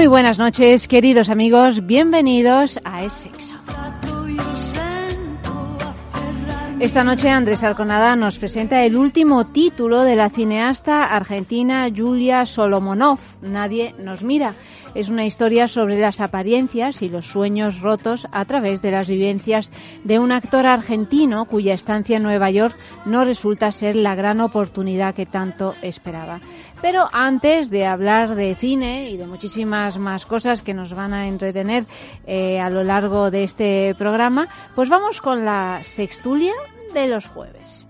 Muy 0.00 0.06
buenas 0.06 0.38
noches, 0.38 0.88
queridos 0.88 1.28
amigos. 1.28 1.84
Bienvenidos 1.84 2.80
a 2.84 3.04
Es 3.04 3.12
Sexo. 3.12 3.54
Esta 6.80 7.04
noche 7.04 7.28
Andrés 7.28 7.62
Arconada 7.62 8.16
nos 8.16 8.38
presenta 8.38 8.82
el 8.82 8.96
último 8.96 9.48
título 9.48 10.00
de 10.02 10.16
la 10.16 10.30
cineasta 10.30 11.04
argentina 11.04 11.86
Julia 11.94 12.46
Solomonov, 12.46 13.18
Nadie 13.42 13.94
nos 13.98 14.22
mira. 14.22 14.54
Es 14.94 15.08
una 15.08 15.24
historia 15.24 15.68
sobre 15.68 15.98
las 15.98 16.20
apariencias 16.20 17.02
y 17.02 17.08
los 17.08 17.26
sueños 17.26 17.80
rotos 17.80 18.26
a 18.32 18.44
través 18.44 18.82
de 18.82 18.90
las 18.90 19.08
vivencias 19.08 19.70
de 20.04 20.18
un 20.18 20.32
actor 20.32 20.66
argentino 20.66 21.44
cuya 21.44 21.74
estancia 21.74 22.16
en 22.16 22.24
Nueva 22.24 22.50
York 22.50 22.76
no 23.04 23.24
resulta 23.24 23.70
ser 23.70 23.94
la 23.96 24.14
gran 24.14 24.40
oportunidad 24.40 25.14
que 25.14 25.26
tanto 25.26 25.74
esperaba. 25.82 26.40
Pero 26.82 27.08
antes 27.12 27.70
de 27.70 27.86
hablar 27.86 28.34
de 28.34 28.54
cine 28.54 29.10
y 29.10 29.16
de 29.16 29.26
muchísimas 29.26 29.98
más 29.98 30.26
cosas 30.26 30.62
que 30.62 30.74
nos 30.74 30.92
van 30.92 31.12
a 31.12 31.28
entretener 31.28 31.84
eh, 32.26 32.58
a 32.58 32.70
lo 32.70 32.82
largo 32.82 33.30
de 33.30 33.44
este 33.44 33.94
programa, 33.96 34.48
pues 34.74 34.88
vamos 34.88 35.20
con 35.20 35.44
la 35.44 35.80
sextulia 35.82 36.54
de 36.94 37.06
los 37.06 37.26
jueves. 37.26 37.86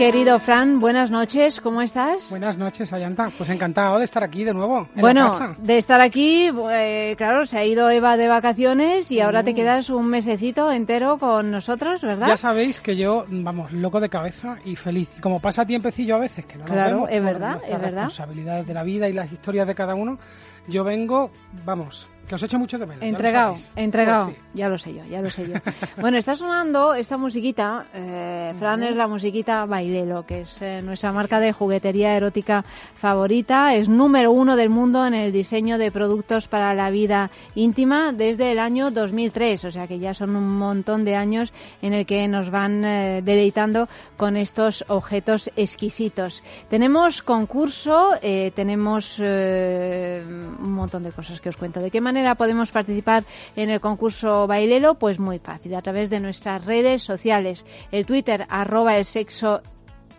Querido 0.00 0.38
Fran, 0.38 0.80
buenas 0.80 1.10
noches, 1.10 1.60
¿cómo 1.60 1.82
estás? 1.82 2.30
Buenas 2.30 2.56
noches, 2.56 2.90
Ayanta. 2.90 3.30
Pues 3.36 3.50
encantado 3.50 3.98
de 3.98 4.06
estar 4.06 4.24
aquí 4.24 4.44
de 4.44 4.54
nuevo. 4.54 4.88
bueno, 4.94 5.54
de 5.58 5.76
estar 5.76 6.00
aquí, 6.00 6.50
eh, 6.70 7.14
claro, 7.18 7.44
se 7.44 7.58
ha 7.58 7.66
ido 7.66 7.90
Eva 7.90 8.16
de 8.16 8.26
vacaciones 8.26 9.12
y 9.12 9.20
ahora 9.20 9.42
te 9.42 9.52
quedas 9.52 9.90
un 9.90 10.06
mesecito 10.06 10.72
entero 10.72 11.18
con 11.18 11.50
nosotros, 11.50 12.00
¿verdad? 12.00 12.28
Ya 12.28 12.38
sabéis 12.38 12.80
que 12.80 12.96
yo, 12.96 13.26
vamos, 13.28 13.72
loco 13.72 14.00
de 14.00 14.08
cabeza 14.08 14.56
y 14.64 14.74
feliz. 14.74 15.10
Y 15.18 15.20
como 15.20 15.38
pasa 15.38 15.66
tiempecillo 15.66 16.16
a 16.16 16.20
veces, 16.20 16.46
que 16.46 16.56
no 16.56 16.64
claro, 16.64 17.06
es 17.06 17.22
verdad, 17.22 17.60
es 17.62 17.72
verdad. 17.72 17.82
Las 17.82 18.16
responsabilidades 18.16 18.66
de 18.66 18.72
la 18.72 18.82
vida 18.84 19.06
y 19.06 19.12
las 19.12 19.30
historias 19.30 19.66
de 19.66 19.74
cada 19.74 19.94
uno, 19.94 20.18
yo 20.66 20.82
vengo, 20.82 21.30
vamos, 21.66 22.08
que 22.30 22.36
os 22.36 22.42
echo 22.44 22.60
mucho 22.60 22.78
de 22.78 22.86
menos. 22.86 23.02
Entregado, 23.02 23.54
entregado. 23.74 24.26
Pues 24.26 24.38
ya 24.54 24.68
lo 24.68 24.78
sé 24.78 24.94
yo, 24.94 25.04
ya 25.04 25.20
lo 25.20 25.30
sé 25.30 25.48
yo. 25.48 25.54
bueno, 26.00 26.16
está 26.16 26.36
sonando 26.36 26.94
esta 26.94 27.16
musiquita. 27.16 27.86
Eh, 27.92 28.54
Fran 28.56 28.84
es 28.84 28.94
la 28.94 29.08
musiquita 29.08 29.66
Bailelo, 29.66 30.24
que 30.24 30.42
es 30.42 30.62
eh, 30.62 30.80
nuestra 30.80 31.10
marca 31.10 31.40
de 31.40 31.52
juguetería 31.52 32.14
erótica 32.14 32.64
favorita. 32.94 33.74
Es 33.74 33.88
número 33.88 34.30
uno 34.30 34.54
del 34.54 34.70
mundo 34.70 35.04
en 35.04 35.14
el 35.14 35.32
diseño 35.32 35.76
de 35.76 35.90
productos 35.90 36.46
para 36.46 36.72
la 36.72 36.90
vida 36.90 37.32
íntima 37.56 38.12
desde 38.12 38.52
el 38.52 38.60
año 38.60 38.92
2003. 38.92 39.64
O 39.64 39.70
sea 39.72 39.88
que 39.88 39.98
ya 39.98 40.14
son 40.14 40.36
un 40.36 40.56
montón 40.56 41.04
de 41.04 41.16
años 41.16 41.52
en 41.82 41.94
el 41.94 42.06
que 42.06 42.28
nos 42.28 42.48
van 42.52 42.84
eh, 42.84 43.22
deleitando 43.24 43.88
con 44.16 44.36
estos 44.36 44.84
objetos 44.86 45.50
exquisitos. 45.56 46.44
Tenemos 46.68 47.22
concurso, 47.22 48.12
eh, 48.22 48.52
tenemos 48.54 49.18
un 49.18 50.72
montón 50.72 51.02
de 51.02 51.10
cosas 51.10 51.40
que 51.40 51.48
os 51.48 51.56
cuento. 51.56 51.80
¿De 51.80 51.90
qué 51.90 52.00
manera? 52.00 52.19
Podemos 52.36 52.70
participar 52.70 53.24
en 53.56 53.70
el 53.70 53.80
concurso 53.80 54.46
Bailelo? 54.46 54.94
Pues 54.94 55.18
muy 55.18 55.38
fácil, 55.38 55.74
a 55.74 55.82
través 55.82 56.10
de 56.10 56.20
nuestras 56.20 56.64
redes 56.64 57.02
sociales. 57.02 57.64
El 57.92 58.06
Twitter, 58.06 58.46
arroba 58.48 58.96
el 58.96 59.04
sexo 59.04 59.62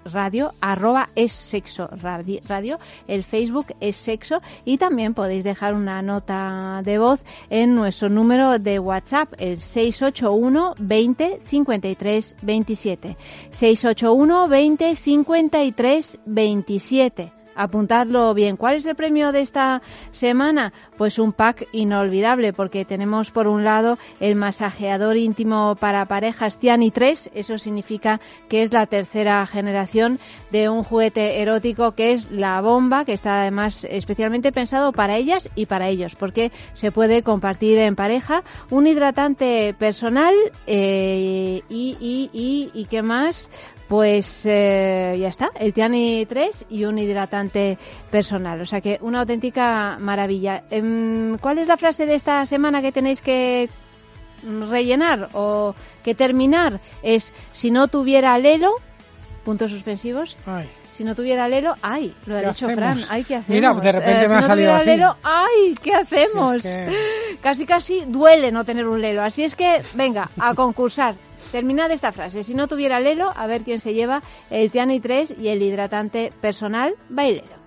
radio, 0.05 0.53
arroba 0.61 1.09
es 1.15 1.31
sexo 1.31 1.89
radio, 2.01 2.79
el 3.07 3.23
Facebook 3.23 3.67
es 3.79 3.95
sexo 3.95 4.41
y 4.65 4.77
también 4.77 5.13
podéis 5.13 5.43
dejar 5.43 5.73
una 5.73 6.01
nota 6.01 6.81
de 6.83 6.97
voz 6.97 7.23
en 7.49 7.75
nuestro 7.75 8.09
número 8.09 8.59
de 8.59 8.79
WhatsApp, 8.79 9.33
el 9.37 9.59
681 9.59 10.75
20 10.79 11.39
53 11.45 12.35
27. 12.41 13.17
681 13.49 14.47
20 14.47 14.95
53 14.95 16.19
27 16.25 17.40
apuntadlo 17.55 18.33
bien. 18.33 18.57
¿Cuál 18.57 18.75
es 18.75 18.85
el 18.85 18.95
premio 18.95 19.31
de 19.31 19.41
esta 19.41 19.81
semana? 20.11 20.73
Pues 20.97 21.19
un 21.19 21.33
pack 21.33 21.67
inolvidable, 21.71 22.53
porque 22.53 22.85
tenemos 22.85 23.31
por 23.31 23.47
un 23.47 23.63
lado 23.63 23.97
el 24.19 24.35
masajeador 24.35 25.17
íntimo 25.17 25.75
para 25.79 26.05
parejas 26.05 26.59
Tiani 26.59 26.91
3, 26.91 27.31
eso 27.33 27.57
significa 27.57 28.19
que 28.49 28.63
es 28.63 28.73
la 28.73 28.85
tercera 28.85 29.45
generación 29.45 30.19
de 30.51 30.69
un 30.69 30.83
juguete 30.83 31.41
erótico 31.41 31.93
que 31.93 32.13
es 32.13 32.31
la 32.31 32.61
bomba, 32.61 33.05
que 33.05 33.13
está 33.13 33.41
además 33.41 33.85
especialmente 33.89 34.51
pensado 34.51 34.91
para 34.91 35.17
ellas 35.17 35.49
y 35.55 35.65
para 35.65 35.87
ellos, 35.87 36.15
porque 36.15 36.51
se 36.73 36.91
puede 36.91 37.23
compartir 37.23 37.77
en 37.77 37.95
pareja, 37.95 38.43
un 38.69 38.87
hidratante 38.87 39.75
personal 39.77 40.33
eh, 40.67 41.61
y, 41.69 41.97
y, 41.99 42.29
y, 42.33 42.71
y 42.73 42.85
qué 42.85 43.01
más, 43.01 43.49
pues 43.91 44.45
eh, 44.45 45.17
ya 45.19 45.27
está, 45.27 45.49
el 45.59 45.73
Tiani 45.73 46.25
3 46.25 46.67
y 46.69 46.85
un 46.85 46.97
hidratante 46.97 47.77
personal. 48.09 48.61
O 48.61 48.65
sea 48.65 48.79
que 48.79 48.97
una 49.01 49.19
auténtica 49.19 49.97
maravilla. 49.99 50.63
Em, 50.69 51.37
¿Cuál 51.39 51.57
es 51.57 51.67
la 51.67 51.75
frase 51.75 52.05
de 52.05 52.15
esta 52.15 52.45
semana 52.45 52.81
que 52.81 52.93
tenéis 52.93 53.19
que 53.19 53.67
rellenar 54.69 55.27
o 55.33 55.75
que 56.05 56.15
terminar? 56.15 56.79
Es, 57.03 57.33
si 57.51 57.69
no 57.69 57.89
tuviera 57.89 58.37
Lelo, 58.37 58.75
puntos 59.43 59.71
suspensivos. 59.71 60.37
Si 60.93 61.03
no 61.03 61.13
tuviera 61.13 61.49
Lelo, 61.49 61.73
ay, 61.81 62.15
lo 62.27 62.37
ha 62.37 62.43
dicho 62.43 62.69
Fran, 62.69 63.01
ay, 63.09 63.25
¿qué 63.25 63.35
hacemos? 63.35 63.49
Mira, 63.49 63.73
de 63.73 63.91
repente 63.91 64.23
eh, 64.23 64.29
me 64.29 64.35
ha 64.35 64.39
no 64.39 64.47
salido 64.47 64.73
así. 64.73 64.89
Lelo, 64.89 65.17
ay, 65.21 65.75
¿qué 65.83 65.95
hacemos? 65.95 66.63
Casi, 67.41 67.65
casi 67.65 68.05
duele 68.07 68.53
no 68.53 68.63
tener 68.63 68.87
un 68.87 69.01
Lelo. 69.01 69.21
Así 69.21 69.43
es 69.43 69.53
que, 69.53 69.81
venga, 69.95 70.29
a 70.39 70.53
concursar. 70.53 71.15
Terminad 71.51 71.91
esta 71.91 72.11
frase. 72.11 72.43
Si 72.43 72.53
no 72.53 72.67
tuviera 72.67 72.99
Lelo, 72.99 73.29
a 73.35 73.45
ver 73.47 73.63
quién 73.63 73.79
se 73.79 73.93
lleva 73.93 74.21
el 74.49 74.71
Tiani 74.71 74.99
3 74.99 75.35
y 75.37 75.49
el 75.49 75.61
hidratante 75.61 76.31
personal 76.41 76.95
Bailero. 77.09 77.61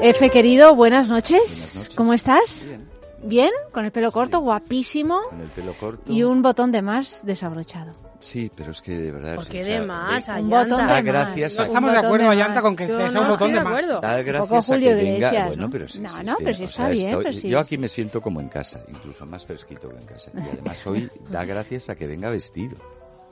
F, 0.00 0.30
querido, 0.30 0.74
buenas 0.74 1.08
noches. 1.08 1.90
¿Cómo 1.94 2.12
estás? 2.12 2.66
Bien. 2.66 2.88
¿Bien? 3.24 3.50
Con 3.70 3.84
el 3.84 3.92
pelo 3.92 4.10
corto, 4.10 4.40
guapísimo. 4.40 5.20
Con 5.30 5.40
el 5.40 5.48
pelo 5.48 5.74
corto. 5.74 6.12
Y 6.12 6.24
un 6.24 6.42
botón 6.42 6.72
de 6.72 6.82
más 6.82 7.24
desabrochado. 7.24 7.92
Sí, 8.22 8.50
pero 8.54 8.70
es 8.70 8.80
que 8.80 8.92
de 8.92 9.10
verdad... 9.10 9.34
¿Por 9.34 9.48
qué 9.48 9.64
de 9.64 9.80
más, 9.80 10.28
Un 10.28 10.48
botón 10.48 10.86
Da 10.86 10.94
de 10.96 11.02
gracias 11.02 11.56
No 11.58 11.64
estamos 11.64 11.92
de 11.92 11.98
acuerdo, 11.98 12.30
Ayanta, 12.30 12.62
con 12.62 12.76
que 12.76 12.86
sea 12.86 13.08
no 13.10 13.22
un 13.22 13.28
botón 13.30 13.52
de 13.52 13.60
más. 13.60 13.66
acuerdo. 13.66 14.00
Da 14.00 14.10
poco 14.16 14.24
gracias 14.24 14.52
a 14.70 14.72
Julio 14.74 14.88
que 14.90 14.94
venga... 14.94 15.44
Bueno, 15.46 15.62
¿no? 15.62 15.70
pero 15.70 15.88
sí, 15.88 16.00
No, 16.00 16.08
sí, 16.08 16.22
no, 16.24 16.36
sí, 16.36 16.44
pero 16.44 16.56
sí 16.56 16.64
está 16.64 16.88
bien. 16.88 17.20
Yo 17.32 17.58
aquí 17.58 17.76
me 17.78 17.88
siento 17.88 18.20
como 18.20 18.40
en 18.40 18.48
casa, 18.48 18.84
incluso 18.88 19.26
más 19.26 19.44
fresquito 19.44 19.88
que 19.88 19.96
en 19.96 20.06
casa. 20.06 20.30
Y 20.34 20.38
además 20.40 20.86
hoy 20.86 21.10
da 21.30 21.44
gracias 21.46 21.88
a 21.90 21.96
que 21.96 22.06
venga 22.06 22.30
vestido. 22.30 22.76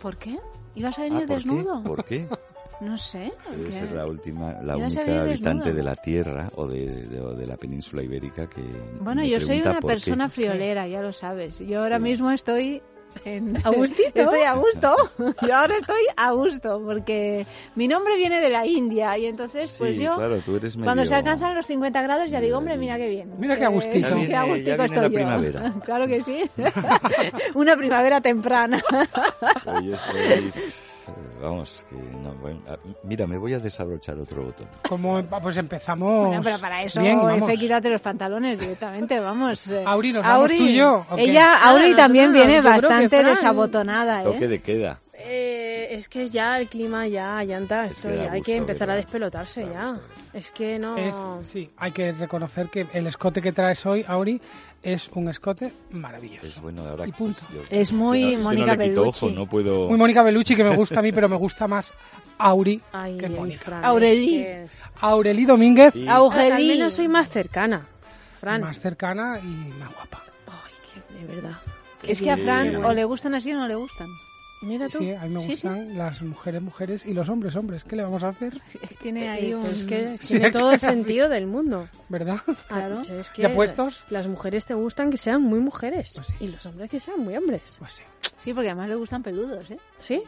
¿Por 0.02 0.16
qué? 0.16 0.36
¿Ibas 0.74 0.98
a 0.98 1.02
Ah, 1.02 1.04
venir 1.04 1.26
¿por 1.26 1.36
desnudo? 1.36 1.82
qué? 1.82 1.88
¿Por 1.88 2.04
qué? 2.04 2.28
No 2.80 2.96
sé. 2.96 3.30
Debe 3.50 3.64
¿qué? 3.66 3.72
ser 3.72 3.92
la 3.92 4.06
última, 4.06 4.54
la 4.62 4.74
única 4.78 5.02
habitante 5.02 5.64
desnudo. 5.64 5.74
de 5.74 5.82
la 5.82 5.96
Tierra 5.96 6.50
o 6.54 6.66
de, 6.66 6.86
de- 7.08 7.20
o 7.20 7.34
de 7.34 7.46
la 7.46 7.58
península 7.58 8.02
ibérica 8.02 8.48
que 8.48 8.62
Bueno, 9.00 9.20
me 9.20 9.28
yo 9.28 9.38
soy 9.38 9.60
una 9.60 9.80
qué. 9.80 9.86
persona 9.86 10.30
friolera, 10.30 10.88
ya 10.88 11.02
lo 11.02 11.12
sabes. 11.12 11.58
Yo 11.58 11.80
ahora 11.82 11.98
Sí. 11.98 12.02
mismo 12.04 12.30
estoy 12.30 12.80
en... 13.24 13.56
¿A 13.66 13.70
gustito? 13.70 14.20
Estoy 14.20 14.40
a 14.42 14.54
gusto. 14.54 14.94
Yo 15.46 15.56
ahora 15.56 15.76
estoy 15.76 16.02
a 16.16 16.32
gusto 16.32 16.80
porque 16.84 17.46
mi 17.74 17.88
nombre 17.88 18.16
viene 18.16 18.40
de 18.40 18.48
la 18.48 18.66
India 18.66 19.16
y 19.18 19.26
entonces 19.26 19.74
pues 19.78 19.96
Sí, 19.96 20.02
yo 20.02 20.12
claro, 20.14 20.38
tú 20.40 20.56
eres 20.56 20.76
medio... 20.76 20.86
cuando 20.86 21.04
se 21.04 21.14
alcanzan 21.14 21.54
los 21.54 21.66
50 21.66 22.02
grados 22.02 22.30
ya 22.30 22.40
digo, 22.40 22.58
hombre, 22.58 22.76
mira 22.76 22.96
qué 22.96 23.08
bien. 23.08 23.32
Mira 23.38 23.56
qué 23.56 23.64
a 23.64 23.68
gustito. 23.68 24.08
Ya 24.08 24.14
viene- 24.14 24.28
qué 24.28 24.36
a 24.36 24.44
estoy 24.84 25.00
la 25.02 25.08
yo. 25.08 25.14
primavera. 25.14 25.72
claro 25.84 26.06
que 26.06 26.22
sí. 26.22 26.42
una 27.54 27.76
primavera 27.76 28.20
temprana. 28.20 28.80
Hoy 29.66 29.92
estoy... 29.92 30.52
Vamos, 31.42 31.84
que 31.88 31.96
no, 31.96 32.32
bueno, 32.34 32.60
ah, 32.68 32.76
mira, 33.04 33.26
me 33.26 33.38
voy 33.38 33.54
a 33.54 33.58
desabrochar 33.58 34.18
otro 34.18 34.44
botón. 34.44 34.66
Como, 34.88 35.22
pues 35.24 35.56
empezamos 35.56 36.26
Bueno, 36.28 36.42
pero 36.44 36.58
para 36.58 36.82
eso, 36.82 37.00
bien, 37.00 37.18
vamos. 37.22 37.48
Efe, 37.48 37.58
quítate 37.58 37.88
los 37.90 38.00
pantalones 38.00 38.58
directamente, 38.58 39.18
vamos. 39.20 39.66
eh. 39.68 39.82
Auri, 39.86 40.12
¿nos 40.12 40.22
vamos 40.22 40.48
tú 40.48 40.54
y 40.54 40.74
yo? 40.74 41.06
Ella, 41.16 41.62
Auri 41.62 41.94
también 41.94 42.26
no, 42.26 42.32
viene 42.34 42.60
bastante 42.60 43.08
Fran- 43.22 43.30
desabotonada, 43.30 44.22
Toque 44.22 44.44
¿eh? 44.44 44.48
de 44.48 44.60
queda. 44.60 44.98
Eh, 45.22 45.88
es 45.90 46.08
que 46.08 46.28
ya 46.28 46.58
el 46.58 46.68
clima 46.68 47.06
ya, 47.06 47.42
llanta, 47.44 47.86
Es 47.86 47.92
esto 47.96 48.08
que 48.08 48.16
ya 48.16 48.32
hay 48.32 48.40
que 48.42 48.56
empezar 48.56 48.90
a 48.90 48.96
despelotarse 48.96 49.64
Da 49.66 49.72
ya. 49.72 49.86
gusto 49.90 50.04
Es 50.32 50.50
que 50.52 50.78
no... 50.78 50.96
Es, 50.96 51.24
sí, 51.42 51.70
hay 51.76 51.92
que 51.92 52.12
reconocer 52.12 52.68
que 52.68 52.86
el 52.92 53.06
escote 53.06 53.42
que 53.42 53.52
traes 53.52 53.84
hoy, 53.86 54.04
Auri, 54.06 54.40
es 54.82 55.08
un 55.14 55.28
escote 55.28 55.72
maravilloso. 55.90 56.46
Es 56.46 56.60
bueno, 56.60 56.86
ahora 56.86 57.06
Y 57.06 57.12
punto. 57.12 57.40
yo- 57.52 57.62
Es 57.70 57.92
muy 57.92 58.34
es 58.34 58.44
Mónica 58.44 58.72
no 58.72 58.78
Bellucci. 58.78 59.26
ojo, 59.26 59.34
no 59.34 59.46
puedo... 59.46 59.88
Muy 59.88 59.98
Mónica 59.98 60.22
Bellucci, 60.22 60.56
que 60.56 60.64
me 60.64 60.74
gusta 60.74 61.00
a 61.00 61.02
mí, 61.02 61.12
pero 61.12 61.28
me 61.28 61.36
gusta 61.36 61.66
más 61.68 61.92
Auri 62.38 62.80
Ay, 62.92 63.18
que 63.18 63.28
Mónica. 63.28 63.80
Que- 63.80 64.66
Aureli 65.00 65.44
Domínguez, 65.44 65.94
Y- 65.96 66.08
Augelí. 66.08 66.50
Al 66.52 66.76
menos 66.78 66.94
soy 66.94 67.08
más 67.08 67.28
cercana, 67.28 67.86
Fran. 68.40 68.62
más 68.62 68.80
cercana 68.80 69.38
y 69.38 69.46
más 69.78 69.92
guapa. 69.94 70.22
Ay, 70.46 70.72
que 70.94 71.18
de 71.26 71.34
verdad. 71.34 71.58
Es 72.06 72.22
que 72.22 72.30
a 72.30 72.38
Fran 72.38 72.76
o 72.76 72.92
le 72.94 73.04
gustan 73.04 73.34
así 73.34 73.52
o 73.52 73.56
no 73.58 73.68
le 73.68 73.74
gustan. 73.74 74.08
Mira 74.62 74.88
tú. 74.88 74.98
Sí, 74.98 75.12
a 75.12 75.22
mí 75.22 75.30
me 75.30 75.40
Sí, 75.40 75.46
sí. 75.56 75.68
gustan 75.68 75.96
las 75.96 76.20
mujeres, 76.22 76.60
mujeres 76.62 77.06
y 77.06 77.14
los 77.14 77.28
hombres, 77.30 77.56
hombres. 77.56 77.82
¿Qué 77.84 77.96
le 77.96 78.02
vamos 78.02 78.22
a 78.22 78.28
hacer? 78.28 78.60
Tiene 79.00 79.28
ahí 79.30 79.50
Eh, 79.50 79.54
un... 79.54 79.62
pues 79.62 79.78
es 79.78 79.84
que 79.84 80.16
Sí, 80.18 80.26
tiene 80.34 80.50
todo 80.50 80.70
el 80.72 80.80
sentido 80.80 81.28
del 81.30 81.46
mundo. 81.46 81.88
¿Verdad? 82.10 82.40
Claro. 82.68 83.00
Ah, 83.08 83.12
es 83.14 83.30
que 83.30 83.42
¿Ya 83.42 83.54
puestos? 83.54 84.04
Las 84.10 84.26
mujeres 84.26 84.66
te 84.66 84.74
gustan 84.74 85.10
que 85.10 85.16
sean 85.16 85.42
muy 85.42 85.60
mujeres 85.60 86.12
Pues 86.14 86.26
sí. 86.26 86.34
y 86.40 86.48
los 86.48 86.64
hombres 86.66 86.90
que 86.90 87.00
sean 87.00 87.20
muy 87.20 87.36
hombres. 87.36 87.62
Pues 87.78 87.92
sí. 87.94 88.02
Sí, 88.44 88.52
porque 88.52 88.68
además 88.68 88.88
le 88.90 88.96
gustan 88.96 89.22
peludos, 89.22 89.70
¿eh? 89.70 89.78
¿Sí? 89.98 90.22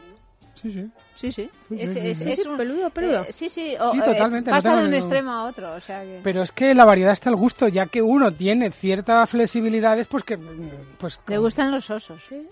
Sí, 0.61 0.71
sí. 0.71 0.89
Sí, 1.17 1.31
sí. 1.31 1.49
Es, 1.77 2.45
un- 2.45 2.55
peludo, 2.57 2.89
peludo. 2.89 3.23
eh, 3.23 3.33
sí, 3.33 3.49
sí. 3.49 3.75
Sí, 3.91 3.99
totalmente, 3.99 4.49
no 4.49 4.55
pasa 4.57 4.69
tengo 4.69 4.79
de 4.81 4.85
un 4.85 4.91
ningún- 4.91 5.03
extremo 5.05 5.31
a 5.31 5.43
otro, 5.45 5.73
o 5.75 5.79
sea 5.81 6.03
que... 6.03 6.21
Pero 6.23 6.41
es 6.41 6.51
que 6.53 6.73
la 6.73 6.85
variedad 6.85 7.11
está 7.11 7.29
al 7.29 7.35
gusto, 7.35 7.67
ya 7.67 7.87
que 7.87 8.01
uno 8.01 8.31
tiene 8.31 8.71
ciertas 8.71 9.29
flexibilidades, 9.29 10.07
pues 10.07 10.23
que... 10.23 10.37
Pues 10.97 11.19
Le 11.27 11.37
gustan 11.37 11.69
los 11.71 11.89
osos. 11.89 12.21
Sí. 12.29 12.47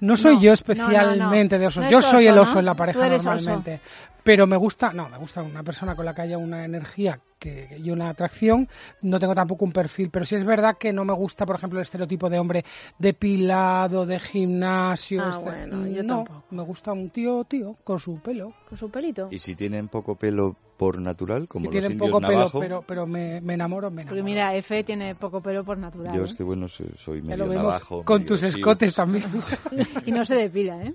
No 0.00 0.16
soy 0.16 0.36
No, 0.36 0.42
yo 0.42 0.52
especialmente 0.52 1.56
no, 1.56 1.58
no. 1.58 1.60
de 1.60 1.66
osos. 1.66 1.88
Yo 1.88 2.02
soy 2.02 2.26
el 2.26 2.38
oso 2.38 2.58
en 2.58 2.64
la 2.64 2.74
pareja 2.74 3.00
oso. 3.06 3.10
normalmente. 3.24 3.80
Pero 4.22 4.46
me 4.46 4.56
gusta, 4.56 4.92
no, 4.92 5.08
me 5.08 5.18
gusta 5.18 5.42
una 5.42 5.62
persona 5.62 5.94
con 5.96 6.04
la 6.04 6.14
que 6.14 6.22
haya 6.22 6.38
una 6.38 6.64
energía 6.64 7.18
que, 7.42 7.76
y 7.82 7.90
una 7.90 8.08
atracción. 8.10 8.68
No 9.02 9.18
tengo 9.18 9.34
tampoco 9.34 9.64
un 9.64 9.72
perfil, 9.72 10.10
pero 10.10 10.24
sí 10.24 10.36
es 10.36 10.44
verdad 10.44 10.76
que 10.78 10.92
no 10.92 11.04
me 11.04 11.12
gusta, 11.12 11.44
por 11.44 11.56
ejemplo, 11.56 11.80
el 11.80 11.82
estereotipo 11.82 12.30
de 12.30 12.38
hombre 12.38 12.64
depilado, 12.98 14.06
de 14.06 14.20
gimnasio. 14.20 15.22
Ah, 15.24 15.30
este- 15.32 15.42
bueno, 15.44 15.86
yo 15.88 16.02
no, 16.04 16.24
tampoco. 16.24 16.44
me 16.52 16.62
gusta 16.62 16.92
un 16.92 17.10
tío, 17.10 17.44
tío, 17.44 17.76
con 17.82 17.98
su 17.98 18.20
pelo. 18.20 18.52
Con 18.68 18.78
su 18.78 18.90
pelito. 18.90 19.28
Y 19.30 19.38
si 19.38 19.56
tienen 19.56 19.88
poco 19.88 20.14
pelo 20.14 20.54
por 20.76 21.00
natural, 21.00 21.48
como 21.48 21.64
Y 21.64 21.66
los 21.66 21.72
tienen 21.72 21.92
indios 21.92 22.10
poco 22.10 22.20
pelo, 22.20 22.38
navajo, 22.38 22.60
pero, 22.60 22.84
pero 22.86 23.06
me, 23.06 23.40
me 23.40 23.54
enamoro, 23.54 23.90
me 23.90 24.02
enamoro. 24.02 24.16
Porque 24.16 24.22
mira, 24.22 24.54
F 24.54 24.84
tiene 24.84 25.14
poco 25.16 25.40
pelo 25.40 25.64
por 25.64 25.78
natural. 25.78 26.14
yo 26.14 26.22
¿eh? 26.22 26.24
es 26.24 26.34
que 26.34 26.42
bueno, 26.44 26.68
soy, 26.68 26.88
soy 26.96 27.22
medio 27.22 27.46
navajo. 27.46 28.04
con 28.04 28.18
medio 28.18 28.28
tus 28.28 28.42
escotes 28.44 28.94
también. 28.94 29.24
Y 30.06 30.12
no 30.12 30.24
se 30.24 30.36
depila, 30.36 30.82
¿eh? 30.82 30.94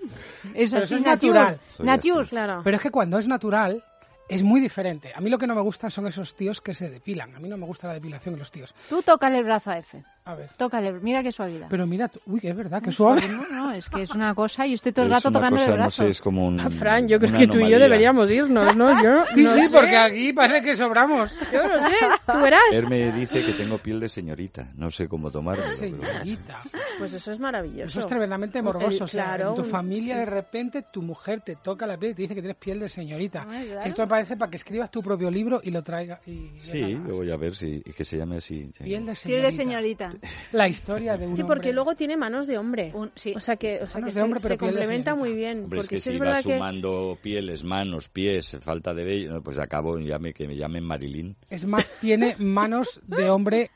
Eso 0.54 0.76
Pero 0.78 0.88
sí, 0.88 0.94
eso 0.94 0.96
es 0.96 1.02
natural. 1.02 1.60
Así. 1.88 2.12
Claro. 2.30 2.62
Pero 2.64 2.78
es 2.78 2.84
que 2.84 2.92
cuando 2.92 3.18
es 3.18 3.28
natural 3.28 3.84
es 4.28 4.44
muy 4.44 4.60
diferente. 4.60 5.12
A 5.16 5.22
mí 5.22 5.30
lo 5.30 5.38
que 5.38 5.48
no 5.48 5.56
me 5.56 5.62
gustan 5.62 5.92
son 5.92 6.08
esos 6.08 6.36
tíos 6.36 6.62
que 6.62 6.74
se 6.74 6.90
depilan. 6.90 7.36
A 7.36 7.40
mí 7.40 7.48
no 7.48 7.58
me 7.58 7.66
gusta 7.66 7.88
la 7.88 7.94
depilación 7.94 8.36
en 8.36 8.40
los 8.40 8.52
tíos. 8.52 8.76
Tú 8.90 9.02
tócale 9.02 9.40
el 9.40 9.44
brazo 9.44 9.72
a 9.72 9.78
F. 9.80 10.04
A 10.28 10.36
ver. 10.36 10.50
Tócale, 10.58 10.92
mira 10.94 11.24
qué 11.24 11.32
suavidad. 11.32 11.68
Pero 11.70 11.88
mira, 11.88 12.12
uy, 12.26 12.40
que 12.40 12.50
es 12.50 12.56
verdad, 12.56 12.80
que 12.82 12.88
Muy 12.88 12.96
suave. 12.96 13.28
No, 13.30 13.48
no, 13.48 13.72
es 13.72 13.90
que 13.90 14.02
es 14.02 14.10
una 14.12 14.36
cosa 14.36 14.68
y 14.68 14.74
usted 14.74 14.94
todo 14.94 15.06
el 15.06 15.12
Es 15.12 15.18
rato 15.18 15.30
una 15.30 15.40
tocando 15.40 15.56
cosa, 15.58 15.70
el 15.72 15.78
no 15.78 15.84
brazo. 15.84 16.04
sé, 16.04 16.10
es 16.10 16.22
como 16.22 16.48
un, 16.48 16.60
Fran, 16.72 17.08
yo 17.08 17.18
creo 17.20 17.34
que 17.38 17.48
tú 17.48 17.60
y 17.60 17.70
yo 17.70 17.80
deberíamos 17.80 18.30
irnos, 18.30 18.76
¿no? 18.76 19.02
Yo 19.02 19.24
Sí, 19.34 19.44
no 19.44 19.54
sí, 19.54 19.62
sé. 19.64 19.70
porque 19.72 19.98
aquí 19.98 20.34
parece 20.34 20.62
que 20.62 20.76
sobramos. 20.76 21.40
Yo 21.52 21.68
no 21.68 21.80
sé, 21.80 21.96
tú 22.32 22.40
verás. 22.40 22.62
Él 22.74 22.88
me 22.90 23.12
dice 23.14 23.44
que 23.46 23.54
tengo 23.54 23.78
piel 23.78 24.00
de 24.00 24.10
señorita, 24.10 24.68
no 24.76 24.92
sé 24.92 25.08
cómo 25.08 25.32
pero- 25.32 25.64
Señorita. 25.76 26.62
Pues 27.00 27.14
eso 27.14 27.32
es 27.32 27.40
maravilloso. 27.40 27.86
Eso 27.88 28.00
es 28.02 28.08
tremendamente 28.08 28.62
morboso. 28.62 28.88
El- 28.88 29.02
o 29.04 29.08
sea, 29.08 29.24
claro. 29.26 29.50
en 29.50 29.56
tu 29.56 29.64
familia 29.64 30.18
de 30.18 30.26
repente 30.26 30.84
tu 30.92 31.02
mujer 31.02 31.42
te 31.42 31.56
toca 31.56 31.86
la 31.86 31.98
piel 31.98 32.12
y 32.12 32.16
te 32.16 32.22
dice 32.24 32.36
que 32.36 32.42
tienes 32.42 32.58
piel 32.58 32.80
de 32.80 32.90
señorita. 32.90 33.46
Ay, 33.50 33.68
claro. 33.68 33.88
Esto 33.88 34.02
me 34.02 34.08
parece 34.08 34.36
para 34.38 34.50
que 34.52 34.58
escribas 34.58 34.90
tu 34.92 35.02
propio 35.02 35.30
libro 35.30 35.60
y 35.64 35.72
lo 35.72 35.84
traiga. 35.84 36.20
Y 36.26 36.50
Sí, 36.58 37.00
yo 37.08 37.16
voy 37.16 37.32
a 37.32 37.38
ver 37.38 37.56
si 37.56 37.82
que 37.82 38.04
se 38.04 38.18
llame 38.18 38.38
así. 38.38 38.70
sí. 38.78 38.84
Piel 38.84 39.06
de 39.06 39.14
Piel 39.14 39.16
señorita. 39.16 39.46
de 39.46 39.52
señorita. 39.52 40.10
La 40.52 40.68
historia 40.68 41.18
de 41.18 41.28
un 41.28 41.36
Sí, 41.36 41.44
porque 41.44 41.70
hombre. 41.70 41.74
luego 41.74 41.96
tiene 41.96 42.18
manos 42.18 42.48
de 42.48 42.58
hombre. 42.58 42.92
Un- 42.94 43.12
sí. 43.16 43.34
O 43.36 43.40
sea 43.40 43.56
que, 43.58 43.82
o 43.84 43.88
sea 43.88 44.02
que 44.02 44.08
de 44.08 44.14
se, 44.14 44.22
hombre, 44.22 44.40
se 44.40 44.50
de 44.50 44.58
complementa 44.58 45.16
muy 45.16 45.34
bien. 45.34 45.64
Hombre, 45.64 45.80
es 45.80 45.86
porque 45.86 45.96
que 45.96 46.02
sí 46.02 46.10
si 46.12 46.16
es 46.16 46.22
va 46.22 46.26
verdad 46.28 46.44
que... 46.44 46.54
sumando 46.54 47.18
pieles, 47.22 47.64
manos, 47.64 48.10
pies, 48.10 48.58
falta 48.62 48.94
de 48.94 49.04
vello, 49.04 49.42
pues 49.42 49.58
acabo 49.58 49.98
llame, 49.98 50.34
que 50.34 50.48
me 50.48 50.56
llamen 50.56 50.84
Marilyn. 50.84 51.36
Es 51.50 51.66
más, 51.66 51.88
tiene 52.02 52.36
manos 52.40 53.00
de 53.08 53.30
hombre 53.30 53.72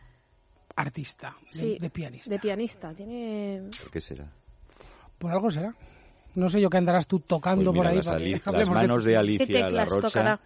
artista, 0.76 1.36
de, 1.52 1.58
Sí, 1.58 1.78
de 1.80 1.90
pianista. 1.90 2.30
De 2.30 2.40
pianista. 2.40 2.94
Tiene... 2.94 3.64
¿Por 3.82 3.92
qué 3.92 4.00
será? 4.00 4.26
Por 5.18 5.32
algo 5.32 5.52
será. 5.52 5.74
No 6.34 6.50
sé 6.50 6.62
yo 6.62 6.70
qué 6.70 6.78
andarás 6.78 7.08
tú 7.08 7.20
tocando 7.20 7.72
Pues 7.74 7.84
mira, 7.84 7.84
por 7.84 7.92
ahí. 7.92 8.32
las, 8.32 8.42
para 8.42 8.58
que 8.58 8.60
las 8.60 8.70
de 8.70 8.74
manos 8.74 9.04
de 9.04 9.12
¿Qué 9.12 9.18
Alicia 9.18 9.70
La 9.70 9.86
Rocha, 9.86 10.08
tocará? 10.08 10.40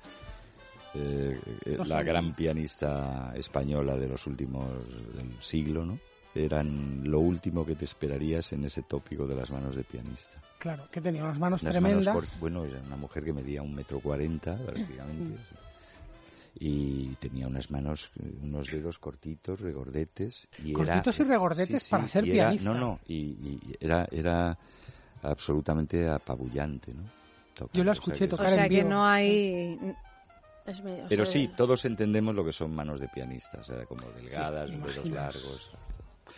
Eh, 0.95 1.39
eh, 1.65 1.77
la 1.85 2.01
gran 2.03 2.33
pianista 2.35 3.33
española 3.35 3.95
de 3.95 4.07
los 4.07 4.25
últimos 4.27 4.67
del 5.15 5.31
siglo, 5.41 5.85
¿no? 5.85 5.97
Eran 6.33 7.01
lo 7.09 7.19
último 7.19 7.65
que 7.65 7.75
te 7.75 7.85
esperarías 7.85 8.51
en 8.53 8.65
ese 8.65 8.81
tópico 8.81 9.25
de 9.25 9.35
las 9.35 9.51
manos 9.51 9.75
de 9.75 9.83
pianista. 9.83 10.39
Claro, 10.59 10.87
que 10.91 10.99
tenía 10.99 11.23
unas 11.23 11.39
manos 11.39 11.63
Las 11.63 11.71
tremendas. 11.73 12.05
manos 12.07 12.39
bueno, 12.39 12.65
era 12.65 12.81
una 12.81 12.97
mujer 12.97 13.23
que 13.23 13.31
medía 13.33 13.61
un 13.61 13.73
metro 13.75 13.99
cuarenta 13.99 14.57
prácticamente. 14.57 15.37
Y 16.57 17.07
tenía 17.19 17.47
unas 17.47 17.69
manos, 17.69 18.11
unos 18.41 18.67
dedos 18.71 18.97
cortitos, 18.97 19.59
regordetes. 19.59 20.47
Y 20.63 20.71
Cortitos 20.71 21.19
era, 21.19 21.25
y 21.25 21.29
regordetes 21.29 21.89
para 21.89 22.07
ser 22.07 22.25
y 22.25 22.31
era- 22.31 22.49
pianista. 22.49 22.69
No, 22.73 22.79
no, 22.79 22.99
y, 23.07 23.15
y 23.15 23.59
era, 23.79 24.07
era 24.09 24.57
absolutamente 25.23 26.07
apabullante, 26.09 26.93
¿no? 26.93 27.03
Tocando, 27.53 27.77
Yo 27.77 27.83
la 27.83 27.91
o 27.91 27.93
sea 27.95 27.99
escuché 28.01 28.25
O 28.25 28.29
tocar 28.29 28.49
sea 28.49 28.63
en 28.63 28.69
que 28.69 28.75
vivo. 28.77 28.89
no 28.89 29.05
hay... 29.05 29.77
Es 30.65 30.81
medio- 30.83 31.05
o 31.05 31.07
Pero 31.07 31.25
sea, 31.25 31.33
sí, 31.33 31.47
todos 31.55 31.85
entendemos 31.85 32.33
lo 32.35 32.43
que 32.43 32.51
son 32.51 32.73
manos 32.73 32.99
de 32.99 33.07
pianista, 33.07 33.59
o 33.59 33.63
sea, 33.63 33.85
como 33.85 34.01
delgadas, 34.19 34.69
Sí, 34.69 34.75
dedos 34.77 35.09
largos. 35.11 35.69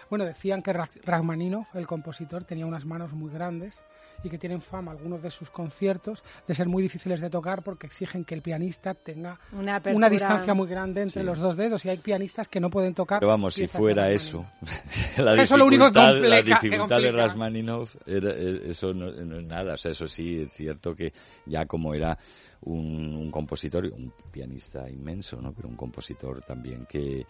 Bueno, 0.09 0.25
decían 0.25 0.61
que 0.61 0.73
Rach- 0.73 1.01
Rachmaninoff, 1.03 1.75
el 1.75 1.87
compositor, 1.87 2.43
tenía 2.43 2.65
unas 2.65 2.85
manos 2.85 3.13
muy 3.13 3.31
grandes 3.31 3.75
y 4.23 4.29
que 4.29 4.37
tienen 4.37 4.61
fama 4.61 4.91
algunos 4.91 5.21
de 5.21 5.29
sus 5.31 5.49
conciertos 5.49 6.23
de 6.47 6.55
ser 6.55 6.67
muy 6.67 6.81
difíciles 6.83 7.21
de 7.21 7.29
tocar 7.29 7.61
porque 7.63 7.87
exigen 7.87 8.23
que 8.25 8.35
el 8.35 8.41
pianista 8.41 8.93
tenga 8.93 9.39
Una, 9.51 9.81
una 9.93 10.09
distancia 10.09 10.53
muy 10.53 10.67
grande 10.67 11.01
entre 11.01 11.21
Sí. 11.21 11.25
los 11.25 11.39
dos 11.39 11.55
dedos 11.57 11.85
y 11.85 11.89
hay 11.89 11.97
pianistas 11.97 12.47
que 12.47 12.59
no 12.59 12.69
pueden 12.69 12.93
tocar. 12.93 13.19
Pero 13.19 13.29
vamos, 13.29 13.53
si 13.55 13.67
fuera 13.67 14.09
eso, 14.11 14.45
la 15.17 15.35
Eso 15.35 15.57
lo 15.57 15.65
único 15.65 15.91
que 15.91 15.99
la 15.99 16.43
que 16.43 16.53
dificultad 16.53 16.99
de. 16.99 17.11
Rachmaninoff, 17.11 17.95
era- 18.05 18.31
eh, 18.33 18.61
eso 18.69 18.93
no, 18.93 19.11
no 19.11 19.37
es 19.39 19.45
nada. 19.45 19.73
O 19.73 19.77
sea, 19.77 19.91
eso 19.91 20.07
sí, 20.07 20.41
es 20.41 20.51
cierto 20.53 20.95
que 20.95 21.13
ya 21.45 21.65
como 21.65 21.93
era 21.93 22.17
un, 22.61 23.15
un 23.15 23.31
compositor, 23.31 23.85
un 23.85 24.11
pianista 24.31 24.89
inmenso, 24.89 25.39
¿no? 25.41 25.53
Pero 25.53 25.67
un 25.69 25.75
compositor 25.75 26.41
también 26.41 26.85
que, 26.85 27.19
eh, 27.21 27.25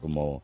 como 0.00 0.42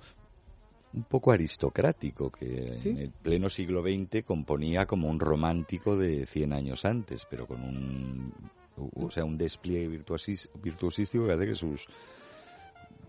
un 0.94 1.02
poco 1.04 1.32
aristocrático, 1.32 2.30
que 2.30 2.78
en 2.84 2.98
el 2.98 3.10
pleno 3.10 3.50
siglo 3.50 3.82
XX 3.82 4.24
componía 4.24 4.86
como 4.86 5.08
un 5.08 5.18
romántico 5.18 5.96
de 5.96 6.24
100 6.24 6.52
años 6.52 6.84
antes, 6.84 7.26
pero 7.28 7.46
con 7.46 7.62
un, 7.62 8.32
o 8.76 9.10
sea, 9.10 9.24
un 9.24 9.36
despliegue 9.36 9.88
virtuosístico 9.88 11.26
que 11.26 11.32
hace 11.32 11.46
que 11.46 11.54
sus 11.54 11.86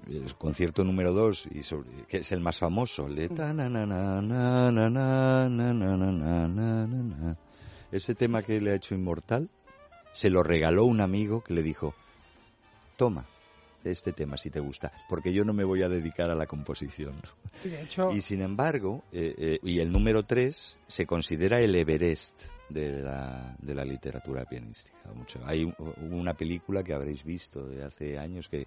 el 0.07 0.35
concierto 0.35 0.83
número 0.83 1.13
2 1.13 1.49
y 1.51 1.63
sobre, 1.63 1.89
que 2.07 2.17
es 2.17 2.31
el 2.31 2.39
más 2.39 2.59
famoso 2.59 3.07
le 3.07 3.27
ese 7.91 8.13
tema 8.13 8.43
que 8.43 8.61
le 8.61 8.71
ha 8.71 8.75
hecho 8.75 8.93
inmortal 8.93 9.49
se 10.13 10.29
lo 10.29 10.43
regaló 10.43 10.85
un 10.85 11.01
amigo 11.01 11.41
que 11.41 11.55
le 11.55 11.63
dijo 11.63 11.95
toma 12.97 13.25
este 13.91 14.13
tema 14.13 14.37
si 14.37 14.49
te 14.49 14.59
gusta 14.59 14.91
porque 15.09 15.31
yo 15.33 15.43
no 15.45 15.53
me 15.53 15.63
voy 15.63 15.81
a 15.83 15.89
dedicar 15.89 16.29
a 16.29 16.35
la 16.35 16.45
composición 16.47 17.13
Y 17.63 17.69
de 17.69 17.81
hecho, 17.83 18.11
y 18.11 18.21
sin 18.21 18.41
embargo 18.41 19.03
eh, 19.11 19.33
eh, 19.37 19.59
y 19.63 19.79
el 19.79 19.91
número 19.91 20.23
3 20.23 20.77
se 20.87 21.05
considera 21.05 21.59
el 21.59 21.75
Everest 21.75 22.33
de 22.69 23.01
la, 23.03 23.55
de 23.59 23.75
la 23.75 23.85
literatura 23.85 24.43
pianística 24.45 25.11
mucho 25.13 25.39
hay 25.45 25.63
un- 25.63 25.75
una 26.11 26.33
película 26.33 26.83
que 26.83 26.93
habréis 26.93 27.23
visto 27.23 27.65
de 27.67 27.83
hace 27.83 28.17
años 28.17 28.49
que 28.49 28.65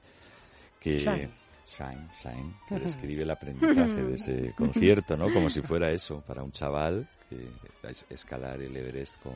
que 0.80 0.98
Shine. 1.00 1.30
Shine, 1.76 2.08
Shine, 2.22 2.54
que 2.68 2.78
describe 2.78 3.22
el 3.22 3.30
aprendizaje 3.30 4.02
de 4.02 4.14
ese 4.14 4.52
concierto, 4.56 5.16
¿no? 5.16 5.32
Como 5.32 5.50
si 5.50 5.60
fuera 5.60 5.90
eso, 5.90 6.22
para 6.26 6.42
un 6.42 6.52
chaval 6.52 7.06
que 7.28 7.46
es 7.88 8.06
escalar 8.08 8.60
el 8.62 8.74
Everest 8.74 9.22
con 9.22 9.34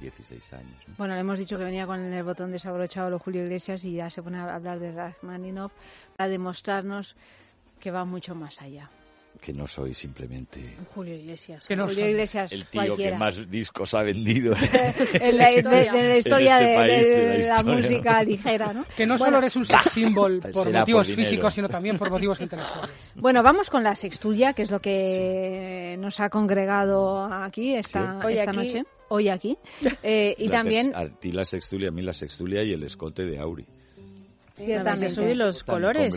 16 0.00 0.52
años. 0.52 0.76
¿no? 0.86 0.94
Bueno, 0.96 1.14
le 1.14 1.20
hemos 1.20 1.38
dicho 1.38 1.58
que 1.58 1.64
venía 1.64 1.86
con 1.86 2.00
el 2.00 2.22
botón 2.22 2.52
desabrochado 2.52 3.10
lo 3.10 3.18
Julio 3.18 3.42
Iglesias 3.42 3.84
y 3.84 3.94
ya 3.94 4.10
se 4.10 4.22
pone 4.22 4.38
a 4.38 4.54
hablar 4.54 4.78
de 4.78 4.92
Rachmaninoff 4.92 5.72
para 6.16 6.28
demostrarnos 6.28 7.16
que 7.80 7.90
va 7.90 8.04
mucho 8.04 8.34
más 8.34 8.62
allá. 8.62 8.88
Que 9.40 9.52
no 9.52 9.66
soy 9.66 9.92
simplemente 9.94 10.76
Julio 10.94 11.14
Iglesias. 11.16 11.66
Que 11.66 11.74
no 11.74 11.88
Julio. 11.88 12.08
Iglesias, 12.08 12.52
el 12.52 12.66
tío 12.66 12.82
cualquiera. 12.86 13.12
que 13.12 13.18
más 13.18 13.50
discos 13.50 13.94
ha 13.94 14.02
vendido. 14.02 14.54
en 15.14 15.36
la, 15.36 15.46
de, 15.48 15.62
de 15.62 16.08
la 16.08 16.16
historia 16.16 16.60
este 16.60 16.70
de, 16.70 16.76
país, 16.76 17.08
de 17.08 17.16
de 17.16 17.22
la 17.22 17.34
la, 17.34 17.38
historia, 17.56 17.74
música 17.76 18.18
¿no? 18.22 18.30
ligera, 18.30 18.72
¿no? 18.72 18.86
Que 18.96 19.06
no 19.06 19.18
solo 19.18 19.38
eres 19.38 19.56
un 19.56 19.64
sex 19.64 19.90
symbol 19.92 20.40
por 20.52 20.72
motivos 20.72 21.06
por 21.08 21.16
físicos, 21.16 21.54
sino 21.54 21.68
también 21.68 21.98
por 21.98 22.10
motivos 22.10 22.40
intelectuales. 22.40 22.90
Bueno, 23.14 23.42
vamos 23.42 23.68
con 23.70 23.82
la 23.84 23.94
sextulia, 23.94 24.52
que 24.52 24.62
es 24.62 24.70
lo 24.70 24.80
que 24.80 25.96
nos 25.98 26.18
ha 26.20 26.28
congregado 26.30 27.24
aquí 27.24 27.74
esta, 27.74 28.20
Sí. 28.20 28.26
Hoy 28.26 28.34
esta 28.34 28.50
aquí. 28.50 28.58
noche, 28.58 28.82
hoy 29.08 29.28
aquí. 29.28 29.58
Eh, 30.02 30.34
y 30.38 30.48
La 30.48 30.58
también, 30.58 30.92
A 30.94 31.06
ti 31.08 31.30
la 31.32 31.44
sextulia, 31.44 31.88
a 31.88 31.92
mí 31.92 32.02
la 32.02 32.12
sextulia 32.12 32.62
y 32.62 32.72
el 32.72 32.82
escote 32.84 33.24
de 33.24 33.38
Auri. 33.38 33.66
Ciertamente, 34.64 35.08
subir 35.08 35.36
los 35.36 35.64
colores. 35.64 36.14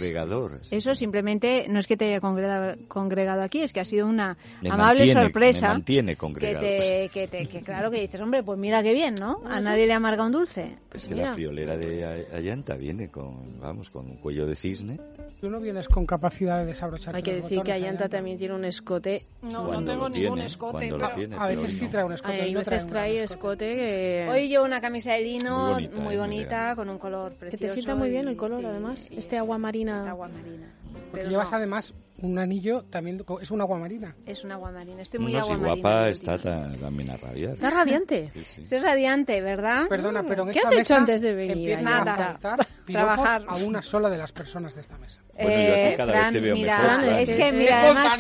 Eso 0.72 0.96
simplemente 0.96 1.68
no 1.70 1.80
es 1.80 1.88
que 1.88 1.98
te 1.98 2.06
haya 2.06 2.20
congregado, 2.20 2.76
congregado 2.88 3.42
aquí, 3.42 3.62
es 3.62 3.74
que 3.74 3.80
ha 3.80 3.86
sido 3.86 4.08
una 4.08 4.38
Me 4.62 4.70
amable 4.70 5.02
mantiene- 5.06 5.22
sorpresa. 5.22 5.68
Me 5.68 5.74
mantiene 5.74 6.12
Que, 6.14 6.18
congregado. 6.18 6.66
te, 6.66 7.10
que, 7.14 7.28
te, 7.28 7.46
que 7.48 7.62
claro 7.62 7.92
que 7.92 8.00
dices, 8.02 8.20
hombre, 8.22 8.44
pues 8.44 8.58
mira 8.60 8.82
qué 8.84 8.94
bien, 8.94 9.16
¿no? 9.20 9.42
A 9.46 9.60
nadie 9.60 9.86
le 9.88 9.94
amarga 9.94 10.26
un 10.26 10.32
dulce. 10.32 10.76
Es 10.94 11.08
que 11.08 11.14
Mira. 11.16 11.28
la 11.28 11.34
friolera 11.34 11.78
de 11.78 12.06
A- 12.06 12.38
Ayanta 12.38 12.76
viene 12.76 13.10
con, 13.10 13.60
vamos, 13.60 13.90
con 13.90 14.06
un 14.06 14.18
cuello 14.18 14.46
de 14.46 14.56
cisne. 14.56 15.00
Tú 15.42 15.50
no 15.50 15.60
vienes 15.60 15.88
con 15.88 16.06
capacidad 16.06 16.60
de 16.60 16.68
desabrochar 16.68 17.16
Hay 17.16 17.22
que 17.22 17.36
decir 17.36 17.62
que 17.62 17.72
Ayanta 17.74 18.08
también 18.10 18.38
tiene 18.38 18.56
un 18.56 18.66
escote. 18.66 19.26
No, 19.52 19.66
Cuando 19.68 19.80
no 19.82 19.86
tengo 19.86 20.10
ningún 20.10 20.34
tiene, 20.36 20.46
escote. 20.46 20.90
lo 20.90 21.10
tiene, 21.12 21.36
A 21.38 21.48
veces 21.48 21.74
sí 21.78 21.86
no. 21.86 21.90
trae 21.92 22.04
un 22.04 22.14
escote. 22.14 22.52
No 22.52 22.60
veces 22.60 22.88
trae 22.88 23.24
escote. 23.24 23.72
escote 23.72 23.76
que... 23.76 24.28
Hoy 24.32 24.48
llevo 24.48 24.66
una 24.66 24.82
camisa 24.82 25.14
de 25.14 25.22
lino 25.22 25.74
Muy 25.74 25.88
muy 25.88 26.18
bonita, 26.18 26.26
muy 26.26 26.36
elegante. 26.38 26.76
con 26.76 26.90
un 26.90 26.98
color 26.98 27.32
que 27.34 27.38
precioso. 27.38 27.64
te 27.66 27.70
sienta 27.82 27.96
muy 27.96 28.10
bien 28.10 28.28
el 28.28 28.36
color, 28.38 28.62
y- 28.62 28.66
además. 28.66 29.08
y 29.12 29.18
Este 29.20 29.38
agua 29.38 29.58
marina. 29.58 29.98
este 29.98 30.10
agua 30.10 30.28
marina. 30.30 30.68
Porque 30.96 31.18
Pero 31.18 31.30
llevas 31.30 31.52
no, 31.52 31.58
además 31.58 31.94
un 32.22 32.40
anillo 32.40 32.84
también, 32.90 33.22
es 33.42 33.52
una 33.52 33.64
agua 33.66 33.78
marina. 33.78 34.16
Es 34.26 34.44
un 34.46 34.52
agua 34.54 34.72
marina. 34.72 35.02
Estoy 35.02 35.20
muy 35.20 35.34
No, 35.34 35.42
si 35.42 35.52
agua 35.52 35.68
marina. 35.68 35.90
guapa 35.90 36.10
está 36.10 36.38
también 36.38 37.10
a 37.12 37.18
rabiar. 37.18 37.54
Está 37.54 37.70
radiante. 37.70 38.30
Sí, 38.34 38.44
sí. 38.44 38.62
Estoy 38.64 38.80
radiante, 38.80 39.42
¿verdad? 39.42 39.88
Perdona, 39.90 40.24
pero 40.24 40.44
en 40.44 40.52
¿Qué 40.52 40.60
esta 40.60 40.70
has 40.70 40.74
hecho 40.74 40.80
mesa 40.80 40.98
antes 40.98 41.22
de 41.22 41.34
venir, 41.34 41.72
empiezan 41.72 41.88
Ayanta? 41.94 42.14
a 42.14 42.18
faltar 42.28 42.68
piropos 42.86 43.16
Trabajar. 43.16 43.44
a 43.48 43.56
una 43.56 43.82
sola 43.84 44.10
de 44.10 44.18
las 44.18 44.32
personas 44.32 44.76
de 44.76 44.82
esta 44.82 44.98
mesa. 44.98 45.20
Bueno, 45.34 45.50
yo 45.52 45.56
Eh, 45.58 45.94
cada 45.98 46.14
vez 46.14 46.32
te 46.32 46.40
veo 46.40 46.56
mira, 46.56 46.78
mejor, 46.78 46.96
Fran. 46.96 47.10
es 47.20 47.34
que 47.34 47.48
Es 47.50 47.54
mira, 47.54 47.82
además, 47.82 48.18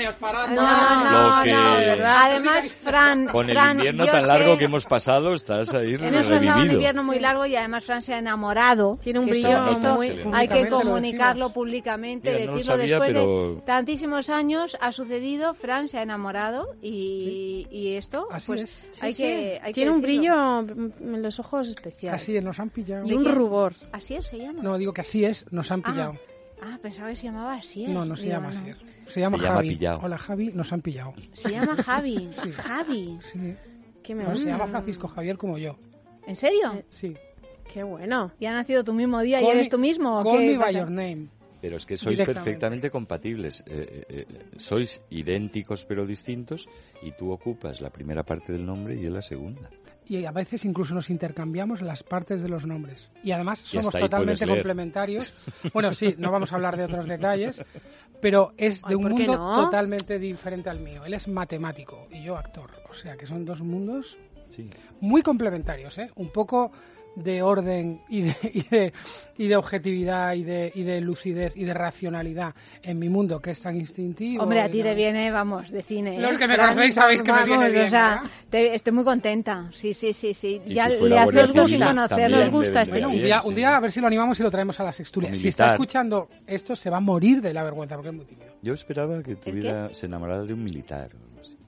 no, 0.49 1.37
no, 1.37 1.43
que- 1.43 1.51
no, 1.53 1.75
de 1.77 1.85
verdad. 1.85 2.15
Además, 2.25 2.71
Fran, 2.73 3.27
Con 3.27 3.49
el 3.49 3.55
Fran, 3.55 3.77
invierno 3.77 4.05
tan 4.07 4.27
largo 4.27 4.51
sé- 4.53 4.57
que 4.59 4.65
hemos 4.65 4.85
pasado, 4.85 5.33
estás 5.33 5.73
ahí 5.73 5.93
Hemos 5.93 6.11
pasado 6.27 6.35
un 6.35 6.41
revivido. 6.41 6.73
invierno 6.73 7.03
muy 7.03 7.19
largo 7.19 7.45
y 7.45 7.55
además 7.55 7.85
Fran 7.85 8.01
se 8.01 8.13
ha 8.13 8.17
enamorado. 8.19 8.97
Tiene 9.01 9.19
un 9.19 9.27
brillo 9.27 9.61
muy- 9.95 10.09
Hay 10.33 10.47
que 10.49 10.67
comunicarlo 10.67 11.51
públicamente, 11.53 12.31
Mira, 12.33 12.45
no 12.45 12.51
lo 12.51 12.57
decirlo 12.57 12.64
sabía, 12.65 12.99
después 12.99 13.13
pero- 13.13 13.55
de 13.55 13.61
tantísimos 13.61 14.29
años 14.29 14.77
ha 14.81 14.91
sucedido, 14.91 15.53
Fran 15.53 15.87
se 15.87 15.97
ha 15.97 16.03
enamorado 16.03 16.75
y, 16.81 17.67
y 17.71 17.93
esto, 17.95 18.27
Así 18.31 18.47
pues 18.47 18.61
es. 18.63 18.85
hay 19.01 19.11
Sí, 19.11 19.23
que 19.23 19.29
sí. 19.29 19.59
hay 19.61 19.71
que 19.71 19.73
Tiene 19.73 19.91
un 19.91 20.01
decirlo. 20.01 20.63
brillo 20.65 20.95
en 21.15 21.21
los 21.21 21.39
ojos 21.39 21.67
especial. 21.69 22.15
Así 22.15 22.35
es, 22.37 22.43
nos 22.43 22.59
han 22.59 22.69
pillado. 22.69 23.05
Y 23.07 23.13
un 23.13 23.25
rubor. 23.25 23.73
Así 23.91 24.15
es, 24.15 24.25
se 24.27 24.37
llama. 24.37 24.61
No, 24.61 24.77
digo 24.77 24.93
que 24.93 25.01
así 25.01 25.23
es, 25.25 25.45
nos 25.51 25.71
han 25.71 25.81
Ah, 25.85 25.91
pillado. 25.91 26.15
Ah, 26.61 26.79
pensaba 26.81 27.09
que 27.09 27.15
se 27.15 27.23
llamaba 27.27 27.55
así. 27.55 27.85
No, 27.87 28.05
no 28.05 28.15
se 28.15 28.23
Digo, 28.23 28.35
llama 28.35 28.51
no. 28.51 28.57
así. 28.59 28.71
Se 29.07 29.19
llama 29.19 29.37
Se 29.37 29.43
llama 29.43 29.55
Javi. 29.57 29.69
pillado. 29.69 29.99
Hola 30.03 30.17
Javi, 30.17 30.51
nos 30.53 30.73
han 30.73 30.81
pillado. 30.81 31.13
Se 31.33 31.49
llama 31.51 31.75
Javi. 31.75 32.29
Sí. 32.43 32.51
Javi. 32.53 33.19
Sí. 33.33 33.55
¿Qué 34.03 34.15
me 34.15 34.23
No, 34.23 34.29
se 34.29 34.35
gusta? 34.35 34.49
llama 34.51 34.67
Francisco 34.67 35.07
Javier 35.07 35.37
como 35.37 35.57
yo. 35.57 35.75
¿En 36.27 36.35
serio? 36.35 36.81
Sí. 36.89 37.15
Qué 37.73 37.83
bueno. 37.83 38.31
¿Y 38.39 38.45
ha 38.45 38.53
nacido 38.53 38.83
tu 38.83 38.93
mismo 38.93 39.19
día 39.21 39.41
y 39.41 39.43
Call 39.43 39.53
eres 39.55 39.65
me- 39.67 39.69
tú 39.71 39.77
mismo? 39.79 40.19
o 40.19 40.23
Call 40.23 40.37
qué 40.39 40.51
me 40.51 40.57
by 40.57 40.73
your 40.73 40.89
name. 40.89 41.27
Pero 41.65 41.77
es 41.77 41.85
que 41.87 41.97
sois 41.97 42.21
perfectamente 42.21 42.91
compatibles. 42.91 43.63
Eh, 43.65 44.05
eh, 44.07 44.25
eh, 44.29 44.39
sois 44.57 45.01
idénticos 45.09 45.83
pero 45.83 46.05
distintos 46.05 46.69
y 47.01 47.11
tú 47.13 47.31
ocupas 47.31 47.81
la 47.81 47.89
primera 47.89 48.21
parte 48.21 48.53
del 48.53 48.63
nombre 48.63 48.93
y 48.93 49.05
él 49.05 49.13
la 49.13 49.23
segunda. 49.23 49.71
Y 50.07 50.23
a 50.25 50.31
veces 50.31 50.63
incluso 50.63 50.93
nos 50.93 51.09
intercambiamos 51.09 51.81
las 51.81 52.03
partes 52.03 52.43
de 52.43 52.49
los 52.49 52.67
nombres. 52.67 53.09
Y 53.23 53.31
además 53.31 53.61
somos 53.61 53.89
totalmente 53.91 54.45
complementarios. 54.45 55.33
Bueno, 55.73 55.91
sí, 55.91 56.13
no 56.19 56.31
vamos 56.31 56.53
a 56.53 56.55
hablar 56.57 56.77
de 56.77 56.83
otros 56.83 57.07
detalles, 57.07 57.63
pero 58.21 58.51
es 58.57 58.79
de 58.83 58.89
Ay, 58.89 58.95
un 58.95 59.01
¿por 59.01 59.15
qué 59.15 59.23
mundo 59.25 59.37
no? 59.39 59.63
totalmente 59.65 60.19
diferente 60.19 60.69
al 60.69 60.81
mío. 60.81 61.03
Él 61.03 61.15
es 61.15 61.27
matemático 61.27 62.07
y 62.11 62.21
yo 62.21 62.37
actor. 62.37 62.69
O 62.91 62.93
sea 62.93 63.17
que 63.17 63.25
son 63.25 63.43
dos 63.43 63.61
mundos 63.61 64.19
Sí. 64.51 64.69
muy 65.01 65.23
complementarios, 65.23 65.97
¿eh? 65.97 66.11
Un 66.15 66.29
poco 66.31 66.71
de 67.15 67.41
orden 67.41 68.01
y 68.09 68.21
de, 68.23 68.35
y 68.53 68.61
de, 68.63 68.93
y 69.37 69.47
de 69.47 69.55
objetividad 69.55 70.33
y 70.33 70.43
de, 70.43 70.71
y 70.75 70.83
de 70.83 71.01
lucidez 71.01 71.53
y 71.55 71.63
de 71.63 71.73
racionalidad 71.73 72.53
en 72.83 72.99
mi 72.99 73.09
mundo 73.09 73.39
que 73.41 73.51
es 73.51 73.61
tan 73.61 73.75
instintivo. 73.77 74.43
Hombre, 74.43 74.61
a 74.61 74.69
ti 74.69 74.79
no- 74.79 74.83
te 74.85 74.95
viene, 74.95 75.31
vamos, 75.31 75.71
de 75.71 75.81
cine. 75.81 76.17
¿eh? 76.17 76.19
Los 76.21 76.37
que 76.37 76.47
me 76.47 76.57
conocéis 76.57 76.95
sabéis 76.95 77.21
que 77.21 77.31
me 77.31 77.39
vamos, 77.39 77.49
viene 77.49 77.69
bien, 77.71 77.85
O 77.85 77.89
sea, 77.89 78.23
te- 78.49 78.75
estoy 78.75 78.93
muy 78.93 79.03
contenta. 79.03 79.69
Sí, 79.73 79.93
sí, 79.93 80.13
sí, 80.13 80.33
sí. 80.33 80.61
Ya 80.65 80.85
si 80.89 81.03
le 81.03 81.15
Guardia 81.15 81.41
gusto 81.43 81.65
sin 81.65 81.79
conocer. 81.81 82.31
Nos 82.31 82.49
gusta 82.49 82.81
este 82.81 82.91
Bueno, 82.93 83.07
un 83.09 83.13
día, 83.21 83.41
sí. 83.41 83.47
un 83.47 83.55
día 83.55 83.75
a 83.75 83.79
ver 83.79 83.91
si 83.91 83.99
lo 84.01 84.07
animamos 84.07 84.39
y 84.39 84.43
lo 84.43 84.51
traemos 84.51 84.79
a 84.79 84.83
la 84.83 84.91
sextulia. 84.91 85.31
O 85.31 85.35
Si 85.35 85.47
está 85.47 85.71
escuchando 85.73 86.29
esto, 86.45 86.75
se 86.75 86.89
va 86.89 86.97
a 86.97 87.01
morir 87.01 87.41
de 87.41 87.53
la 87.53 87.63
vergüenza 87.63 87.95
porque 87.95 88.09
es 88.09 88.15
muy 88.15 88.25
tímido. 88.25 88.47
Yo 88.61 88.73
esperaba 88.73 89.21
que 89.23 89.35
tuviera, 89.35 89.93
se 89.93 90.05
enamorara 90.07 90.43
de 90.43 90.53
un 90.53 90.63
militar. 90.63 91.09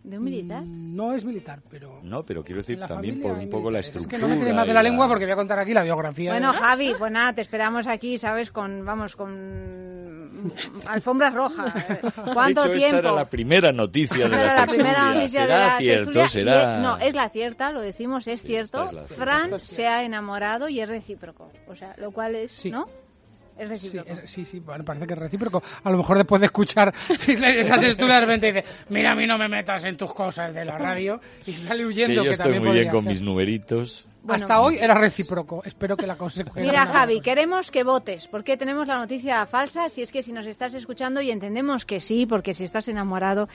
¿De 0.08 0.18
un 0.18 0.24
militar? 0.24 0.64
Mm, 0.64 0.96
No 0.96 1.14
es 1.14 1.26
militar, 1.26 1.60
pero... 1.70 2.00
No, 2.02 2.24
pero 2.24 2.42
quiero 2.44 2.62
decir 2.62 2.80
también 2.88 3.20
por 3.22 3.34
un 3.34 3.50
poco 3.50 3.70
la 3.70 3.80
estructura. 3.80 4.16
Es 4.18 4.22
que 4.24 4.26
no 4.26 4.30
me 4.30 4.38
tiréis 4.38 4.56
más 4.56 4.66
de 4.68 4.74
la 4.74 4.82
lengua 4.84 5.08
porque 5.08 5.26
voy 5.26 5.34
a 5.34 5.36
contar 5.36 5.60
aquí 5.60 5.74
la 5.74 5.84
biografía. 5.84 6.32
Bueno, 6.32 6.54
de- 6.54 6.58
Javi, 6.60 6.94
pues 6.98 7.12
nada, 7.12 7.34
te 7.34 7.42
esperamos 7.42 7.88
aquí, 7.88 8.18
¿sabes? 8.18 8.50
Con, 8.52 8.86
vamos, 8.86 9.16
con 9.18 10.54
alfombras 10.86 11.34
rojas. 11.34 11.74
¿Cuánto 12.34 12.62
de 12.64 12.68
hecho, 12.70 12.78
tiempo? 12.78 12.96
esta 12.96 13.00
era 13.00 13.12
la 13.12 13.26
primera 13.30 13.72
noticia 13.72 14.30
de 14.30 14.38
la 14.38 14.56
la 14.56 14.66
primera 14.68 15.14
noticia 15.14 15.42
será 15.42 15.58
de 15.58 15.66
la 15.66 15.78
cierto, 15.78 16.28
será... 16.28 16.76
es- 16.78 16.84
no, 16.84 16.98
es 17.00 17.14
la 17.16 17.30
cierta, 17.30 17.72
lo 17.72 17.82
decimos, 17.82 18.28
es 18.28 18.42
Sí, 18.42 18.48
cierto. 18.48 18.86
es. 18.90 19.12
Fran 19.14 19.60
se 19.60 19.88
ha 19.88 20.04
enamorado 20.04 20.70
y 20.70 20.80
es 20.80 20.88
recíproco. 20.88 21.52
O 21.68 21.76
sea, 21.76 21.94
lo 21.98 22.12
cual 22.12 22.36
es, 22.36 22.52
Sí. 22.52 22.72
¿no? 22.72 22.88
Es 23.58 23.64
Sí, 23.82 23.88
recíproco. 23.90 24.12
es- 24.24 24.30
sí, 24.30 24.46
sí, 24.46 24.60
bueno, 24.60 24.84
parece 24.86 25.08
que 25.08 25.14
es 25.14 25.20
recíproco. 25.20 25.64
A 25.84 25.90
lo 25.92 25.98
mejor 25.98 26.18
después 26.18 26.40
de 26.40 26.46
escuchar 26.48 26.94
esas 27.10 27.84
estudias 27.84 28.20
de 28.20 28.26
repente 28.26 28.54
dice, 28.54 28.66
mira, 28.90 29.12
a 29.12 29.16
mí 29.16 29.26
no 29.26 29.38
me 29.38 29.48
metas 29.48 29.84
en 29.86 29.98
tus 29.98 30.14
cosas 30.14 30.54
de 30.54 30.64
la 30.66 30.78
radio 30.78 31.20
y 31.46 31.54
sale 31.54 31.80
Que 31.80 31.86
huyendo, 31.86 32.14
yo 32.16 32.24
que, 32.24 32.30
estoy 32.32 32.44
también 32.44 32.64
muy 32.64 32.74
bien 32.80 32.90
con 32.90 33.04
ser. 33.04 33.12
mis 33.14 33.22
numeritos. 33.22 34.06
Bueno. 34.28 34.44
Hasta 34.44 34.62
hoy 34.62 34.78
era 34.80 34.94
recíproco. 34.94 35.64
Espero 35.64 35.96
que 35.98 36.06
la 36.06 36.16
consecuencia... 36.18 36.62
Mira, 36.64 36.86
Javi, 36.86 37.22
queremos 37.22 37.72
que 37.72 37.84
votes, 37.84 38.28
porque 38.28 38.58
tenemos 38.58 38.88
la 38.88 38.98
noticia 38.98 39.46
falsa. 39.46 39.90
Si 39.90 40.02
es 40.02 40.12
que 40.12 40.22
si 40.22 40.34
nos 40.34 40.46
estás 40.46 40.74
escuchando 40.74 41.22
y 41.22 41.32
entendemos 41.32 41.86
que 41.86 42.00
sí, 42.00 42.26
porque 42.26 42.54
si 42.54 42.64
estás 42.66 42.88
enamorado 42.90 43.48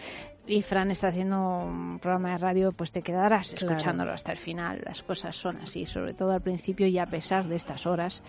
y 0.47 0.63
Fran 0.63 0.91
está 0.91 1.09
haciendo 1.09 1.39
un 1.59 1.99
programa 2.01 2.31
de 2.33 2.39
radio, 2.39 2.73
pues 2.73 2.91
te 2.93 3.03
quedarás 3.03 3.55
Claro. 3.55 3.75
escuchándolo 3.75 4.13
hasta 4.13 4.33
el 4.33 4.39
final. 4.39 4.81
Las 4.85 5.03
cosas 5.03 5.37
son 5.37 5.59
así, 5.59 5.87
sobre 5.87 6.15
todo 6.15 6.33
al 6.33 6.41
principio 6.41 6.87
y 6.87 6.99
a 6.99 7.07
pesar 7.07 7.47
de 7.47 7.57
estas 7.57 7.87
horas. 7.87 8.23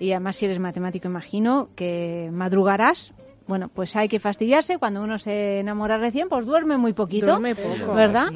Y 0.00 0.10
además, 0.12 0.36
si 0.36 0.46
eres 0.46 0.58
matemático, 0.58 1.08
imagino 1.08 1.68
que 1.76 2.28
madrugarás. 2.32 3.12
Bueno, 3.46 3.68
pues 3.68 3.94
hay 3.96 4.08
que 4.08 4.18
fastidiarse. 4.18 4.78
Cuando 4.78 5.02
uno 5.02 5.18
se 5.18 5.60
enamora 5.60 5.98
recién, 5.98 6.28
pues 6.28 6.46
duerme 6.46 6.78
muy 6.78 6.92
poquito. 6.92 7.26
Duerme 7.26 7.54
poco. 7.54 7.94
¿Verdad? 7.94 8.28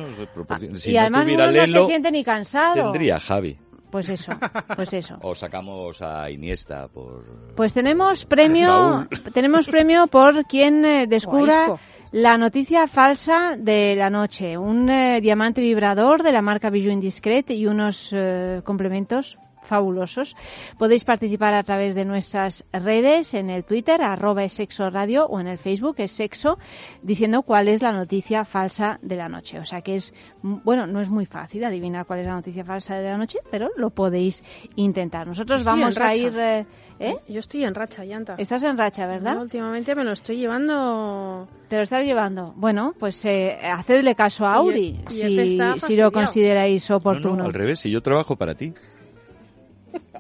Ah, 0.48 0.58
Si 0.74 0.90
y 0.90 0.94
no 0.94 1.00
además 1.00 1.26
no 1.26 1.44
se 1.44 1.50
Lelo, 1.52 1.86
siente 1.86 2.10
ni 2.10 2.22
cansado. 2.24 2.92
tendría 2.92 3.18
Javi. 3.18 3.56
Pues 3.90 4.08
eso, 4.10 4.32
pues 4.76 4.92
eso. 4.92 5.16
O 5.22 5.34
sacamos 5.34 6.02
a 6.02 6.30
Iniesta 6.30 6.88
por... 6.88 7.24
Pues 7.56 7.72
tenemos 7.72 8.26
premio, 8.26 9.06
tenemos 9.32 9.66
premio 9.66 10.06
por 10.08 10.44
quien 10.44 10.84
eh, 10.84 11.06
descubra 11.06 11.76
la 12.12 12.36
noticia 12.36 12.86
falsa 12.86 13.56
de 13.58 13.94
la 13.96 14.10
noche. 14.10 14.58
Un 14.58 14.90
eh, 14.90 15.20
diamante 15.22 15.60
vibrador 15.62 16.22
de 16.22 16.32
la 16.32 16.42
marca 16.42 16.68
Bijou 16.70 16.92
Indiscret 16.92 17.50
y 17.50 17.66
unos 17.66 18.10
eh, 18.12 18.60
complementos 18.64 19.38
fabulosos. 19.68 20.34
Podéis 20.78 21.04
participar 21.04 21.54
a 21.54 21.62
través 21.62 21.94
de 21.94 22.04
nuestras 22.04 22.64
redes, 22.72 23.34
en 23.34 23.50
el 23.50 23.62
Twitter, 23.64 24.02
arroba 24.02 24.42
es 24.42 24.52
sexo 24.54 24.90
radio, 24.90 25.26
o 25.26 25.38
en 25.38 25.46
el 25.46 25.58
Facebook, 25.58 25.96
es 25.98 26.10
sexo, 26.12 26.58
diciendo 27.02 27.42
cuál 27.42 27.68
es 27.68 27.82
la 27.82 27.92
noticia 27.92 28.44
falsa 28.44 28.98
de 29.02 29.16
la 29.16 29.28
noche. 29.28 29.58
O 29.60 29.64
sea 29.64 29.82
que 29.82 29.94
es, 29.96 30.12
mm, 30.42 30.56
bueno, 30.64 30.86
no 30.86 31.00
es 31.00 31.10
muy 31.10 31.26
fácil 31.26 31.62
adivinar 31.64 32.06
cuál 32.06 32.20
es 32.20 32.26
la 32.26 32.34
noticia 32.34 32.64
falsa 32.64 32.96
de 32.96 33.04
la 33.08 33.16
noche, 33.18 33.38
pero 33.50 33.68
lo 33.76 33.90
podéis 33.90 34.42
intentar. 34.74 35.26
Nosotros 35.26 35.60
Estoy 35.60 35.78
vamos 35.80 35.98
a 36.00 36.14
ir... 36.16 36.36
eh, 36.38 36.66
¿eh? 36.98 37.14
Yo 37.28 37.40
estoy 37.40 37.64
en 37.64 37.74
racha, 37.74 38.04
llanta. 38.04 38.34
Estás 38.38 38.62
en 38.64 38.76
racha, 38.78 39.06
¿verdad? 39.06 39.40
Últimamente 39.40 39.94
me 39.94 40.02
lo 40.04 40.12
estoy 40.12 40.36
llevando... 40.38 41.46
Te 41.68 41.76
lo 41.76 41.82
estás 41.82 42.04
llevando. 42.04 42.54
Bueno, 42.56 42.94
pues 42.98 43.22
eh, 43.26 43.58
hacedle 43.62 44.14
caso 44.14 44.46
a 44.46 44.52
Y- 44.52 44.56
Auri 44.56 45.00
y 45.10 45.14
si, 45.14 45.58
si 45.86 45.96
lo 45.96 46.10
consideráis 46.10 46.88
No, 46.88 46.96
oportuno. 46.96 47.36
no, 47.36 47.44
al 47.44 47.52
revés, 47.52 47.80
si 47.80 47.90
yo 47.90 48.00
trabajo 48.00 48.36
para 48.36 48.54
ti. 48.54 48.72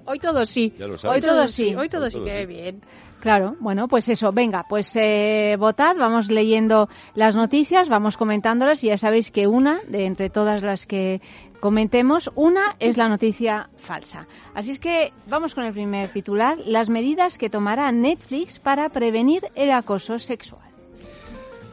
Hoy 0.08 0.18
todo 0.18 0.46
sí. 0.46 0.72
Ya 0.78 0.86
lo 0.86 0.92
Hoy 0.92 0.98
sabes. 0.98 1.24
todo 1.24 1.34
todo 1.36 1.48
sí. 1.48 1.68
sí. 1.70 1.74
Hoy 1.74 1.88
todo 1.88 2.04
Hoy 2.04 2.10
sí 2.10 2.18
todo 2.18 2.28
sí. 2.28 2.46
bien. 2.46 2.82
Claro, 3.20 3.56
bueno, 3.58 3.88
pues 3.88 4.08
eso, 4.08 4.30
venga, 4.30 4.64
pues 4.68 4.94
eh, 4.94 5.56
votad, 5.58 5.96
vamos 5.98 6.30
leyendo 6.30 6.88
las 7.16 7.34
noticias, 7.34 7.88
vamos 7.88 8.16
comentándolas 8.16 8.84
y 8.84 8.88
ya 8.88 8.96
sabéis 8.96 9.32
que 9.32 9.48
una, 9.48 9.80
de 9.88 10.06
entre 10.06 10.30
todas 10.30 10.62
las 10.62 10.86
que 10.86 11.20
comentemos, 11.58 12.30
una 12.36 12.76
es 12.78 12.96
la 12.96 13.08
noticia 13.08 13.70
falsa. 13.76 14.28
Así 14.54 14.70
es 14.70 14.78
que 14.78 15.12
vamos 15.26 15.56
con 15.56 15.64
el 15.64 15.72
primer 15.72 16.10
titular, 16.10 16.58
las 16.64 16.88
medidas 16.90 17.38
que 17.38 17.50
tomará 17.50 17.90
Netflix 17.90 18.60
para 18.60 18.88
prevenir 18.90 19.42
el 19.56 19.72
acoso 19.72 20.20
sexual. 20.20 20.67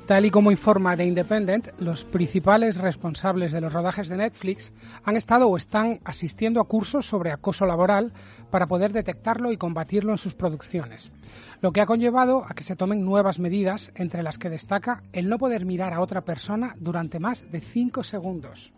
Tal 0.07 0.23
y 0.23 0.29
como 0.29 0.51
informa 0.51 0.95
The 0.95 1.03
Independent, 1.03 1.69
los 1.79 2.03
principales 2.03 2.77
responsables 2.77 3.51
de 3.51 3.59
los 3.59 3.73
rodajes 3.73 4.07
de 4.07 4.17
Netflix 4.17 4.71
han 5.03 5.15
estado 5.15 5.47
o 5.47 5.57
están 5.57 5.99
asistiendo 6.03 6.61
a 6.61 6.67
cursos 6.67 7.07
sobre 7.07 7.31
acoso 7.31 7.65
laboral 7.65 8.13
para 8.51 8.67
poder 8.67 8.93
detectarlo 8.93 9.51
y 9.51 9.57
combatirlo 9.57 10.11
en 10.11 10.19
sus 10.19 10.35
producciones, 10.35 11.11
lo 11.59 11.71
que 11.71 11.81
ha 11.81 11.87
conllevado 11.87 12.45
a 12.47 12.53
que 12.53 12.61
se 12.61 12.75
tomen 12.75 13.03
nuevas 13.03 13.39
medidas, 13.39 13.91
entre 13.95 14.21
las 14.21 14.37
que 14.37 14.51
destaca 14.51 15.01
el 15.11 15.27
no 15.27 15.39
poder 15.39 15.65
mirar 15.65 15.91
a 15.91 16.01
otra 16.01 16.21
persona 16.21 16.75
durante 16.77 17.19
más 17.19 17.51
de 17.51 17.61
cinco 17.61 18.03
segundos. 18.03 18.71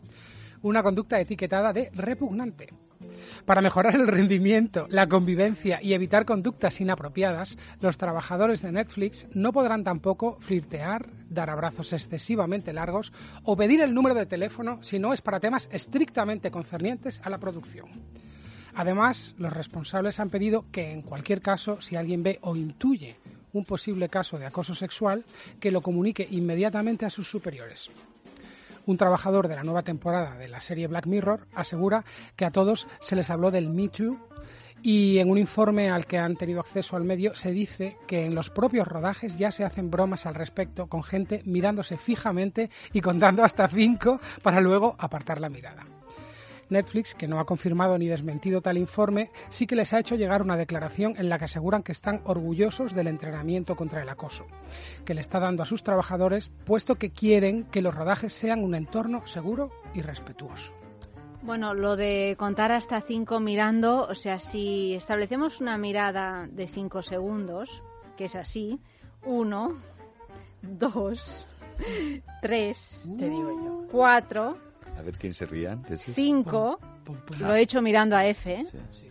Una 0.62 0.81
conducta 0.81 1.19
etiquetada 1.19 1.74
de 1.74 1.91
repugnante. 1.93 2.69
Para 3.45 3.61
mejorar 3.61 3.95
el 3.95 4.07
rendimiento, 4.07 4.87
la 4.89 5.07
convivencia 5.07 5.81
y 5.81 5.93
evitar 5.93 6.25
conductas 6.25 6.81
inapropiadas, 6.81 7.57
los 7.81 7.97
trabajadores 7.97 8.61
de 8.61 8.71
Netflix 8.71 9.25
no 9.33 9.53
podrán 9.53 9.83
tampoco 9.83 10.37
flirtear, 10.39 11.07
dar 11.29 11.49
abrazos 11.49 11.93
excesivamente 11.93 12.73
largos 12.73 13.13
o 13.43 13.55
pedir 13.55 13.81
el 13.81 13.93
número 13.93 14.15
de 14.15 14.25
teléfono 14.25 14.79
si 14.81 14.99
no 14.99 15.13
es 15.13 15.21
para 15.21 15.39
temas 15.39 15.69
estrictamente 15.71 16.51
concernientes 16.51 17.21
a 17.23 17.29
la 17.29 17.37
producción. 17.37 17.87
Además, 18.75 19.33
los 19.37 19.51
responsables 19.51 20.19
han 20.19 20.29
pedido 20.29 20.65
que, 20.71 20.91
en 20.91 21.01
cualquier 21.01 21.41
caso, 21.41 21.81
si 21.81 21.95
alguien 21.95 22.21
ve 22.21 22.37
o 22.41 22.55
intuye 22.55 23.15
un 23.53 23.65
posible 23.65 24.07
caso 24.07 24.37
de 24.37 24.45
acoso 24.45 24.75
sexual, 24.75 25.23
que 25.59 25.71
lo 25.71 25.81
comunique 25.81 26.27
inmediatamente 26.29 27.05
a 27.05 27.09
sus 27.09 27.27
superiores. 27.29 27.89
Un 28.88 28.96
trabajador 28.96 29.50
de 29.50 29.56
la 29.56 29.63
nueva 29.63 29.84
temporada 29.84 30.36
de 30.38 30.48
la 30.48 30.62
serie 30.62 30.88
Black 30.88 31.08
Mirror 31.08 31.46
asegura 31.53 32.06
que 32.38 32.46
a 32.46 32.51
todos 32.51 32.88
se 33.01 33.17
les 33.17 33.29
habló 33.29 33.51
del 33.51 33.70
Me 33.70 33.89
Too 33.89 34.17
y 34.82 35.17
en 35.17 35.29
un 35.29 35.38
informe 35.38 35.91
al 35.91 36.06
que 36.06 36.17
han 36.17 36.38
tenido 36.38 36.62
acceso 36.62 36.96
al 36.96 37.03
medio 37.03 37.36
se 37.36 37.51
dice 37.51 37.98
que 38.08 38.25
en 38.25 38.34
los 38.34 38.50
propios 38.50 38.88
rodajes 38.88 39.38
ya 39.38 39.51
se 39.51 39.65
hacen 39.65 39.91
bromas 39.91 40.25
al 40.25 40.36
respecto 40.36 40.88
con 40.88 41.03
gente 41.03 41.41
mirándose 41.44 41.98
fijamente 41.98 42.70
y 42.94 43.01
contando 43.01 43.44
hasta 43.44 43.67
cinco 43.67 44.22
para 44.41 44.62
luego 44.62 44.96
apartar 44.98 45.41
la 45.41 45.50
mirada. 45.50 45.84
Netflix, 46.69 47.15
que 47.15 47.27
no 47.27 47.39
ha 47.39 47.45
confirmado 47.45 47.97
ni 47.97 48.07
desmentido 48.07 48.62
tal 48.62 48.77
informe, 48.77 49.29
sí 49.50 49.67
que 49.67 49.75
les 49.75 49.93
ha 49.93 50.00
hecho 50.00 50.15
llegar 50.15 50.41
una 50.41 50.57
declaración 50.57 51.15
en 51.17 51.29
la 51.29 51.38
que 51.38 51.45
aseguran 51.45 51.83
que 51.83 51.91
están 51.91 52.21
orgullosos 52.25 52.93
del 52.93 53.07
entrenamiento 53.07 53.75
contra 53.75 54.01
el 54.01 54.09
acoso, 54.09 54.45
que 55.05 55.13
le 55.13 55.21
está 55.21 55.39
dando 55.39 55.63
a 55.63 55.65
sus 55.65 55.83
trabajadores, 55.83 56.51
puesto 56.65 56.95
que 56.95 57.09
quieren 57.09 57.63
que 57.65 57.81
los 57.81 57.95
rodajes 57.95 58.33
sean 58.33 58.63
un 58.63 58.75
entorno 58.75 59.25
seguro 59.25 59.71
y 59.93 60.01
respetuoso. 60.01 60.74
Bueno, 61.41 61.74
lo 61.74 61.95
de 61.95 62.36
contar 62.38 62.71
hasta 62.71 63.00
cinco 63.01 63.39
mirando, 63.39 64.05
o 64.09 64.15
sea, 64.15 64.39
si 64.39 64.95
establecemos 64.95 65.62
una 65.62 65.77
mirada 65.77 66.47
de 66.51 66.67
cinco 66.67 67.03
segundos, 67.03 67.81
que 68.17 68.25
es 68.25 68.36
así, 68.36 68.79
uno, 69.24 69.77
dos, 70.62 71.47
tres, 72.41 73.09
te 73.17 73.29
digo 73.29 73.51
yo, 73.63 73.88
cuatro, 73.91 74.57
a 74.97 75.01
ver 75.01 75.17
quién 75.17 75.33
se 75.33 75.45
ríe 75.45 75.67
antes. 75.67 76.01
Cinco. 76.13 76.79
Lo 77.39 77.53
he 77.53 77.61
hecho 77.61 77.81
mirando 77.81 78.15
a 78.15 78.25
F. 78.25 78.63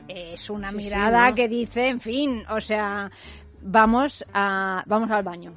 Es 0.08 0.50
una 0.50 0.72
mirada 0.72 1.32
que 1.34 1.48
dice, 1.48 1.88
en 1.88 2.00
fin, 2.00 2.42
o 2.50 2.60
sea, 2.60 3.10
vamos 3.62 4.24
a 4.32 4.82
vamos 4.86 5.10
al 5.10 5.22
baño. 5.22 5.52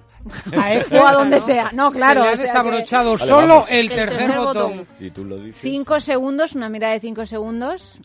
A 0.57 0.73
F 0.73 0.99
o 0.99 1.07
a 1.07 1.13
donde 1.13 1.39
sea. 1.39 1.71
No, 1.73 1.89
claro. 1.89 2.21
Se 2.21 2.27
le 2.27 2.33
ha 2.33 2.41
desabrochado 2.41 3.17
solo 3.17 3.63
el, 3.69 3.89
tercer, 3.89 4.37
botón. 4.37 4.87
Si 4.95 5.11
tú 5.11 5.25
lo 5.25 5.37
dices. 5.37 5.61
Cinco 5.61 5.99
segundos, 5.99 6.55
una 6.55 6.69
mirada 6.69 6.93
de 6.93 6.99
cinco 6.99 7.25
segundos, 7.25 7.99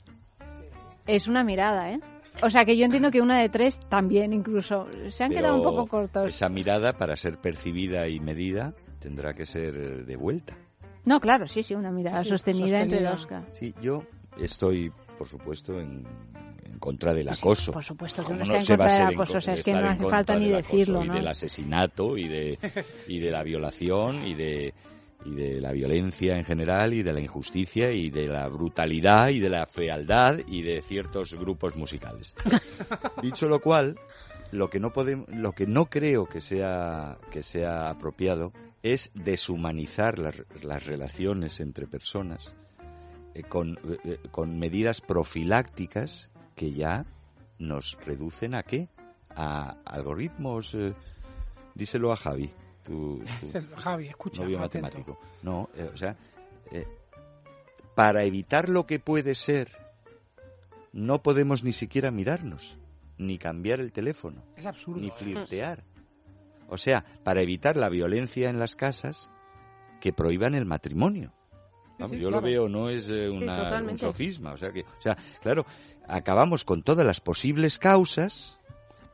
es 1.07 1.29
una 1.29 1.45
mirada, 1.45 1.91
¿eh? 1.91 2.01
O 2.43 2.51
sea 2.51 2.65
que 2.65 2.77
yo 2.77 2.85
entiendo 2.85 3.11
que 3.11 3.21
una 3.21 3.41
de 3.41 3.49
tres 3.49 3.79
también 3.89 4.33
incluso. 4.33 4.89
Se 5.09 5.25
han 5.25 5.33
quedado 5.33 5.57
un 5.57 5.63
poco 5.63 5.87
cortos. 5.87 6.27
Esa 6.27 6.49
mirada, 6.49 6.95
para 6.95 7.17
ser 7.17 7.39
percibida 7.39 8.09
y 8.09 8.19
medida, 8.21 8.75
tendrá 9.01 9.35
que 9.35 9.47
ser 9.47 10.05
de 10.05 10.17
vuelta. 10.17 10.57
No, 11.05 11.21
claro, 11.21 11.47
sí, 11.47 11.63
sí, 11.63 11.75
una 11.75 11.91
mirada 11.91 12.25
sostenida, 12.25 12.81
entre 12.81 13.03
dos. 13.03 13.29
Sí, 13.53 13.75
yo 13.81 14.05
estoy, 14.39 14.91
por 15.19 15.29
supuesto, 15.29 15.79
en, 15.81 16.05
contra 16.79 17.15
del 17.15 17.29
acoso. 17.29 17.73
por 17.73 17.85
supuesto 17.85 18.25
que 18.25 18.33
uno 18.33 18.43
está 18.43 18.59
en 18.59 18.67
contra 18.67 18.95
del 18.95 19.15
acoso, 19.15 19.39
o 19.39 19.41
sea, 19.41 19.55
es 19.55 19.63
que 19.63 19.73
no 19.73 19.89
hace 19.89 20.05
falta 20.07 20.37
ni 20.37 20.51
decirlo, 20.51 21.05
¿no? 21.05 21.15
Y 21.15 21.19
del 21.19 21.29
asesinato 21.29 22.17
y 22.17 22.29
de, 22.29 22.59
y 23.09 23.21
de 23.21 23.31
la 23.31 23.43
violación 23.43 24.27
y 24.27 24.35
de, 24.35 24.75
y 25.25 25.35
de 25.35 25.61
la 25.61 25.73
violencia 25.73 26.37
en 26.37 26.45
general 26.45 26.93
y 26.93 27.03
de 27.03 27.13
la 27.13 27.21
injusticia 27.21 27.91
y 27.93 28.11
de 28.11 28.27
la 28.27 28.49
brutalidad 28.49 29.29
y 29.29 29.41
de 29.41 29.49
la 29.49 29.67
fealdad 29.67 30.41
y 30.47 30.63
de 30.63 30.83
ciertos 30.83 31.35
grupos 31.35 31.77
musicales. 31.77 32.35
Dicho 33.23 33.49
lo 33.49 33.61
cual, 33.61 33.99
lo 34.51 34.69
que 34.69 34.81
no 34.81 34.93
podemos, 34.93 35.29
lo 35.31 35.53
que 35.53 35.67
no 35.67 35.87
creo 35.87 36.27
que 36.27 36.41
sea 36.41 37.17
que 37.31 37.43
sea 37.43 37.91
apropiado 37.91 38.53
es 38.85 39.11
deshumanizar 39.15 40.19
las, 40.19 40.37
las 40.63 40.85
relaciones 40.85 41.59
entre 41.59 41.87
personas 41.87 42.53
eh, 43.35 43.43
con, 43.43 43.79
eh, 43.79 43.99
eh, 44.05 44.19
con, 44.31 44.59
medidas 44.59 45.01
profilácticas 45.01 46.31
que 46.55 46.73
ya 46.73 47.07
nos 47.59 47.97
reducen 48.05 48.55
a 48.55 48.63
qué? 48.63 48.89
A 49.35 49.77
algoritmos. 49.87 50.77
díselo 51.75 52.13
a 52.13 52.17
Javi. 52.17 52.51
Tu, 52.85 53.25
Javi, 53.77 54.09
escucha. 54.09 54.43
Novio 54.43 54.59
matemático. 54.59 55.19
No, 55.43 55.71
o 55.93 55.97
sea, 55.97 56.15
para 57.95 58.25
evitar 58.25 58.69
lo 58.69 58.87
que 58.87 58.99
puede 58.99 59.35
ser, 59.35 59.69
no 60.93 61.23
podemos 61.23 61.65
ni 61.65 61.73
siquiera 61.73 62.11
mirarnos, 62.11 62.77
ni 63.17 63.39
cambiar 63.39 63.81
el 63.81 63.93
teléfono, 63.93 64.43
es 64.57 64.67
absurdo, 64.67 65.01
ni 65.01 65.11
flirtear. 65.11 65.83
O 66.69 66.79
sea, 66.79 67.05
para 67.23 67.43
evitar 67.43 67.77
la 67.77 67.89
violencia 67.89 68.51
en 68.51 68.59
las 68.59 68.77
casas, 68.77 69.31
que 70.05 70.13
prohíban 70.13 70.55
el 70.55 70.67
matrimonio. 70.67 71.33
yo 71.99 72.31
lo 72.31 72.43
veo, 72.43 72.69
no 72.69 72.91
es 72.91 73.09
eh, 73.09 73.31
un 73.31 73.99
sofisma. 73.99 74.53
O 74.53 74.57
sea, 74.59 74.71
que, 74.71 74.83
o 74.83 75.03
sea, 75.03 75.17
claro, 75.41 75.65
acabamos 76.07 76.63
con 76.63 76.83
todas 76.83 77.07
las 77.07 77.21
posibles 77.21 77.79
causas 77.79 78.59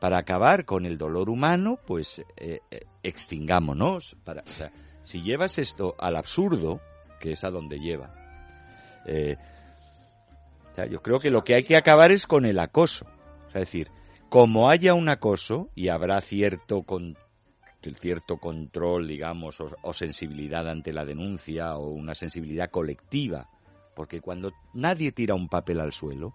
para 0.01 0.17
acabar 0.17 0.65
con 0.65 0.85
el 0.85 0.97
dolor 0.97 1.29
humano, 1.29 1.79
pues 1.87 2.21
eh, 2.35 2.59
eh, 2.71 2.81
extingámonos. 3.03 4.17
Para, 4.25 4.41
o 4.41 4.47
sea, 4.47 4.69
si 5.05 5.21
llevas 5.21 5.59
esto 5.59 5.95
al 5.97 6.17
absurdo, 6.17 6.81
que 7.21 7.31
es 7.31 7.45
a 7.45 7.51
donde 7.51 7.79
lleva, 7.79 8.13
yo 10.89 11.01
creo 11.01 11.21
que 11.21 11.31
lo 11.31 11.45
que 11.45 11.55
hay 11.55 11.63
que 11.63 11.77
acabar 11.77 12.11
es 12.11 12.27
con 12.27 12.45
el 12.45 12.59
acoso. 12.59 13.05
O 13.47 13.51
sea, 13.51 13.61
es 13.61 13.67
decir, 13.67 13.89
como 14.27 14.69
haya 14.69 14.93
un 14.93 15.07
acoso 15.07 15.69
y 15.73 15.87
habrá 15.87 16.19
cierto 16.19 16.83
con, 16.83 17.15
cierto 17.95 18.37
control, 18.37 19.07
digamos, 19.07 19.57
o, 19.59 19.93
sensibilidad 19.93 20.67
ante 20.69 20.93
la 20.93 21.05
denuncia 21.05 21.75
o 21.77 21.89
una 21.89 22.15
sensibilidad 22.15 22.69
colectiva, 22.69 23.47
porque 23.95 24.21
cuando 24.21 24.51
nadie 24.73 25.11
tira 25.11 25.35
un 25.35 25.49
papel 25.49 25.79
al 25.79 25.91
suelo, 25.91 26.33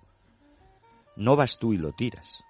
no 1.17 1.37
vas 1.37 1.59
tú 1.59 1.73
y 1.73 1.79
lo 1.79 1.93
tiras. 1.93 2.45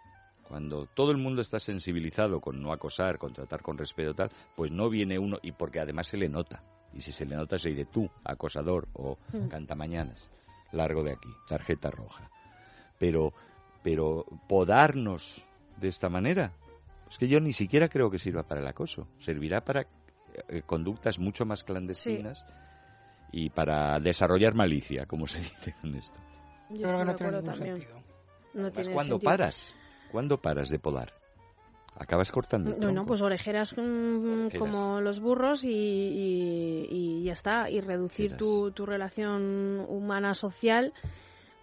Cuando 0.48 0.86
todo 0.86 1.10
el 1.10 1.18
mundo 1.18 1.42
está 1.42 1.58
sensibilizado 1.58 2.40
con 2.40 2.62
no 2.62 2.72
acosar, 2.72 3.18
con 3.18 3.32
tratar 3.32 3.62
con 3.62 3.76
respeto 3.76 4.14
tal, 4.14 4.30
pues 4.54 4.70
no 4.70 4.88
viene 4.88 5.18
uno 5.18 5.38
y 5.42 5.52
porque 5.52 5.80
además 5.80 6.08
se 6.08 6.16
le 6.16 6.28
nota. 6.28 6.62
Y 6.94 7.00
si 7.00 7.12
se 7.12 7.26
le 7.26 7.36
nota 7.36 7.58
se 7.58 7.70
dice 7.70 7.84
tú, 7.84 8.08
acosador 8.24 8.86
o 8.94 9.18
mm. 9.32 9.48
canta 9.48 9.74
mañanas, 9.74 10.30
largo 10.72 11.02
de 11.02 11.12
aquí, 11.12 11.28
tarjeta 11.48 11.90
roja. 11.90 12.30
Pero 12.98 13.32
pero 13.86 14.24
podarnos 14.48 15.42
de 15.76 15.86
esta 15.86 16.08
manera 16.08 16.50
es 17.10 17.18
que 17.18 17.28
yo 17.28 17.40
ni 17.40 17.52
siquiera 17.52 17.88
creo 17.88 18.10
que 18.10 18.18
sirva 18.18 18.42
para 18.42 18.60
el 18.60 18.66
acoso. 18.66 19.06
Servirá 19.20 19.60
para 19.62 19.86
eh, 20.48 20.62
conductas 20.64 21.18
mucho 21.18 21.44
más 21.44 21.64
clandestinas 21.64 22.44
y 23.32 23.50
para 23.50 23.98
desarrollar 24.00 24.54
malicia, 24.54 25.06
como 25.06 25.26
se 25.26 25.38
dice 25.40 25.74
con 25.80 25.94
esto. 25.94 26.18
Yo 26.70 26.86
estoy 26.86 27.04
de 27.04 27.10
acuerdo 27.12 27.42
también. 27.42 27.86
No 28.54 28.72
¿Cuándo 28.92 29.18
paras? 29.18 29.74
¿Cuándo 30.10 30.38
paras 30.40 30.68
de 30.68 30.78
podar? 30.78 31.12
Acabas 31.98 32.30
cortando. 32.30 32.76
No, 32.78 32.92
no, 32.92 33.06
pues 33.06 33.22
orejeras, 33.22 33.72
como 33.72 35.00
los 35.00 35.20
burros 35.20 35.62
y, 35.64 37.22
ya 37.24 37.32
está. 37.32 37.70
Y 37.70 37.80
reducir 37.80 38.36
tu, 38.36 38.70
tu 38.72 38.84
relación 38.84 39.84
humana 39.88 40.34
social 40.34 40.92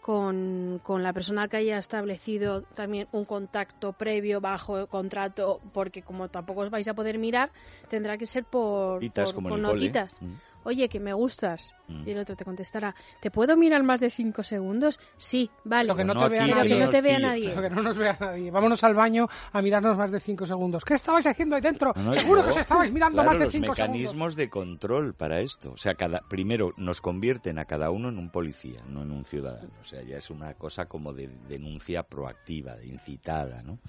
con, 0.04 0.82
con, 0.84 1.02
la 1.02 1.14
persona 1.14 1.48
que 1.48 1.56
haya 1.56 1.78
establecido 1.78 2.62
también 2.76 3.08
un 3.14 3.24
contacto 3.24 3.94
previo 3.94 4.42
bajo 4.42 4.86
contrato, 4.88 5.62
porque 5.72 6.02
como 6.02 6.28
tampoco 6.28 6.60
os 6.60 6.70
vais 6.70 6.88
a 6.90 6.94
poder 6.94 7.18
mirar, 7.18 7.52
tendrá 7.90 8.18
que 8.18 8.26
ser 8.26 8.44
por, 8.44 9.00
por, 9.00 9.60
notitas. 9.60 10.22
Mm 10.22 10.53
oye, 10.64 10.90
que 10.90 11.00
me 11.00 11.14
gustas. 11.14 11.76
Mm. 11.88 12.08
Y 12.08 12.12
el 12.12 12.20
otro 12.20 12.36
te 12.36 12.46
contestará, 12.46 12.96
¿te 13.20 13.32
puedo 13.32 13.56
mirar 13.58 13.84
más 13.84 14.00
de 14.00 14.10
cinco 14.10 14.44
segundos? 14.44 15.00
Sí, 15.18 15.50
vale. 15.64 15.88
Lo 15.88 15.96
que 15.96 16.04
no, 16.04 16.14
te, 16.14 16.30
vea 16.30 16.48
nadie. 16.48 16.80
no 16.80 16.90
te 16.90 17.02
vea 17.02 17.20
nadie. 17.20 17.56
Lo 17.56 17.62
que 17.62 17.70
no 17.70 17.82
nos 17.82 17.98
vea 17.98 18.18
nadie. 18.20 18.52
Vámonos 18.52 18.84
al 18.84 18.96
baño 18.96 19.28
a 19.52 19.62
mirarnos 19.62 19.98
más 19.98 20.12
de 20.12 20.20
cinco 20.20 20.46
segundos. 20.46 20.84
¿Qué 20.84 20.96
estabais 20.96 21.26
haciendo 21.26 21.56
ahí 21.56 21.62
dentro? 21.62 21.94
Seguro 22.14 22.44
que 22.44 22.52
os 22.52 22.58
estabais 22.58 22.92
mirando 22.92 23.24
más 23.24 23.38
de 23.38 23.50
cinco 23.50 23.76
segundos. 23.76 23.78
mecanismos 23.78 24.36
de 24.36 24.50
control 24.50 25.14
para 25.14 25.40
esto. 25.40 25.72
O 25.74 25.78
sea, 25.78 25.96
cada, 25.96 26.22
primero 26.22 26.74
nos 26.78 27.02
convierten 27.02 27.60
a 27.60 27.66
cada 27.66 27.92
uno 27.92 28.10
en 28.10 28.18
un 28.18 28.30
policía, 28.30 28.82
no 28.88 29.04
en 29.04 29.12
un 29.12 29.26
ciudadano. 29.26 29.70
O 29.82 29.86
sea, 29.86 30.02
ya 30.04 30.18
es 30.18 30.30
una 30.30 30.54
cosa 30.54 30.86
como 30.86 31.14
de 31.14 31.30
denuncia 31.48 32.04
proactiva, 32.04 32.76
de 32.76 32.88
incitada, 32.88 33.62
¿no? 33.64 33.80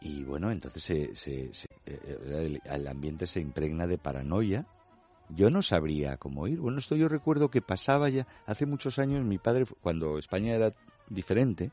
Y 0.00 0.22
bueno, 0.24 0.50
entonces 0.50 0.82
se, 0.82 1.14
se 1.14 1.68
el, 1.86 2.60
el 2.62 2.88
ambiente 2.88 3.26
se 3.26 3.40
impregna 3.40 3.86
de 3.86 3.96
paranoia 3.96 4.66
yo 5.34 5.50
no 5.50 5.62
sabría 5.62 6.16
cómo 6.16 6.46
ir. 6.46 6.60
Bueno, 6.60 6.78
esto 6.78 6.96
yo 6.96 7.08
recuerdo 7.08 7.50
que 7.50 7.62
pasaba 7.62 8.08
ya 8.08 8.26
hace 8.46 8.66
muchos 8.66 8.98
años, 8.98 9.24
mi 9.24 9.38
padre, 9.38 9.66
cuando 9.82 10.18
España 10.18 10.54
era 10.54 10.72
diferente, 11.08 11.70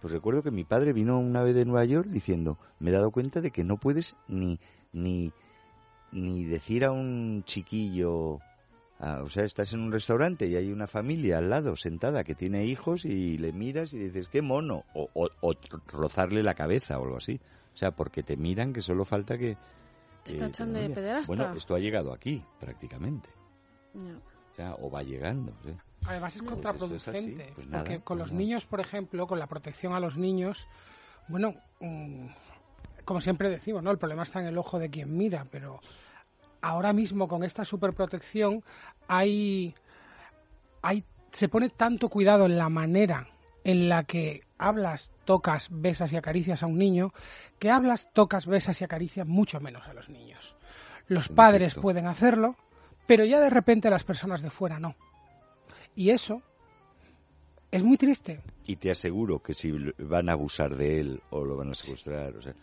pues 0.00 0.12
recuerdo 0.12 0.42
que 0.42 0.50
mi 0.50 0.64
padre 0.64 0.92
vino 0.92 1.18
una 1.18 1.42
vez 1.42 1.54
de 1.54 1.64
Nueva 1.64 1.84
York 1.84 2.08
diciendo, 2.08 2.58
me 2.80 2.90
he 2.90 2.92
dado 2.92 3.10
cuenta 3.10 3.40
de 3.40 3.50
que 3.50 3.64
no 3.64 3.76
puedes 3.76 4.16
ni, 4.28 4.58
ni, 4.92 5.32
ni 6.10 6.44
decir 6.44 6.84
a 6.84 6.90
un 6.90 7.44
chiquillo, 7.46 8.40
o 9.00 9.28
sea, 9.28 9.44
estás 9.44 9.72
en 9.72 9.80
un 9.80 9.92
restaurante 9.92 10.46
y 10.46 10.56
hay 10.56 10.70
una 10.70 10.86
familia 10.86 11.38
al 11.38 11.50
lado 11.50 11.76
sentada 11.76 12.24
que 12.24 12.34
tiene 12.34 12.66
hijos 12.66 13.04
y 13.04 13.38
le 13.38 13.52
miras 13.52 13.92
y 13.94 13.98
dices, 13.98 14.28
qué 14.28 14.42
mono, 14.42 14.84
o, 14.94 15.08
o 15.14 15.54
rozarle 15.88 16.42
la 16.42 16.54
cabeza 16.54 16.98
o 16.98 17.04
algo 17.04 17.16
así. 17.16 17.40
O 17.74 17.76
sea, 17.76 17.90
porque 17.92 18.22
te 18.22 18.36
miran 18.36 18.72
que 18.72 18.82
solo 18.82 19.04
falta 19.04 19.38
que, 19.38 19.56
bueno, 21.26 21.52
esto 21.54 21.74
ha 21.74 21.78
llegado 21.78 22.12
aquí, 22.12 22.42
prácticamente. 22.60 23.28
O, 23.94 24.56
sea, 24.56 24.74
o 24.80 24.90
va 24.90 25.02
llegando. 25.02 25.52
Además 26.04 26.36
es 26.36 26.42
contraproducente, 26.42 27.52
pues 27.54 27.66
porque 27.70 28.00
con 28.00 28.18
los 28.18 28.32
niños, 28.32 28.64
por 28.64 28.80
ejemplo, 28.80 29.26
con 29.26 29.38
la 29.38 29.46
protección 29.46 29.94
a 29.94 30.00
los 30.00 30.16
niños, 30.16 30.66
bueno, 31.28 31.54
mm, 31.80 32.26
como 33.04 33.20
siempre 33.20 33.48
decimos, 33.48 33.82
¿no? 33.82 33.90
El 33.90 33.98
problema 33.98 34.22
está 34.22 34.40
en 34.40 34.46
el 34.46 34.58
ojo 34.58 34.78
de 34.78 34.90
quien 34.90 35.16
mira, 35.16 35.46
pero 35.50 35.80
ahora 36.60 36.92
mismo 36.92 37.28
con 37.28 37.44
esta 37.44 37.64
superprotección 37.64 38.62
hay, 39.08 39.74
hay 40.82 41.04
se 41.32 41.48
pone 41.48 41.68
tanto 41.70 42.08
cuidado 42.08 42.46
en 42.46 42.58
la 42.58 42.68
manera 42.68 43.26
en 43.64 43.88
la 43.88 44.04
que 44.04 44.42
hablas, 44.58 45.10
tocas, 45.24 45.68
besas 45.70 46.12
y 46.12 46.16
acaricias 46.16 46.62
a 46.62 46.66
un 46.66 46.78
niño, 46.78 47.12
que 47.58 47.70
hablas, 47.70 48.12
tocas, 48.12 48.46
besas 48.46 48.80
y 48.80 48.84
acaricias 48.84 49.26
mucho 49.26 49.60
menos 49.60 49.86
a 49.86 49.94
los 49.94 50.08
niños. 50.08 50.56
Los 51.08 51.28
padres 51.28 51.74
pueden 51.74 52.06
hacerlo, 52.06 52.56
pero 53.06 53.24
ya 53.24 53.40
de 53.40 53.50
repente 53.50 53.90
las 53.90 54.04
personas 54.04 54.42
de 54.42 54.50
fuera 54.50 54.78
no. 54.78 54.94
Y 55.94 56.10
eso 56.10 56.42
es 57.70 57.82
muy 57.82 57.96
triste. 57.96 58.40
Y 58.66 58.76
te 58.76 58.90
aseguro 58.90 59.40
que 59.40 59.54
si 59.54 59.72
van 59.98 60.28
a 60.28 60.32
abusar 60.32 60.76
de 60.76 61.00
él 61.00 61.20
o 61.30 61.44
lo 61.44 61.56
van 61.56 61.72
a 61.72 61.74
secuestrar, 61.74 62.36
o 62.36 62.42
sea, 62.42 62.54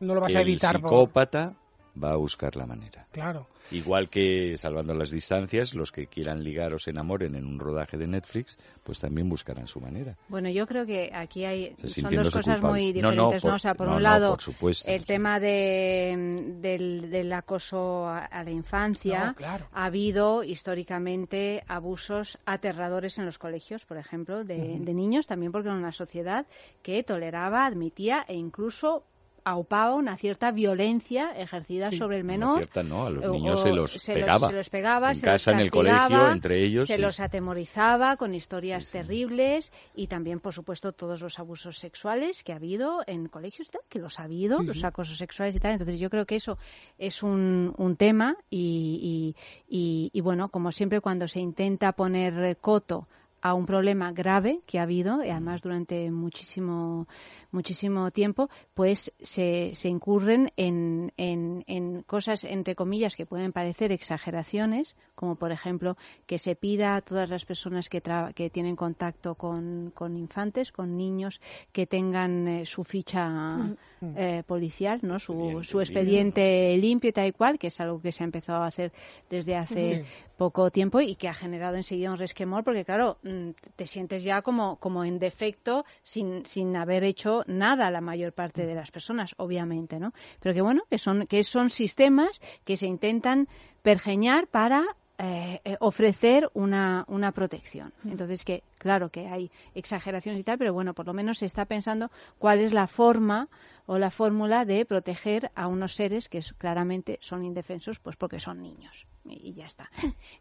no 0.00 0.14
lo 0.14 0.20
vas 0.20 0.34
a 0.34 0.40
evitar. 0.40 0.76
El 0.76 0.82
psicópata 0.82 1.54
va 2.02 2.12
a 2.12 2.16
buscar 2.16 2.56
la 2.56 2.66
manera. 2.66 3.06
Claro. 3.12 3.46
Igual 3.72 4.10
que, 4.10 4.56
salvando 4.58 4.94
las 4.94 5.10
distancias, 5.10 5.72
los 5.72 5.92
que 5.92 6.06
quieran 6.06 6.44
ligar 6.44 6.74
o 6.74 6.78
se 6.78 6.90
enamoren 6.90 7.34
en 7.34 7.46
un 7.46 7.58
rodaje 7.58 7.96
de 7.96 8.06
Netflix, 8.06 8.58
pues 8.84 9.00
también 9.00 9.30
buscarán 9.30 9.66
su 9.66 9.80
manera. 9.80 10.14
Bueno, 10.28 10.50
yo 10.50 10.66
creo 10.66 10.84
que 10.84 11.10
aquí 11.14 11.44
hay 11.44 11.74
son 11.86 12.14
dos 12.14 12.30
cosas 12.30 12.60
muy 12.60 12.92
diferentes, 12.92 13.44
¿no? 13.44 13.54
O 13.54 13.58
sea, 13.58 13.74
por 13.74 13.88
un 13.88 14.02
lado, 14.02 14.36
el 14.84 15.06
tema 15.06 15.40
de, 15.40 16.58
del, 16.60 17.32
acoso 17.32 18.08
a, 18.08 18.44
la 18.44 18.50
infancia. 18.50 19.34
Ha 19.72 19.84
habido 19.84 20.44
históricamente 20.44 21.62
abusos 21.66 22.38
aterradores 22.44 23.18
en 23.18 23.24
los 23.24 23.38
colegios, 23.38 23.86
por 23.86 23.96
ejemplo, 23.96 24.44
de, 24.44 24.78
de 24.80 24.94
niños, 24.94 25.26
también 25.26 25.50
porque 25.50 25.68
era 25.68 25.76
una 25.78 25.92
sociedad 25.92 26.44
que 26.82 27.02
toleraba, 27.02 27.64
admitía 27.64 28.24
e 28.28 28.34
incluso 28.34 29.04
aupaba 29.44 29.94
una 29.94 30.16
cierta 30.16 30.50
violencia 30.52 31.30
ejercida 31.36 31.90
sobre 31.92 32.18
el 32.18 32.24
menor. 32.24 32.58
Cierta, 32.58 32.82
no, 32.82 33.06
a 33.06 33.10
los 33.10 33.26
niños 33.26 33.60
se 33.62 33.70
los 33.70 34.04
pegaba. 34.04 34.48
se 34.48 34.52
los 34.52 34.70
pegaba, 34.70 35.12
en 35.12 35.20
casa, 35.20 35.52
en 35.52 35.60
el 35.60 35.70
colegio, 35.70 36.30
entre 36.30 36.64
ellos. 36.64 36.86
Se 36.86 36.98
los 36.98 37.20
atemorizaba 37.20 38.16
con 38.16 38.34
historias 38.34 38.86
terribles 38.86 39.72
y 39.94 40.06
también, 40.06 40.40
por 40.40 40.52
supuesto, 40.52 40.92
todos 40.92 41.20
los 41.20 41.38
abusos 41.38 41.78
sexuales 41.78 42.42
que 42.42 42.52
ha 42.52 42.56
habido 42.56 43.02
en 43.06 43.28
colegios 43.28 43.68
y 43.68 43.72
tal, 43.72 43.82
que 43.88 43.98
los 43.98 44.20
ha 44.20 44.24
habido, 44.24 44.62
los 44.62 44.84
acosos 44.84 45.18
sexuales 45.18 45.56
y 45.56 45.60
tal. 45.60 45.72
Entonces 45.72 45.98
yo 45.98 46.10
creo 46.10 46.26
que 46.26 46.36
eso 46.36 46.58
es 46.98 47.22
un, 47.22 47.74
un 47.76 47.96
tema 47.96 48.36
y, 48.50 49.34
y, 49.68 50.10
y 50.12 50.20
bueno, 50.20 50.48
como 50.48 50.72
siempre 50.72 51.00
cuando 51.00 51.26
se 51.28 51.40
intenta 51.40 51.92
poner 51.92 52.56
coto 52.60 53.06
a 53.42 53.54
un 53.54 53.66
problema 53.66 54.12
grave 54.12 54.60
que 54.66 54.78
ha 54.78 54.82
habido, 54.82 55.24
y 55.24 55.30
además 55.30 55.62
durante 55.62 56.10
muchísimo, 56.12 57.08
muchísimo 57.50 58.12
tiempo, 58.12 58.48
pues 58.72 59.12
se, 59.20 59.72
se 59.74 59.88
incurren 59.88 60.52
en, 60.56 61.12
en, 61.16 61.64
en, 61.66 62.02
cosas, 62.02 62.44
entre 62.44 62.76
comillas, 62.76 63.16
que 63.16 63.26
pueden 63.26 63.52
parecer 63.52 63.90
exageraciones, 63.90 64.94
como 65.16 65.34
por 65.34 65.50
ejemplo 65.50 65.96
que 66.26 66.38
se 66.38 66.54
pida 66.54 66.94
a 66.94 67.00
todas 67.00 67.30
las 67.30 67.44
personas 67.44 67.88
que, 67.88 68.00
que 68.34 68.48
tienen 68.48 68.76
contacto 68.76 69.34
con, 69.34 69.90
con, 69.92 70.16
infantes, 70.16 70.70
con 70.70 70.96
niños, 70.96 71.40
que 71.72 71.86
tengan 71.86 72.46
eh, 72.46 72.64
su 72.64 72.84
ficha 72.84 73.74
eh, 74.16 74.44
policial, 74.46 75.00
¿no? 75.02 75.18
su, 75.18 75.64
su 75.64 75.80
expediente 75.80 76.76
limpio 76.76 77.10
y 77.10 77.12
tal 77.12 77.26
y 77.26 77.32
cual, 77.32 77.58
que 77.58 77.66
es 77.66 77.80
algo 77.80 78.00
que 78.00 78.12
se 78.12 78.22
ha 78.22 78.26
empezado 78.26 78.62
a 78.62 78.68
hacer 78.68 78.92
desde 79.28 79.56
hace 79.56 80.04
poco 80.42 80.72
tiempo 80.72 81.00
y 81.00 81.14
que 81.14 81.28
ha 81.28 81.34
generado 81.34 81.76
enseguida 81.76 82.10
un 82.10 82.18
resquemor, 82.18 82.64
porque 82.64 82.84
claro, 82.84 83.18
mm, 83.22 83.50
te 83.76 83.86
sientes 83.86 84.24
ya 84.24 84.42
como, 84.42 84.74
como 84.76 85.04
en 85.04 85.20
defecto 85.20 85.84
sin, 86.02 86.44
sin 86.46 86.74
haber 86.74 87.04
hecho 87.04 87.44
nada 87.46 87.92
la 87.92 88.00
mayor 88.00 88.32
parte 88.32 88.66
de 88.66 88.74
las 88.74 88.90
personas, 88.90 89.34
obviamente, 89.36 90.00
¿no? 90.00 90.12
Pero 90.40 90.52
que 90.52 90.60
bueno, 90.60 90.82
que 90.90 90.98
son, 90.98 91.28
que 91.28 91.44
son 91.44 91.70
sistemas 91.70 92.40
que 92.64 92.76
se 92.76 92.88
intentan 92.88 93.46
pergeñar 93.82 94.48
para 94.48 94.82
eh, 95.18 95.60
eh, 95.64 95.76
ofrecer 95.78 96.50
una, 96.54 97.04
una 97.06 97.30
protección. 97.30 97.92
Entonces, 98.04 98.44
que 98.44 98.64
claro 98.78 99.10
que 99.10 99.28
hay 99.28 99.48
exageraciones 99.76 100.40
y 100.40 100.42
tal, 100.42 100.58
pero 100.58 100.72
bueno, 100.72 100.92
por 100.92 101.06
lo 101.06 101.14
menos 101.14 101.38
se 101.38 101.46
está 101.46 101.66
pensando 101.66 102.10
cuál 102.40 102.58
es 102.58 102.72
la 102.72 102.88
forma 102.88 103.46
o 103.86 103.96
la 103.96 104.10
fórmula 104.10 104.64
de 104.64 104.84
proteger 104.84 105.52
a 105.54 105.68
unos 105.68 105.94
seres 105.94 106.28
que 106.28 106.40
claramente 106.58 107.20
son 107.20 107.44
indefensos, 107.44 108.00
pues 108.00 108.16
porque 108.16 108.40
son 108.40 108.60
niños. 108.60 109.06
Y, 109.24 109.54
ya 109.54 109.66
está. 109.66 109.90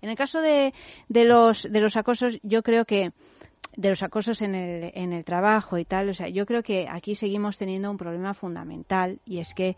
En 0.01 0.09
el 0.09 0.15
caso 0.15 0.41
de, 0.41 0.73
de, 1.07 1.25
los, 1.25 1.63
de 1.63 1.79
los 1.79 1.95
acosos, 1.97 2.39
yo 2.43 2.63
creo 2.63 2.85
que 2.85 3.11
de 3.75 3.89
los 3.89 4.03
acosos 4.03 4.41
en 4.41 4.55
el, 4.55 4.91
en 4.95 5.13
el 5.13 5.23
trabajo 5.23 5.77
y 5.77 5.85
tal, 5.85 6.09
o 6.09 6.13
sea, 6.13 6.27
yo 6.27 6.45
creo 6.45 6.61
que 6.63 6.87
aquí 6.89 7.15
seguimos 7.15 7.57
teniendo 7.57 7.89
un 7.89 7.97
problema 7.97 8.33
fundamental 8.33 9.19
y 9.25 9.39
es 9.39 9.53
que 9.53 9.77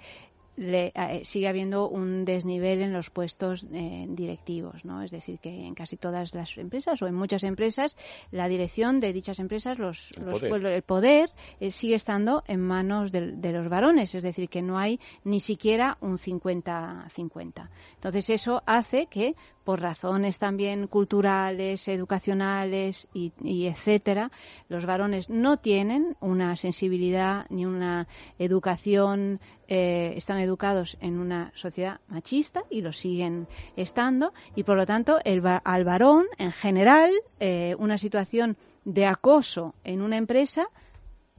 le, 0.55 0.91
eh, 0.95 1.21
sigue 1.23 1.47
habiendo 1.47 1.89
un 1.89 2.25
desnivel 2.25 2.81
en 2.81 2.93
los 2.93 3.09
puestos 3.09 3.67
eh, 3.71 4.05
directivos, 4.09 4.85
¿no? 4.85 5.01
Es 5.01 5.11
decir, 5.11 5.39
que 5.39 5.49
en 5.49 5.73
casi 5.73 5.97
todas 5.97 6.33
las 6.33 6.57
empresas 6.57 7.01
o 7.01 7.07
en 7.07 7.15
muchas 7.15 7.43
empresas 7.43 7.97
la 8.31 8.47
dirección 8.47 8.99
de 8.99 9.13
dichas 9.13 9.39
empresas, 9.39 9.79
los, 9.79 10.11
el 10.11 10.49
poder, 10.49 10.65
el 10.65 10.81
poder 10.83 11.29
eh, 11.59 11.71
sigue 11.71 11.95
estando 11.95 12.43
en 12.47 12.59
manos 12.59 13.11
de, 13.11 13.31
de, 13.31 13.51
los 13.51 13.69
varones, 13.69 14.13
es 14.15 14.23
decir, 14.23 14.49
que 14.49 14.61
no 14.61 14.77
hay 14.77 14.99
ni 15.23 15.39
siquiera 15.39 15.97
un 16.01 16.17
50-50. 16.17 17.69
Entonces 17.95 18.29
eso 18.29 18.61
hace 18.65 19.07
que 19.07 19.35
por 19.63 19.81
razones 19.81 20.39
también 20.39 20.87
culturales, 20.87 21.87
educacionales 21.87 23.07
y, 23.13 23.31
etcétera, 23.67 24.31
los 24.69 24.85
varones 24.85 25.29
no 25.29 25.57
tienen 25.57 26.15
una 26.19 26.55
sensibilidad 26.55 27.45
ni 27.49 27.65
una 27.65 28.07
educación, 28.39 29.39
eh, 29.67 30.13
están 30.17 30.39
educados 30.39 30.97
en 30.99 31.17
una 31.17 31.51
sociedad 31.55 31.99
machista 32.09 32.63
y 32.69 32.81
lo 32.81 32.91
siguen 32.91 33.47
estando, 33.75 34.33
y 34.55 34.63
por 34.63 34.77
lo 34.77 34.85
tanto 34.85 35.19
el, 35.23 35.41
al 35.45 35.83
varón 35.85 36.25
en 36.37 36.51
general 36.51 37.11
eh, 37.39 37.75
una 37.79 37.97
situación 37.97 38.57
de 38.85 39.05
acoso 39.05 39.73
en 39.83 40.01
una 40.01 40.17
empresa 40.17 40.67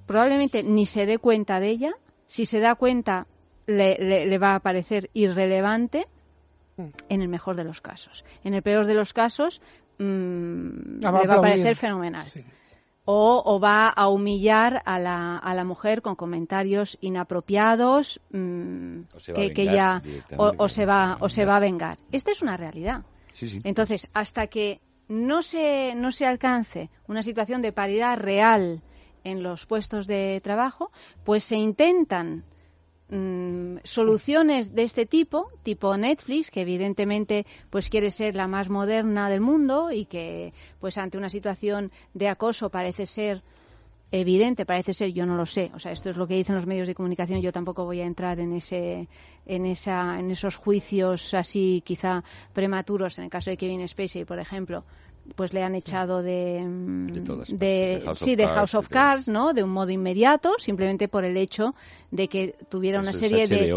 probablemente 0.06 0.62
ni 0.62 0.86
se 0.86 1.06
dé 1.06 1.18
cuenta 1.18 1.60
de 1.60 1.70
ella, 1.70 1.92
si 2.26 2.46
se 2.46 2.60
da 2.60 2.74
cuenta 2.74 3.26
le 3.66 4.38
va 4.38 4.54
a 4.54 4.60
parecer 4.60 5.08
irrelevante 5.14 6.06
en 6.76 7.22
el 7.22 7.28
mejor 7.28 7.56
de 7.56 7.64
los 7.64 7.80
casos. 7.80 8.24
En 8.42 8.54
el 8.54 8.62
peor 8.62 8.86
de 8.86 8.94
los 8.94 9.12
casos 9.12 9.60
mm, 9.98 11.00
le 11.00 11.10
va 11.10 11.20
a 11.20 11.40
parecer 11.40 11.76
fenomenal. 11.76 12.26
O, 13.06 13.60
va 13.60 13.90
a 13.90 14.08
humillar 14.08 14.80
a 14.86 14.98
la, 14.98 15.36
a 15.36 15.54
la 15.54 15.64
mujer 15.64 16.00
con 16.00 16.14
comentarios 16.14 16.96
inapropiados 17.02 18.18
mm, 18.30 19.00
que, 19.34 19.64
ya 19.66 20.02
o, 20.38 20.68
se 20.70 20.86
va 20.86 21.18
o 21.20 21.28
se 21.28 21.44
va 21.44 21.56
a 21.56 21.60
vengar. 21.60 21.98
Esta 22.12 22.30
es 22.30 22.40
una 22.40 22.56
realidad. 22.56 23.02
Entonces, 23.62 24.08
hasta 24.14 24.46
que 24.46 24.80
no 25.08 25.42
se, 25.42 25.94
no 25.94 26.12
se 26.12 26.24
alcance 26.24 26.88
una 27.06 27.22
situación 27.22 27.60
de 27.60 27.72
paridad 27.72 28.16
real 28.18 28.80
en 29.22 29.42
los 29.42 29.66
puestos 29.66 30.06
de 30.06 30.40
trabajo, 30.42 30.90
pues 31.24 31.44
se 31.44 31.56
intentan 31.56 32.42
Mm, 33.10 33.76
soluciones 33.84 34.74
de 34.74 34.82
este 34.82 35.04
tipo, 35.04 35.50
tipo 35.62 35.94
Netflix, 35.94 36.50
que 36.50 36.62
evidentemente 36.62 37.44
pues 37.68 37.90
quiere 37.90 38.10
ser 38.10 38.34
la 38.34 38.46
más 38.46 38.70
moderna 38.70 39.28
del 39.28 39.42
mundo 39.42 39.92
y 39.92 40.06
que 40.06 40.54
pues 40.80 40.96
ante 40.96 41.18
una 41.18 41.28
situación 41.28 41.92
de 42.14 42.28
acoso 42.28 42.70
parece 42.70 43.04
ser 43.04 43.42
evidente, 44.10 44.64
parece 44.64 44.94
ser, 44.94 45.12
yo 45.12 45.26
no 45.26 45.36
lo 45.36 45.44
sé, 45.44 45.70
o 45.74 45.78
sea, 45.78 45.92
esto 45.92 46.08
es 46.08 46.16
lo 46.16 46.26
que 46.26 46.36
dicen 46.36 46.54
los 46.54 46.66
medios 46.66 46.88
de 46.88 46.94
comunicación, 46.94 47.42
yo 47.42 47.52
tampoco 47.52 47.84
voy 47.84 48.00
a 48.00 48.06
entrar 48.06 48.40
en 48.40 48.54
ese 48.54 49.06
en 49.44 49.66
esa 49.66 50.18
en 50.18 50.30
esos 50.30 50.56
juicios 50.56 51.34
así 51.34 51.82
quizá 51.84 52.24
prematuros 52.54 53.18
en 53.18 53.24
el 53.24 53.30
caso 53.30 53.50
de 53.50 53.58
Kevin 53.58 53.86
Spacey, 53.86 54.24
por 54.24 54.38
ejemplo, 54.38 54.84
pues 55.36 55.52
le 55.52 55.62
han 55.62 55.74
echado 55.74 56.22
de, 56.22 56.62
de, 57.48 58.02
House 58.04 58.18
sí 58.18 58.36
de 58.36 58.46
House 58.46 58.74
of 58.74 58.88
Cards 58.88 59.28
no 59.28 59.52
de 59.52 59.62
un 59.62 59.70
modo 59.70 59.90
inmediato 59.90 60.54
simplemente 60.58 61.08
por 61.08 61.24
el 61.24 61.36
hecho 61.36 61.74
de 62.10 62.28
que 62.28 62.54
tuviera 62.68 63.00
una 63.00 63.12
serie 63.12 63.46
de 63.46 63.68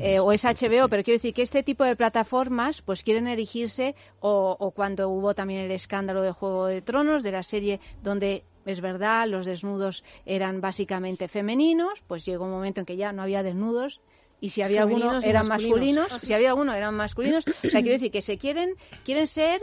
eh, 0.00 0.20
o 0.20 0.32
es 0.32 0.44
HBO 0.44 0.88
pero 0.88 1.02
quiero 1.02 1.16
decir 1.16 1.32
que 1.32 1.42
este 1.42 1.62
tipo 1.62 1.84
de 1.84 1.96
plataformas 1.96 2.82
pues 2.82 3.02
quieren 3.02 3.28
erigirse 3.28 3.94
o, 4.20 4.56
o 4.58 4.70
cuando 4.72 5.08
hubo 5.08 5.34
también 5.34 5.60
el 5.60 5.70
escándalo 5.70 6.22
de 6.22 6.32
Juego 6.32 6.66
de 6.66 6.82
Tronos 6.82 7.22
de 7.22 7.32
la 7.32 7.42
serie 7.42 7.80
donde 8.02 8.42
es 8.66 8.80
verdad, 8.80 9.28
los 9.28 9.46
desnudos 9.46 10.02
eran 10.26 10.60
básicamente 10.60 11.28
femeninos, 11.28 12.02
pues 12.08 12.24
llegó 12.26 12.44
un 12.44 12.50
momento 12.50 12.80
en 12.80 12.86
que 12.86 12.96
ya 12.96 13.12
no 13.12 13.22
había 13.22 13.44
desnudos 13.44 14.00
y 14.40 14.50
si 14.50 14.62
había 14.62 14.82
algunos 14.82 15.24
eran 15.24 15.48
masculinos, 15.48 16.12
ah, 16.12 16.18
si 16.18 16.32
había 16.34 16.50
alguno 16.50 16.74
eran 16.74 16.94
masculinos, 16.94 17.44
o 17.64 17.70
sea, 17.70 17.80
quiero 17.80 17.92
decir 17.92 18.10
que 18.10 18.22
se 18.22 18.38
quieren 18.38 18.74
quieren 19.04 19.26
ser 19.26 19.60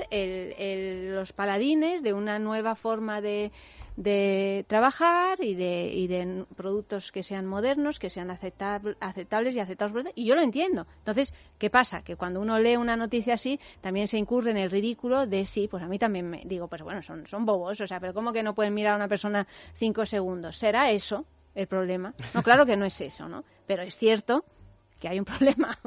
los 1.14 1.34
paladines 1.34 2.04
de 2.04 2.14
una 2.14 2.40
nueva 2.40 2.76
forma 2.76 3.22
de, 3.22 3.52
de 3.96 4.66
trabajar 4.68 5.44
y 5.44 5.54
de, 5.54 5.92
y 5.94 6.08
de 6.08 6.46
productos 6.56 7.12
que 7.12 7.24
sean 7.24 7.46
modernos, 7.46 8.00
que 8.00 8.10
sean 8.10 8.32
aceptables 8.32 9.56
y 9.56 9.60
aceptados 9.60 9.94
por 9.94 10.12
Y 10.16 10.26
yo 10.26 10.36
lo 10.36 10.42
entiendo. 10.42 10.88
Entonces, 11.00 11.34
¿qué 11.60 11.70
pasa? 11.70 12.02
Que 12.02 12.16
cuando 12.16 12.42
uno 12.42 12.58
lee 12.60 12.76
una 12.76 12.96
noticia 12.96 13.36
así, 13.36 13.60
también 13.82 14.08
se 14.08 14.18
incurre 14.18 14.52
en 14.52 14.58
el 14.58 14.72
ridículo 14.72 15.28
de 15.28 15.46
sí, 15.46 15.68
pues 15.68 15.84
a 15.84 15.88
mí 15.88 16.00
también 16.00 16.30
me 16.30 16.42
digo, 16.46 16.68
pues 16.68 16.82
bueno, 16.82 17.02
son, 17.02 17.28
son 17.28 17.46
bobos, 17.46 17.80
o 17.82 17.88
sea, 17.88 18.00
pero 18.00 18.14
¿cómo 18.14 18.34
que 18.34 18.44
no 18.44 18.56
pueden 18.56 18.74
mirar 18.74 18.94
a 18.94 18.98
una 18.98 19.08
persona 19.08 19.48
cinco 19.76 20.06
segundos? 20.06 20.58
¿Será 20.58 20.90
eso 20.92 21.26
el 21.54 21.68
problema? 21.68 22.14
No, 22.34 22.42
claro 22.42 22.66
que 22.66 22.76
no 22.76 22.86
es 22.86 23.00
eso, 23.00 23.30
¿no? 23.30 23.44
Pero 23.68 23.84
es 23.84 23.96
cierto 23.96 24.44
que 25.04 25.10
hay 25.10 25.20
un 25.20 25.26
problema 25.34 25.78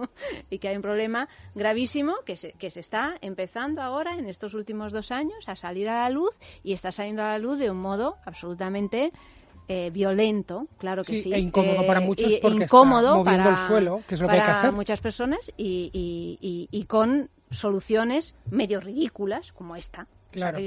y 0.51 0.59
que 0.59 0.69
hay 0.69 0.77
un 0.77 0.83
problema 0.83 1.27
gravísimo 1.55 2.17
que 2.27 2.37
se, 2.37 2.53
que 2.53 2.69
se 2.69 2.81
está 2.81 3.17
empezando 3.23 3.81
ahora 3.81 4.15
en 4.19 4.29
estos 4.29 4.53
últimos 4.53 4.93
dos 4.93 5.11
años 5.11 5.49
a 5.49 5.57
salir 5.57 5.89
a 5.89 6.03
la 6.03 6.11
luz 6.11 6.39
y 6.63 6.75
está 6.75 6.93
saliendo 6.93 7.23
a 7.23 7.29
la 7.29 7.39
luz 7.39 7.59
de 7.59 7.71
un 7.71 7.79
modo 7.79 8.17
absolutamente 8.27 9.13
eh, 9.69 9.91
violento, 9.91 10.67
claro 10.77 11.03
que 11.03 11.23
sí, 11.23 11.33
e 11.33 11.41
incómodo 11.41 11.87
para 11.87 12.01
eh, 12.01 12.05
muchos 12.05 12.33
porque 12.43 12.65
incómodo 12.65 13.19
está 13.19 13.25
para, 13.25 13.51
el 13.51 13.69
suelo, 13.69 14.03
que 14.07 14.15
es 14.17 14.21
lo 14.21 14.29
que 14.29 14.35
hay 14.35 14.43
que 14.43 14.51
hacer. 14.51 14.73
muchas 14.73 15.01
personas 15.01 15.51
y, 15.57 15.91
y, 15.95 16.69
y, 16.71 16.85
con 16.85 17.31
soluciones 17.51 18.35
medio 18.51 18.81
ridículas 18.81 19.53
como 19.53 19.77
esta. 19.77 20.07
Claro. 20.31 20.59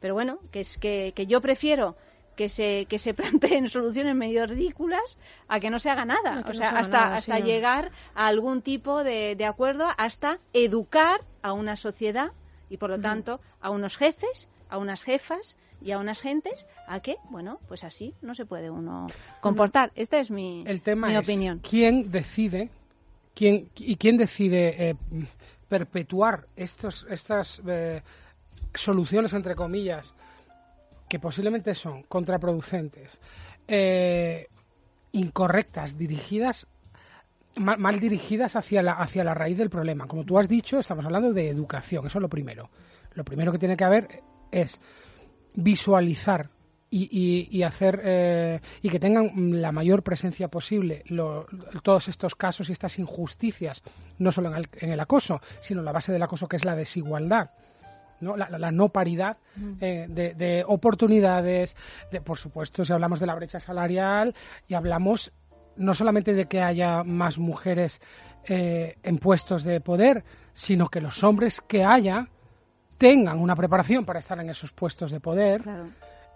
pero 0.00 0.12
bueno, 0.12 0.38
que 0.52 0.60
es 0.60 0.76
que, 0.76 1.12
que 1.16 1.26
yo 1.26 1.40
prefiero 1.40 1.96
que 2.40 2.48
se, 2.48 2.86
que 2.88 2.98
se 2.98 3.12
planteen 3.20 3.68
soluciones 3.68 4.16
medio 4.16 4.46
ridículas 4.46 5.18
a 5.46 5.60
que 5.60 5.68
no 5.68 5.78
se 5.78 5.90
haga 5.90 6.06
nada. 6.06 6.42
o 6.48 6.54
sea, 6.54 6.70
hasta, 6.70 7.14
hasta 7.14 7.38
llegar 7.38 7.90
a 8.14 8.28
algún 8.28 8.62
tipo 8.62 9.04
de, 9.04 9.36
de, 9.36 9.44
acuerdo, 9.44 9.86
hasta 9.98 10.38
educar 10.54 11.20
a 11.42 11.52
una 11.52 11.76
sociedad 11.76 12.32
y, 12.70 12.78
por 12.78 12.88
lo 12.88 12.98
tanto, 12.98 13.40
a 13.60 13.68
unos 13.68 13.98
jefes, 13.98 14.48
a 14.70 14.78
unas 14.78 15.02
jefas 15.02 15.58
y 15.82 15.90
a 15.90 15.98
unas 15.98 16.22
gentes 16.22 16.66
a 16.86 17.00
que, 17.00 17.16
bueno, 17.28 17.58
pues 17.68 17.84
así 17.84 18.14
no 18.22 18.34
se 18.34 18.46
puede 18.46 18.70
uno 18.70 19.08
comportar. 19.42 19.92
Esta 19.94 20.18
es 20.18 20.30
mi, 20.30 20.64
El 20.66 20.80
tema 20.80 21.08
mi 21.08 21.16
es 21.16 21.28
opinión. 21.28 21.58
¿Quién 21.58 22.10
decide 22.10 22.70
quién, 23.34 23.68
y 23.76 23.96
quién 23.96 24.16
decide 24.16 24.88
eh, 24.88 24.96
perpetuar 25.68 26.46
estos, 26.56 27.06
estas 27.10 27.60
eh, 27.68 28.00
soluciones, 28.72 29.34
entre 29.34 29.54
comillas, 29.54 30.14
que 31.10 31.18
posiblemente 31.18 31.74
son 31.74 32.04
contraproducentes, 32.04 33.18
eh, 33.66 34.46
incorrectas, 35.10 35.98
dirigidas 35.98 36.68
mal, 37.56 37.98
dirigidas 37.98 38.54
hacia 38.54 38.80
la, 38.80 38.92
hacia 38.92 39.24
la 39.24 39.34
raíz 39.34 39.58
del 39.58 39.70
problema. 39.70 40.06
Como 40.06 40.24
tú 40.24 40.38
has 40.38 40.48
dicho, 40.48 40.78
estamos 40.78 41.04
hablando 41.04 41.32
de 41.32 41.48
educación, 41.48 42.06
eso 42.06 42.18
es 42.18 42.22
lo 42.22 42.28
primero. 42.28 42.70
Lo 43.14 43.24
primero 43.24 43.50
que 43.50 43.58
tiene 43.58 43.76
que 43.76 43.84
haber 43.84 44.22
es 44.52 44.80
visualizar 45.54 46.48
y, 46.92 47.62
hacer 47.64 48.00
eh, 48.04 48.60
y 48.80 48.88
que 48.88 49.00
tengan 49.00 49.60
la 49.60 49.72
mayor 49.72 50.04
presencia 50.04 50.46
posible 50.46 51.04
todos 51.82 52.06
estos 52.08 52.36
casos 52.36 52.68
y 52.68 52.72
estas 52.72 53.00
injusticias, 53.00 53.82
no 54.18 54.30
solo 54.30 54.48
en 54.50 54.56
el, 54.56 54.68
en 54.74 54.92
el 54.92 55.00
acoso, 55.00 55.40
sino 55.60 55.82
la 55.82 55.92
base 55.92 56.12
del 56.12 56.22
acoso 56.22 56.46
que 56.48 56.56
es 56.56 56.64
la 56.64 56.76
desigualdad 56.76 57.50
¿no? 58.20 58.36
La, 58.36 58.70
no 58.70 58.88
paridad 58.88 59.36
eh, 59.80 60.06
de, 60.08 60.64
oportunidades, 60.66 61.76
de, 62.10 62.20
por 62.20 62.38
supuesto, 62.38 62.84
si 62.84 62.92
hablamos 62.92 63.20
de 63.20 63.26
la 63.26 63.34
brecha 63.34 63.60
salarial 63.60 64.34
y 64.68 64.74
hablamos 64.74 65.32
no 65.76 65.94
solamente 65.94 66.34
de 66.34 66.46
que 66.46 66.60
haya 66.60 67.02
más 67.04 67.38
mujeres 67.38 68.00
eh, 68.48 68.96
en 69.02 69.18
puestos 69.18 69.64
de 69.64 69.80
poder, 69.80 70.24
sino 70.52 70.88
que 70.88 71.00
los 71.00 71.22
hombres 71.24 71.60
que 71.60 71.84
haya 71.84 72.26
tengan 72.98 73.38
una 73.38 73.56
preparación 73.56 74.04
para 74.04 74.18
estar 74.18 74.38
en 74.40 74.50
esos 74.50 74.72
puestos 74.72 75.10
de 75.10 75.20
poder. 75.20 75.62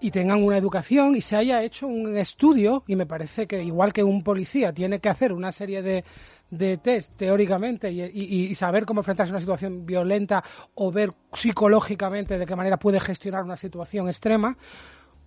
y 0.00 0.10
tengan 0.10 0.42
una 0.42 0.58
educación 0.58 1.16
y 1.16 1.22
se 1.22 1.34
haya 1.34 1.62
hecho 1.62 1.86
un 1.86 2.18
estudio, 2.18 2.82
y 2.86 2.94
me 2.94 3.06
parece 3.06 3.46
que 3.46 3.62
igual 3.62 3.92
que 3.92 4.02
un 4.02 4.22
policía 4.22 4.70
tiene 4.72 4.98
que 4.98 5.08
hacer 5.08 5.32
una 5.32 5.50
serie 5.50 5.80
de, 5.80 6.04
de 6.50 6.76
test 6.78 7.16
teóricamente 7.16 7.90
y, 7.90 8.54
saber 8.54 8.84
cómo 8.86 9.00
enfrentarse 9.00 9.30
a 9.32 9.34
una 9.34 9.40
situación 9.40 9.86
violenta 9.86 10.44
o 10.74 10.92
ver 10.92 11.12
psicológicamente 11.32 12.38
de 12.38 12.46
qué 12.46 12.56
manera 12.56 12.76
puede 12.76 13.00
gestionar 13.00 13.42
una 13.42 13.56
situación 13.56 14.08
extrema, 14.08 14.56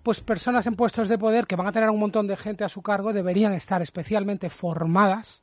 pues 0.04 0.22
personas 0.22 0.66
en 0.68 0.76
puestos 0.76 1.10
de 1.10 1.18
poder 1.18 1.46
que 1.48 1.56
van 1.56 1.68
a 1.68 1.72
tener 1.72 1.90
un 1.90 2.00
montón 2.00 2.28
de 2.28 2.38
gente 2.38 2.64
a 2.64 2.70
su 2.70 2.82
cargo 2.82 3.12
deberían 3.12 3.54
estar 3.54 3.82
especialmente 3.82 4.50
formadas 4.50 5.42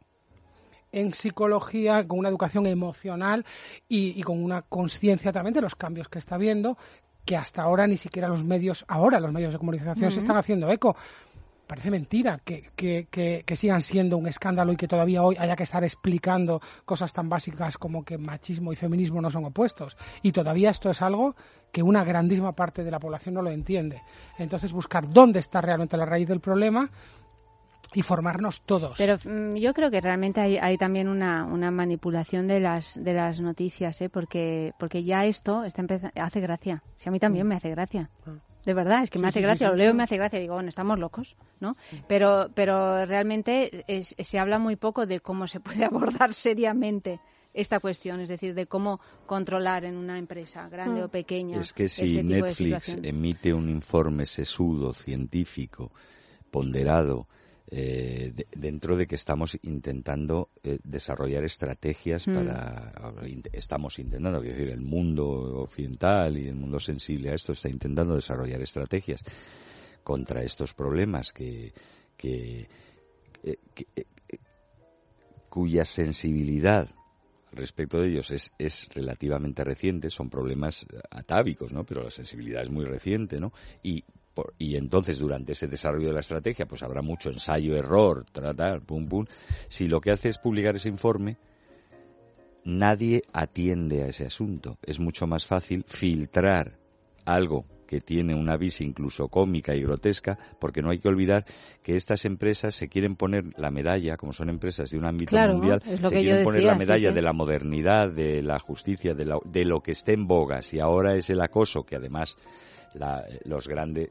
en 0.93 1.13
psicología, 1.13 2.07
con 2.07 2.21
una 2.21 2.29
educación 2.29 2.67
emocional 2.67 3.45
y, 3.89 4.23
con 4.23 4.43
una 4.43 4.63
conciencia 4.63 5.33
también 5.33 5.55
de 5.55 5.61
los 5.61 5.75
cambios 5.75 6.09
que 6.09 6.21
está 6.21 6.39
viendo, 6.39 6.79
que 7.25 7.37
hasta 7.37 7.63
ahora 7.63 7.87
ni 7.87 7.97
siquiera 7.97 8.29
los 8.29 8.45
medios, 8.45 8.85
ahora 8.87 9.19
los 9.19 9.33
medios 9.33 9.53
de 9.53 9.59
comunicación 9.59 10.11
se 10.11 10.21
están 10.21 10.37
haciendo 10.37 10.71
eco 10.71 10.97
parece 11.67 11.91
mentira 11.91 12.41
que, 12.45 12.71
que, 12.77 13.57
sigan 13.57 13.83
siendo 13.83 14.17
un 14.17 14.27
escándalo 14.27 14.73
y 14.73 14.77
que 14.77 14.89
todavía 14.89 15.23
hoy 15.23 15.37
haya 15.39 15.57
que 15.57 15.63
estar 15.63 15.85
explicando 15.85 16.61
cosas 16.85 17.13
tan 17.13 17.29
básicas 17.29 17.79
como 17.79 18.05
que 18.05 18.19
machismo 18.19 18.73
y 18.73 18.77
feminismo 18.77 19.21
no 19.21 19.31
son 19.31 19.45
opuestos. 19.45 19.97
Y 20.23 20.33
todavía 20.33 20.71
esto 20.71 20.91
es 20.91 21.03
algo 21.03 21.35
que 21.73 21.83
una 21.83 22.05
grandísima 22.05 22.53
parte 22.53 22.85
de 22.85 22.91
la 22.91 22.99
población 22.99 23.35
no 23.35 23.43
lo 23.43 23.51
entiende. 23.51 24.03
Entonces, 24.39 24.73
buscar 24.73 25.09
dónde 25.09 25.41
está 25.41 25.61
realmente 25.61 25.97
la 25.97 26.07
raíz 26.07 26.29
del 26.29 26.41
problema 26.41 26.89
y 27.95 28.03
formarnos 28.03 28.63
todos. 28.63 28.97
Pero 28.99 29.17
mm, 29.25 29.57
yo 29.57 29.73
creo 29.73 29.91
que 29.91 30.01
realmente 30.01 30.41
hay, 30.41 30.77
también 30.79 31.09
una, 31.09 31.45
una, 31.45 31.71
manipulación 31.71 32.49
de 32.49 32.61
las 32.61 33.03
de 33.03 33.15
las 33.15 33.41
noticias, 33.41 34.01
¿eh? 34.01 34.09
porque 34.09 34.73
porque 34.79 35.05
ya 35.05 35.25
esto 35.27 35.65
está 35.65 35.85
hace 36.17 36.41
gracia. 36.41 36.83
Si 36.97 37.09
a 37.09 37.13
mí 37.13 37.21
también 37.21 37.47
mm. 37.47 37.49
me 37.49 37.55
hace 37.57 37.71
gracia. 37.71 38.11
Ah 38.27 38.54
de 38.65 38.75
verdad, 38.75 39.03
es 39.03 39.11
que 39.11 39.19
me 39.19 39.29
hace 39.29 39.41
gracia, 39.41 39.69
lo 39.69 39.77
leo 39.77 39.91
y 39.91 39.95
me 39.95 40.05
hace 40.05 40.17
gracia, 40.17 40.39
digo, 40.39 40.55
bueno, 40.55 40.69
estamos 40.69 40.99
locos, 40.99 41.37
¿no? 41.61 41.77
Pero, 42.09 42.49
pero 42.55 43.05
realmente 43.05 43.85
se 43.99 44.39
habla 44.39 44.59
muy 44.59 44.77
poco 44.77 45.07
de 45.07 45.21
cómo 45.21 45.47
se 45.47 45.61
puede 45.61 45.85
abordar 45.85 46.33
seriamente 46.33 47.21
esta 47.53 47.79
cuestión, 47.79 48.21
es 48.21 48.29
decir, 48.29 48.55
de 48.55 48.67
cómo 48.67 49.01
controlar 49.27 49.85
en 49.85 49.97
una 49.97 50.19
empresa, 50.19 50.69
grande 50.69 51.01
mm. 51.01 51.05
o 51.05 51.09
pequeña. 51.09 51.61
Es 51.61 51.73
que 51.73 51.89
si 51.89 52.19
este 52.19 52.25
Netflix 52.25 52.99
emite 53.01 53.55
un 53.55 53.69
informe 53.69 54.27
sesudo, 54.27 54.93
científico, 54.93 55.93
ponderado, 56.51 57.29
eh, 57.71 58.33
dentro 58.55 58.95
de 58.97 59.07
que 59.07 59.15
estamos 59.15 59.59
intentando 59.63 60.51
eh, 60.63 60.79
desarrollar 60.85 61.45
estrategias 61.45 62.29
mm. 62.29 62.35
para 62.35 62.93
estamos 63.53 63.99
intentando 63.99 64.41
quiero 64.43 64.57
decir 64.57 64.71
el 64.71 64.83
mundo 64.83 65.27
occidental 65.63 66.37
y 66.37 66.49
el 66.49 66.57
mundo 66.57 66.79
sensible 66.79 67.31
a 67.31 67.35
esto 67.35 67.53
está 67.53 67.71
intentando 67.71 68.17
desarrollar 68.17 68.61
estrategias 68.61 69.25
contra 70.03 70.43
estos 70.43 70.75
problemas 70.75 71.33
que, 71.33 71.73
que, 72.19 72.69
eh, 73.43 73.57
cuya 75.49 75.87
sensibilidad 75.87 76.91
respecto 77.53 78.01
de 78.01 78.09
ellos 78.09 78.31
es, 78.31 78.53
es 78.59 78.89
relativamente 78.93 79.65
reciente, 79.65 80.11
son 80.11 80.29
problemas 80.29 80.87
atávicos, 81.11 81.73
¿no? 81.73 81.85
Pero 81.85 82.03
la 82.03 82.11
sensibilidad 82.11 82.63
es 82.63 82.71
muy 82.71 82.85
reciente, 82.85 83.41
¿no? 83.41 83.53
Y 83.83 84.05
y 84.59 84.77
entonces 84.77 85.19
durante 85.19 85.53
ese 85.53 85.69
desarrollo 85.69 86.09
de 86.09 86.15
la 86.15 86.21
estrategia 86.21 86.67
pues 86.67 86.83
habrá 86.83 87.03
mucho 87.03 87.31
ensayo, 87.31 87.77
error, 87.77 88.25
tratar, 88.33 88.81
pum, 88.81 89.07
pum. 89.07 89.27
Si 89.69 89.89
lo 89.89 90.01
que 90.01 90.11
hace 90.11 90.29
es 90.29 90.39
publicar 90.39 90.77
ese 90.77 90.89
informe, 90.89 91.37
nadie 92.65 93.23
atiende 93.33 94.03
a 94.03 94.09
ese 94.09 94.27
asunto. 94.27 94.79
Es 94.83 94.99
mucho 94.99 95.27
más 95.27 95.47
fácil 95.47 95.85
filtrar 95.87 96.73
algo 97.25 97.65
que 97.87 98.01
tiene 98.01 98.35
una 98.35 98.57
vis 98.57 98.81
incluso 98.81 99.29
cómica 99.29 99.75
y 99.75 99.83
grotesca, 99.83 100.39
porque 100.59 100.83
no 100.83 100.91
hay 100.91 100.99
que 100.99 101.09
olvidar 101.09 101.45
que 101.83 101.97
estas 101.97 102.25
empresas 102.25 102.75
se 102.75 102.89
quieren 102.89 103.15
poner 103.15 103.45
la 103.57 103.71
medalla, 103.71 104.17
como 104.17 104.33
son 104.33 104.49
empresas 104.49 104.91
de 104.91 104.99
un 104.99 105.05
ámbito 105.05 105.37
mundial, 105.37 105.83
se 105.83 106.09
quieren 106.09 106.45
poner 106.45 106.63
la 106.63 106.75
medalla 106.75 107.13
de 107.13 107.23
la 107.23 107.33
modernidad, 107.33 108.11
de 108.11 108.43
la 108.43 108.59
justicia, 108.59 109.15
de, 109.15 109.39
de 109.45 109.65
lo 109.65 109.81
que 109.81 109.93
esté 109.93 110.15
en 110.15 110.27
bogas, 110.27 110.73
y 110.73 110.81
ahora 110.81 111.15
es 111.15 111.31
el 111.31 111.41
acoso, 111.41 111.85
que 111.85 111.97
además 111.97 112.37
los, 113.45 113.69
grandes 113.69 114.09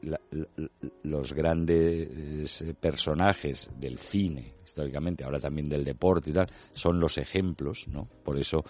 los 1.02 1.32
grandes 1.32 2.62
eh, 2.62 2.74
personajes 2.78 3.70
del 3.78 3.98
cine, 3.98 4.52
históricamente, 4.64 5.24
ahora 5.24 5.40
también 5.40 5.68
del 5.68 5.84
deporte 5.84 6.30
y 6.30 6.32
tal, 6.32 6.50
son 6.74 7.00
los 7.00 7.18
ejemplos, 7.18 7.86
¿no? 7.88 8.06
Por 8.24 8.38
eso 8.38 8.64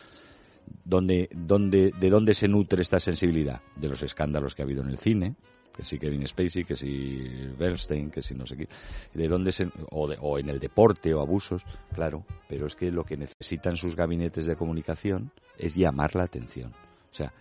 ¿Dónde, 0.84 1.28
dónde, 1.34 1.92
¿De 1.98 2.10
dónde 2.10 2.34
se 2.34 2.48
nutre 2.48 2.82
esta 2.82 3.00
sensibilidad? 3.00 3.60
De 3.76 3.88
los 3.88 4.02
escándalos 4.02 4.54
que 4.54 4.62
ha 4.62 4.64
habido 4.64 4.82
en 4.82 4.90
el 4.90 4.98
cine, 4.98 5.34
que 5.74 5.84
si 5.84 5.98
Kevin 5.98 6.26
Spacey, 6.26 6.64
que 6.64 6.76
si 6.76 7.18
Bernstein, 7.58 8.10
que 8.10 8.22
si 8.22 8.34
no 8.34 8.46
sé 8.46 8.56
qué, 8.56 8.68
de 9.12 9.28
dónde 9.28 9.52
se, 9.52 9.66
o, 9.90 10.06
o, 10.06 10.38
en 10.38 10.48
el 10.48 10.60
deporte 10.60 11.12
o 11.12 11.20
abusos, 11.20 11.62
claro, 11.94 12.24
pero 12.48 12.66
es 12.66 12.76
que 12.76 12.90
lo 12.90 13.04
que 13.04 13.16
necesitan 13.16 13.76
sus 13.76 13.96
gabinetes 13.96 14.46
de 14.46 14.56
comunicación 14.56 15.30
es 15.58 15.74
llamar 15.74 16.14
la 16.14 16.24
atención. 16.24 16.72
O 17.10 17.14
sea, 17.14 17.32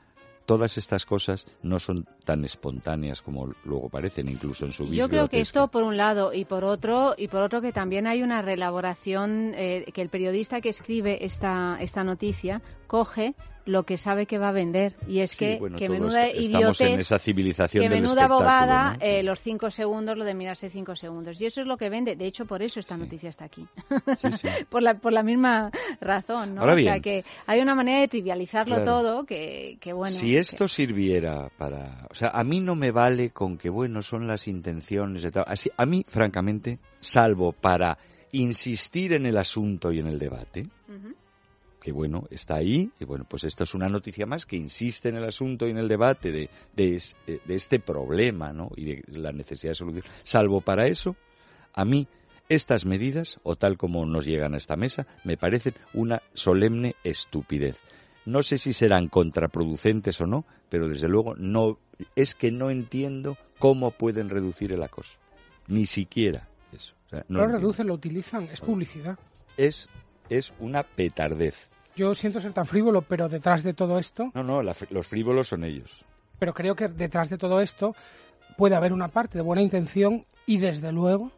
todas 0.45 0.77
estas 0.77 1.05
cosas 1.05 1.47
no 1.61 1.79
son 1.79 2.05
tan 2.25 2.43
espontáneas 2.45 3.21
como 3.21 3.53
luego 3.63 3.89
parecen, 3.89 4.29
incluso 4.29 4.65
en 4.65 4.73
su 4.73 4.85
Yo 4.87 5.09
creo 5.09 5.29
que 5.29 5.41
esto 5.41 5.67
por 5.69 5.83
un 5.83 5.97
lado 5.97 6.33
y 6.33 6.45
por 6.45 6.63
otro 6.63 7.15
y 7.17 7.27
por 7.27 7.41
otro 7.41 7.61
que 7.61 7.71
también 7.71 8.07
hay 8.07 8.23
una 8.23 8.41
reelaboración 8.41 9.53
eh, 9.55 9.85
que 9.93 10.01
el 10.01 10.09
periodista 10.09 10.61
que 10.61 10.69
escribe 10.69 11.25
esta 11.25 11.77
esta 11.79 12.03
noticia 12.03 12.61
coge 12.87 13.35
lo 13.65 13.83
que 13.83 13.97
sabe 13.97 14.25
que 14.25 14.37
va 14.37 14.49
a 14.49 14.51
vender. 14.51 14.95
Y 15.07 15.19
es 15.19 15.35
que, 15.35 15.59
que 15.77 15.89
menuda 15.89 16.29
idiotez, 16.29 16.81
en 16.81 16.99
esa 16.99 17.19
civilización 17.19 17.83
que 17.83 17.89
menuda 17.89 18.27
bobada 18.27 18.97
eh, 18.99 19.23
los 19.23 19.41
cinco 19.41 19.71
segundos 19.71 20.17
lo 20.17 20.25
de 20.25 20.33
mirarse 20.33 20.69
cinco 20.69 20.95
segundos. 20.95 21.39
Y 21.39 21.45
eso 21.45 21.61
es 21.61 21.67
lo 21.67 21.77
que 21.77 21.89
vende. 21.89 22.15
De 22.15 22.25
hecho 22.25 22.45
por 22.45 22.61
eso 22.61 22.79
esta 22.79 22.97
noticia 22.97 23.29
está 23.29 23.45
aquí. 23.45 23.65
Por 24.69 24.81
la 24.81 24.95
por 24.95 25.13
la 25.13 25.23
misma 25.23 25.71
razón 26.01 26.55
¿no? 26.55 26.63
o 26.63 26.77
sea 26.77 26.99
que 26.99 27.23
hay 27.45 27.59
una 27.59 27.75
manera 27.75 28.01
de 28.01 28.07
trivializarlo 28.07 28.83
todo 28.83 29.25
que, 29.25 29.77
que, 29.79 29.93
bueno 29.93 30.15
si 30.15 30.35
esto 30.35 30.67
sirviera 30.67 31.49
para 31.57 32.07
o 32.09 32.15
sea 32.15 32.29
a 32.29 32.43
mí 32.43 32.59
no 32.59 32.75
me 32.75 32.91
vale 32.91 33.31
con 33.31 33.57
que 33.57 33.69
bueno 33.69 34.01
son 34.01 34.27
las 34.27 34.47
intenciones 34.47 35.21
de 35.21 35.31
tal 35.31 35.45
así 35.47 35.69
a 35.75 35.85
mí 35.85 36.05
francamente 36.07 36.79
salvo 36.99 37.51
para 37.51 37.97
insistir 38.31 39.13
en 39.13 39.25
el 39.25 39.37
asunto 39.37 39.91
y 39.91 39.99
en 39.99 40.07
el 40.07 40.19
debate 40.19 40.67
que 41.83 41.91
bueno, 41.91 42.27
está 42.31 42.55
ahí, 42.55 42.89
y 42.97 43.03
bueno, 43.03 43.25
pues 43.27 43.43
esto 43.43 43.65
es 43.65 43.73
una 43.73 43.89
noticia 43.89 44.25
más 44.25 44.45
que 44.45 44.55
insiste 44.55 45.09
en 45.09 45.17
el 45.17 45.25
asunto 45.25 45.67
y 45.67 45.71
en 45.71 45.77
el 45.77 45.89
debate 45.89 46.31
de, 46.31 46.49
de, 46.77 46.95
este 47.49 47.79
problema, 47.79 48.53
¿no? 48.53 48.71
Y 48.77 48.85
de 48.85 49.03
la 49.07 49.33
necesidad 49.33 49.71
de 49.71 49.75
solución. 49.75 50.05
Salvo 50.23 50.61
para 50.61 50.87
eso, 50.87 51.17
a 51.73 51.83
mí 51.83 52.07
estas 52.47 52.85
medidas, 52.85 53.37
o 53.43 53.57
tal 53.57 53.75
como 53.77 54.05
nos 54.05 54.25
llegan 54.25 54.53
a 54.53 54.57
esta 54.57 54.77
mesa, 54.77 55.05
me 55.25 55.35
parecen 55.35 55.73
una 55.93 56.21
solemne 56.33 56.95
estupidez. 57.03 57.81
No 58.25 58.43
sé 58.43 58.57
si 58.57 58.71
serán 58.71 59.09
contraproducentes 59.09 60.21
o 60.21 60.25
no, 60.25 60.45
pero 60.69 60.87
desde 60.87 61.09
luego 61.09 61.35
no 61.35 61.79
es 62.15 62.33
que 62.33 62.49
no 62.49 62.69
entiendo 62.69 63.35
cómo 63.59 63.91
pueden 63.91 64.29
reducir 64.29 64.71
el 64.71 64.83
acoso. 64.83 65.17
Ni 65.67 65.85
siquiera 65.85 66.47
eso. 66.71 66.93
no 67.27 67.39
lo 67.39 67.47
reducen, 67.47 67.87
lo 67.87 67.95
utilizan, 67.95 68.43
es 68.45 68.61
publicidad. 68.61 69.19
Es, 69.57 69.89
es 70.29 70.53
una 70.59 70.83
petardez. 70.83 71.72
Yo 71.95 72.15
siento 72.15 72.39
ser 72.39 72.53
tan 72.53 72.65
frívolo, 72.65 73.01
pero 73.01 73.29
detrás 73.29 73.63
de 73.63 73.73
todo 73.73 73.99
esto... 73.99 74.31
No, 74.33 74.43
no, 74.43 74.61
los 74.63 75.07
frívolos 75.07 75.49
son 75.49 75.63
ellos. 75.63 76.03
Pero 76.39 76.53
creo 76.53 76.75
que 76.75 76.87
detrás 76.87 77.29
de 77.29 77.37
todo 77.37 77.61
esto 77.61 77.95
puede 78.57 78.75
haber 78.75 78.93
una 78.93 79.09
parte 79.09 79.37
de 79.37 79.43
buena 79.43 79.61
intención 79.61 80.25
y 80.45 80.57
desde 80.57 80.91
luego 80.91 81.31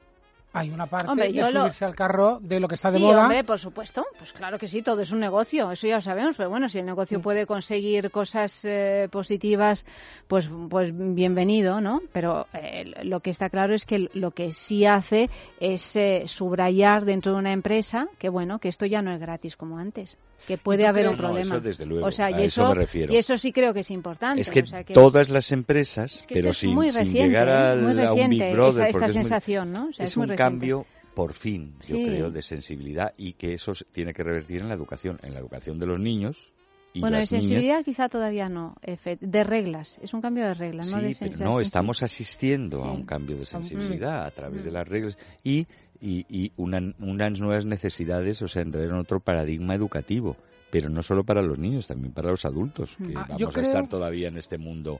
hay 0.55 0.69
una 0.69 0.85
parte 0.85 1.13
de 1.13 1.51
subirse 1.51 1.83
al 1.83 1.95
carro 1.95 2.39
de 2.41 2.59
lo 2.59 2.67
que 2.67 2.75
está 2.75 2.89
de 2.89 2.99
moda. 2.99 3.13
Sí, 3.13 3.19
hombre, 3.19 3.43
por 3.43 3.59
supuesto. 3.59 4.05
Pues 4.17 4.31
claro 4.31 4.57
que 4.57 4.67
sí, 4.67 4.81
todo 4.81 5.01
es 5.01 5.11
un 5.11 5.19
negocio, 5.19 5.69
eso 5.69 5.85
ya 5.85 5.95
lo 5.95 6.01
sabemos. 6.01 6.37
Pero 6.37 6.49
bueno, 6.49 6.69
si 6.69 6.79
el 6.79 6.85
negocio 6.85 7.19
mm. 7.19 7.21
puede 7.21 7.45
conseguir 7.45 8.09
cosas 8.09 8.63
eh, 8.63 9.09
positivas, 9.11 9.85
pues, 10.27 10.49
pues 10.69 10.91
bienvenido, 10.93 11.81
¿no? 11.81 12.01
Pero 12.13 12.47
eh, 12.53 12.93
lo 13.03 13.19
que 13.19 13.31
está 13.31 13.49
claro 13.49 13.75
es 13.75 13.85
que 13.85 14.09
lo 14.13 14.31
que 14.31 14.53
sí 14.53 14.85
hace 14.85 15.29
es 15.59 15.95
eh, 15.97 16.23
subrayar 16.25 17.03
dentro 17.03 17.33
de 17.33 17.39
una 17.39 17.51
empresa 17.51 18.07
que, 18.17 18.29
bueno, 18.29 18.59
que 18.59 18.69
esto 18.69 18.85
ya 18.85 19.01
no 19.01 19.11
es 19.11 19.19
gratis 19.19 19.57
como 19.57 19.77
antes 19.77 20.17
que 20.45 20.57
puede 20.57 20.85
haber 20.85 21.07
un 21.07 21.15
problema. 21.15 21.59
desde 21.59 21.85
luego, 21.85 22.07
o 22.07 22.11
sea, 22.11 22.29
y 22.29 22.43
eso, 22.43 22.69
me 22.69 22.75
refiero. 22.75 23.13
y 23.13 23.17
eso 23.17 23.37
sí 23.37 23.51
creo 23.51 23.73
que 23.73 23.79
es 23.81 23.91
importante. 23.91 24.41
Es 24.41 24.51
que, 24.51 24.63
todas 24.93 25.29
las 25.29 25.51
empresas, 25.51 26.25
pero 26.29 26.53
sin, 26.53 26.79
llegar 27.11 27.49
a, 27.49 27.73
un 27.73 28.29
Big 28.29 28.53
Brother, 28.53 28.87
esta, 28.89 29.09
sensación, 29.09 29.71
¿no? 29.71 29.89
es, 29.97 30.17
un 30.17 30.35
cambio 30.49 30.85
por 31.13 31.33
fin, 31.33 31.73
yo 31.87 31.95
creo, 31.95 32.29
de 32.29 32.41
sensibilidad 32.41 33.13
y 33.17 33.33
que 33.33 33.53
eso 33.53 33.71
tiene 33.91 34.13
que 34.13 34.23
revertir 34.23 34.61
en 34.61 34.67
la 34.67 34.73
educación, 34.73 35.17
en 35.23 35.33
la 35.33 35.39
educación 35.39 35.79
de 35.79 35.85
los 35.85 35.99
niños. 35.99 36.51
Y 36.93 36.99
bueno, 36.99 37.17
de 37.17 37.25
sensibilidad 37.25 37.83
quizá 37.83 38.09
todavía 38.09 38.49
no, 38.49 38.75
de 39.19 39.43
reglas, 39.43 39.97
es 40.01 40.13
un 40.13 40.21
cambio 40.21 40.45
de 40.45 40.53
reglas, 40.53 40.91
no 40.91 40.97
de 40.97 41.13
sensibilidad. 41.13 41.45
no, 41.45 41.59
estamos 41.59 42.03
asistiendo 42.03 42.83
a 42.83 42.91
un 42.91 43.05
cambio 43.05 43.37
de 43.37 43.45
sensibilidad 43.45 44.25
a 44.25 44.31
través 44.31 44.63
de 44.63 44.71
mm. 44.71 44.73
las 44.73 44.87
reglas 44.87 45.17
y 45.43 45.67
y, 46.01 46.51
unas 46.57 47.39
nuevas 47.39 47.65
necesidades, 47.65 48.41
o 48.41 48.47
sea, 48.47 48.61
entrar 48.61 48.85
en 48.85 48.93
otro 48.93 49.19
paradigma 49.19 49.75
educativo, 49.75 50.35
pero 50.69 50.89
no 50.89 51.01
solo 51.01 51.23
para 51.23 51.41
los 51.41 51.57
niños, 51.57 51.87
también 51.87 52.13
para 52.13 52.31
los 52.31 52.45
adultos, 52.45 52.95
que 52.97 53.13
ah, 53.15 53.25
vamos 53.29 53.55
a 53.55 53.61
estar 53.61 53.87
todavía 53.87 54.27
en 54.27 54.37
este 54.37 54.57
mundo 54.57 54.99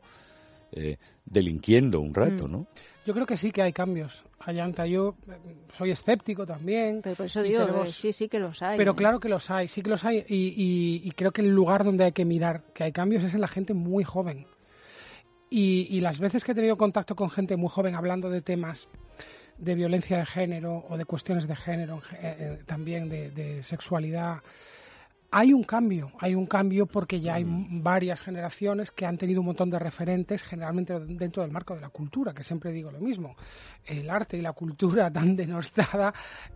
eh, 0.72 0.98
delinquiendo 1.26 2.00
un 2.00 2.14
rato, 2.14 2.48
mm. 2.48 2.52
¿no? 2.52 2.68
Yo 3.06 3.14
creo 3.14 3.26
que 3.26 3.38
sí 3.38 3.52
que 3.52 3.62
hay 3.62 3.72
cambios. 3.72 4.24
Ayanta, 4.40 4.86
yo 4.86 5.16
eh, 5.30 5.56
soy 5.74 5.92
escéptico 5.92 6.46
también. 6.46 7.02
Pero 7.04 7.16
por 7.16 7.26
eso 7.28 7.42
digo, 7.44 7.86
sí, 7.86 8.12
sí 8.14 8.28
que 8.28 8.40
los 8.40 8.62
hay. 8.62 8.78
Pero 8.78 8.96
claro 8.96 9.20
que 9.20 9.30
los 9.30 9.50
hay, 9.52 9.68
sí 9.68 9.82
que 9.82 9.90
los 9.90 10.04
hay. 10.04 10.26
Y, 10.28 11.12
creo 11.12 11.32
que 11.32 11.42
el 11.42 11.50
lugar 11.50 11.84
donde 11.84 12.06
hay 12.06 12.12
que 12.12 12.26
mirar 12.26 12.62
que 12.74 12.84
hay 12.84 12.92
cambios 12.92 13.24
es 13.24 13.34
en 13.34 13.42
la 13.42 13.48
gente 13.48 13.74
muy 13.74 14.04
joven. 14.04 14.46
Y, 15.50 15.88
y 15.90 16.02
las 16.02 16.20
veces 16.20 16.44
que 16.44 16.54
he 16.54 16.56
tenido 16.56 16.76
contacto 16.76 17.16
con 17.16 17.30
gente 17.30 17.56
muy 17.56 17.70
joven 17.70 17.96
hablando 17.96 18.30
de 18.30 18.42
temas 18.42 18.88
de 19.58 19.76
violencia 19.76 20.18
de 20.18 20.26
género 20.26 20.86
o 20.90 20.98
de 20.98 21.06
cuestiones 21.06 21.48
de 21.48 21.56
género, 21.56 22.02
eh, 22.14 22.36
eh, 22.40 22.60
también 22.66 23.10
de, 23.10 23.64
sexualidad, 23.64 24.40
hay 25.38 25.52
un 25.52 25.64
cambio, 25.64 26.14
hay 26.20 26.34
un 26.34 26.46
cambio 26.46 26.86
porque 26.86 27.20
ya 27.20 27.34
hay 27.34 27.44
varias 27.46 28.22
generaciones 28.22 28.90
que 28.90 29.06
han 29.06 29.18
tenido 29.18 29.42
un 29.42 29.48
montón 29.48 29.70
de 29.70 29.78
referentes, 29.78 30.42
generalmente 30.44 30.98
dentro 30.98 31.44
del 31.44 31.52
marco 31.52 31.76
de 31.76 31.82
la 31.82 31.90
cultura, 31.90 32.34
que 32.34 32.42
siempre 32.42 32.72
digo 32.72 32.90
lo 32.90 33.02
mismo. 33.02 33.36
El 33.84 34.10
arte 34.10 34.38
y 34.38 34.42
la 34.42 34.54
cultura 34.54 35.12
tan 35.12 35.36
denostada 35.36 36.14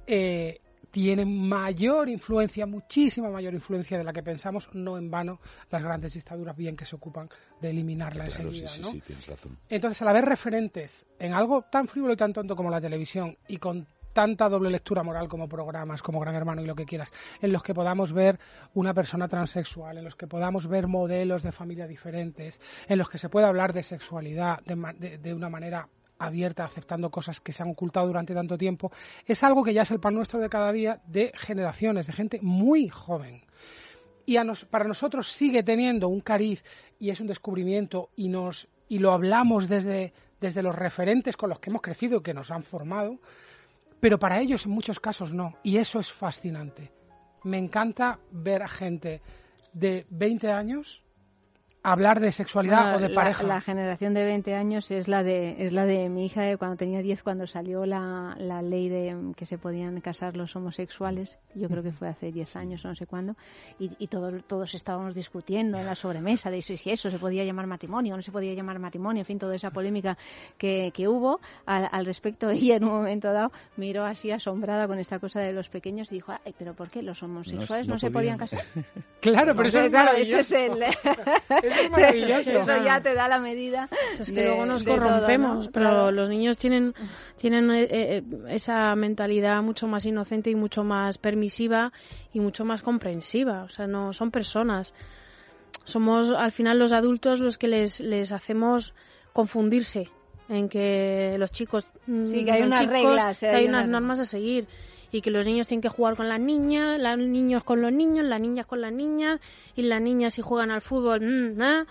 eh, 0.07 0.61
tienen 0.91 1.49
mayor 1.49 2.07
influencia, 2.07 2.65
muchísima 2.65 3.29
mayor 3.29 3.53
influencia 3.53 3.97
de 3.97 4.05
la 4.05 4.13
que 4.13 4.23
pensamos, 4.23 4.69
no 4.71 4.97
en 4.97 5.11
vano 5.11 5.41
las 5.69 5.83
grandes 5.83 6.13
dictaduras 6.13 6.55
bien 6.55 6.77
que 6.77 6.85
se 6.85 6.95
ocupan 6.95 7.27
de 7.59 7.71
eliminarla 7.71 8.23
enseguida. 8.23 8.69
¿no? 8.79 8.93
Entonces, 9.67 10.01
al 10.01 10.07
haber 10.07 10.23
referentes 10.23 11.05
en 11.19 11.33
algo 11.33 11.63
tan 11.63 11.89
frívolo 11.89 12.13
y 12.13 12.17
tan 12.17 12.31
tonto 12.31 12.55
como 12.55 12.69
la 12.69 12.79
televisión 12.79 13.35
y 13.49 13.57
con 13.57 13.85
tanta 14.13 14.49
doble 14.49 14.69
lectura 14.69 15.03
moral 15.03 15.27
como 15.27 15.47
programas, 15.47 16.01
como 16.01 16.19
Gran 16.19 16.35
Hermano 16.35 16.61
y 16.61 16.65
lo 16.65 16.75
que 16.75 16.85
quieras, 16.85 17.11
en 17.41 17.51
los 17.51 17.63
que 17.63 17.73
podamos 17.73 18.13
ver 18.13 18.39
una 18.73 18.93
persona 18.93 19.27
transexual, 19.27 19.97
en 19.97 20.03
los 20.03 20.15
que 20.15 20.27
podamos 20.27 20.67
ver 20.67 20.87
modelos 20.87 21.43
de 21.43 21.51
familia 21.51 21.87
diferentes, 21.87 22.59
en 22.87 22.97
los 22.97 23.09
que 23.09 23.17
se 23.17 23.29
pueda 23.29 23.47
hablar 23.47 23.73
de 23.73 23.83
sexualidad 23.83 24.59
de, 24.65 25.17
de 25.17 25.33
una 25.33 25.49
manera 25.49 25.87
abierta, 26.19 26.65
aceptando 26.65 27.09
cosas 27.09 27.39
que 27.39 27.53
se 27.53 27.63
han 27.63 27.69
ocultado 27.69 28.07
durante 28.07 28.33
tanto 28.33 28.57
tiempo, 28.57 28.91
es 29.25 29.41
algo 29.43 29.63
que 29.63 29.73
ya 29.73 29.83
es 29.83 29.91
el 29.91 29.99
pan 29.99 30.15
nuestro 30.15 30.39
de 30.39 30.49
cada 30.49 30.71
día 30.71 30.99
de 31.07 31.31
generaciones, 31.35 32.07
de 32.07 32.13
gente 32.13 32.39
muy 32.41 32.89
joven. 32.89 33.41
Y 34.25 34.37
para 34.69 34.85
nosotros 34.85 35.31
sigue 35.31 35.63
teniendo 35.63 36.07
un 36.07 36.21
cariz 36.21 36.63
y 36.99 37.09
es 37.09 37.19
un 37.19 37.25
descubrimiento 37.25 38.09
y, 38.15 38.29
nos, 38.29 38.67
y 38.87 38.99
lo 38.99 39.11
hablamos 39.11 39.67
desde, 39.67 40.13
desde 40.39 40.61
los 40.61 40.75
referentes 40.75 41.35
con 41.35 41.49
los 41.49 41.59
que 41.59 41.71
hemos 41.71 41.81
crecido, 41.81 42.21
que 42.21 42.35
nos 42.35 42.51
han 42.51 42.61
formado, 42.61 43.17
pero 43.99 44.19
para 44.19 44.39
ellos 44.39 44.65
en 44.65 44.71
muchos 44.71 44.99
casos 44.99 45.33
no. 45.33 45.55
Y 45.63 45.77
eso 45.77 45.99
es 45.99 46.12
fascinante. 46.12 46.91
Me 47.43 47.57
encanta 47.57 48.19
ver 48.31 48.63
a 48.63 48.67
gente 48.67 49.21
de 49.73 50.05
20 50.09 50.51
años 50.51 51.01
hablar 51.83 52.19
de 52.19 52.31
sexualidad 52.31 52.95
o 52.95 52.99
de 52.99 53.09
pareja. 53.09 53.43
La 53.43 53.61
generación 53.61 54.13
de 54.13 54.25
20 54.25 54.53
años 54.53 54.91
es 54.91 55.07
la 55.07 55.23
de 55.23 55.65
es 55.65 55.71
la 55.71 55.85
de 55.85 56.09
mi 56.09 56.25
hija 56.25 56.41
de 56.41 56.57
cuando 56.57 56.77
tenía 56.77 57.01
10 57.01 57.23
cuando 57.23 57.47
salió 57.47 57.85
la, 57.85 58.35
la 58.37 58.61
ley 58.61 58.89
de 58.89 59.15
que 59.35 59.45
se 59.45 59.57
podían 59.57 59.99
casar 60.01 60.35
los 60.35 60.55
homosexuales. 60.55 61.37
Yo 61.55 61.69
creo 61.69 61.81
que 61.81 61.91
fue 61.91 62.09
hace 62.09 62.31
10 62.31 62.55
años 62.57 62.85
o 62.85 62.89
no 62.89 62.95
sé 62.95 63.05
cuándo 63.07 63.35
y, 63.79 63.91
y 63.97 64.07
todos 64.07 64.75
estábamos 64.75 65.15
discutiendo 65.15 65.77
en 65.77 65.85
la 65.85 65.95
sobremesa 65.95 66.51
de 66.51 66.61
si, 66.61 66.77
si 66.77 66.91
eso 66.91 67.09
se 67.09 67.17
podía 67.17 67.43
llamar 67.45 67.67
matrimonio 67.67 68.13
o 68.13 68.17
no 68.17 68.23
se 68.23 68.31
podía 68.31 68.53
llamar 68.53 68.79
matrimonio, 68.79 69.21
en 69.21 69.25
fin, 69.25 69.39
toda 69.39 69.55
esa 69.55 69.71
polémica 69.71 70.17
que, 70.57 70.91
que 70.93 71.07
hubo 71.07 71.39
al, 71.65 71.87
al 71.91 72.05
respecto. 72.05 72.49
Ella 72.59 72.75
en 72.75 72.83
un 72.83 72.91
momento 72.91 73.31
dado 73.31 73.51
miró 73.77 74.05
así 74.05 74.31
asombrada 74.31 74.87
con 74.87 74.99
esta 74.99 75.19
cosa 75.19 75.39
de 75.39 75.53
los 75.53 75.69
pequeños 75.69 76.11
y 76.11 76.15
dijo, 76.15 76.33
Ay, 76.45 76.53
pero 76.57 76.73
¿por 76.73 76.89
qué 76.89 77.01
los 77.01 77.23
homosexuales 77.23 77.87
no, 77.87 77.97
se 77.97 78.11
podían 78.11 78.37
casar? 78.37 78.59
claro, 79.21 79.55
pero 79.55 79.69
eso 79.69 79.79
es 79.79 79.89
claro, 79.89 80.11
esto 80.17 80.37
es 80.37 80.51
el 80.51 80.79
Eso 81.69 82.84
ya 82.84 83.01
te 83.01 83.13
da 83.13 83.27
la 83.27 83.39
medida. 83.39 83.89
es 84.17 84.32
que 84.32 84.43
luego 84.43 84.65
nos 84.65 84.84
corrompemos, 84.84 85.69
pero 85.71 86.12
los 86.12 86.29
niños 86.29 86.58
tienen, 86.58 86.93
tienen 87.38 87.71
eh, 87.71 87.88
eh, 87.89 88.23
esa 88.49 88.95
mentalidad 88.95 89.62
mucho 89.62 89.88
más 89.88 90.05
inocente 90.05 90.49
y 90.49 90.55
mucho 90.55 90.84
más 90.84 91.17
permisiva 91.17 91.91
y 92.34 92.39
mucho 92.39 92.65
más 92.65 92.82
comprensiva. 92.82 93.63
O 93.63 93.69
sea, 93.69 93.88
no 93.88 94.13
son 94.13 94.32
personas. 94.32 94.93
Somos 95.84 96.32
al 96.32 96.51
final 96.51 96.77
los 96.77 96.91
adultos 96.91 97.39
los 97.39 97.58
que 97.58 97.67
les, 97.67 97.99
les 97.99 98.32
hacemos 98.32 98.93
confundirse 99.34 100.10
en 100.49 100.67
que 100.67 101.36
los 101.38 101.51
chicos 101.51 101.86
sí 102.05 102.43
que 102.43 102.51
hay 102.51 102.63
unas 102.63 102.88
reglas 102.88 103.43
hay, 103.43 103.67
unas 103.67 103.88
normas 103.88 104.19
a 104.19 104.25
seguir 104.25 104.67
y 105.11 105.21
que 105.21 105.31
los 105.31 105.45
niños 105.45 105.67
tienen 105.67 105.81
que 105.81 105.89
jugar 105.89 106.15
con 106.15 106.29
las 106.29 106.39
niñas, 106.39 106.99
los 106.99 107.17
niños 107.17 107.63
con 107.63 107.81
los 107.81 107.91
niños, 107.91 108.25
las 108.25 108.39
niñas 108.39 108.65
con 108.65 108.81
las 108.81 108.93
niñas 108.93 109.39
y 109.75 109.83
las 109.83 110.01
niñas 110.01 110.33
si 110.33 110.41
juegan 110.41 110.71
al 110.71 110.81
fútbol, 110.81 111.21
mm, 111.21 111.62
o 111.62 111.85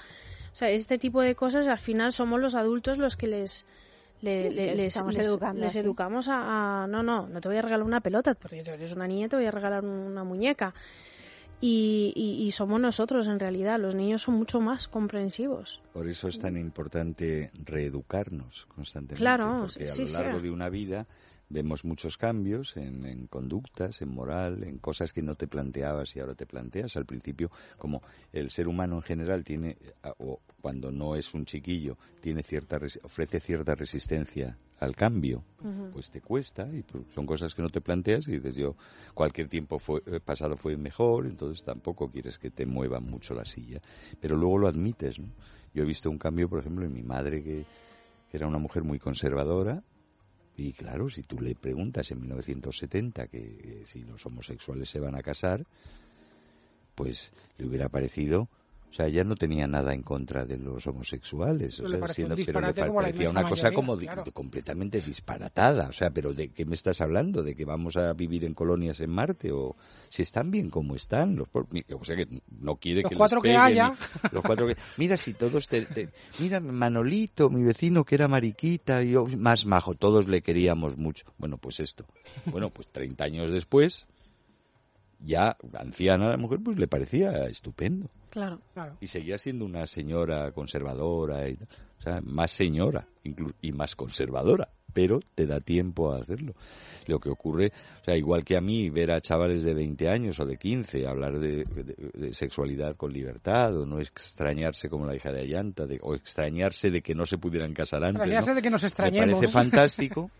sea, 0.52 0.70
este 0.70 0.98
tipo 0.98 1.20
de 1.20 1.34
cosas 1.34 1.66
al 1.68 1.78
final 1.78 2.12
somos 2.12 2.40
los 2.40 2.54
adultos 2.54 2.98
los 2.98 3.16
que 3.16 3.26
les 3.26 3.66
les, 4.20 4.96
educando, 4.96 5.60
les 5.60 5.76
educamos 5.76 6.26
a, 6.28 6.86
no, 6.88 7.02
no, 7.02 7.28
no 7.28 7.40
te 7.40 7.48
voy 7.48 7.58
a 7.58 7.62
regalar 7.62 7.86
una 7.86 8.00
pelota, 8.00 8.34
porque 8.34 8.62
tú 8.64 8.70
eres 8.70 8.92
una 8.92 9.06
niña, 9.06 9.28
te 9.28 9.36
voy 9.36 9.46
a 9.46 9.50
regalar 9.50 9.84
una 9.84 10.24
muñeca. 10.24 10.74
Y, 11.60 12.12
y, 12.14 12.50
somos 12.52 12.80
nosotros 12.80 13.26
en 13.26 13.40
realidad, 13.40 13.80
los 13.80 13.96
niños 13.96 14.22
son 14.22 14.34
mucho 14.34 14.60
más 14.60 14.86
comprensivos. 14.86 15.80
Por 15.92 16.08
eso 16.08 16.28
es 16.28 16.38
tan 16.38 16.56
importante 16.56 17.50
reeducarnos 17.64 18.66
constantemente. 18.66 19.20
Claro, 19.20 19.66
porque 19.66 19.90
a 19.90 19.96
lo 19.96 20.12
largo 20.12 20.40
de 20.40 20.50
una 20.52 20.68
vida 20.68 21.06
vemos 21.50 21.84
muchos 21.84 22.16
cambios 22.16 22.76
en, 22.76 23.26
conductas, 23.28 24.02
en 24.02 24.10
moral, 24.10 24.62
en 24.64 24.78
cosas 24.78 25.12
que 25.12 25.22
no 25.22 25.34
te 25.34 25.46
planteabas 25.46 26.14
y 26.14 26.20
ahora 26.20 26.34
te 26.34 26.46
planteas. 26.46 26.96
Al 26.96 27.06
principio, 27.06 27.50
como 27.78 28.02
el 28.32 28.50
ser 28.50 28.68
humano 28.68 28.96
en 28.96 29.02
general 29.02 29.44
tiene, 29.44 29.76
o 30.18 30.40
cuando 30.60 30.90
no 30.90 31.16
es 31.16 31.32
un 31.34 31.44
chiquillo, 31.44 31.96
tiene 32.20 32.42
cierta, 32.42 32.78
ofrece 33.02 33.40
cierta 33.40 33.74
resistencia 33.74 34.56
al 34.80 34.94
cambio, 34.94 35.42
pues 35.92 36.10
te 36.10 36.20
cuesta 36.20 36.68
y 36.72 36.84
son 37.12 37.26
cosas 37.26 37.54
que 37.54 37.62
no 37.62 37.68
te 37.68 37.80
planteas 37.80 38.28
y 38.28 38.32
dices 38.32 38.54
yo, 38.54 38.76
cualquier 39.12 39.48
tiempo 39.48 39.78
fue, 39.78 40.00
eh, 40.06 40.20
pasado 40.24 40.56
fue 40.56 40.76
mejor, 40.76 41.26
entonces 41.26 41.64
tampoco 41.64 42.08
quieres 42.08 42.38
que 42.38 42.50
te 42.50 42.64
mueva 42.64 43.00
mucho 43.00 43.34
la 43.34 43.44
silla. 43.44 43.80
Pero 44.20 44.36
luego 44.36 44.58
lo 44.58 44.68
admites, 44.68 45.18
¿no? 45.18 45.28
Yo 45.74 45.82
he 45.82 45.86
visto 45.86 46.10
un 46.10 46.18
cambio, 46.18 46.48
por 46.48 46.60
ejemplo, 46.60 46.86
en 46.86 46.92
mi 46.92 47.02
madre 47.02 47.42
que, 47.42 47.64
que 48.30 48.36
era 48.36 48.46
una 48.46 48.58
mujer 48.58 48.84
muy 48.84 48.98
conservadora 48.98 49.82
y 50.58 50.72
claro, 50.72 51.08
si 51.08 51.22
tú 51.22 51.40
le 51.40 51.54
preguntas 51.54 52.10
en 52.10 52.20
1970 52.20 53.28
que, 53.28 53.84
si 53.86 54.00
los 54.00 54.26
homosexuales 54.26 54.90
se 54.90 54.98
van 54.98 55.14
a 55.14 55.22
casar, 55.22 55.64
pues 56.96 57.30
le 57.58 57.66
hubiera 57.66 57.88
parecido 57.88 58.48
o 58.90 58.94
sea, 58.94 59.06
ella 59.06 59.22
no 59.22 59.34
tenía 59.34 59.66
nada 59.66 59.92
en 59.92 60.02
contra 60.02 60.46
de 60.46 60.56
los 60.56 60.86
homosexuales, 60.86 61.76
pero 61.76 61.88
le 61.88 61.98
parecía 61.98 63.30
una 63.30 63.48
cosa 63.48 63.70
como 63.70 63.98
completamente 64.32 65.00
disparatada. 65.00 65.88
O 65.88 65.92
sea, 65.92 66.10
pero 66.10 66.32
¿de 66.32 66.48
qué 66.48 66.64
me 66.64 66.74
estás 66.74 67.00
hablando? 67.00 67.42
¿De 67.42 67.54
que 67.54 67.66
vamos 67.66 67.96
a 67.96 68.12
vivir 68.14 68.44
en 68.44 68.54
colonias 68.54 69.00
en 69.00 69.10
Marte? 69.10 69.52
¿O 69.52 69.76
si 70.08 70.22
están 70.22 70.50
bien 70.50 70.70
como 70.70 70.96
están? 70.96 71.36
Los, 71.36 71.48
o 71.52 72.04
sea, 72.04 72.16
que 72.16 72.26
no 72.60 72.76
quiere 72.76 73.02
los 73.02 73.10
que 73.10 73.16
cuatro 73.16 73.42
que 73.42 73.56
haya. 73.56 73.94
Los 74.32 74.42
cuatro 74.42 74.66
que, 74.66 74.76
mira, 74.96 75.16
si 75.16 75.34
todos 75.34 75.68
te, 75.68 76.08
Mira, 76.38 76.58
Manolito, 76.60 77.50
mi 77.50 77.62
vecino 77.62 78.04
que 78.04 78.14
era 78.14 78.26
mariquita, 78.26 79.02
y 79.02 79.10
yo 79.12 79.26
más 79.26 79.66
majo, 79.66 79.94
todos 79.94 80.28
le 80.28 80.40
queríamos 80.40 80.96
mucho. 80.96 81.26
Bueno, 81.36 81.58
pues 81.58 81.80
esto. 81.80 82.06
Bueno, 82.46 82.70
pues 82.70 82.88
30 82.88 83.22
años 83.22 83.50
después 83.50 84.06
ya 85.20 85.56
anciana 85.74 86.28
la 86.28 86.36
mujer, 86.36 86.60
pues 86.62 86.78
le 86.78 86.86
parecía 86.86 87.46
estupendo. 87.46 88.08
Claro, 88.30 88.60
claro. 88.74 88.96
Y 89.00 89.06
seguía 89.06 89.38
siendo 89.38 89.64
una 89.64 89.86
señora 89.86 90.52
conservadora, 90.52 91.48
y, 91.48 91.54
o 91.54 92.02
sea, 92.02 92.20
más 92.22 92.50
señora 92.50 93.06
y 93.62 93.72
más 93.72 93.94
conservadora, 93.96 94.68
pero 94.92 95.20
te 95.34 95.46
da 95.46 95.60
tiempo 95.60 96.12
a 96.12 96.18
hacerlo. 96.18 96.54
Lo 97.06 97.20
que 97.20 97.30
ocurre, 97.30 97.72
o 98.02 98.04
sea, 98.04 98.16
igual 98.16 98.44
que 98.44 98.56
a 98.56 98.60
mí, 98.60 98.90
ver 98.90 99.10
a 99.12 99.20
chavales 99.20 99.62
de 99.62 99.72
20 99.72 100.08
años 100.08 100.38
o 100.40 100.44
de 100.44 100.58
15 100.58 101.06
hablar 101.06 101.38
de, 101.38 101.64
sexualidad 102.32 102.96
con 102.96 103.12
libertad, 103.12 103.76
o 103.78 103.86
no 103.86 104.00
extrañarse 104.00 104.90
como 104.90 105.06
la 105.06 105.16
hija 105.16 105.32
de 105.32 105.40
Ayanta, 105.40 105.86
de, 105.86 105.98
o 106.02 106.14
extrañarse 106.14 106.90
de 106.90 107.00
que 107.00 107.14
no 107.14 107.24
se 107.24 107.38
pudieran 107.38 107.72
casar 107.72 108.04
antes. 108.04 108.20
Extrañarse 108.20 108.54
de 108.54 108.62
que 108.62 108.70
nos 108.70 108.84
extrañemos. 108.84 109.26
Me 109.26 109.34
parece 109.34 109.52
fantástico. 109.52 110.30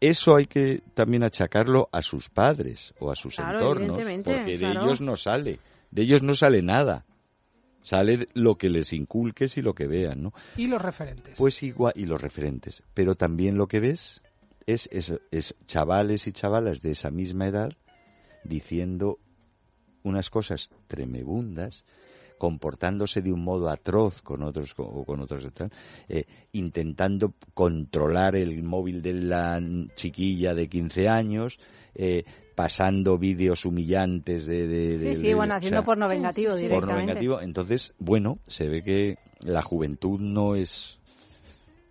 Eso 0.00 0.36
hay 0.36 0.46
que 0.46 0.82
también 0.94 1.24
achacarlo 1.24 1.88
a 1.92 2.02
sus 2.02 2.28
padres 2.28 2.92
o 2.98 3.10
a 3.10 3.16
sus 3.16 3.38
entornos, 3.38 3.98
porque 4.24 4.58
de 4.58 4.70
ellos 4.70 5.00
no 5.00 5.16
sale, 5.16 5.58
de 5.90 6.02
ellos 6.02 6.22
no 6.22 6.34
sale 6.34 6.62
nada. 6.62 7.04
Sale 7.82 8.26
lo 8.34 8.56
que 8.56 8.68
les 8.68 8.92
inculques 8.92 9.56
y 9.58 9.62
lo 9.62 9.72
que 9.72 9.86
vean, 9.86 10.20
¿no? 10.20 10.32
Y 10.56 10.66
los 10.66 10.82
referentes. 10.82 11.36
Pues 11.36 11.62
igual, 11.62 11.92
y 11.94 12.04
los 12.04 12.20
referentes. 12.20 12.82
Pero 12.94 13.14
también 13.14 13.56
lo 13.56 13.68
que 13.68 13.78
ves 13.78 14.22
es, 14.66 14.88
es, 14.90 15.14
es 15.30 15.54
chavales 15.68 16.26
y 16.26 16.32
chavalas 16.32 16.82
de 16.82 16.90
esa 16.90 17.12
misma 17.12 17.46
edad 17.46 17.72
diciendo 18.42 19.18
unas 20.02 20.30
cosas 20.30 20.68
tremebundas 20.88 21.84
comportándose 22.38 23.22
de 23.22 23.32
un 23.32 23.42
modo 23.42 23.68
atroz 23.68 24.22
con 24.22 24.42
otros 24.42 24.74
o 24.76 25.04
con 25.04 25.20
otros 25.20 25.44
eh, 26.08 26.24
intentando 26.52 27.32
controlar 27.54 28.36
el 28.36 28.62
móvil 28.62 29.02
de 29.02 29.14
la 29.14 29.60
chiquilla 29.94 30.54
de 30.54 30.68
15 30.68 31.08
años 31.08 31.58
eh, 31.94 32.24
pasando 32.54 33.18
vídeos 33.18 33.64
humillantes 33.64 34.46
de, 34.46 34.66
de, 34.66 35.14
sí 35.14 35.22
sí 35.22 35.34
bueno 35.34 35.54
haciendo 35.54 35.84
porno 35.84 36.08
vengativo 36.08 36.54
directamente 36.54 36.86
porno 36.86 37.06
vengativo 37.06 37.40
entonces 37.40 37.94
bueno 37.98 38.38
se 38.46 38.68
ve 38.68 38.82
que 38.82 39.18
la 39.44 39.62
juventud 39.62 40.20
no 40.20 40.54
es 40.54 40.98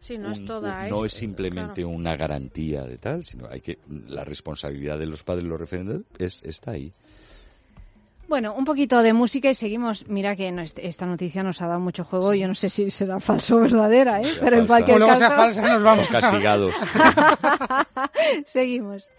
Sí, 0.05 0.19
no 0.19 0.31
es 0.31 0.45
toda. 0.45 0.87
no 0.87 1.03
es, 1.03 1.13
simplemente 1.13 1.83
una 1.83 2.15
garantía 2.15 2.83
de 2.83 2.99
tal, 2.99 3.25
sino 3.25 3.47
hay 3.49 3.59
que 3.59 3.79
la 4.07 4.23
responsabilidad 4.23 4.99
de 4.99 5.07
los 5.07 5.23
padres, 5.23 5.45
los 5.45 5.59
referentes, 5.59 6.03
es, 6.19 6.43
está 6.43 6.71
ahí. 6.71 6.93
Bueno, 8.27 8.53
un 8.55 8.65
poquito 8.65 9.01
de 9.03 9.13
música 9.13 9.49
y 9.49 9.55
seguimos. 9.55 10.07
Mira 10.07 10.35
que 10.35 10.53
esta 10.77 11.05
noticia 11.05 11.43
nos 11.43 11.61
ha 11.61 11.67
dado 11.67 11.79
mucho 11.79 12.03
juego. 12.03 12.33
Yo 12.33 12.47
no 12.47 12.55
sé 12.55 12.69
si 12.69 12.89
será 12.89 13.19
falso 13.19 13.57
o 13.57 13.59
verdadera, 13.59 14.21
¿eh? 14.21 14.33
pero 14.39 14.57
en 14.57 14.67
cualquier 14.67 14.99
caso. 14.99 15.19
sea 15.19 15.31
falsa, 15.31 15.61
nos 15.61 15.83
vamos 15.83 16.07
castigados. 16.07 16.73
seguimos. 18.45 19.09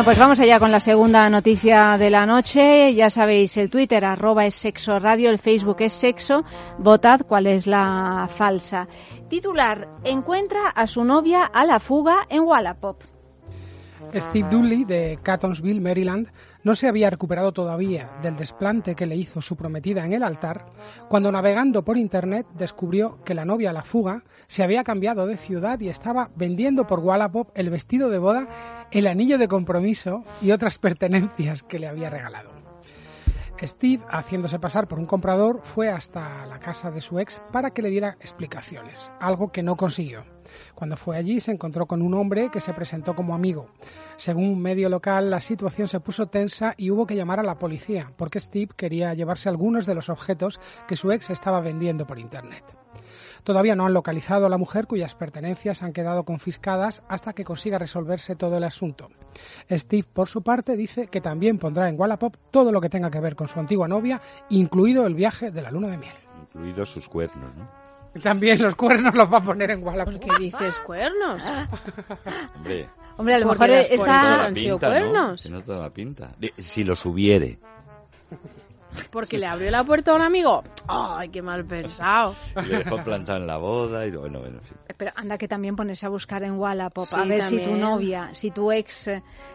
Bueno, 0.00 0.12
pues 0.12 0.18
vamos 0.18 0.40
allá 0.40 0.58
con 0.58 0.72
la 0.72 0.80
segunda 0.80 1.28
noticia 1.28 1.98
de 1.98 2.08
la 2.08 2.24
noche. 2.24 2.94
Ya 2.94 3.10
sabéis, 3.10 3.58
el 3.58 3.68
Twitter 3.68 4.02
arroba 4.02 4.46
es 4.46 4.54
sexo 4.54 4.98
radio, 4.98 5.28
el 5.28 5.38
Facebook 5.38 5.76
es 5.80 5.92
sexo. 5.92 6.42
Votad 6.78 7.20
cuál 7.28 7.46
es 7.46 7.66
la 7.66 8.26
falsa. 8.34 8.88
Titular, 9.28 9.88
encuentra 10.02 10.70
a 10.74 10.86
su 10.86 11.04
novia 11.04 11.44
a 11.44 11.66
la 11.66 11.80
fuga 11.80 12.26
en 12.30 12.44
Wallapop. 12.44 13.02
Steve 14.14 14.48
Dooley 14.50 14.86
de 14.86 15.18
Catonsville, 15.22 15.82
Maryland, 15.82 16.28
no 16.62 16.74
se 16.74 16.88
había 16.88 17.10
recuperado 17.10 17.52
todavía 17.52 18.10
del 18.22 18.36
desplante 18.36 18.94
que 18.94 19.06
le 19.06 19.16
hizo 19.16 19.40
su 19.40 19.56
prometida 19.56 20.04
en 20.04 20.12
el 20.12 20.22
altar, 20.22 20.66
cuando 21.08 21.32
navegando 21.32 21.84
por 21.84 21.96
Internet 21.96 22.46
descubrió 22.54 23.18
que 23.24 23.34
la 23.34 23.44
novia 23.44 23.70
a 23.70 23.74
la 23.74 23.82
fuga 23.82 24.22
se 24.46 24.62
había 24.62 24.84
cambiado 24.84 25.26
de 25.26 25.36
ciudad 25.36 25.80
y 25.80 25.88
estaba 25.88 26.30
vendiendo 26.36 26.86
por 26.86 27.00
Wallapop 27.00 27.50
el 27.54 27.70
vestido 27.70 28.10
de 28.10 28.18
boda, 28.18 28.86
el 28.90 29.06
anillo 29.06 29.38
de 29.38 29.48
compromiso 29.48 30.24
y 30.42 30.52
otras 30.52 30.78
pertenencias 30.78 31.62
que 31.62 31.78
le 31.78 31.88
había 31.88 32.10
regalado. 32.10 32.60
Steve, 33.66 34.02
haciéndose 34.08 34.58
pasar 34.58 34.88
por 34.88 34.98
un 34.98 35.06
comprador, 35.06 35.60
fue 35.62 35.90
hasta 35.90 36.46
la 36.46 36.58
casa 36.58 36.90
de 36.90 37.00
su 37.00 37.18
ex 37.18 37.40
para 37.52 37.70
que 37.70 37.82
le 37.82 37.90
diera 37.90 38.16
explicaciones, 38.20 39.12
algo 39.20 39.52
que 39.52 39.62
no 39.62 39.76
consiguió. 39.76 40.24
Cuando 40.74 40.96
fue 40.96 41.16
allí 41.16 41.40
se 41.40 41.52
encontró 41.52 41.86
con 41.86 42.02
un 42.02 42.14
hombre 42.14 42.50
que 42.50 42.60
se 42.60 42.72
presentó 42.72 43.14
como 43.14 43.34
amigo. 43.34 43.68
Según 44.20 44.50
un 44.50 44.60
medio 44.60 44.90
local, 44.90 45.30
la 45.30 45.40
situación 45.40 45.88
se 45.88 45.98
puso 45.98 46.26
tensa 46.26 46.74
y 46.76 46.90
hubo 46.90 47.06
que 47.06 47.16
llamar 47.16 47.40
a 47.40 47.42
la 47.42 47.54
policía, 47.54 48.12
porque 48.18 48.38
Steve 48.38 48.68
quería 48.76 49.14
llevarse 49.14 49.48
algunos 49.48 49.86
de 49.86 49.94
los 49.94 50.10
objetos 50.10 50.60
que 50.86 50.94
su 50.94 51.10
ex 51.10 51.30
estaba 51.30 51.62
vendiendo 51.62 52.06
por 52.06 52.18
Internet. 52.18 52.62
Todavía 53.44 53.74
no 53.74 53.86
han 53.86 53.94
localizado 53.94 54.44
a 54.44 54.50
la 54.50 54.58
mujer 54.58 54.86
cuyas 54.86 55.14
pertenencias 55.14 55.82
han 55.82 55.94
quedado 55.94 56.24
confiscadas 56.24 57.02
hasta 57.08 57.32
que 57.32 57.44
consiga 57.44 57.78
resolverse 57.78 58.36
todo 58.36 58.58
el 58.58 58.64
asunto. 58.64 59.08
Steve, 59.70 60.06
por 60.12 60.28
su 60.28 60.42
parte, 60.42 60.76
dice 60.76 61.06
que 61.06 61.22
también 61.22 61.56
pondrá 61.56 61.88
en 61.88 61.98
Wallapop 61.98 62.36
todo 62.50 62.72
lo 62.72 62.82
que 62.82 62.90
tenga 62.90 63.10
que 63.10 63.20
ver 63.20 63.34
con 63.34 63.48
su 63.48 63.58
antigua 63.58 63.88
novia, 63.88 64.20
incluido 64.50 65.06
el 65.06 65.14
viaje 65.14 65.50
de 65.50 65.62
la 65.62 65.70
luna 65.70 65.88
de 65.88 65.96
miel. 65.96 66.14
Incluidos 66.42 66.92
sus 66.92 67.08
cuernos, 67.08 67.56
¿no? 67.56 67.66
También 68.22 68.60
los 68.60 68.74
cuernos 68.74 69.14
los 69.14 69.32
va 69.32 69.38
a 69.38 69.42
poner 69.42 69.70
en 69.70 69.82
Wallapop. 69.82 70.18
¿Por 70.18 70.36
qué 70.36 70.44
dices 70.44 70.78
cuernos? 70.80 71.42
Hombre, 72.56 72.88
Hombre, 73.20 73.34
a 73.34 73.38
lo 73.38 73.46
mejor 73.48 73.70
está... 73.70 74.44
han 74.46 74.56
sido 74.56 74.78
cuernos. 74.78 75.40
Se 75.42 75.50
nota 75.50 75.74
la 75.76 75.90
pinta. 75.90 76.32
De- 76.38 76.52
si 76.58 76.84
los 76.84 77.04
hubiere. 77.06 77.58
Porque 79.12 79.38
le 79.38 79.46
abrió 79.46 79.70
la 79.70 79.84
puerta 79.84 80.10
a 80.10 80.14
un 80.16 80.22
amigo. 80.22 80.64
Ay, 80.88 81.28
qué 81.28 81.40
mal 81.42 81.64
pensado. 81.64 82.34
Y 82.64 82.66
le 82.68 82.78
dejó 82.78 82.96
plantado 83.04 83.38
en 83.38 83.46
la 83.46 83.56
boda 83.56 84.04
y 84.04 84.10
bueno, 84.10 84.40
bueno, 84.40 84.56
en 84.58 84.62
fin. 84.64 84.76
Pero 84.96 85.12
anda 85.14 85.38
que 85.38 85.46
también 85.46 85.76
ponerse 85.76 86.06
a 86.06 86.08
buscar 86.08 86.42
en 86.42 86.58
Wallapop 86.58 87.06
Sí, 87.06 87.14
a 87.16 87.24
ver 87.24 87.42
si 87.42 87.56
tu 87.58 87.62
también. 87.62 87.80
novia, 87.80 88.30
si 88.32 88.50
tu 88.50 88.72
ex... 88.72 89.06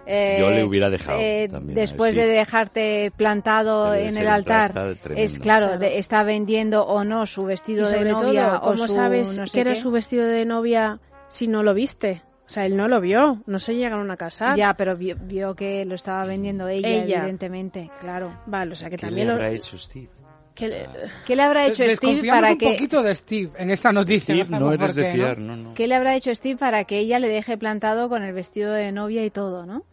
eh, 0.06 0.38
Yo 0.40 0.50
le 0.52 0.64
hubiera 0.64 0.90
dejado 0.90 1.20
eh, 1.20 1.50
también 1.52 1.78
a 1.78 1.82
después 1.82 2.16
de 2.16 2.22
Steve. 2.22 2.38
dejarte 2.38 3.12
plantado 3.18 3.92
Debe 3.92 4.06
en 4.06 4.14
ser 4.14 4.22
el 4.22 4.28
un 4.30 4.34
altar, 4.34 4.72
trastal 4.72 4.98
tremendo. 5.00 5.26
es 5.34 5.40
claro, 5.40 5.66
Claro. 5.68 5.80
de- 5.80 6.00
está 6.00 6.24
vendiendo 6.24 6.86
o 6.86 7.04
no 7.04 7.26
su 7.26 7.42
Y 7.42 7.46
vestido 7.46 7.88
de 7.90 7.98
sobre 7.98 8.12
novia 8.14 8.46
todo, 8.48 8.58
o 8.58 8.62
¿cómo 8.62 8.88
su 8.88 8.94
sabes 8.94 9.38
no 9.38 9.48
sé 9.48 9.54
que 9.54 9.62
era 9.62 9.74
qué? 9.74 9.80
su 9.80 9.92
vestido 9.92 10.26
de 10.26 10.46
novia 10.46 11.00
si 11.28 11.48
no 11.48 11.62
lo 11.62 11.74
viste? 11.74 12.22
O 12.48 12.50
sea, 12.50 12.66
él 12.66 12.78
no 12.78 12.88
lo 12.88 13.02
vio, 13.02 13.40
no 13.48 13.58
se 13.60 13.74
llegaron 13.76 14.10
a 14.12 14.18
casar. 14.18 14.56
Ya, 14.58 14.74
pero 14.76 14.96
vio, 14.96 15.16
vio 15.20 15.56
que 15.56 15.84
lo 15.86 15.96
estaba 15.96 16.26
vendiendo 16.26 16.68
ella, 16.68 16.88
Ella. 16.90 17.18
evidentemente, 17.22 17.90
claro. 18.00 18.32
Vale, 18.46 18.74
o 18.74 18.76
sea 18.76 18.90
que 18.90 18.98
¿Qué 18.98 19.08
también 19.08 19.28
le 19.28 19.34
lo... 19.34 19.40
habrá 19.40 19.50
hecho 19.52 19.78
Steve? 19.78 20.10
que 20.54 20.70
le- 20.70 20.88
¿Qué 21.26 21.36
le 21.36 21.42
habrá 21.44 21.66
hecho 21.68 21.84
Steve 21.90 22.26
para 22.30 22.52
un 22.54 22.58
que 22.58 22.68
poquito 22.72 23.04
de 23.04 23.14
Steve 23.16 23.50
en 23.58 23.72
esta 23.72 23.92
noticia. 23.92 24.36
Steve, 24.36 24.50
no 24.52 24.68
sabemos 24.68 24.84
eres 24.84 24.96
de 24.96 25.02
qué, 25.04 25.08
¿no? 25.10 25.14
fiar, 25.16 25.40
no, 25.40 25.58
no. 25.58 25.74
qué 25.74 25.88
le 25.88 25.96
habrá 25.96 26.16
hecho 26.16 26.34
Steve 26.34 26.56
para 26.58 26.84
que 26.86 27.00
ella 27.00 27.20
le 27.20 27.28
deje 27.28 27.58
plantado 27.58 28.08
con 28.08 28.24
el 28.24 28.32
vestido 28.34 28.72
de 28.72 28.92
novia 28.94 29.26
y 29.26 29.30
todo, 29.32 29.66
¿no? 29.66 29.84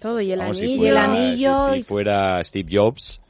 Todo, 0.00 0.20
y 0.20 0.32
el 0.32 0.40
Vamos, 0.40 0.58
si 0.58 0.64
anillo. 0.64 0.78
fuera, 0.80 1.04
el 1.04 1.10
anillo 1.12 1.54
si 1.54 1.60
Steve 1.62 1.78
y- 1.78 1.82
fuera 1.84 2.42
Steve 2.42 2.68
Jobs, 2.76 3.20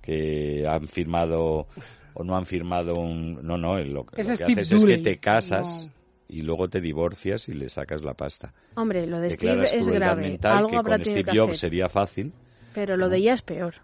que 0.00 0.64
han 0.68 0.88
firmado 0.88 1.66
o 2.14 2.24
no 2.24 2.36
han 2.36 2.46
firmado 2.46 2.94
un... 2.94 3.38
No, 3.46 3.56
no, 3.56 3.76
lo, 3.78 3.82
Es 3.82 3.86
lo 3.86 4.04
que 4.06 4.22
Steve 4.24 4.52
haces 4.52 4.58
es 4.58 4.68
que 4.70 4.76
Dooley, 4.78 5.02
te 5.02 5.18
casas 5.18 5.88
y 6.32 6.42
luego 6.42 6.68
te 6.68 6.80
divorcias 6.80 7.48
y 7.48 7.52
le 7.52 7.68
sacas 7.68 8.02
la 8.02 8.14
pasta. 8.14 8.52
Hombre, 8.74 9.06
lo 9.06 9.20
de 9.20 9.30
Steve 9.30 9.50
Declaras 9.52 9.72
es 9.72 9.84
crueldad 9.86 10.06
grave. 10.14 10.22
mental, 10.22 10.56
Algo 10.58 10.70
que 10.70 10.76
habrá 10.76 10.96
con 10.96 11.04
Steve 11.04 11.32
Jobs 11.38 11.58
sería 11.58 11.88
fácil. 11.88 12.32
Pero 12.74 12.96
lo 12.96 13.08
de 13.08 13.18
ella 13.18 13.34
es 13.34 13.42
peor. 13.42 13.74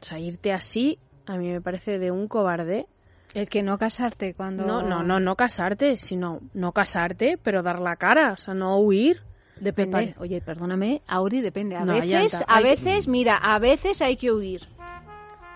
O 0.00 0.04
sea, 0.04 0.18
irte 0.20 0.52
así, 0.52 0.98
a 1.26 1.36
mí 1.36 1.48
me 1.48 1.60
parece 1.60 1.98
de 1.98 2.10
un 2.12 2.28
cobarde. 2.28 2.86
El 3.34 3.48
que 3.48 3.62
no 3.62 3.76
casarte 3.76 4.32
cuando... 4.34 4.64
No, 4.66 4.82
no, 4.82 5.02
no, 5.02 5.18
no 5.20 5.36
casarte, 5.36 5.98
sino 5.98 6.40
no 6.54 6.72
casarte, 6.72 7.38
pero 7.42 7.62
dar 7.62 7.80
la 7.80 7.96
cara, 7.96 8.32
o 8.32 8.36
sea, 8.36 8.54
no 8.54 8.78
huir. 8.78 9.20
Depende. 9.60 10.14
Oye, 10.18 10.40
perdóname, 10.40 11.02
Auri, 11.08 11.40
depende. 11.40 11.74
A 11.74 11.84
No, 11.84 11.94
veces, 11.94 12.42
a 12.46 12.60
veces, 12.60 13.08
mira, 13.08 13.36
a 13.36 13.58
veces 13.58 14.00
hay 14.00 14.16
que 14.16 14.30
huir. 14.30 14.68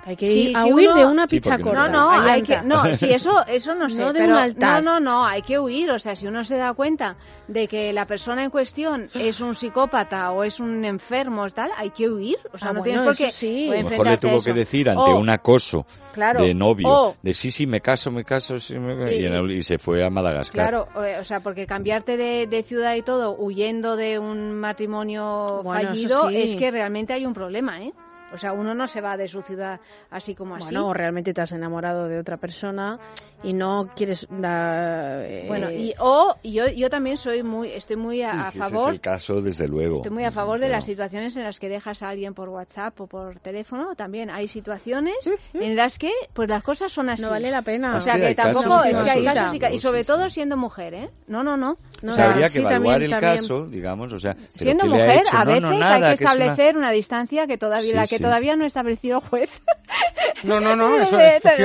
Hay 0.04 0.16
que 0.16 0.26
Sí, 0.26 0.40
ir 0.48 0.56
a 0.56 0.62
si 0.64 0.72
huir 0.72 0.88
uno- 0.88 0.98
de 0.98 1.06
una 1.06 1.28
Sí, 1.28 1.36
picha 1.36 1.50
porque 1.50 1.62
corta. 1.62 1.86
No, 1.86 1.92
no, 1.92 2.10
Ayanta. 2.10 2.32
hay 2.32 2.42
que, 2.42 2.62
no, 2.62 2.84
sí, 2.96 3.10
eso, 3.12 3.46
eso 3.46 3.74
no 3.76 3.88
sé, 3.88 4.02
No 4.02 4.12
de 4.12 4.18
pero 4.18 4.32
un 4.32 4.38
altar. 4.40 4.82
no, 4.82 4.98
no, 4.98 5.00
no, 5.00 5.24
hay 5.26 5.42
que 5.42 5.60
huir, 5.60 5.90
o 5.92 5.98
sea, 6.00 6.16
si 6.16 6.26
uno 6.26 6.42
se 6.42 6.56
da 6.56 6.72
cuenta 6.74 7.14
de 7.46 7.68
que 7.68 7.92
la 7.92 8.04
persona 8.04 8.42
en 8.42 8.50
cuestión 8.50 9.08
es 9.14 9.40
un 9.40 9.54
psicópata 9.54 10.32
o 10.32 10.42
es 10.42 10.58
un 10.58 10.84
enfermo, 10.84 11.48
tal, 11.50 11.70
hay 11.76 11.90
que 11.90 12.08
huir, 12.10 12.36
o 12.52 12.58
sea, 12.58 12.70
Ah, 12.70 12.72
no 12.72 12.80
bueno, 12.80 13.02
tienes 13.02 13.02
por 13.04 13.16
qué 13.16 13.30
sí. 13.30 13.70
A 13.70 13.80
lo 13.82 13.90
mejor 13.90 14.06
le 14.08 14.18
tuvo 14.18 14.40
que 14.42 14.52
decir 14.52 14.90
ante 14.90 15.12
un 15.12 15.28
acoso 15.30 15.86
claro, 16.12 16.42
de 16.42 16.52
novio, 16.52 17.14
de 17.22 17.32
sí, 17.32 17.52
sí, 17.52 17.66
me 17.68 17.80
caso, 17.80 18.10
me 18.10 18.24
caso, 18.24 18.58
sí, 18.58 18.76
me... 18.78 19.14
Y, 19.14 19.24
el- 19.24 19.50
y 19.52 19.62
se 19.62 19.78
fue 19.78 20.04
a 20.04 20.10
Madagascar. 20.10 20.68
Claro, 20.68 20.88
o 21.20 21.24
sea, 21.24 21.38
porque 21.38 21.64
cambiarte 21.66 22.16
de, 22.16 22.48
de 22.48 22.62
ciudad 22.64 22.96
y 22.96 23.02
todo 23.02 23.36
huyendo 23.36 23.94
de 23.94 24.18
un 24.18 24.52
matrimonio 24.58 25.46
Bueno, 25.62 25.88
fallido 25.90 26.28
sí. 26.28 26.36
es 26.38 26.56
que 26.56 26.70
realmente 26.72 27.12
hay 27.12 27.24
un 27.24 27.34
problema, 27.34 27.80
¿eh? 27.82 27.92
O 28.32 28.38
sea, 28.38 28.52
uno 28.52 28.74
no 28.74 28.86
se 28.86 29.00
va 29.00 29.16
de 29.16 29.28
su 29.28 29.42
ciudad 29.42 29.80
así 30.10 30.34
como 30.34 30.56
así. 30.56 30.64
Bueno, 30.64 30.88
o 30.88 30.94
realmente 30.94 31.34
te 31.34 31.40
has 31.40 31.52
enamorado 31.52 32.08
de 32.08 32.18
otra 32.18 32.36
persona 32.36 32.98
y 33.42 33.52
no 33.52 33.88
quieres 33.96 34.26
eh, 34.30 35.44
Bueno, 35.48 35.70
y 35.70 35.94
o 35.98 36.36
yo, 36.44 36.68
yo 36.68 36.88
también 36.90 37.16
soy 37.16 37.42
muy, 37.42 37.70
estoy 37.72 37.96
muy 37.96 38.22
a, 38.22 38.30
a 38.48 38.50
Sí, 38.52 38.58
ese 38.58 38.70
favor, 38.70 38.88
es 38.90 38.94
el 38.94 39.00
caso, 39.00 39.42
desde 39.42 39.68
luego. 39.68 39.96
estoy 39.96 40.10
muy 40.10 40.24
a 40.24 40.30
favor 40.30 40.60
de 40.60 40.68
las 40.68 40.84
situaciones 40.84 41.36
en 41.36 41.44
las 41.44 41.58
que 41.58 41.68
dejas 41.68 42.02
a 42.02 42.08
alguien 42.08 42.34
por 42.34 42.48
WhatsApp 42.48 43.00
o 43.00 43.06
por 43.06 43.38
teléfono. 43.40 43.94
También 43.94 44.30
hay 44.30 44.48
situaciones 44.48 45.16
en 45.54 45.76
las 45.76 45.98
que, 45.98 46.10
pues 46.32 46.48
las 46.48 46.62
cosas 46.62 46.92
son 46.92 47.08
así. 47.10 47.22
no 47.22 47.30
vale 47.30 47.50
la 47.50 47.62
pena. 47.62 47.96
O 47.96 48.00
sea 48.00 48.14
Sí, 48.14 48.20
que 48.20 48.34
tampoco 48.34 48.82
y 48.86 48.90
es 48.90 48.98
que 48.98 49.10
hay 49.10 49.24
casos. 49.24 49.54
y, 49.54 49.58
ca- 49.58 49.70
y 49.70 49.72
Sí, 49.74 49.78
sobre 49.78 50.04
sí. 50.04 50.06
todo 50.06 50.28
siendo 50.30 50.56
mujer, 50.56 50.94
¿eh? 50.94 51.08
No, 51.26 51.42
no, 51.42 51.56
no. 51.56 51.76
No, 52.02 52.12
O 52.12 52.14
sea, 52.14 52.24
no, 52.26 52.30
habría 52.32 52.48
sí, 52.48 52.54
que 52.54 52.60
evaluar 52.60 52.80
también- 52.98 53.02
el 53.02 53.10
también. 53.10 53.32
caso, 53.36 53.66
digamos, 53.66 54.12
o 54.12 54.18
sea, 54.18 54.36
Siendo 54.56 54.84
¿qué 54.84 54.90
le 54.90 55.02
ha 55.02 55.04
mujer, 55.06 55.20
hecho? 55.26 55.36
a 55.36 55.44
No, 55.44 55.46
veces 55.46 55.62
no, 55.62 55.68
hay 55.70 55.78
nada, 55.78 55.94
que 55.96 56.00
que 56.00 56.12
es 56.14 56.20
una- 56.20 56.30
establecer 56.44 56.76
una 56.76 56.90
distancia 56.90 57.46
que 57.46 57.58
todavía 57.58 57.90
Sí, 57.90 57.96
la 57.96 58.02
que 58.06 58.16
sí. 58.18 58.22
todavía 58.22 58.56
no 58.56 58.64
ha 58.64 58.66
establecido 58.66 59.18
el 59.18 59.24
juez. 59.28 59.62
No, 60.44 60.60
no, 60.60 60.74
no, 60.74 60.96
eso 61.02 61.16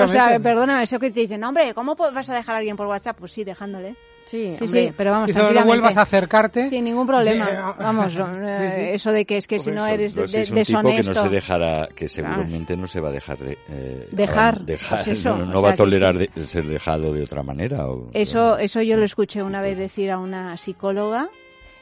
o 0.03 0.07
sea, 0.07 0.39
perdóname, 0.39 0.84
eso 0.84 0.99
que 0.99 1.09
te 1.11 1.21
dicen, 1.21 1.41
"No, 1.41 1.51
hombre, 1.70 1.95
¿cómo 1.95 1.95
vas 2.13 2.30
a 2.30 2.36
dejar 2.36 2.55
a 2.55 2.57
alguien 2.59 2.76
por 2.76 2.88
WhatsApp? 2.88 3.18
Pues 3.20 3.32
sí, 3.32 3.43
dejándole. 3.43 3.95
Sí, 4.26 4.55
Sí, 4.59 4.68
sí, 4.68 4.91
pero 4.97 5.11
vamos, 5.11 5.30
no 5.30 5.34
tranquilamente. 5.36 5.68
vuelvas 5.68 5.95
a 5.95 6.01
acercarte. 6.01 6.68
Sin 6.70 6.84
ningún 6.84 7.07
problema. 7.07 7.76
Vamos, 7.80 8.11
sí, 8.11 8.20
eh, 8.20 8.72
sí. 8.76 8.82
eso 8.95 9.13
de 9.13 9.24
que 9.26 9.38
es 9.38 9.47
que 9.47 9.57
si 9.57 9.72
no 9.72 9.88
eres 9.88 10.15
de- 10.15 10.28
de- 10.28 10.41
es 10.41 10.49
un 10.51 10.63
tipo 10.65 10.82
que 10.82 10.97
deshonesto. 10.97 11.13
no 11.13 11.22
se 11.22 11.30
dejará, 11.30 11.88
que 11.95 12.09
seguramente 12.09 12.76
no 12.76 12.88
se 12.88 12.99
va 12.99 13.07
a 13.07 13.11
dejar 13.13 13.38
de, 13.38 13.57
eh, 13.70 14.09
Dejar, 14.11 14.59
dejar, 14.65 14.97
pues 15.05 15.07
eso, 15.20 15.30
no, 15.38 15.43
o 15.43 15.45
no 15.45 15.51
sea 15.53 15.61
va 15.61 15.70
a 15.72 15.76
tolerar 15.78 16.18
de- 16.18 16.30
ser 16.45 16.65
dejado 16.65 17.13
de 17.13 17.24
otra 17.24 17.41
manera. 17.41 17.88
o- 17.88 18.09
Eso, 18.13 18.57
eso 18.57 18.82
yo 18.82 18.97
lo 18.97 19.05
escuché 19.05 19.41
una 19.41 19.61
vez 19.61 19.78
decir 19.78 20.11
a 20.11 20.18
una 20.18 20.57
psicóloga 20.57 21.30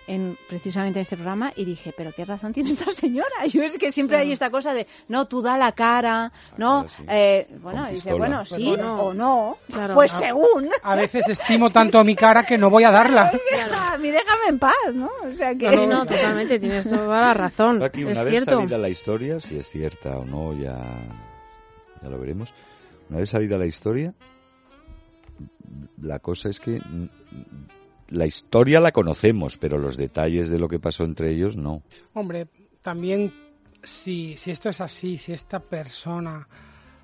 en 0.07 0.37
precisamente 0.49 0.99
en 0.99 1.01
este 1.01 1.15
programa 1.15 1.51
y 1.55 1.65
dije, 1.65 1.93
pero 1.95 2.11
qué 2.11 2.25
razón 2.25 2.53
tiene 2.53 2.71
esta 2.71 2.91
señora. 2.93 3.45
Yo 3.47 3.63
es 3.63 3.77
que 3.77 3.91
siempre 3.91 4.17
hay 4.17 4.31
esta 4.31 4.49
cosa 4.49 4.73
de, 4.73 4.87
no, 5.07 5.25
tú 5.27 5.41
da 5.41 5.57
la 5.57 5.71
cara, 5.71 6.31
no, 6.57 6.83
cara, 6.85 6.89
sí. 6.89 7.03
eh, 7.07 7.47
bueno, 7.61 7.87
dice, 7.89 8.13
bueno, 8.13 8.37
Pues 8.39 8.49
sí 8.49 8.67
bueno. 8.67 9.01
o 9.01 9.13
no, 9.13 9.57
Claro. 9.71 9.93
pues 9.95 10.11
según. 10.11 10.69
A 10.83 10.95
veces 10.95 11.27
estimo 11.29 11.69
tanto 11.69 12.03
mi 12.03 12.15
cara 12.15 12.43
que 12.45 12.57
no 12.57 12.69
voy 12.69 12.83
a 12.83 12.91
darla. 12.91 13.31
A 13.95 13.97
mí 13.97 14.11
déjame 14.11 14.47
en 14.49 14.59
paz, 14.59 14.73
¿no? 14.93 15.09
O 15.23 15.31
sea 15.31 15.55
que... 15.55 15.71
Sí, 15.71 15.85
no, 15.87 16.05
totalmente, 16.05 16.59
tienes 16.59 16.89
toda 16.89 17.21
la 17.21 17.33
razón. 17.33 17.81
Aquí, 17.83 18.03
una 18.03 18.11
es 18.19 18.23
vez 18.25 18.29
cierto. 18.43 18.57
salida 18.59 18.77
la 18.77 18.89
historia, 18.89 19.39
si 19.39 19.57
es 19.57 19.69
cierta 19.69 20.17
o 20.17 20.25
no, 20.25 20.53
ya, 20.53 20.77
ya 22.01 22.09
lo 22.09 22.19
veremos. 22.19 22.53
Una 23.09 23.19
vez 23.19 23.29
salida 23.29 23.57
la 23.57 23.65
historia, 23.67 24.13
la 26.01 26.19
cosa 26.19 26.49
es 26.49 26.59
que 26.59 26.81
la 28.09 28.25
historia 28.25 28.79
la 28.79 28.91
conocemos, 28.91 29.57
pero 29.57 29.77
los 29.77 29.97
detalles 29.97 30.49
de 30.49 30.59
lo 30.59 30.67
que 30.67 30.79
pasó 30.79 31.03
entre 31.03 31.31
ellos 31.31 31.55
no. 31.57 31.81
Hombre, 32.13 32.47
también 32.81 33.33
si, 33.83 34.37
si 34.37 34.51
esto 34.51 34.69
es 34.69 34.81
así, 34.81 35.17
si 35.17 35.33
esta 35.33 35.59
persona 35.59 36.47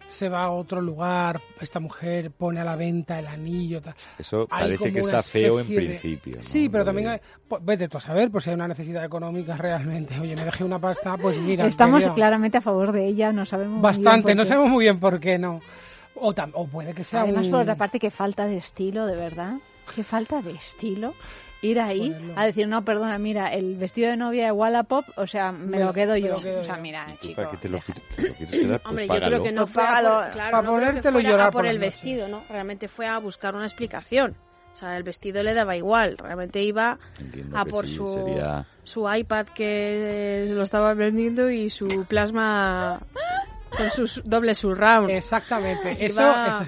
se 0.08 0.28
va 0.28 0.44
a 0.44 0.52
otro 0.52 0.82
lugar, 0.82 1.40
esta 1.62 1.80
mujer 1.80 2.32
pone 2.32 2.60
a 2.60 2.66
la 2.66 2.76
venta 2.76 3.18
el 3.18 3.28
anillo, 3.28 3.82
tal, 3.82 3.96
Eso 4.20 4.46
parece 4.46 4.92
que 4.92 5.00
está 5.00 5.24
feo 5.24 5.60
en 5.62 5.70
de- 5.70 5.76
principio. 5.76 6.36
¿no? 6.36 6.44
Sí, 6.44 6.68
pero 6.68 6.84
también 6.84 7.08
hay, 7.08 7.20
pues, 7.48 7.64
vete 7.64 7.88
tú 7.88 7.98
a 7.98 8.02
saber, 8.02 8.30
pues 8.30 8.44
si 8.44 8.50
hay 8.50 8.56
una 8.56 8.68
necesidad 8.68 9.06
económica 9.06 9.56
realmente. 9.56 10.20
Oye, 10.20 10.36
me 10.36 10.44
dejé 10.44 10.66
una 10.66 10.80
pasta, 10.80 11.16
pues 11.18 11.38
mira. 11.40 11.66
Estamos 11.66 12.06
claramente 12.10 12.58
a 12.58 12.62
favor 12.62 12.92
de 12.92 13.08
ella, 13.08 13.32
no 13.32 13.46
sabemos 13.46 13.80
muy 13.80 13.82
bien 13.82 14.04
Bastante, 14.04 14.36
no 14.36 14.44
sabemos 14.44 14.70
muy 14.70 14.84
bien 14.84 15.00
por 15.00 15.18
qué 15.20 15.38
no. 15.40 15.62
O, 16.16 16.34
tam- 16.36 16.52
o 16.56 16.68
puede 16.68 16.94
que 16.94 17.06
sea 17.06 17.22
Además, 17.22 17.46
un... 17.46 17.52
por 17.54 17.62
otra 17.62 17.76
parte, 17.76 17.98
qué 17.98 18.12
falta 18.12 18.46
de 18.48 18.58
estilo, 18.58 19.06
de 19.06 19.16
verdad. 19.16 19.54
Qué 19.94 20.04
falta 20.04 20.42
de 20.42 20.52
estilo. 20.52 21.14
ir 21.62 21.80
ahí 21.80 22.16
a 22.36 22.46
decir, 22.46 22.68
no, 22.68 22.84
perdona, 22.84 23.18
mira, 23.20 23.54
el 23.54 23.76
vestido 23.76 24.10
de 24.10 24.18
novia 24.18 24.46
de 24.46 24.52
Wallapop, 24.52 25.06
o 25.16 25.28
sea, 25.28 25.52
me, 25.52 25.80
lo 25.80 25.94
quedo 25.94 26.18
yo. 26.18 26.32
o 26.32 26.64
sea, 26.64 26.78
mira, 26.78 27.06
chico. 27.20 27.36
¿Para 27.36 27.52
qué 27.52 27.58
te 27.58 27.70
lo, 27.70 27.80
quieres 27.80 28.60
quedar? 28.60 28.82
Pues 28.82 28.86
Hombre, 28.86 29.08
yo 29.08 29.28
creo 29.28 29.44
que 29.44 29.52
no 29.52 29.62
pues 29.64 29.74
fue 29.74 29.84
a 29.84 30.30
claro, 30.32 30.52
para 30.52 30.62
no 30.62 30.72
ponértelo 30.72 31.20
llorar 31.20 31.52
por, 31.52 31.66
el 31.66 31.78
vestido, 31.78 32.28
¿no? 32.28 32.44
Realmente 32.50 32.88
fue 32.88 33.08
a 33.08 33.20
buscar 33.20 33.56
una 33.56 33.66
explicación. 33.66 34.36
O 34.74 34.76
sea, 34.76 34.96
el 34.98 35.04
vestido 35.04 35.44
le 35.44 35.54
daba 35.54 35.76
igual. 35.76 36.18
Realmente 36.18 36.62
iba 36.64 36.98
a 37.54 37.66
por 37.66 37.88
su, 37.88 38.42
su 38.84 39.14
iPad 39.14 39.48
que 39.48 40.48
lo 40.50 40.64
estaba 40.64 40.94
vendiendo 40.94 41.50
y 41.50 41.70
su 41.70 42.06
plasma 42.08 43.02
con 43.76 43.90
su 43.90 44.22
doble 44.24 44.54
surround. 44.54 45.10
Exactamente, 45.10 46.06
eso, 46.06 46.22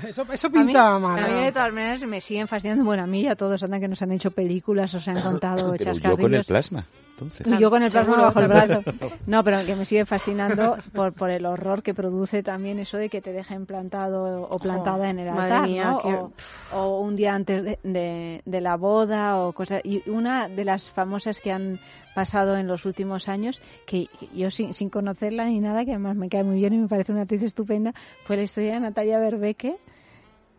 eso, 0.07 0.25
eso, 0.31 0.49
pintaba 0.49 0.99
mal. 0.99 1.23
A 1.23 1.27
mí, 1.27 1.43
de 1.43 1.51
todas 1.51 1.73
maneras, 1.73 2.03
me 2.05 2.21
siguen 2.21 2.47
fascinando. 2.47 2.83
Bueno, 2.83 3.03
a 3.03 3.07
mí 3.07 3.21
y 3.21 3.27
a 3.27 3.35
todos 3.35 3.61
andan 3.63 3.81
que 3.81 3.87
nos 3.87 4.01
han 4.01 4.11
hecho 4.11 4.31
películas 4.31 4.93
o 4.93 4.99
se 4.99 5.11
han 5.11 5.21
contado 5.21 5.73
pero 5.77 5.93
yo 5.93 6.17
con 6.17 6.33
el 6.33 6.43
plasma, 6.43 6.85
entonces. 7.11 7.59
yo 7.59 7.69
con 7.69 7.83
el 7.83 7.91
plasma 7.91 8.17
bajo 8.17 8.39
el 8.39 8.47
brazo. 8.47 8.83
No, 9.27 9.43
pero 9.43 9.65
que 9.65 9.75
me 9.75 9.85
sigue 9.85 10.05
fascinando 10.05 10.77
por, 10.93 11.13
por 11.13 11.29
el 11.29 11.45
horror 11.45 11.83
que 11.83 11.93
produce 11.93 12.43
también 12.43 12.79
eso 12.79 12.97
de 12.97 13.09
que 13.09 13.21
te 13.21 13.31
dejen 13.31 13.65
plantado 13.65 14.47
o 14.49 14.59
plantada 14.59 15.09
en 15.09 15.19
el 15.19 15.29
altar, 15.29 15.69
¿no? 15.69 16.31
o, 16.73 16.99
un 16.99 17.15
día 17.15 17.33
antes 17.33 17.63
de, 17.63 17.79
de, 17.83 18.41
de 18.45 18.61
la 18.61 18.77
boda 18.77 19.37
o 19.39 19.53
cosas. 19.53 19.81
Y 19.83 20.07
una 20.09 20.47
de 20.47 20.65
las 20.65 20.89
famosas 20.89 21.39
que 21.39 21.51
han 21.51 21.79
pasado 22.13 22.57
en 22.57 22.67
los 22.67 22.85
últimos 22.85 23.27
años, 23.27 23.61
que 23.85 24.07
yo 24.33 24.51
sin, 24.51 24.73
sin 24.73 24.89
conocerla 24.89 25.45
ni 25.45 25.59
nada, 25.59 25.85
que 25.85 25.91
además 25.91 26.15
me 26.15 26.29
cae 26.29 26.43
muy 26.43 26.57
bien 26.59 26.73
y 26.73 26.77
me 26.77 26.87
parece 26.87 27.11
una 27.11 27.21
actriz 27.21 27.43
estupenda, 27.43 27.93
fue 28.25 28.37
la 28.37 28.43
historia 28.43 28.73
de 28.73 28.79
Natalia 28.79 29.19
Berbeque, 29.19 29.77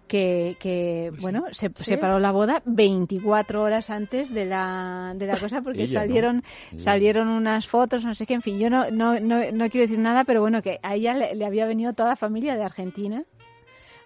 que, 0.07 0.57
que 0.61 1.09
pues 1.11 1.22
bueno, 1.22 1.44
se 1.52 1.70
separó 1.74 2.18
la 2.18 2.30
boda 2.30 2.62
24 2.66 3.62
horas 3.62 3.90
antes 3.90 4.32
de 4.32 4.44
la, 4.44 5.14
de 5.16 5.26
la 5.26 5.38
cosa 5.38 5.62
porque 5.62 5.86
salieron 5.86 6.42
salieron 6.76 7.28
unas 7.28 7.66
fotos, 7.66 8.05
no 8.05 8.14
sé 8.14 8.26
qué, 8.26 8.34
en 8.34 8.42
fin, 8.42 8.59
yo 8.59 8.68
no, 8.70 8.90
no, 8.90 9.18
no, 9.18 9.38
no 9.52 9.70
quiero 9.70 9.86
decir 9.86 9.98
nada, 9.98 10.24
pero 10.24 10.40
bueno, 10.40 10.62
que 10.62 10.78
a 10.82 10.94
ella 10.94 11.14
le, 11.14 11.34
le 11.34 11.46
había 11.46 11.66
venido 11.66 11.94
toda 11.94 12.11
la 12.11 12.16
familia 12.16 12.55
de 12.57 12.64
Argentina 12.64 13.24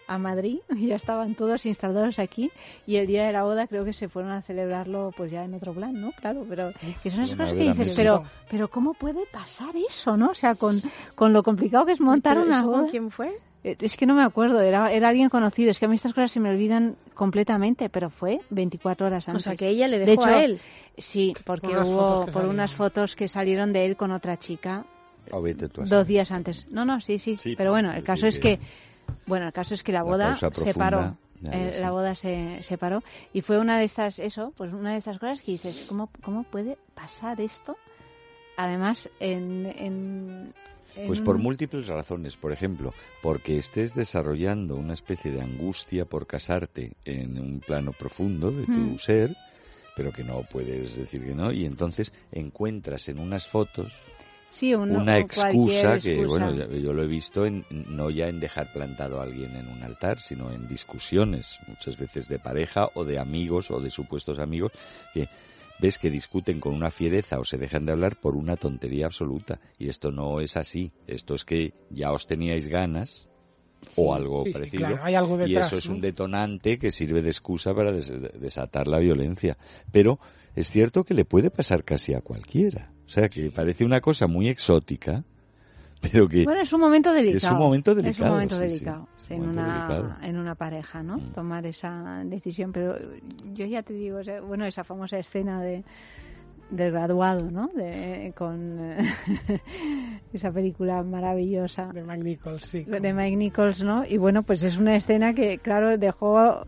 a 0.09 0.19
Madrid, 0.19 0.59
ya 0.77 0.97
estaban 0.97 1.35
todos 1.35 1.67
instalados 1.67 2.19
aquí 2.19 2.51
y 2.87 2.97
el 2.97 3.07
día 3.07 3.27
de 3.27 3.33
la 3.33 3.45
boda 3.45 3.67
creo 3.67 3.85
que 3.85 3.93
se 3.93 4.09
fueron 4.09 4.33
a 4.33 4.43
celebrarlo 4.43 5.13
pues 5.17 5.31
ya 5.31 5.45
en 5.45 5.55
otro 5.55 5.73
plan, 5.73 6.01
¿no? 6.01 6.13
Claro, 6.13 6.45
pero 6.49 6.73
que 7.03 7.11
son 7.11 7.25
esas 7.25 7.39
cosas 7.39 7.55
que 7.55 7.61
dices, 7.61 7.95
pero 7.97 8.25
pero 8.51 8.69
¿cómo 8.69 8.95
puede 8.95 9.25
pasar 9.31 9.75
eso, 9.89 10.17
no? 10.17 10.31
O 10.31 10.35
sea, 10.35 10.55
con, 10.55 10.83
con 11.15 11.33
lo 11.33 11.43
complicado 11.43 11.87
que 11.87 11.93
es 11.93 12.01
montar 12.01 12.39
una 12.39 12.63
boda. 12.63 12.87
quién 12.91 13.11
fue? 13.11 13.37
Eh, 13.65 13.77
es 13.81 13.97
que 13.97 14.07
no 14.07 14.15
me 14.15 14.23
acuerdo, 14.23 14.61
era, 14.61 14.91
era 14.93 15.09
alguien 15.09 15.29
conocido, 15.29 15.71
es 15.71 15.79
que 15.79 15.85
a 15.85 15.89
mí 15.89 15.95
estas 15.95 16.15
cosas 16.15 16.31
se 16.31 16.41
me 16.41 16.51
olvidan 16.51 16.97
completamente, 17.15 17.89
pero 17.89 18.09
fue 18.09 18.41
24 18.51 19.07
horas 19.07 19.29
antes. 19.29 19.43
O 19.43 19.45
sea, 19.45 19.57
que 19.57 19.69
ella 19.69 19.89
le 19.89 19.99
dejó 19.99 20.25
a 20.25 20.43
él. 20.43 20.61
Sí, 20.97 21.35
porque 21.45 21.77
hubo 21.77 22.27
por 22.27 22.47
unas 22.47 22.73
fotos 22.73 23.15
que 23.15 23.29
salieron 23.29 23.73
de 23.73 23.85
él 23.85 23.97
con 23.97 24.11
otra 24.11 24.37
chica 24.37 24.85
dos 25.89 26.07
días 26.07 26.31
antes. 26.33 26.67
No, 26.71 26.85
no, 26.85 27.01
sí, 27.01 27.19
sí, 27.19 27.37
pero 27.57 27.71
bueno, 27.71 27.93
el 27.93 28.03
caso 28.03 28.27
es 28.27 28.39
que 28.39 28.59
bueno, 29.27 29.47
el 29.47 29.53
caso 29.53 29.75
es 29.75 29.83
que 29.83 29.93
la 29.93 30.03
boda 30.03 30.35
se 30.35 30.75
paró. 30.75 31.17
Eh, 31.53 31.79
la 31.81 31.93
boda 31.93 32.17
se 32.17 32.65
separó 32.65 33.05
y 33.33 33.43
fue 33.43 33.61
una 33.61 33.79
de 33.79 33.85
estas 33.85 34.19
eso 34.19 34.53
pues 34.57 34.73
una 34.73 34.91
de 34.91 34.99
estas 34.99 35.21
cosas 35.21 35.41
que 35.41 35.53
dices 35.53 35.87
cómo 35.89 36.11
cómo 36.21 36.43
puede 36.43 36.77
pasar 36.97 37.41
esto 37.41 37.77
además 38.57 39.09
en, 39.21 39.73
en, 39.79 40.53
pues 41.07 41.21
por 41.21 41.39
múltiples 41.39 41.87
razones. 41.87 42.37
Por 42.37 42.53
ejemplo, 42.53 42.93
porque 43.23 43.57
estés 43.57 43.95
desarrollando 43.95 44.77
una 44.77 44.95
especie 44.95 45.31
de 45.31 45.41
angustia 45.41 46.05
por 46.05 46.27
casarte 46.27 46.93
en 47.05 47.39
un 47.39 47.61
plano 47.61 47.93
profundo 47.93 48.51
de 48.51 48.65
tu 48.65 48.73
hmm. 48.73 48.99
ser, 48.99 49.37
pero 49.97 50.13
que 50.13 50.25
no 50.25 50.43
puedes 50.43 50.97
decir 50.97 51.25
que 51.25 51.35
no, 51.35 51.53
y 51.53 51.65
entonces 51.65 52.13
encuentras 52.33 53.09
en 53.09 53.19
unas 53.19 53.47
fotos 53.47 53.93
Sí, 54.51 54.75
una 54.75 55.19
excusa 55.19 55.99
que, 55.99 56.25
bueno, 56.25 56.53
yo, 56.53 56.93
lo 56.93 57.03
he 57.03 57.07
visto 57.07 57.45
en, 57.45 57.65
no 57.71 58.11
ya 58.11 58.29
en 58.29 58.41
dejar 58.41 58.73
plantado 58.73 59.21
a 59.21 59.25
alguien 59.25 59.55
en 59.57 59.69
un 59.69 59.83
altar, 59.83 60.21
sino 60.21 60.51
en 60.51 60.67
discusiones, 60.67 61.59
muchas 61.67 61.99
veces 61.99 62.29
de 62.29 62.39
pareja 62.39 62.89
o 62.95 63.05
de 63.05 63.19
amigos 63.19 63.71
o 63.71 63.79
de 63.81 63.91
supuestos 63.91 64.39
amigos, 64.39 64.73
que 65.13 65.29
ves 65.79 65.99
que 65.99 66.11
discuten 66.11 66.61
con 66.61 66.75
una 66.75 66.91
fiereza 66.91 67.39
o 67.39 67.45
se 67.45 67.59
dejan 67.59 67.87
de 67.87 67.93
hablar 67.93 68.17
por 68.17 68.37
una 68.37 68.57
tontería 68.57 69.07
absoluta. 69.07 69.61
Y 69.79 69.89
esto 69.89 70.11
no 70.11 70.41
es 70.41 70.57
así. 70.57 70.93
Esto 71.07 71.35
es 71.35 71.45
que 71.45 71.75
ya 71.91 72.13
os 72.13 72.27
teníais 72.27 72.67
ganas 72.67 73.29
o 73.97 74.15
algo 74.15 74.45
parecido. 74.51 74.99
y 75.47 75.57
eso 75.57 75.77
es 75.77 75.87
un 75.87 76.01
detonante 76.01 76.79
que 76.79 76.91
sirve 76.91 77.23
de 77.23 77.31
excusa 77.31 77.75
para 77.75 77.93
desatar 77.93 78.89
la 78.89 78.99
violencia. 78.99 79.57
Pero 79.93 80.19
es 80.57 80.71
cierto 80.71 81.05
que 81.05 81.15
le 81.15 81.25
puede 81.25 81.51
pasar 81.51 81.85
casi 81.85 82.15
a 82.15 82.21
cualquiera. 82.21 82.91
O 83.09 83.11
sea, 83.11 83.29
que 83.31 83.51
parece 83.51 83.87
una 83.87 84.03
cosa 84.03 84.27
muy 84.27 84.51
exótica, 84.51 85.25
pero 86.03 86.29
que... 86.29 86.45
Bueno, 86.45 86.61
es 86.61 86.73
un 86.75 86.81
momento 86.81 87.11
delicado. 87.11 87.39
Es 87.39 87.51
un 87.51 87.59
momento 87.59 87.95
delicado. 87.95 88.13
Es 88.13 88.21
un 88.21 88.29
momento 88.29 88.59
delicado, 88.59 89.09
en, 89.31 89.43
una, 89.49 90.19
en 90.23 90.37
una 90.37 90.55
pareja, 90.55 91.03
¿no? 91.03 91.17
Mm. 91.17 91.33
Tomar 91.33 91.65
esa 91.65 92.23
decisión. 92.27 92.71
Pero 92.71 92.99
yo 93.55 93.65
ya 93.65 93.83
te 93.83 93.95
digo, 93.95 94.21
bueno, 94.47 94.67
esa 94.67 94.85
famosa 94.85 95.19
escena 95.19 95.63
de 95.63 95.85
del 96.71 96.93
graduado, 96.93 97.51
¿no? 97.51 97.69
De, 97.69 98.33
con 98.37 98.79
esa 100.35 100.53
película 100.53 101.03
maravillosa. 101.03 101.91
De 101.95 102.03
Mike 102.03 102.25
Nichols, 102.25 102.63
sí. 102.63 102.85
De 102.85 103.15
Mike 103.15 103.37
Nichols, 103.37 103.83
¿no? 103.83 104.05
Y 104.05 104.19
bueno, 104.19 104.43
pues 104.43 104.63
es 104.63 104.77
una 104.77 104.95
escena 104.95 105.33
que, 105.33 105.59
claro, 105.59 105.97
dejó 105.97 106.67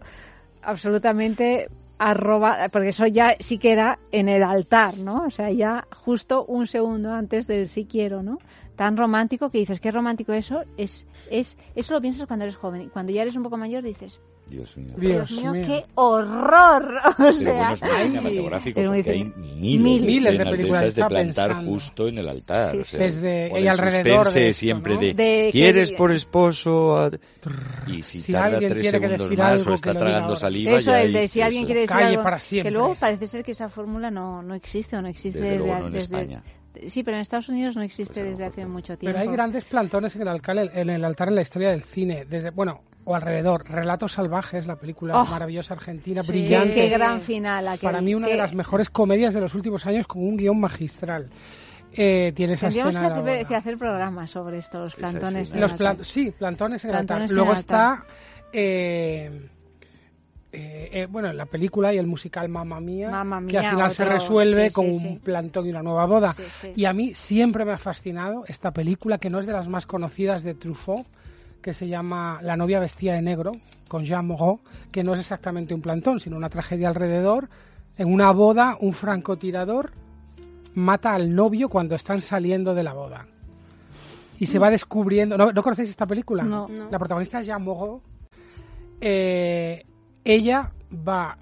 absolutamente 0.63 1.69
arroba, 2.01 2.71
porque 2.73 2.89
eso 2.89 3.07
ya 3.07 3.37
sí 3.41 3.59
que 3.59 3.73
era 3.73 3.99
en 4.11 4.31
el 4.31 4.43
altar, 4.43 4.97
¿no? 4.97 5.25
O 5.27 5.31
sea, 5.31 5.51
ya 5.51 5.87
justo 5.95 6.47
un 6.47 6.67
segundo 6.67 7.13
antes 7.13 7.47
del 7.47 7.69
sí 7.69 7.85
quiero, 7.85 8.23
¿no? 8.23 8.39
Tan 8.75 8.97
romántico 8.97 9.51
que 9.51 9.59
dices, 9.59 9.81
qué 9.81 9.91
romántico 9.91 10.33
eso, 10.33 10.63
es, 10.79 11.07
es, 11.31 11.59
eso 11.75 11.93
lo 11.93 12.01
piensas 12.01 12.27
cuando 12.27 12.47
eres 12.47 12.57
joven. 12.57 12.89
Cuando 12.89 13.13
ya 13.13 13.21
eres 13.21 13.37
un 13.37 13.43
poco 13.43 13.59
mayor 13.59 13.83
dices, 13.83 14.19
Dios 14.51 14.77
mío. 14.77 14.95
Dios, 14.99 15.31
mío, 15.31 15.53
qué 15.53 15.85
horror. 15.95 16.97
O 17.31 17.33
sea, 17.33 17.75
bueno, 17.79 17.95
es 17.95 18.03
cinematográfico 18.03 18.83
porque 18.83 19.11
hay 19.11 19.25
miles, 19.25 20.03
miles 20.03 20.39
de 20.39 20.45
películas 20.45 20.95
de, 20.95 21.05
plantar 21.05 21.65
justo 21.65 22.09
en 22.09 22.19
el 22.19 22.29
altar. 22.29 22.77
o 22.77 22.85
sea, 22.85 23.01
Desde, 23.01 23.61
y 23.61 23.67
alrededor 23.69 24.31
de 24.33 24.53
siempre 24.53 24.97
de, 24.97 25.49
¿quieres 25.53 25.93
por 25.93 26.13
esposo? 26.13 27.11
Y 27.87 28.03
si, 28.03 28.21
si 28.21 28.33
tarda 28.33 28.59
tres 28.59 28.91
segundos 28.91 29.37
más 29.37 29.67
o 29.67 29.75
está 29.75 29.95
tragando 29.95 30.37
saliva 30.37 30.79
Eso, 30.79 30.91
ya 30.91 31.03
el 31.03 31.13
de 31.13 31.29
si 31.29 31.41
alguien 31.41 31.65
quiere 31.67 31.83
decir 31.83 31.97
algo, 31.97 32.23
para 32.23 32.41
siempre. 32.41 32.71
que 32.71 32.75
luego 32.77 32.95
parece 32.99 33.27
ser 33.27 33.45
que 33.45 33.53
esa 33.53 33.69
fórmula 33.69 34.11
no, 34.11 34.43
no 34.43 34.55
existe 34.55 34.97
o 34.97 35.03
no 35.03 35.09
existe 35.09 35.41
desde, 35.41 35.59
desde, 35.59 35.81
no 35.81 35.87
en 35.87 35.97
España. 35.97 36.43
Sí, 36.87 37.03
pero 37.03 37.17
en 37.17 37.23
Estados 37.23 37.49
Unidos 37.49 37.77
no 37.77 37.83
existe 37.83 38.21
pues 38.21 38.31
desde 38.31 38.45
hace 38.45 38.67
mucho 38.67 38.97
tiempo. 38.97 39.19
Pero 39.19 39.31
hay 39.31 39.35
grandes 39.35 39.65
plantones 39.65 40.15
en 40.17 40.23
el, 40.23 40.29
altar, 40.29 40.59
en 40.59 40.91
el 40.91 41.05
altar 41.05 41.29
en 41.29 41.35
la 41.35 41.43
historia 41.43 41.71
del 41.71 41.83
cine. 41.83 42.25
Desde, 42.25 42.51
bueno, 42.51 42.81
o 43.11 43.15
alrededor. 43.17 43.69
Relatos 43.69 44.13
salvajes, 44.13 44.67
la 44.67 44.77
película 44.77 45.21
oh, 45.21 45.25
maravillosa 45.25 45.75
argentina, 45.75 46.23
brillante. 46.23 46.75
Qué, 46.75 46.89
gran 46.89 47.21
final. 47.21 47.67
Para 47.83 48.01
mí 48.01 48.15
una 48.15 48.29
de 48.29 48.37
las 48.37 48.55
mejores 48.55 48.89
comedias 48.89 49.35
de 49.35 49.41
los 49.41 49.55
últimos 49.55 49.85
años 49.87 50.07
con 50.07 50.23
un 50.23 50.37
guion 50.37 50.61
magistral. 50.61 51.29
Eh, 51.93 52.33
tiene 52.37 52.53
esa 52.53 52.69
Tendríamos 52.69 53.25
que, 53.25 53.45
que, 53.47 53.57
hacer 53.57 53.77
programas 53.77 54.31
sobre 54.31 54.59
esto, 54.59 54.79
los 54.79 54.95
plantones. 54.95 55.53
los 55.53 55.73
sí, 56.03 56.31
plantones 56.31 56.85
en 56.85 56.91
plantones 56.93 57.33
Luego 57.33 57.53
está... 57.53 58.05
Eh, 58.53 59.49
eh, 60.53 60.89
eh, 60.93 61.07
bueno, 61.09 61.33
la 61.33 61.47
película 61.47 61.95
y 61.95 61.99
el 61.99 62.09
musical 62.09 62.49
Mamma 62.49 62.81
Mía, 62.81 63.11
que 63.49 63.59
al 63.59 63.71
final 63.71 63.91
se 63.91 64.05
resuelve 64.05 64.71
con 64.73 64.91
un 64.91 65.19
plantón 65.19 65.67
y 65.67 65.71
una 65.71 65.83
nueva 65.83 66.07
boda. 66.07 66.35
Y 66.75 66.85
a 66.85 66.93
mí 66.93 67.15
siempre 67.15 67.65
me 67.65 67.73
ha 67.73 67.79
fascinado 67.79 68.45
esta 68.47 68.71
película, 68.71 69.19
que 69.19 69.31
no 69.31 69.41
es 69.41 69.47
de 69.47 69.53
las 69.53 69.69
más 69.69 69.87
conocidas 69.87 70.43
de 70.43 70.55
Truffaut, 70.55 71.07
que 71.63 71.75
se 71.75 71.89
llama 71.89 72.39
La 72.43 72.57
novia 72.57 72.81
vestida 72.81 73.15
de 73.15 73.23
negro, 73.23 73.53
con 73.89 74.05
Jean 74.05 74.27
Moreau, 74.27 74.61
que 74.93 75.03
no 75.03 75.15
es 75.15 75.21
exactamente 75.21 75.75
un 75.75 75.83
plantón, 75.83 76.21
sino 76.21 76.37
una 76.37 76.49
tragedia 76.49 76.89
alrededor. 76.89 77.49
En 77.99 78.13
una 78.13 78.31
boda, 78.31 78.77
un 78.81 78.93
francotirador 78.93 79.91
mata 80.75 81.13
al 81.13 81.35
novio 81.35 81.69
cuando 81.69 81.95
están 81.95 82.23
saliendo 82.23 82.75
de 82.75 82.83
la 82.83 82.95
boda. 82.95 83.27
Y 84.39 84.47
se 84.47 84.59
va 84.59 84.71
descubriendo... 84.71 85.37
¿No, 85.37 85.63
conocéis 85.63 85.91
esta 85.91 86.07
película? 86.07 86.43
No. 86.45 86.69
La 86.91 86.99
protagonista 86.99 87.41
es 87.41 87.47
Jean 87.47 87.63
Moreau. 87.63 88.01
Eh, 89.01 89.85
ella 90.25 90.71
va... 91.07 91.37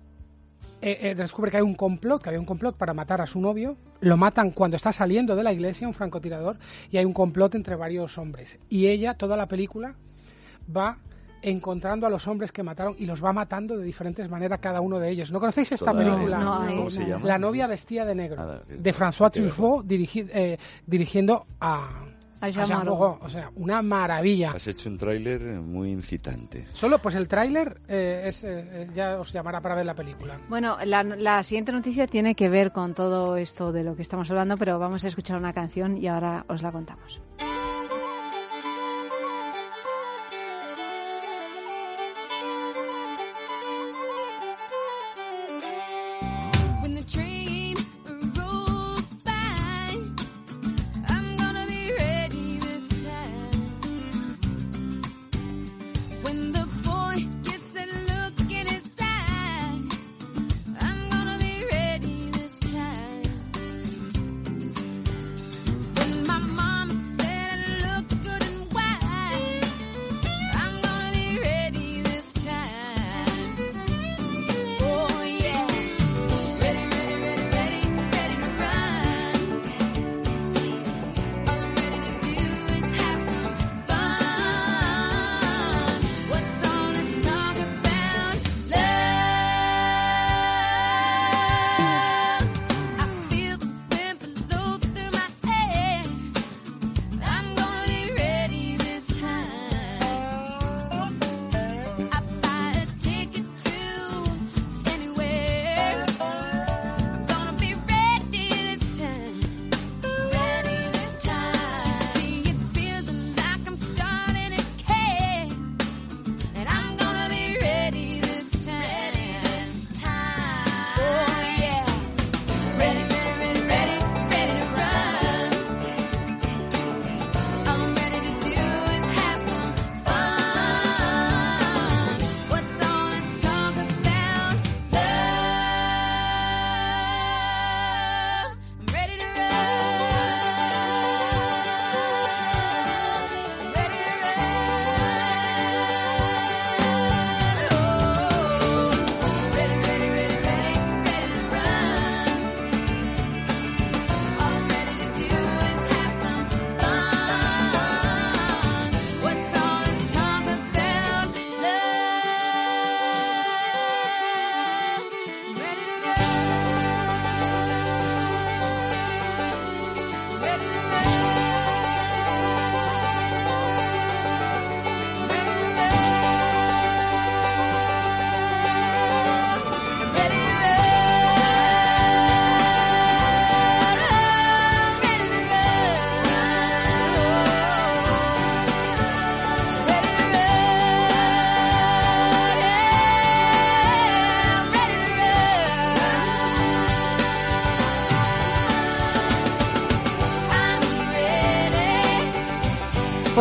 Eh, 0.81 1.11
eh, 1.11 1.15
descubre 1.15 1.51
que 1.51 1.57
hay 1.57 1.63
un 1.63 1.75
complot, 1.75 2.23
que 2.23 2.29
había 2.29 2.41
un 2.41 2.47
complot 2.47 2.77
para 2.77 2.95
matar 2.95 3.21
a 3.21 3.27
su 3.27 3.41
novio. 3.41 3.77
Lo 4.01 4.17
matan 4.17 4.53
cuando 4.53 4.77
está 4.77 4.91
saliendo 4.93 5.37
de 5.37 5.43
la 5.43 5.53
iglesia, 5.53 5.87
un 5.87 5.95
francotirador, 5.95 6.57
y 6.91 6.99
hay 6.99 7.05
un 7.05 7.13
complot 7.13 7.57
entre 7.57 7.75
varios 7.77 8.17
hombres. 8.17 8.59
Y 8.69 8.87
ella, 8.87 9.15
toda 9.15 9.37
la 9.37 9.47
película, 9.47 9.95
va 10.75 10.97
encontrando 11.43 12.07
a 12.07 12.11
los 12.11 12.27
hombres 12.27 12.53
que 12.53 12.63
mataron 12.63 12.95
y 12.99 13.07
los 13.07 13.25
va 13.25 13.33
matando 13.33 13.77
de 13.77 13.85
diferentes 13.85 14.29
maneras 14.29 14.59
cada 14.61 14.81
uno 14.81 14.99
de 14.99 15.11
ellos. 15.11 15.31
¿No 15.31 15.41
conocéis 15.41 15.73
esta 15.73 15.93
película? 15.93 16.39
No, 16.39 16.89
La 17.23 17.39
novia 17.39 17.67
vestida 17.67 18.05
de 18.05 18.15
negro, 18.15 18.61
de 18.67 18.95
François 18.95 19.31
Truffaut, 19.31 19.85
eh, 19.91 20.59
dirigiendo 20.87 21.47
a, 21.61 22.05
a 22.41 22.49
Jean 22.49 22.89
O 22.89 23.29
sea, 23.29 23.51
una 23.57 23.83
maravilla. 23.83 24.53
Has 24.53 24.67
hecho 24.67 24.89
un 24.89 24.99
tráiler 24.99 25.41
muy 25.61 25.91
incitante. 25.91 26.67
Solo, 26.73 26.99
pues 26.99 27.15
el 27.15 27.29
tráiler 27.29 27.79
eh, 27.89 28.25
es, 28.27 28.45
eh, 28.45 28.89
ya 28.95 29.19
os 29.19 29.33
llamará 29.33 29.61
para 29.61 29.75
ver 29.77 29.87
la 29.87 29.95
película. 29.95 30.37
Bueno, 30.49 30.77
la, 30.85 31.03
la 31.03 31.43
siguiente 31.43 31.73
noticia 31.73 32.07
tiene 32.07 32.35
que 32.35 32.49
ver 32.49 32.73
con 32.73 32.95
todo 32.95 33.37
esto 33.37 33.73
de 33.73 33.85
lo 33.85 33.97
que 33.97 34.03
estamos 34.03 34.31
hablando, 34.31 34.57
pero 34.57 34.79
vamos 34.79 35.05
a 35.05 35.09
escuchar 35.09 35.39
una 35.39 35.53
canción 35.53 35.97
y 35.97 36.09
ahora 36.09 36.45
os 36.49 36.63
la 36.63 36.73
contamos. 36.73 37.21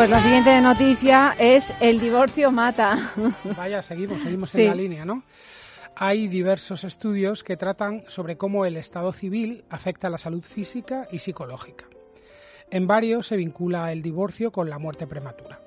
Pues 0.07 0.23
la 0.23 0.23
siguiente 0.23 0.61
noticia 0.61 1.35
es 1.37 1.73
el 1.81 1.99
divorcio 1.99 2.49
mata. 2.49 3.11
Vaya, 3.57 3.81
seguimos, 3.81 4.21
seguimos 4.21 4.55
en 4.55 4.67
la 4.67 4.73
línea, 4.75 5.03
¿no? 5.03 5.21
Hay 5.97 6.29
diversos 6.29 6.85
estudios 6.85 7.43
que 7.43 7.57
tratan 7.57 8.05
sobre 8.07 8.37
cómo 8.37 8.63
el 8.63 8.77
estado 8.77 9.11
civil 9.11 9.65
afecta 9.69 10.07
a 10.07 10.09
la 10.09 10.17
salud 10.17 10.41
física 10.43 11.09
y 11.11 11.19
psicológica. 11.19 11.87
En 12.71 12.87
varios 12.87 13.27
se 13.27 13.35
vincula 13.35 13.91
el 13.91 14.01
divorcio 14.01 14.49
con 14.49 14.69
la 14.69 14.79
muerte 14.79 15.07
prematura. 15.07 15.59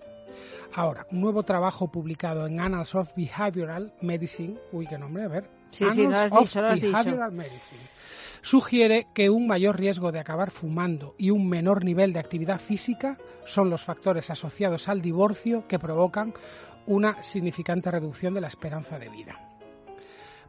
Ahora, 0.72 1.07
un 1.11 1.20
nuevo 1.20 1.43
trabajo 1.43 1.93
publicado 1.93 2.47
en 2.47 2.61
Annals 2.61 2.95
of 2.95 3.11
Behavioral 3.14 3.93
Medicine, 4.01 4.57
uy, 4.72 4.86
qué 4.86 4.97
nombre, 4.97 5.24
a 5.24 5.28
ver. 5.28 5.45
Sí, 5.72 5.84
Annals 5.84 6.32
of 6.32 6.55
Behavioral 6.55 7.32
Medicine 7.32 7.99
sugiere 8.43 9.07
que 9.14 9.30
un 9.30 9.47
mayor 9.47 9.78
riesgo 9.78 10.12
de 10.12 10.20
acabar 10.20 10.51
fumando 10.51 11.14
y 11.18 11.30
un 11.30 11.49
menor 11.49 11.84
nivel 11.84 12.12
de 12.12 12.20
actividad 12.20 12.61
física 12.61 13.18
son 13.45 13.70
los 13.70 13.84
factores 13.84 14.30
asociados 14.30 14.88
al 14.88 15.03
divorcio 15.03 15.66
que 15.68 15.78
provocan 15.78 16.34
una 16.86 17.22
significante 17.22 17.91
reducción 17.91 18.34
de 18.34 18.41
la 18.41 18.49
esperanza 18.49 18.99
de 18.99 19.09
vida. 19.09 19.38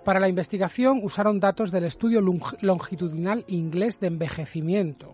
Para 0.03 0.19
la 0.19 0.29
investigación 0.29 0.99
usaron 1.03 1.39
datos 1.39 1.71
del 1.71 1.83
estudio 1.83 2.21
longitudinal 2.21 3.45
inglés 3.47 3.99
de 3.99 4.07
envejecimiento, 4.07 5.13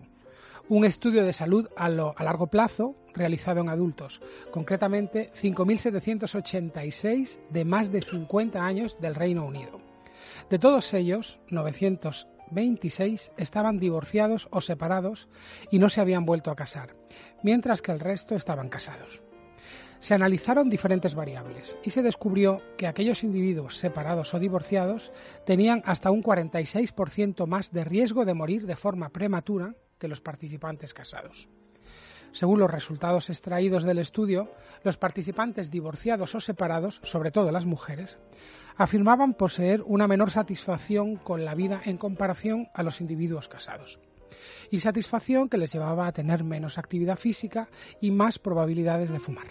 un 0.70 0.84
estudio 0.84 1.24
de 1.24 1.32
salud 1.32 1.68
a, 1.76 1.86
a 1.86 2.24
largo 2.24 2.46
plazo 2.46 2.94
realizado 3.14 3.60
en 3.60 3.68
adultos, 3.68 4.22
concretamente 4.50 5.30
5.786 5.40 7.38
de 7.50 7.64
más 7.64 7.92
de 7.92 8.02
50 8.02 8.64
años 8.64 8.98
del 9.00 9.14
Reino 9.14 9.44
Unido. 9.44 9.80
De 10.48 10.58
todos 10.58 10.94
ellos, 10.94 11.38
900 11.50 12.26
26 12.50 13.32
estaban 13.36 13.78
divorciados 13.78 14.48
o 14.50 14.60
separados 14.60 15.28
y 15.70 15.78
no 15.78 15.88
se 15.88 16.00
habían 16.00 16.24
vuelto 16.24 16.50
a 16.50 16.56
casar, 16.56 16.94
mientras 17.42 17.82
que 17.82 17.92
el 17.92 18.00
resto 18.00 18.34
estaban 18.34 18.68
casados. 18.68 19.22
Se 20.00 20.14
analizaron 20.14 20.70
diferentes 20.70 21.14
variables 21.14 21.76
y 21.82 21.90
se 21.90 22.02
descubrió 22.02 22.62
que 22.76 22.86
aquellos 22.86 23.24
individuos 23.24 23.76
separados 23.76 24.32
o 24.32 24.38
divorciados 24.38 25.12
tenían 25.44 25.82
hasta 25.84 26.10
un 26.10 26.22
46% 26.22 27.46
más 27.46 27.72
de 27.72 27.84
riesgo 27.84 28.24
de 28.24 28.34
morir 28.34 28.66
de 28.66 28.76
forma 28.76 29.08
prematura 29.08 29.74
que 29.98 30.08
los 30.08 30.20
participantes 30.20 30.94
casados. 30.94 31.48
Según 32.32 32.60
los 32.60 32.70
resultados 32.70 33.30
extraídos 33.30 33.84
del 33.84 33.98
estudio, 33.98 34.48
los 34.84 34.96
participantes 34.96 35.70
divorciados 35.70 36.34
o 36.34 36.40
separados, 36.40 37.00
sobre 37.02 37.30
todo 37.30 37.50
las 37.50 37.64
mujeres, 37.64 38.18
afirmaban 38.78 39.34
poseer 39.34 39.82
una 39.84 40.06
menor 40.06 40.30
satisfacción 40.30 41.16
con 41.16 41.44
la 41.44 41.54
vida 41.54 41.82
en 41.84 41.98
comparación 41.98 42.68
a 42.72 42.82
los 42.82 43.00
individuos 43.00 43.48
casados. 43.48 43.98
Y 44.70 44.80
satisfacción 44.80 45.48
que 45.48 45.58
les 45.58 45.72
llevaba 45.72 46.06
a 46.06 46.12
tener 46.12 46.44
menos 46.44 46.78
actividad 46.78 47.16
física 47.16 47.68
y 48.00 48.12
más 48.12 48.38
probabilidades 48.38 49.10
de 49.10 49.18
fumar. 49.18 49.48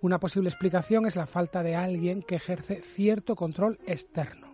Una 0.00 0.20
posible 0.20 0.48
explicación 0.48 1.06
es 1.06 1.16
la 1.16 1.26
falta 1.26 1.62
de 1.62 1.74
alguien 1.74 2.22
que 2.22 2.36
ejerce 2.36 2.80
cierto 2.82 3.34
control 3.34 3.78
externo. 3.86 4.48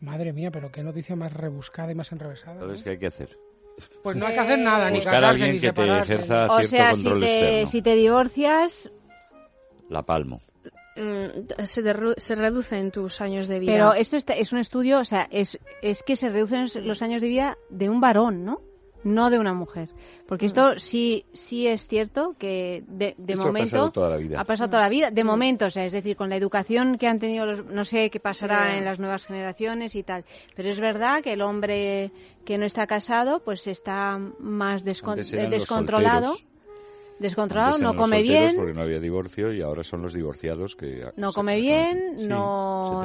Madre 0.00 0.32
mía, 0.32 0.50
pero 0.52 0.70
qué 0.70 0.82
noticia 0.82 1.16
más 1.16 1.32
rebuscada 1.32 1.90
y 1.90 1.94
más 1.94 2.12
enrevesada. 2.12 2.60
Entonces, 2.60 2.84
¿qué 2.84 2.90
hay 2.90 2.98
que 2.98 3.06
hacer? 3.06 3.36
Pues 4.02 4.16
no 4.16 4.26
hay 4.26 4.34
que 4.34 4.40
hacer 4.40 4.58
nada, 4.58 4.90
ni 4.90 4.98
Buscar 4.98 5.24
a 5.24 5.28
alguien 5.30 5.60
que 5.60 5.72
te 5.72 5.98
ejerza 6.00 6.52
o 6.52 6.62
sea, 6.64 6.94
si 6.94 7.20
te, 7.20 7.66
si 7.66 7.82
te 7.82 7.94
divorcias... 7.94 8.90
La 9.88 10.02
palmo. 10.02 10.42
Mm, 10.98 11.64
se, 11.64 11.82
se 12.16 12.34
reducen 12.34 12.90
tus 12.90 13.20
años 13.20 13.46
de 13.46 13.60
vida. 13.60 13.72
Pero 13.72 13.94
esto 13.94 14.16
es 14.16 14.52
un 14.52 14.58
estudio, 14.58 14.98
o 14.98 15.04
sea, 15.04 15.28
es, 15.30 15.58
es 15.80 16.02
que 16.02 16.16
se 16.16 16.28
reducen 16.28 16.66
los 16.86 17.02
años 17.02 17.22
de 17.22 17.28
vida 17.28 17.58
de 17.70 17.88
un 17.88 18.00
varón, 18.00 18.44
¿no? 18.44 18.60
no 19.04 19.30
de 19.30 19.38
una 19.38 19.54
mujer. 19.54 19.88
Porque 20.26 20.46
esto 20.46 20.78
sí 20.78 21.24
sí 21.32 21.66
es 21.66 21.86
cierto 21.86 22.34
que 22.38 22.82
de, 22.86 23.14
momento 23.36 23.48
ha 23.48 23.52
pasado 23.52 23.90
toda 23.92 24.10
la 24.10 24.16
vida. 24.16 24.40
Ha 24.40 24.44
pasado 24.44 24.70
toda 24.70 24.82
la 24.82 24.88
vida, 24.88 25.10
de 25.10 25.24
momento, 25.24 25.66
o 25.66 25.70
sea, 25.70 25.84
es 25.84 25.92
decir, 25.92 26.16
con 26.16 26.28
la 26.28 26.36
educación 26.36 26.98
que 26.98 27.06
han 27.06 27.18
tenido 27.18 27.46
los, 27.46 27.64
no 27.64 27.84
sé 27.84 28.10
qué 28.10 28.20
pasará 28.20 28.76
en 28.76 28.84
las 28.84 28.98
nuevas 28.98 29.24
generaciones 29.24 29.94
y 29.94 30.02
tal, 30.02 30.24
pero 30.54 30.68
es 30.68 30.80
verdad 30.80 31.22
que 31.22 31.32
el 31.32 31.42
hombre 31.42 32.10
que 32.44 32.58
no 32.58 32.66
está 32.66 32.86
casado 32.86 33.40
pues 33.40 33.66
está 33.66 34.18
más 34.40 34.84
descontrolado 34.84 36.36
descontrolado, 37.18 37.78
no 37.78 37.94
come 37.94 38.22
bien. 38.22 38.54
Porque 38.56 38.72
no 38.72 38.82
había 38.82 39.00
divorcio 39.00 39.52
y 39.52 39.62
ahora 39.62 39.82
son 39.82 40.02
los 40.02 40.14
divorciados 40.14 40.76
que. 40.76 41.10
No 41.16 41.32
come 41.32 41.58
bien, 41.58 42.16
no, 42.28 43.04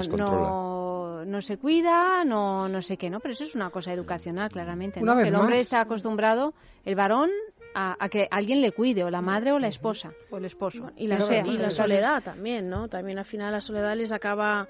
no, 1.26 1.42
se 1.42 1.58
cuida, 1.58 2.24
no, 2.26 2.68
no 2.68 2.82
sé 2.82 2.98
qué, 2.98 3.10
¿no? 3.10 3.20
Pero 3.20 3.34
eso 3.34 3.44
es 3.44 3.56
una 3.56 3.70
cosa 3.70 3.94
educacional, 3.94 4.50
claramente. 4.50 5.02
¿no? 5.02 5.16
Que 5.18 5.30
el 5.30 5.36
hombre 5.36 5.60
está 5.60 5.82
acostumbrado, 5.82 6.54
el 6.86 6.96
varón, 6.96 7.30
a, 7.76 8.10
que 8.10 8.28
alguien 8.30 8.62
le 8.62 8.72
cuide, 8.72 9.04
o 9.04 9.10
la 9.10 9.22
madre 9.22 9.52
o 9.52 9.60
la 9.60 9.68
esposa, 9.68 10.12
o 10.30 10.38
el 10.38 10.46
esposo. 10.46 10.92
Y 10.98 11.08
la, 11.08 11.18
y 11.46 11.58
la 11.58 11.72
soledad 11.72 12.24
también, 12.24 12.70
¿no? 12.70 12.88
También 12.88 13.18
al 13.18 13.26
final 13.26 13.52
la 13.52 13.62
soledad 13.62 13.96
les 13.96 14.12
acaba 14.12 14.68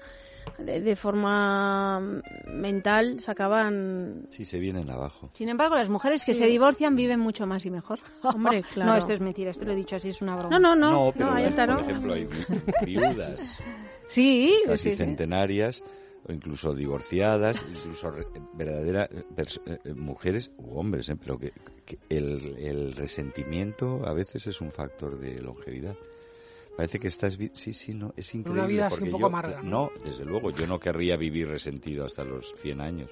de, 0.58 0.96
forma 0.96 2.00
mental 2.46 3.20
se 3.20 3.30
acaban... 3.30 4.26
Sí, 4.30 4.44
se 4.44 4.58
vienen 4.58 4.90
abajo. 4.90 5.30
Sin 5.34 5.48
embargo, 5.48 5.74
las 5.76 5.88
mujeres 5.88 6.24
que 6.24 6.34
se 6.34 6.46
divorcian 6.46 6.96
viven 6.96 7.20
mucho 7.20 7.46
más 7.46 7.64
y 7.66 7.70
mejor. 7.70 8.00
Hombre, 8.22 8.62
claro. 8.72 8.92
No, 8.92 8.96
esto 8.98 9.12
es 9.12 9.20
mentira, 9.20 9.50
esto 9.50 9.64
lo 9.64 9.72
he 9.72 9.76
dicho 9.76 9.96
así, 9.96 10.10
es 10.10 10.22
una 10.22 10.36
broma. 10.36 10.58
No, 10.58 10.58
no, 10.58 10.76
no. 10.76 10.90
No, 10.90 11.12
pero 11.12 11.30
por 11.30 11.80
ejemplo, 11.80 12.14
hay 12.14 12.28
viudas 12.84 13.62
sí, 14.08 14.54
casi 14.66 14.96
centenarias 14.96 15.82
o 16.26 16.32
incluso 16.32 16.74
divorciadas, 16.74 17.64
incluso 17.68 18.12
verdaderas 18.54 19.10
eh, 19.66 19.78
eh, 19.84 19.94
mujeres 19.94 20.50
u 20.56 20.78
hombres, 20.78 21.08
¿eh? 21.08 21.16
pero 21.16 21.38
que, 21.38 21.52
el, 22.08 22.56
el 22.58 22.94
resentimiento 22.94 24.06
a 24.06 24.14
veces 24.14 24.46
es 24.46 24.60
un 24.60 24.72
factor 24.72 25.18
de 25.18 25.40
longevidad. 25.42 25.96
Parece 26.76 26.98
que 26.98 27.08
estás... 27.08 27.38
Sí, 27.52 27.72
sí, 27.72 27.94
no, 27.94 28.12
es 28.16 28.34
increíble. 28.34 28.60
Una 28.60 28.68
vida 28.68 28.88
un 29.00 29.10
poco 29.10 29.26
amarga. 29.26 29.62
¿no? 29.62 29.90
desde 30.04 30.24
luego, 30.24 30.50
yo 30.50 30.66
no 30.66 30.80
querría 30.80 31.16
vivir 31.16 31.48
resentido 31.48 32.04
hasta 32.04 32.24
los 32.24 32.52
100 32.56 32.80
años. 32.80 33.10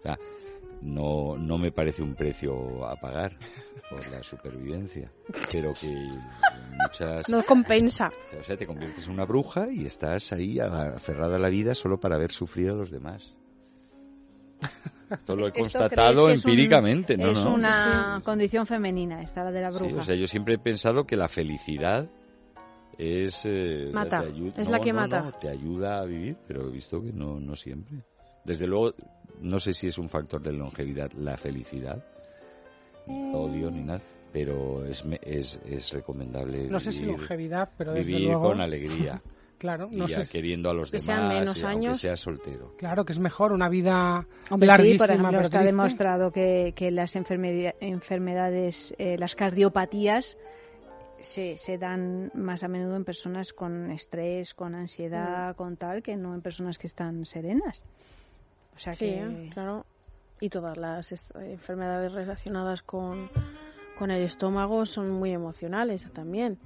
O 0.00 0.02
sea, 0.02 0.18
no, 0.80 1.36
no 1.36 1.58
me 1.58 1.72
parece 1.72 2.02
un 2.02 2.14
precio 2.14 2.86
a 2.86 2.96
pagar 2.96 3.36
por 3.90 4.10
la 4.10 4.22
supervivencia, 4.22 5.10
pero 5.50 5.74
que 5.74 5.94
muchas... 6.82 7.28
No 7.28 7.44
compensa. 7.44 8.10
O 8.38 8.42
sea, 8.42 8.56
te 8.56 8.66
conviertes 8.66 9.06
en 9.06 9.12
una 9.12 9.24
bruja 9.24 9.68
y 9.70 9.86
estás 9.86 10.32
ahí 10.32 10.58
aferrada 10.58 11.36
a 11.36 11.38
la 11.38 11.50
vida 11.50 11.74
solo 11.74 12.00
para 12.00 12.16
ver 12.16 12.32
sufrir 12.32 12.70
a 12.70 12.74
los 12.74 12.90
demás. 12.90 13.32
Esto 15.10 15.36
lo 15.36 15.48
he 15.48 15.52
constatado 15.52 16.30
empíricamente, 16.30 17.18
¿no? 17.18 17.30
Es 17.30 17.38
una 17.38 18.20
condición 18.24 18.66
femenina 18.66 19.22
esta, 19.22 19.44
la 19.44 19.52
de 19.52 19.60
la 19.60 19.70
bruja. 19.70 19.96
o 19.96 20.02
sea, 20.02 20.14
yo 20.14 20.26
siempre 20.26 20.54
he 20.54 20.58
pensado 20.58 21.04
que 21.04 21.16
la 21.16 21.28
felicidad 21.28 22.08
es... 22.98 23.42
Eh, 23.44 23.90
mata, 23.92 24.24
es 24.56 24.68
la 24.68 24.80
que 24.80 24.92
mata. 24.92 25.32
te 25.40 25.48
ayuda 25.48 26.00
a 26.00 26.04
vivir, 26.04 26.36
pero 26.46 26.68
he 26.68 26.70
visto 26.70 27.02
que 27.02 27.12
no, 27.12 27.40
no 27.40 27.56
siempre. 27.56 27.98
Desde 28.44 28.66
luego, 28.66 28.94
no 29.40 29.58
sé 29.60 29.74
si 29.74 29.88
es 29.88 29.98
un 29.98 30.08
factor 30.08 30.42
de 30.42 30.52
longevidad 30.52 31.10
la 31.12 31.36
felicidad, 31.36 32.02
odio 33.06 33.70
ni 33.70 33.82
nada, 33.82 34.00
pero 34.32 34.84
es, 34.84 35.04
es, 35.22 35.60
es 35.68 35.92
recomendable 35.92 36.68
no 36.68 36.80
sé 36.80 36.92
si 36.92 37.04
longevidad, 37.04 37.68
pero 37.76 37.92
vivir 37.94 38.32
con 38.34 38.60
alegría. 38.60 39.20
Claro, 39.62 39.88
no 39.92 40.08
sé. 40.08 40.28
queriendo 40.28 40.70
a 40.70 40.74
los 40.74 40.90
que 40.90 40.98
demás, 40.98 41.04
sean 41.04 41.28
menos 41.28 41.62
años. 41.62 42.00
sea 42.00 42.16
soltero. 42.16 42.74
Claro 42.78 43.04
que 43.04 43.12
es 43.12 43.20
mejor 43.20 43.52
una 43.52 43.68
vida 43.68 44.26
Hombre, 44.50 44.66
larguísima, 44.66 45.06
sí, 45.06 45.12
por 45.12 45.16
ejemplo, 45.16 45.40
está 45.40 45.62
demostrado 45.62 46.32
que, 46.32 46.72
que 46.74 46.90
las 46.90 47.14
enfermedades, 47.14 48.92
eh, 48.98 49.16
las 49.20 49.36
cardiopatías, 49.36 50.36
se, 51.22 51.56
se 51.56 51.78
dan 51.78 52.30
más 52.34 52.62
a 52.62 52.68
menudo 52.68 52.96
en 52.96 53.04
personas 53.04 53.52
con 53.52 53.90
estrés, 53.90 54.54
con 54.54 54.74
ansiedad, 54.74 55.52
mm. 55.52 55.56
con 55.56 55.76
tal, 55.76 56.02
que 56.02 56.16
no 56.16 56.34
en 56.34 56.42
personas 56.42 56.78
que 56.78 56.86
están 56.86 57.24
serenas. 57.24 57.84
O 58.76 58.78
sea 58.78 58.94
sí, 58.94 59.14
claro. 59.52 59.84
Y 60.40 60.48
todas 60.48 60.76
las 60.76 61.12
enfermedades 61.36 62.12
relacionadas 62.12 62.82
con, 62.82 63.30
con 63.96 64.10
el 64.10 64.22
estómago 64.22 64.84
son 64.86 65.10
muy 65.10 65.32
emocionales 65.32 66.06
también. 66.12 66.58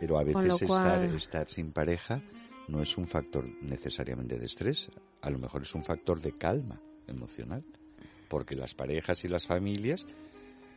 Pero 0.00 0.18
a 0.18 0.24
veces 0.24 0.62
estar, 0.62 1.04
estar 1.04 1.50
sin 1.50 1.72
pareja 1.72 2.20
no 2.68 2.80
es 2.80 2.96
un 2.96 3.06
factor 3.06 3.44
necesariamente 3.62 4.38
de 4.38 4.46
estrés, 4.46 4.88
a 5.20 5.30
lo 5.30 5.38
mejor 5.38 5.62
es 5.62 5.74
un 5.74 5.84
factor 5.84 6.20
de 6.20 6.32
calma 6.32 6.80
emocional, 7.06 7.62
porque 8.28 8.56
las 8.56 8.74
parejas 8.74 9.24
y 9.24 9.28
las 9.28 9.46
familias 9.46 10.06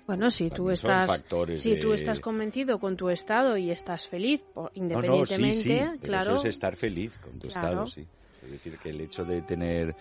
bueno, 0.07 0.31
si 0.31 0.49
tú 0.49 0.69
estás, 0.69 1.23
si 1.55 1.77
tú 1.79 1.91
estás 1.91 2.21
convencido 2.21 2.79
con 2.79 2.95
tu 2.95 3.09
estado 3.09 3.57
y 3.57 3.71
estás 3.71 4.07
feliz, 4.07 4.41
independientemente, 4.73 5.85
no, 5.85 5.99
claro. 5.99 6.35
Eso 6.35 6.47
es 6.47 6.55
estar 6.55 6.77
feliz 6.77 7.17
con 7.17 7.37
tu 7.37 7.47
estado, 7.47 7.85
sí. 7.85 8.05
Es 8.43 8.51
decir, 8.51 8.77
que 8.77 8.91
el 8.91 9.01
hecho 9.01 9.25
de 9.25 9.41
tener 9.41 9.93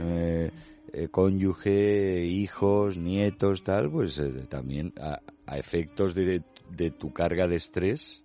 eh, 0.00 0.50
eh, 0.94 1.08
cónyuge, 1.10 2.24
hijos, 2.24 2.96
nietos, 2.96 3.62
tal, 3.62 3.90
pues 3.90 4.18
eh, 4.18 4.30
también 4.48 4.94
a, 4.98 5.20
efectos 5.58 6.14
de, 6.14 6.42
de, 6.70 6.90
tu 6.90 7.12
carga 7.12 7.46
de 7.46 7.56
estrés, 7.56 8.24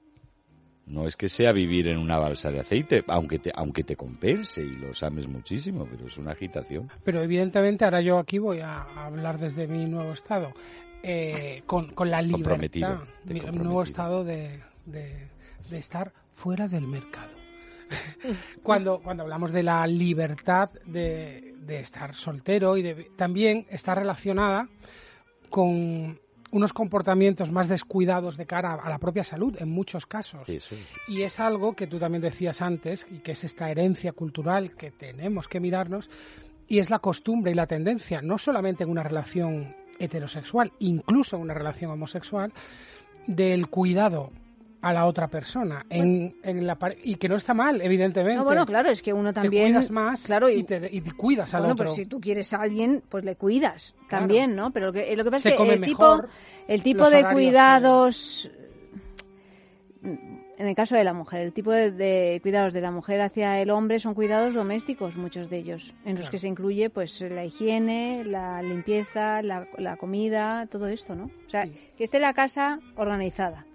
no 0.86 1.08
es 1.08 1.18
que 1.18 1.28
sea 1.28 1.52
vivir 1.52 1.90
en 1.90 1.98
una 1.98 2.18
balsa 2.18 2.52
de 2.52 2.62
aceite, 2.62 3.04
aunque 3.08 3.40
te, 3.40 3.52
aunque 3.54 3.84
te 3.84 3.98
compense 3.98 4.62
y 4.62 4.72
los 4.72 5.04
ames 5.04 5.28
muchísimo, 5.28 5.86
pero 5.90 6.08
es 6.08 6.18
una 6.18 6.32
agitación. 6.32 6.90
Pero 7.04 7.22
evidentemente 7.22 7.84
ahora 7.84 8.00
yo 8.00 8.18
aquí 8.18 8.38
voy 8.38 8.62
a 8.62 8.84
hablar 8.84 9.38
desde 9.38 9.68
mi 9.68 9.86
nuevo 9.86 10.14
estado. 10.14 10.54
Eh, 11.10 11.64
con, 11.66 11.88
con, 11.94 12.12
la 12.12 12.22
libertad, 12.22 13.00
un 13.30 13.64
nuevo 13.64 13.82
estado 13.82 14.26
de, 14.26 14.60
de, 14.86 15.30
estar 15.72 16.12
fuera 16.36 16.68
del 16.68 16.86
mercado. 16.86 17.32
cuando, 18.62 19.00
cuando 19.00 19.24
hablamos 19.24 19.54
de 19.54 19.64
la 19.64 19.88
libertad 19.88 20.70
de, 20.86 21.56
de 21.62 21.80
estar 21.80 22.14
soltero 22.14 22.76
y 22.76 22.82
de, 22.82 23.08
también 23.16 23.66
está 23.70 23.96
relacionada 23.96 24.68
con 25.50 26.20
unos 26.52 26.74
comportamientos 26.74 27.52
más 27.52 27.70
descuidados 27.70 28.36
de 28.36 28.46
cara 28.46 28.74
a 28.74 28.90
la 28.90 28.98
propia 28.98 29.24
salud 29.24 29.56
en 29.62 29.70
muchos 29.70 30.06
casos. 30.06 30.46
Y 31.08 31.22
es 31.22 31.40
algo 31.40 31.74
que 31.74 31.88
tú 31.88 32.00
también 32.00 32.22
decías 32.22 32.62
antes, 32.62 33.08
y 33.10 33.20
que 33.20 33.32
es 33.32 33.46
esta 33.46 33.72
herencia 33.72 34.12
cultural 34.12 34.76
que 34.76 34.92
tenemos 34.92 35.48
que 35.48 35.62
mirarnos, 35.62 36.10
y 36.68 36.80
es 36.80 36.90
la 36.90 37.00
costumbre 37.00 37.54
y 37.54 37.56
la 37.56 37.66
tendencia, 37.66 38.22
no 38.22 38.38
solamente 38.38 38.84
en 38.84 38.90
una 38.90 39.04
relación 39.04 39.74
heterosexual, 40.00 40.72
incluso 40.80 41.38
una 41.38 41.54
relación 41.54 41.92
homosexual, 41.92 42.52
del 43.28 43.68
cuidado 43.68 44.32
a 44.82 44.94
la 44.94 45.06
otra 45.06 45.28
persona 45.28 45.86
en, 45.90 46.36
en 46.44 46.68
la 46.68 46.78
y 47.04 47.16
que 47.16 47.28
no 47.28 47.36
está 47.36 47.54
mal 47.54 47.82
evidentemente. 47.82 48.38
No, 48.38 48.44
bueno 48.44 48.66
claro 48.66 48.92
es 48.92 49.02
que 49.02 49.12
uno 49.12 49.34
también 49.34 49.66
te 49.66 49.74
cuidas 49.74 49.92
más 49.92 50.24
claro 50.24 50.50
y, 50.50 50.64
te, 50.64 50.88
y 50.92 51.02
cuidas 51.02 51.54
al 51.54 51.62
bueno, 51.62 51.74
otro. 51.74 51.86
pero 51.86 51.96
si 51.96 52.06
tú 52.06 52.22
quieres 52.22 52.54
a 52.54 52.62
alguien 52.62 53.02
pues 53.10 53.26
le 53.26 53.36
cuidas 53.36 53.96
también 54.08 54.56
no 54.56 54.72
pero 54.72 54.88
lo 54.88 54.94
que, 54.94 55.16
lo 55.16 55.24
que 55.24 55.32
pasa 55.32 55.50
es 55.50 55.56
que 55.56 55.74
el 55.74 55.82
tipo 55.82 56.24
el 56.68 56.84
tipo 56.84 57.10
de 57.10 57.26
cuidados 57.26 58.52
en 60.58 60.68
el 60.68 60.76
caso 60.76 60.96
de 60.96 61.04
la 61.04 61.14
mujer, 61.14 61.42
el 61.42 61.54
tipo 61.54 61.72
de, 61.72 62.40
cuidados 62.42 62.74
de 62.74 62.82
la 62.82 62.92
mujer 62.92 63.22
hacia 63.22 63.62
el 63.62 63.70
hombre 63.70 64.00
son 64.00 64.16
cuidados 64.16 64.56
domésticos, 64.56 65.16
muchos 65.16 65.50
de 65.50 65.58
ellos, 65.58 65.94
en 66.04 66.18
los 66.18 66.30
que 66.30 66.40
se 66.40 66.48
incluye 66.48 66.90
pues 66.90 67.22
la 67.22 67.46
higiene, 67.46 68.24
la 68.26 68.62
limpieza, 68.62 69.42
la, 69.44 69.68
comida, 69.98 70.68
todo 70.68 70.88
esto, 70.88 71.16
¿no? 71.16 71.30
O 71.46 71.50
sea, 71.50 71.68
que 71.98 72.04
esté 72.04 72.20
la 72.20 72.34
casa 72.34 72.80
organizada. 72.96 73.66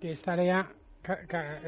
Que 0.00 0.10
es 0.10 0.22
tarea 0.22 0.68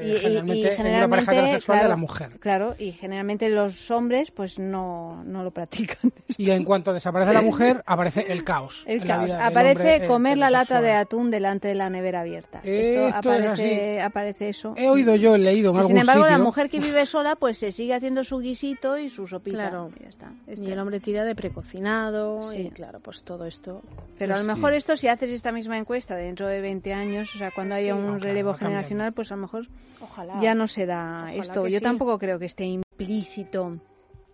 y, 0.01 0.15
generalmente, 0.15 0.75
en 0.75 0.87
una 0.87 1.07
pareja 1.07 1.31
heterosexual 1.33 1.79
de 1.79 1.87
la 1.87 1.95
mujer. 1.95 2.31
Claro, 2.39 2.75
y 2.79 2.91
generalmente 2.91 3.49
los 3.49 3.91
hombres 3.91 4.31
pues 4.31 4.57
no, 4.59 5.23
no 5.23 5.43
lo 5.43 5.51
practican. 5.51 6.11
Y 6.37 6.51
en 6.51 6.63
cuanto 6.63 6.93
desaparece 6.93 7.33
la 7.33 7.41
mujer, 7.41 7.83
aparece 7.85 8.31
el 8.31 8.43
caos. 8.43 8.83
El 8.85 9.05
caos. 9.05 9.31
Aparece 9.31 10.05
comer 10.07 10.37
la 10.37 10.49
lata 10.49 10.81
de 10.81 10.91
atún 10.91 11.31
delante 11.31 11.67
de 11.67 11.75
la 11.75 11.89
nevera 11.89 12.21
abierta. 12.21 12.59
Esto, 12.63 13.15
aparece, 13.15 14.01
aparece 14.01 14.49
eso. 14.49 14.73
He 14.75 14.89
oído 14.89 15.15
yo, 15.15 15.35
he 15.35 15.39
leído 15.39 15.75
en 15.75 15.83
Sin 15.83 15.97
embargo, 15.97 16.25
la 16.25 16.39
mujer 16.39 16.69
que 16.69 16.79
vive 16.79 17.05
sola 17.05 17.35
pues 17.35 17.57
se 17.57 17.71
sigue 17.71 17.93
haciendo 17.93 18.23
su 18.23 18.39
guisito 18.39 18.97
y 18.97 19.09
su 19.09 19.27
sopita. 19.27 19.57
Claro. 19.57 19.91
Y, 19.99 20.03
ya 20.03 20.09
está. 20.09 20.31
y 20.47 20.71
el 20.71 20.79
hombre 20.79 20.99
tira 20.99 21.23
de 21.23 21.35
precocinado 21.35 22.53
y 22.53 22.69
claro, 22.69 22.99
pues 22.99 23.23
todo 23.23 23.45
esto. 23.45 23.81
Pero 24.17 24.35
a 24.35 24.37
lo 24.37 24.43
mejor 24.43 24.73
esto 24.73 24.95
si 24.95 25.07
haces 25.07 25.31
esta 25.31 25.51
misma 25.51 25.77
encuesta 25.77 26.15
dentro 26.15 26.47
de 26.47 26.61
20 26.61 26.93
años, 26.93 27.33
o 27.35 27.37
sea, 27.37 27.51
cuando 27.51 27.75
haya 27.75 27.95
un 27.95 28.19
relevo 28.19 28.53
generacional, 28.53 29.13
pues 29.13 29.26
a 29.31 29.35
lo 29.35 29.41
mejor 29.43 29.67
Ojalá. 30.01 30.41
ya 30.41 30.53
no 30.55 30.67
se 30.67 30.85
da 30.85 31.33
esto. 31.33 31.67
Yo 31.67 31.81
tampoco 31.81 32.17
creo 32.19 32.39
que 32.39 32.45
esté 32.45 32.65
implícito 32.65 33.77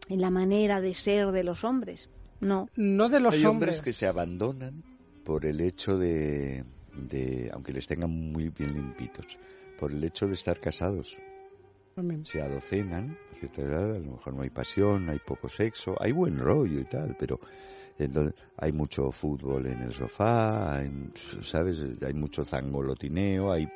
en 0.10 0.22
la 0.22 0.30
manera 0.30 0.82
de 0.82 0.94
ser 0.94 1.32
de 1.32 1.44
los 1.44 1.64
hombres. 1.64 2.10
No. 2.40 2.68
No 2.76 3.10
de 3.10 3.20
los 3.20 3.36
Hay 3.36 3.46
hombres. 3.46 3.82
que 3.82 3.94
se 3.94 4.06
abandonan 4.08 4.84
por 5.26 5.46
el 5.46 5.62
hecho 5.62 5.98
de, 5.98 6.64
de, 6.94 7.50
aunque 7.54 7.72
les 7.72 7.88
tengan 7.88 8.10
muy 8.10 8.50
bien 8.50 8.74
limpitos, 8.74 9.38
por 9.80 9.92
el 9.92 10.04
hecho 10.04 10.28
de 10.28 10.34
estar 10.34 10.60
casados. 10.60 11.16
Se 12.24 12.42
adocenan 12.42 13.16
a 13.32 13.36
cierta 13.40 13.62
edad, 13.62 13.96
a 13.96 14.00
lo 14.00 14.12
mejor 14.14 14.34
no 14.34 14.42
hay 14.42 14.50
pasión, 14.50 15.10
hay 15.10 15.20
poco 15.20 15.48
sexo, 15.48 15.96
hay 16.00 16.12
buen 16.12 16.40
rollo 16.40 16.80
y 16.80 16.86
tal, 16.86 17.16
pero 17.20 17.40
Entonces, 18.00 18.34
hay 18.58 18.72
mucho 18.72 19.12
fútbol 19.12 19.68
en 19.68 19.84
el 19.84 19.94
sofá, 19.94 20.78
hay, 20.80 20.92
¿sabes? 21.44 21.78
Hay 22.04 22.14
mucho 22.16 22.44
zangolotineo, 22.44 23.52
hay 23.52 23.68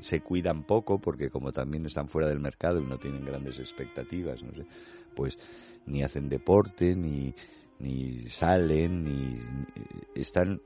se 0.00 0.20
cuidan 0.20 0.62
poco 0.62 0.98
porque 0.98 1.30
como 1.30 1.52
también 1.52 1.86
están 1.86 2.08
fuera 2.08 2.28
del 2.28 2.40
mercado 2.40 2.80
y 2.80 2.84
no 2.84 2.98
tienen 2.98 3.24
grandes 3.24 3.58
expectativas, 3.58 4.42
no 4.42 4.52
sé, 4.54 4.66
pues 5.14 5.38
ni 5.86 6.02
hacen 6.02 6.28
deporte, 6.28 6.94
ni, 6.94 7.34
ni 7.78 8.28
salen, 8.28 9.04
ni, 9.04 9.40
están, 10.14 10.60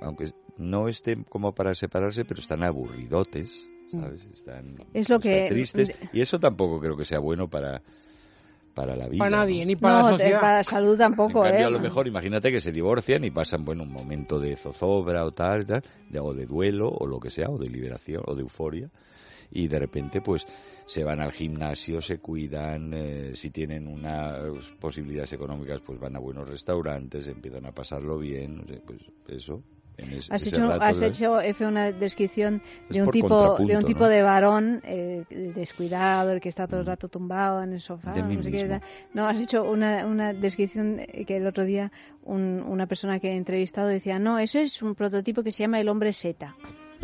aunque 0.00 0.32
no 0.56 0.88
estén 0.88 1.24
como 1.24 1.54
para 1.54 1.74
separarse, 1.74 2.24
pero 2.24 2.40
están 2.40 2.62
aburridotes, 2.62 3.68
¿sabes? 3.92 4.24
Están, 4.34 4.76
es 4.92 5.08
lo 5.08 5.20
que... 5.20 5.48
tristes 5.48 5.94
y 6.12 6.20
eso 6.20 6.38
tampoco 6.38 6.80
creo 6.80 6.96
que 6.96 7.04
sea 7.04 7.18
bueno 7.18 7.48
para 7.48 7.82
para 8.78 8.94
la 8.94 9.08
vida. 9.08 9.18
Para 9.18 9.38
nadie, 9.38 9.66
ni 9.66 9.74
para 9.74 10.02
la 10.02 10.10
sociedad. 10.10 10.40
para 10.40 10.56
la 10.58 10.62
salud 10.62 10.96
tampoco, 10.96 11.44
en 11.44 11.50
cambio, 11.50 11.64
¿eh? 11.64 11.66
a 11.66 11.70
lo 11.70 11.80
mejor, 11.80 12.06
imagínate 12.06 12.52
que 12.52 12.60
se 12.60 12.70
divorcian 12.70 13.24
y 13.24 13.30
pasan, 13.32 13.64
bueno, 13.64 13.82
un 13.82 13.92
momento 13.92 14.38
de 14.38 14.54
zozobra 14.54 15.24
o 15.24 15.32
tal, 15.32 15.66
tal, 15.66 15.82
o 16.20 16.32
de 16.32 16.46
duelo, 16.46 16.88
o 16.88 17.04
lo 17.08 17.18
que 17.18 17.28
sea, 17.28 17.48
o 17.48 17.58
de 17.58 17.68
liberación, 17.68 18.22
o 18.24 18.36
de 18.36 18.42
euforia, 18.42 18.88
y 19.50 19.66
de 19.66 19.80
repente, 19.80 20.20
pues, 20.20 20.46
se 20.86 21.02
van 21.02 21.20
al 21.20 21.32
gimnasio, 21.32 22.00
se 22.00 22.18
cuidan, 22.18 22.92
eh, 22.94 23.32
si 23.34 23.50
tienen 23.50 23.88
unas 23.88 24.68
posibilidades 24.78 25.32
económicas, 25.32 25.80
pues 25.84 25.98
van 25.98 26.14
a 26.14 26.20
buenos 26.20 26.48
restaurantes, 26.48 27.26
empiezan 27.26 27.66
a 27.66 27.72
pasarlo 27.72 28.16
bien, 28.16 28.64
pues 28.86 29.00
eso, 29.26 29.60
has 30.30 30.46
hecho, 30.46 30.70
has 30.80 31.00
hecho 31.00 31.40
F, 31.40 31.66
una 31.66 31.92
descripción 31.92 32.62
de 32.88 33.02
un 33.02 33.10
tipo 33.10 33.56
de 33.56 33.76
un 33.76 33.84
tipo 33.84 34.08
de 34.08 34.22
varón 34.22 34.82
el 34.84 35.52
descuidado, 35.54 36.32
el 36.32 36.40
que 36.40 36.48
está 36.48 36.66
todo 36.66 36.80
el 36.80 36.86
mm. 36.86 36.88
rato 36.88 37.08
tumbado 37.08 37.62
en 37.62 37.72
el 37.72 37.80
sofá. 37.80 38.14
No, 39.14 39.28
has 39.28 39.40
hecho 39.40 39.64
una, 39.64 40.06
una 40.06 40.32
descripción 40.32 41.00
que 41.26 41.36
el 41.36 41.46
otro 41.46 41.64
día 41.64 41.90
una 42.24 42.86
persona 42.86 43.18
que 43.18 43.28
he 43.30 43.36
entrevistado 43.36 43.88
decía, 43.88 44.18
no, 44.18 44.38
eso 44.38 44.58
es 44.58 44.82
un 44.82 44.94
prototipo 44.94 45.42
que 45.42 45.50
se 45.50 45.64
llama 45.64 45.80
el 45.80 45.88
hombre 45.88 46.12
seta. 46.12 46.54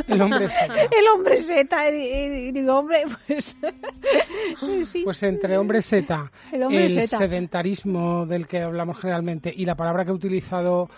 El 0.09 0.21
hombre 0.21 0.49
seta. 0.49 0.75
el 0.99 1.09
hombre 1.15 1.37
seta. 1.39 1.91
Y, 1.91 2.53
digo, 2.53 2.79
hombre, 2.79 3.05
pues. 3.27 3.57
Pues 5.05 5.23
entre 5.23 5.59
hombre 5.59 5.83
seta, 5.83 6.31
el, 6.53 7.09
sedentarismo 7.09 8.27
del 8.27 8.47
que 8.47 8.61
hablamos 8.61 8.99
generalmente 8.99 9.53
y 9.55 9.65
la 9.65 9.75
palabra 9.75 10.05
que 10.05 10.11
he 10.11 10.15
utilizado 10.15 10.89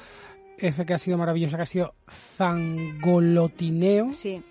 ese 0.59 0.87
que 0.87 0.95
ha 0.95 0.99
sido 0.99 1.19
maravilloso, 1.19 1.57
que 1.57 1.63
ha 1.63 1.67
sido 1.67 1.95
zangolotineo. 2.37 4.13
Sí. 4.15 4.43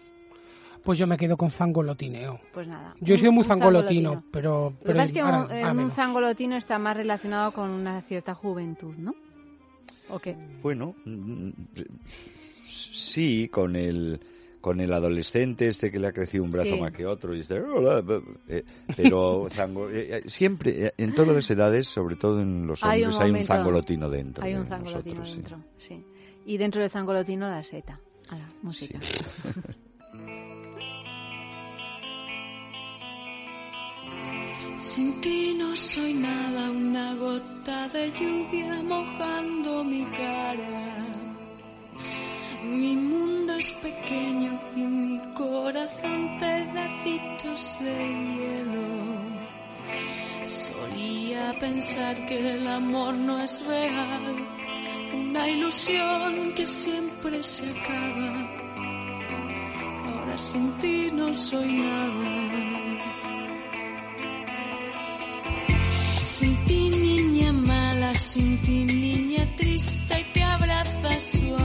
Pues 0.84 1.00
yo 1.00 1.08
me 1.08 1.18
quedo 1.18 1.36
con 1.36 1.50
zangolotineo. 1.50 2.40
Pues 2.54 2.68
nada. 2.68 2.96
Yo 3.02 3.16
he 3.16 3.18
sido 3.18 3.32
muy 3.32 3.44
zangolotino, 3.44 4.24
pero, 4.32 4.74
Lo 4.82 4.88
que 4.88 4.94
pasa 4.94 5.04
es 5.04 5.14
que 5.14 5.24
un, 5.24 5.92
zangolotino 5.92 6.56
está 6.56 6.78
más 6.78 6.96
relacionado 6.96 7.52
con 7.54 7.72
una 7.72 8.02
cierta 8.02 8.36
juventud, 8.36 8.94
¿no? 8.98 9.16
¿O 10.10 10.20
qué? 10.20 10.36
Bueno, 10.62 10.94
sí, 12.68 13.50
con 13.52 13.76
el 13.76 14.20
con 14.66 14.82
el 14.82 14.92
adolescente 14.94 15.68
este 15.68 15.92
que 15.92 16.00
le 16.00 16.08
ha 16.08 16.12
crecido 16.12 16.44
un 16.44 16.52
brazo 16.52 16.76
más 16.78 16.92
que 16.92 17.06
otro 17.06 17.36
y 17.36 17.42
este, 17.42 17.62
eh, 18.50 18.64
pero 18.98 19.48
zango, 19.52 19.92
eh, 19.92 20.18
eh, 20.18 20.24
siempre 20.26 20.92
en 20.98 21.14
todas 21.14 21.36
las 21.36 21.48
edades 21.52 21.86
sobre 21.86 22.16
todo 22.16 22.42
en 22.42 22.66
los 22.66 22.82
hombres 22.82 23.16
hay 23.16 23.32
un, 23.32 23.46
zangolotino 23.46 24.10
dentro 24.10 24.44
hay 24.44 24.56
un 24.56 24.66
zangolotino 24.66 25.24
dentro 25.24 25.60
sí. 25.78 26.04
y 26.48 26.58
dentro 26.58 26.82
del 26.82 26.90
zangolotino 26.90 27.48
la 27.48 27.62
seta 27.62 28.00
a 28.30 28.38
la 28.40 28.50
música. 28.64 29.00
Sin 34.80 35.22
ti 35.22 35.56
no 35.60 35.76
soy 35.76 36.16
nada, 36.16 36.72
una 36.72 37.14
gota 37.14 37.88
de 37.90 38.12
lluvia 38.14 38.82
mojando 38.82 39.84
mi 39.84 40.04
cara 40.06 41.15
mi 42.66 42.96
mundo 42.96 43.54
es 43.56 43.72
pequeño 43.72 44.60
y 44.76 44.80
mi 44.80 45.20
corazón 45.34 46.38
pedacitos 46.40 47.78
de 47.80 47.96
hielo. 48.36 48.88
Solía 50.44 51.56
pensar 51.60 52.16
que 52.28 52.56
el 52.56 52.68
amor 52.68 53.16
no 53.16 53.40
es 53.40 53.66
real, 53.66 54.36
una 55.14 55.50
ilusión 55.50 56.54
que 56.56 56.66
siempre 56.66 57.42
se 57.44 57.64
acaba. 57.70 58.44
Ahora 60.08 60.38
sin 60.38 60.72
ti 60.80 61.10
no 61.14 61.34
soy 61.34 61.72
nada. 61.72 62.66
Sin 66.22 66.56
ti 66.66 66.90
niña 66.90 67.54
mala, 67.54 68.14
sin 68.16 68.58
ti 68.62 68.84
niña 68.86 69.44
triste 69.56 70.26
que 70.34 70.44
abraza 70.44 71.20
su 71.20 71.56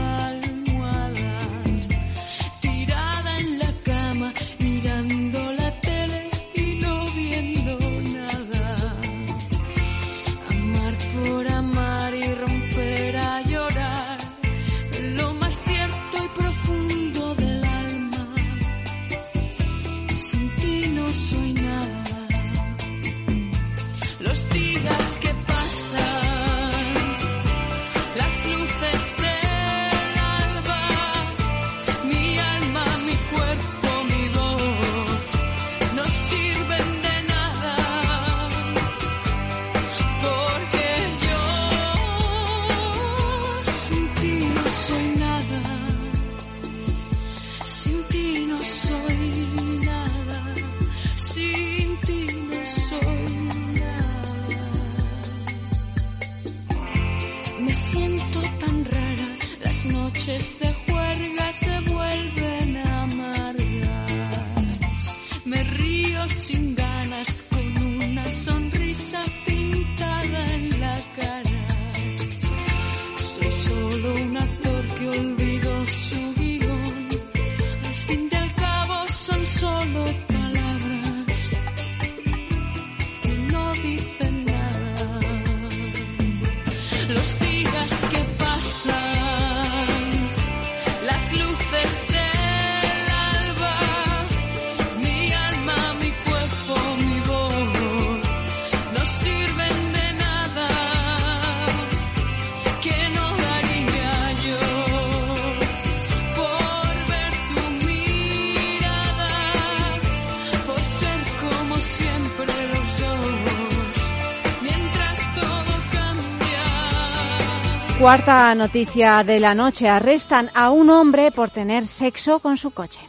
Cuarta 118.01 118.55
noticia 118.55 119.23
de 119.23 119.39
la 119.39 119.55
noche. 119.55 119.87
Arrestan 119.87 120.49
a 120.55 120.71
un 120.71 120.89
hombre 120.89 121.31
por 121.31 121.51
tener 121.51 121.87
sexo 121.87 122.39
con 122.39 122.57
su 122.57 122.71
coche. 122.71 123.03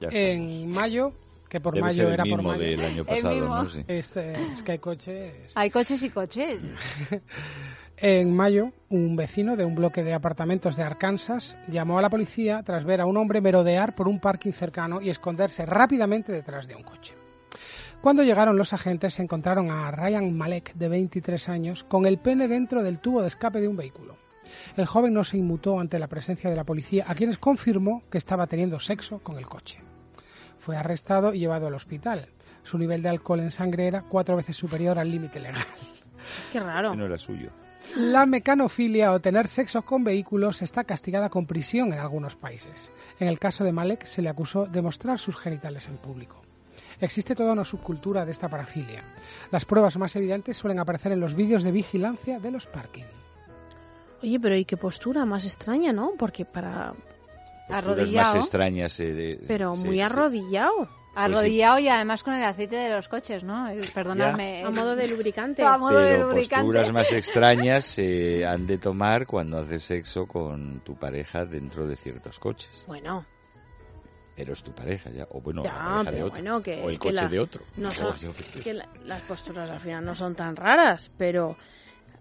En 0.00 0.70
mayo, 0.70 1.12
que 1.46 1.60
por 1.60 1.78
mayo 1.78 2.08
era 2.08 2.24
por 2.24 2.42
mayo. 2.42 2.58
del 2.58 2.80
año 2.82 3.04
pasado, 3.04 3.46
¿no? 3.46 3.68
Este, 3.86 4.32
es 4.54 4.62
que 4.62 4.72
hay 4.72 4.78
coches. 4.78 5.52
Hay 5.54 5.68
coches 5.68 6.02
y 6.02 6.08
coches. 6.08 6.58
en 7.98 8.34
mayo, 8.34 8.70
un 8.88 9.14
vecino 9.14 9.56
de 9.56 9.66
un 9.66 9.74
bloque 9.74 10.02
de 10.02 10.14
apartamentos 10.14 10.74
de 10.74 10.84
Arkansas 10.84 11.54
llamó 11.68 11.98
a 11.98 12.02
la 12.02 12.08
policía 12.08 12.62
tras 12.64 12.86
ver 12.86 13.02
a 13.02 13.06
un 13.06 13.18
hombre 13.18 13.42
merodear 13.42 13.94
por 13.94 14.08
un 14.08 14.20
parking 14.20 14.52
cercano 14.52 15.02
y 15.02 15.10
esconderse 15.10 15.66
rápidamente 15.66 16.32
detrás 16.32 16.66
de 16.66 16.76
un 16.76 16.82
coche. 16.82 17.14
Cuando 18.04 18.22
llegaron 18.22 18.58
los 18.58 18.74
agentes 18.74 19.14
se 19.14 19.22
encontraron 19.22 19.70
a 19.70 19.90
Ryan 19.90 20.36
Malek, 20.36 20.74
de 20.74 20.90
23 20.90 21.48
años, 21.48 21.84
con 21.84 22.04
el 22.04 22.18
pene 22.18 22.48
dentro 22.48 22.82
del 22.82 22.98
tubo 22.98 23.22
de 23.22 23.28
escape 23.28 23.62
de 23.62 23.66
un 23.66 23.78
vehículo. 23.78 24.16
El 24.76 24.84
joven 24.84 25.14
no 25.14 25.24
se 25.24 25.38
inmutó 25.38 25.80
ante 25.80 25.98
la 25.98 26.06
presencia 26.06 26.50
de 26.50 26.56
la 26.56 26.64
policía, 26.64 27.06
a 27.08 27.14
quienes 27.14 27.38
confirmó 27.38 28.02
que 28.10 28.18
estaba 28.18 28.46
teniendo 28.46 28.78
sexo 28.78 29.20
con 29.20 29.38
el 29.38 29.46
coche. 29.46 29.78
Fue 30.58 30.76
arrestado 30.76 31.32
y 31.32 31.38
llevado 31.38 31.66
al 31.66 31.72
hospital. 31.72 32.28
Su 32.62 32.76
nivel 32.76 33.00
de 33.00 33.08
alcohol 33.08 33.40
en 33.40 33.50
sangre 33.50 33.86
era 33.86 34.02
cuatro 34.02 34.36
veces 34.36 34.54
superior 34.54 34.98
al 34.98 35.10
límite 35.10 35.40
legal. 35.40 35.64
Qué 36.52 36.60
raro. 36.60 36.94
No 36.94 37.06
era 37.06 37.16
suyo. 37.16 37.48
La 37.96 38.26
mecanofilia 38.26 39.12
o 39.12 39.20
tener 39.20 39.48
sexo 39.48 39.80
con 39.80 40.04
vehículos 40.04 40.60
está 40.60 40.84
castigada 40.84 41.30
con 41.30 41.46
prisión 41.46 41.94
en 41.94 42.00
algunos 42.00 42.36
países. 42.36 42.92
En 43.18 43.28
el 43.28 43.38
caso 43.38 43.64
de 43.64 43.72
Malek 43.72 44.04
se 44.04 44.20
le 44.20 44.28
acusó 44.28 44.66
de 44.66 44.82
mostrar 44.82 45.18
sus 45.18 45.38
genitales 45.38 45.88
en 45.88 45.96
público. 45.96 46.43
Existe 47.00 47.34
toda 47.34 47.52
una 47.52 47.64
subcultura 47.64 48.24
de 48.24 48.32
esta 48.32 48.48
parafilia. 48.48 49.02
Las 49.50 49.64
pruebas 49.64 49.96
más 49.96 50.14
evidentes 50.16 50.56
suelen 50.56 50.78
aparecer 50.78 51.12
en 51.12 51.20
los 51.20 51.34
vídeos 51.34 51.62
de 51.62 51.72
vigilancia 51.72 52.38
de 52.38 52.50
los 52.50 52.66
parking. 52.66 53.04
Oye, 54.22 54.40
pero 54.40 54.56
¿y 54.56 54.64
qué 54.64 54.76
postura 54.76 55.24
más 55.24 55.44
extraña, 55.44 55.92
no? 55.92 56.12
Porque 56.18 56.44
para... 56.44 56.94
Arrodillado. 57.68 58.34
más 58.34 58.44
extrañas. 58.44 58.98
Eh, 59.00 59.40
pero 59.46 59.74
muy 59.74 60.00
arrodillado. 60.00 60.88
Arrodillado 61.14 61.78
y 61.78 61.88
además 61.88 62.22
con 62.22 62.34
el 62.34 62.42
aceite 62.42 62.76
de 62.76 62.90
los 62.90 63.08
coches, 63.08 63.44
¿no? 63.44 63.68
Perdonadme. 63.94 64.64
A 64.64 64.70
modo 64.70 64.96
de 64.96 65.06
lubricante. 65.08 65.62
A 65.66 65.78
modo 65.78 65.98
de 65.98 66.18
lubricante. 66.18 66.64
posturas 66.64 66.92
más 66.92 67.12
extrañas 67.12 67.84
se 67.84 68.44
han 68.44 68.66
de 68.66 68.78
tomar 68.78 69.26
cuando 69.26 69.58
haces 69.58 69.84
sexo 69.84 70.26
con 70.26 70.80
tu 70.80 70.96
pareja 70.96 71.44
dentro 71.44 71.86
de 71.86 71.96
ciertos 71.96 72.38
coches. 72.38 72.84
Bueno. 72.86 73.24
Pero 74.36 74.52
es 74.52 74.62
tu 74.62 74.72
pareja 74.72 75.10
ya, 75.10 75.26
o 75.30 75.40
bueno, 75.40 75.62
la 75.62 76.02
pareja 76.04 76.10
de 76.10 76.22
otro, 76.24 76.62
que, 76.62 76.82
o 76.82 76.90
el 76.90 76.98
coche 76.98 77.28
de 77.28 77.38
otro. 77.38 77.62
No 77.76 77.90
son, 77.92 78.12
que 78.62 78.74
las 78.74 79.22
posturas 79.22 79.70
al 79.70 79.80
final 79.80 80.04
no 80.04 80.14
son 80.14 80.34
tan 80.34 80.56
raras, 80.56 81.10
pero 81.16 81.56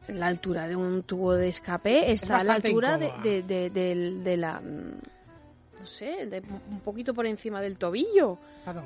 la 0.08 0.28
altura 0.28 0.68
de 0.68 0.76
un 0.76 1.04
tubo 1.04 1.34
de 1.34 1.50
escape 1.50 2.12
está 2.12 2.40
a 2.40 2.44
la 2.44 2.56
altura 2.56 2.98
de, 2.98 3.42
de, 3.42 3.70
de, 3.70 4.38
la 4.38 4.62
no 4.62 5.86
sé, 5.86 6.28
de, 6.28 6.42
un 6.70 6.80
poquito 6.82 7.14
por 7.14 7.26
encima 7.26 7.62
del 7.62 7.78
tobillo. 7.78 8.38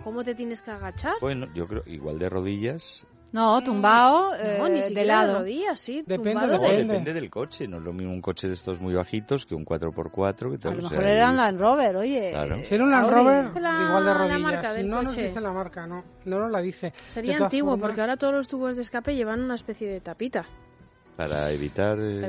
¿Cómo 0.04 0.24
te 0.24 0.34
tienes 0.34 0.62
que 0.62 0.72
agachar? 0.72 1.16
Bueno, 1.22 1.48
yo 1.54 1.68
creo 1.68 1.84
igual 1.86 2.18
de 2.18 2.30
rodillas. 2.30 3.06
No, 3.32 3.62
tumbado 3.62 4.34
eh, 4.36 4.90
de 4.94 5.06
lado. 5.06 5.34
De 5.34 5.40
rodillas, 5.40 5.80
sí. 5.80 6.04
Depende, 6.06 6.48
depende. 6.48 7.14
del 7.14 7.30
coche. 7.30 7.68
No 7.68 7.78
es 7.78 7.84
lo 7.84 7.94
mismo 7.94 8.14
un 8.14 8.22
coche 8.22 8.48
de 8.48 8.54
estos 8.54 8.80
muy 8.80 8.94
bajitos 8.94 9.46
que 9.46 9.56
un 9.56 9.66
4x4. 9.66 10.60
Que 10.60 10.68
a 10.68 10.72
lo 10.72 10.82
mejor 10.82 11.04
era 11.04 11.30
un 11.30 11.38
Land 11.38 11.60
Rover, 11.60 11.98
oye. 11.98 12.30
Claro. 12.32 12.64
Si 12.64 12.76
era 12.76 12.84
un 12.84 12.92
Land 12.92 13.12
Rover, 13.12 13.46
igual 13.46 14.06
de 14.06 14.14
rodillas. 14.14 14.30
La 14.30 14.40
marca 14.40 14.74
del 14.74 14.90
no 14.90 15.04
nos 15.04 15.16
dice 15.16 15.42
la 15.42 15.52
marca, 15.52 15.88
no. 15.88 16.04
No 16.26 16.40
nos 16.40 16.52
la 16.52 16.62
dice. 16.62 16.94
Sería 17.08 17.38
antiguo, 17.38 17.78
porque 17.78 18.02
ahora 18.02 18.18
todos 18.18 18.34
los 18.34 18.48
tubos 18.48 18.76
de 18.76 18.82
escape 18.82 19.16
llevan 19.16 19.42
una 19.42 19.56
especie 19.56 19.90
de 19.90 20.00
tapita 20.00 20.46
para 21.18 21.50
evitar, 21.50 21.98
eh, 22.00 22.28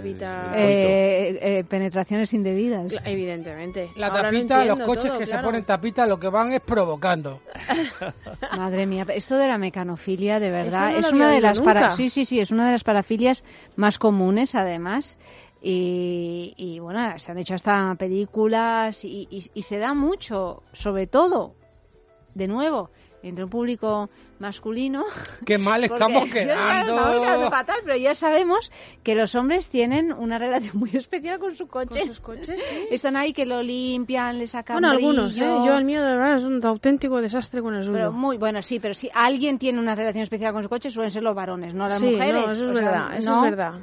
eh, 0.56 1.64
penetraciones 1.68 2.32
indebidas. 2.32 2.94
Evidentemente. 3.04 3.90
La 3.96 4.10
tapita, 4.10 4.64
los 4.64 4.80
coches 4.80 5.12
que 5.12 5.26
se 5.26 5.38
ponen 5.38 5.64
tapita 5.64 6.06
lo 6.06 6.18
que 6.18 6.28
van 6.28 6.52
es 6.52 6.62
provocando. 6.62 7.40
Madre 8.56 8.86
mía, 8.86 9.06
esto 9.14 9.36
de 9.36 9.46
la 9.46 9.58
mecanofilia 9.58 10.40
de 10.40 10.50
verdad 10.50 10.96
es 10.96 11.12
una 11.12 11.30
de 11.30 11.42
las 11.42 11.60
para 11.60 11.90
sí 11.90 12.08
sí 12.08 12.24
sí 12.24 12.40
es 12.40 12.50
una 12.50 12.64
de 12.64 12.72
las 12.72 12.82
parafilias 12.82 13.44
más 13.76 13.98
comunes 13.98 14.54
además. 14.54 15.18
Y, 15.60 16.78
bueno, 16.80 17.18
se 17.18 17.32
han 17.32 17.38
hecho 17.38 17.56
hasta 17.56 17.94
películas 17.96 19.04
y 19.04 19.62
se 19.62 19.78
da 19.78 19.92
mucho, 19.92 20.62
sobre 20.72 21.08
todo, 21.08 21.52
de 22.34 22.46
nuevo, 22.46 22.90
entre 23.22 23.44
un 23.44 23.50
público 23.50 24.08
masculino. 24.38 25.04
Qué 25.44 25.58
mal 25.58 25.84
estamos 25.84 26.30
quedando. 26.30 27.50
fatal, 27.50 27.76
pero 27.84 27.96
ya 27.96 28.14
sabemos 28.14 28.70
que 29.02 29.14
los 29.14 29.34
hombres 29.34 29.68
tienen 29.68 30.12
una 30.12 30.38
relación 30.38 30.78
muy 30.78 30.90
especial 30.94 31.38
con 31.38 31.56
su 31.56 31.66
coche. 31.66 31.98
Con 31.98 32.06
sus 32.06 32.20
coches, 32.20 32.62
sí. 32.62 32.86
Están 32.90 33.16
ahí 33.16 33.32
que 33.32 33.46
lo 33.46 33.62
limpian, 33.62 34.38
le 34.38 34.46
sacan 34.46 34.76
Bueno, 34.76 34.90
algunos, 34.90 35.36
¿eh? 35.36 35.40
Yo 35.40 35.76
el 35.76 35.84
mío 35.84 36.00
de 36.00 36.16
verdad 36.16 36.36
es 36.36 36.44
un 36.44 36.64
auténtico 36.64 37.20
desastre 37.20 37.62
con 37.62 37.74
el 37.74 37.82
suyo. 37.82 37.94
Pero 37.94 38.12
muy, 38.12 38.36
bueno, 38.36 38.62
sí, 38.62 38.78
pero 38.78 38.94
si 38.94 39.10
alguien 39.12 39.58
tiene 39.58 39.80
una 39.80 39.94
relación 39.94 40.22
especial 40.22 40.52
con 40.52 40.62
su 40.62 40.68
coche 40.68 40.90
suelen 40.90 41.10
ser 41.10 41.22
los 41.22 41.34
varones, 41.34 41.74
no 41.74 41.88
las 41.88 42.02
mujeres. 42.02 42.52
eso 42.52 42.64
es 42.64 42.72
verdad, 42.72 43.16
eso 43.16 43.32
es 43.32 43.40
verdad. 43.42 43.74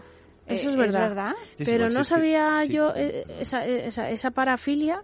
Eso 0.47 0.69
es 0.69 0.75
verdad. 0.75 1.33
Pero 1.57 1.89
no 1.89 2.03
sabía 2.03 2.63
yo 2.65 2.93
eh, 2.95 3.25
esa, 3.39 3.65
esa, 3.65 4.09
esa 4.09 4.31
parafilia 4.31 5.01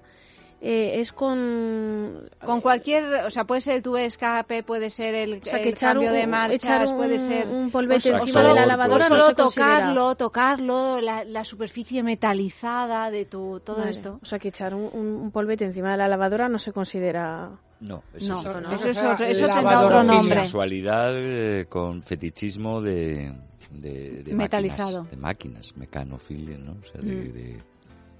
eh, 0.64 1.00
es 1.00 1.12
con 1.12 2.30
con 2.46 2.62
cualquier, 2.62 3.26
o 3.26 3.32
sea, 3.32 3.46
puede 3.46 3.62
ser 3.62 3.78
el 3.78 3.82
tubo 3.82 3.96
de 3.96 4.06
escape, 4.06 4.62
puede 4.62 4.92
ser 4.92 5.16
el, 5.16 5.42
cambio 5.76 6.12
de 6.12 6.28
marcha, 6.28 6.86
puede 6.96 7.18
ser 7.18 7.48
un 7.48 7.72
polvete 7.72 8.10
encima 8.10 8.44
de 8.44 8.54
la 8.54 8.68
lavadora, 8.68 9.08
solo 9.08 9.34
tocarlo, 9.34 10.14
tocarlo, 10.16 11.02
la, 11.02 11.44
superficie 11.44 12.04
metalizada 12.04 13.10
de 13.10 13.26
tu 13.26 13.60
todo 13.66 13.86
esto. 13.86 14.20
O 14.22 14.26
sea, 14.26 14.38
que 14.38 14.50
echar 14.50 14.76
un, 14.76 15.32
polvete 15.32 15.66
encima 15.66 15.94
de 15.94 15.98
la 15.98 16.08
lavadora 16.08 16.48
no 16.48 16.60
se 16.60 16.72
considera 16.72 17.50
no, 17.80 18.04
eso, 18.14 18.40
es, 18.88 18.98
otro, 19.00 19.26
eso 19.26 19.48
tendrá 19.48 19.80
otro 19.82 20.04
nombre. 20.04 20.42
Sensualidad 20.42 21.14
eh, 21.16 21.66
con 21.68 22.04
fetichismo 22.04 22.82
de, 22.82 23.34
de, 23.72 24.24
Metalizado. 24.36 25.06
Máquinas, 25.06 25.10
de 25.10 25.18
máquinas, 25.18 25.78
mecanofilia, 25.78 26.58
¿no? 26.60 26.74
O 26.74 26.86
sea, 26.86 27.02
de 27.02 27.16
mm. 27.58 27.72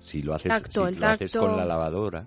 Si 0.02 0.22
lo 0.22 0.34
haces, 0.34 0.54
si 0.70 0.80
lo 0.80 1.08
haces 1.08 1.36
con 1.36 1.56
la 1.56 1.66
lavadora. 1.66 2.26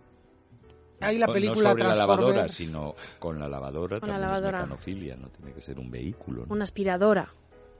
Ahí 1.00 1.18
la 1.18 1.26
película 1.26 1.70
no 1.70 1.70
sobre 1.70 1.84
la 1.84 1.94
lavadora, 1.94 2.48
sino 2.48 2.94
con 3.18 3.38
la 3.38 3.48
lavadora 3.48 4.00
con 4.00 4.08
también 4.08 4.20
la 4.20 4.26
lavadora. 4.26 4.58
es 4.58 4.64
mecanofilia, 4.64 5.16
no 5.16 5.28
tiene 5.28 5.52
que 5.52 5.60
ser 5.60 5.78
un 5.78 5.90
vehículo. 5.90 6.46
Una 6.48 6.64
aspiradora. 6.64 7.28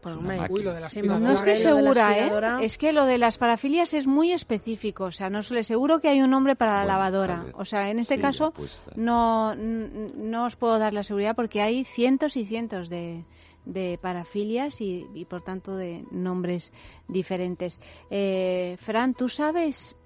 no 0.05 1.33
estoy 1.33 1.57
segura, 1.57 2.19
¿eh? 2.19 2.65
Es 2.65 2.77
que 2.77 2.93
lo 2.93 3.07
de 3.07 3.19
las 3.19 3.39
parafilias 3.39 3.95
es 3.95 4.07
muy 4.07 4.33
específico. 4.33 5.05
O 5.05 5.13
sea, 5.13 5.31
no 5.31 5.41
le 5.49 5.65
seguro 5.65 6.01
que 6.01 6.09
hay 6.09 6.21
un 6.21 6.31
nombre 6.31 6.57
para 6.57 6.81
la 6.81 6.85
lavadora. 6.85 7.47
O 7.55 7.65
sea, 7.65 7.91
en 7.91 7.99
este 7.99 8.21
caso 8.21 8.53
no, 8.97 9.55
no 9.55 10.45
os 10.45 10.57
puedo 10.57 10.79
dar 10.79 10.93
la 10.93 11.03
seguridad 11.03 11.35
porque 11.35 11.63
hay 11.63 11.85
cientos 11.85 12.37
y 12.37 12.45
cientos 12.45 12.91
de, 12.91 13.25
de 13.65 13.99
parafilias 14.01 14.81
y, 14.81 15.27
por 15.29 15.43
tanto 15.43 15.77
de 15.77 16.05
nombres 16.11 16.73
diferentes. 17.09 17.81
Eh, 18.11 18.77
Fran, 18.81 19.15
¿tú 19.15 19.29
sabes 19.29 19.97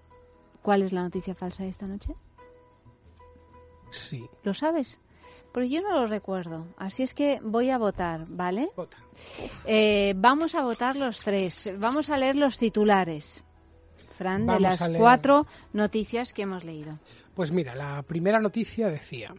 cuál 0.62 0.82
es 0.82 0.92
la 0.92 1.02
noticia 1.02 1.34
falsa 1.34 1.64
de 1.64 1.70
esta 1.70 1.86
noche? 1.86 2.14
Sí. 3.90 4.24
¿Lo 4.42 4.54
sabes? 4.54 4.98
Porque 5.52 5.70
yo 5.70 5.80
no 5.80 5.92
lo 6.00 6.06
recuerdo. 6.06 6.66
Así 6.76 7.02
es 7.02 7.14
que 7.14 7.40
voy 7.42 7.70
a 7.70 7.78
votar, 7.78 8.26
¿vale? 8.28 8.68
Vota. 8.76 8.98
Eh, 9.64 10.14
vamos 10.16 10.54
a 10.54 10.62
votar 10.62 10.96
los 10.96 11.20
tres. 11.20 11.72
Vamos 11.78 12.10
a 12.10 12.16
leer 12.16 12.36
los 12.36 12.58
titulares, 12.58 13.42
Fran, 14.16 14.46
de 14.46 14.60
las 14.60 14.88
cuatro 14.96 15.46
noticias 15.72 16.32
que 16.32 16.42
hemos 16.42 16.64
leído. 16.64 16.98
Pues 17.34 17.50
mira, 17.50 17.74
la 17.74 18.02
primera 18.02 18.40
noticia 18.40 18.88
decía 18.88 19.34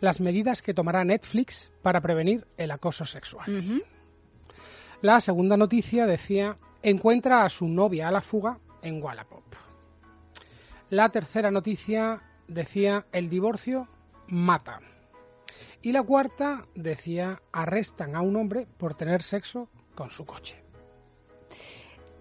las 0.00 0.20
medidas 0.20 0.62
que 0.62 0.74
tomará 0.74 1.04
Netflix 1.04 1.72
para 1.82 2.00
prevenir 2.00 2.46
el 2.56 2.70
acoso 2.70 3.04
sexual. 3.04 3.82
La 5.02 5.20
segunda 5.20 5.56
noticia 5.56 6.06
decía, 6.06 6.56
encuentra 6.82 7.44
a 7.44 7.50
su 7.50 7.66
novia 7.68 8.08
a 8.08 8.12
la 8.12 8.20
fuga 8.20 8.58
en 8.82 9.02
Wallapop. 9.02 9.44
La 10.90 11.08
tercera 11.08 11.50
noticia 11.50 12.20
decía, 12.48 13.04
el 13.12 13.28
divorcio 13.28 13.88
mata. 14.28 14.80
Y 15.82 15.92
la 15.92 16.02
cuarta 16.02 16.64
decía, 16.74 17.40
arrestan 17.52 18.16
a 18.16 18.20
un 18.20 18.36
hombre 18.36 18.66
por 18.78 18.94
tener 18.94 19.22
sexo 19.22 19.68
con 19.94 20.10
su 20.10 20.24
coche. 20.24 20.56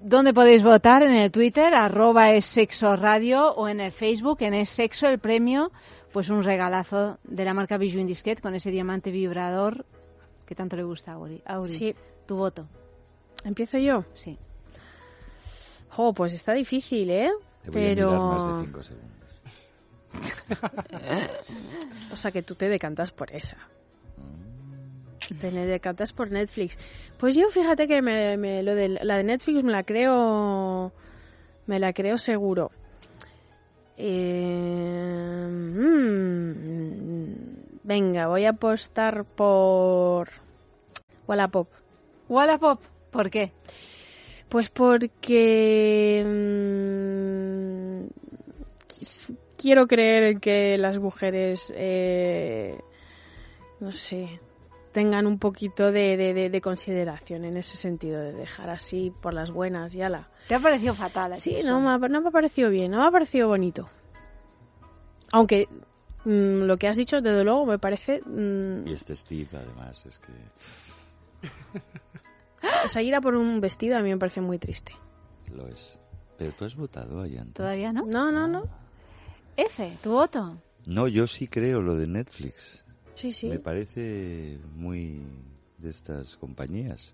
¿Dónde 0.02 0.34
podéis 0.34 0.62
votar? 0.64 1.04
En 1.04 1.16
el 1.16 1.32
Twitter, 1.32 1.74
arroba 1.74 2.32
es 2.32 2.46
sexo 2.46 2.96
radio, 2.96 3.54
o 3.54 3.68
en 3.68 3.80
el 3.80 3.92
Facebook, 3.92 4.38
en 4.42 4.54
es 4.54 4.70
sexo 4.70 5.08
el 5.08 5.20
premio 5.20 5.72
pues 6.16 6.30
un 6.30 6.44
regalazo 6.44 7.18
de 7.26 7.44
la 7.44 7.54
marca 7.54 7.78
Bijou 7.78 8.00
Indisquet 8.00 8.40
con 8.40 8.56
ese 8.56 8.72
diamante 8.72 9.12
vibrador 9.12 9.86
que 10.46 10.56
tanto 10.56 10.78
le 10.78 10.84
gusta 10.84 11.12
a 11.12 11.16
Auri. 11.16 11.42
sí. 11.66 11.94
tu 12.26 12.38
voto. 12.38 12.66
¿Empiezo 13.44 13.78
yo? 13.80 14.06
Sí. 14.16 14.38
Jo, 15.90 16.14
pues 16.14 16.32
está 16.32 16.54
difícil, 16.54 17.10
¿eh? 17.10 17.30
Pero... 17.70 18.18
más 18.18 18.60
de 18.60 18.66
cinco 18.66 18.82
segundos. 18.82 19.12
o 22.14 22.16
sea 22.16 22.32
que 22.32 22.44
tú 22.44 22.56
te 22.56 22.70
decantas 22.70 23.12
por 23.12 23.30
esa. 23.36 23.58
Mm. 24.16 25.36
Te 25.42 25.52
decantas 25.52 26.14
por 26.14 26.32
Netflix. 26.32 26.80
Pues 27.18 27.36
yo 27.36 27.50
fíjate 27.50 27.90
que 27.90 28.02
me, 28.02 28.64
lo 28.64 28.74
de 28.74 28.88
la 28.88 29.18
de 29.18 29.26
Netflix 29.26 29.66
me 29.66 29.74
la 29.74 29.84
creo 29.84 30.94
me 31.68 31.78
la 31.78 31.92
creo 31.92 32.18
seguro. 32.18 32.72
Eh, 33.98 35.48
mm, 35.50 37.34
venga, 37.84 38.28
voy 38.28 38.46
a 38.46 38.50
apostar 38.50 39.24
por 39.24 40.30
Wallapop. 41.28 41.68
Wallapop, 42.28 42.82
¿por 43.12 43.30
qué? 43.30 43.52
Pues 44.50 44.70
porque 44.70 46.24
mm, 46.26 48.06
quiero 49.58 49.88
creer 49.88 50.40
que 50.40 50.78
las 50.78 51.00
mujeres, 51.00 51.74
eh, 51.76 52.78
no 53.80 53.92
sé, 53.92 54.40
tengan 54.96 55.28
un 55.28 55.40
poquito 55.40 55.92
de, 55.92 56.16
de, 56.16 56.62
consideración 56.62 57.44
en 57.44 57.58
ese 57.58 57.76
sentido, 57.76 58.22
de 58.22 58.32
dejar 58.32 58.70
así 58.70 59.12
por 59.22 59.34
las 59.34 59.52
buenas 59.52 59.94
y 59.94 60.02
ala. 60.02 60.30
¿Te 60.48 60.56
ha 60.56 60.60
parecido 60.60 60.94
fatal? 60.94 61.36
Sí, 61.36 61.60
no 61.66 61.82
me, 61.82 61.90
ha, 61.90 61.98
no 61.98 62.22
me 62.22 62.30
ha 62.30 62.32
parecido 62.32 62.70
bien, 62.70 62.92
no 62.92 63.00
me 63.00 63.06
ha 63.06 63.12
parecido 63.12 63.50
bonito. 63.50 63.90
Aunque 65.34 65.68
mm, 66.24 66.62
lo 66.62 66.78
que 66.78 66.88
has 66.88 66.96
dicho, 66.96 67.20
desde 67.20 67.44
luego, 67.44 67.66
me 67.66 67.78
parece... 67.78 68.22
Mm, 68.22 68.88
y 68.88 68.94
este 68.94 69.18
Steve, 69.18 69.50
además, 69.52 70.06
es 70.06 70.18
que... 70.20 70.32
Seguir 72.88 73.16
a 73.16 73.20
por 73.20 73.36
un 73.36 73.60
vestido 73.60 73.98
a 73.98 74.00
mí 74.00 74.12
me 74.12 74.18
parece 74.18 74.40
muy 74.40 74.60
triste. 74.60 74.94
Lo 75.54 75.68
es. 75.68 76.00
Pero 76.38 76.54
tú 76.54 76.64
has 76.64 76.76
votado, 76.78 77.22
Ayanta. 77.22 77.52
¿Todavía 77.52 77.92
no? 77.92 78.06
No, 78.06 78.32
no, 78.32 78.48
no. 78.48 78.64
F, 79.58 79.98
¿tu 80.02 80.12
voto? 80.12 80.56
No, 80.86 81.10
yo 81.10 81.28
sí 81.28 81.50
creo 81.50 81.82
lo 81.82 81.98
de 81.98 82.08
Netflix. 82.08 82.85
Sí, 83.16 83.32
sí. 83.32 83.48
Me 83.48 83.60
parece 83.60 84.58
muy 84.76 85.22
de 85.80 85.90
estas 85.90 86.36
compañías. 86.38 87.14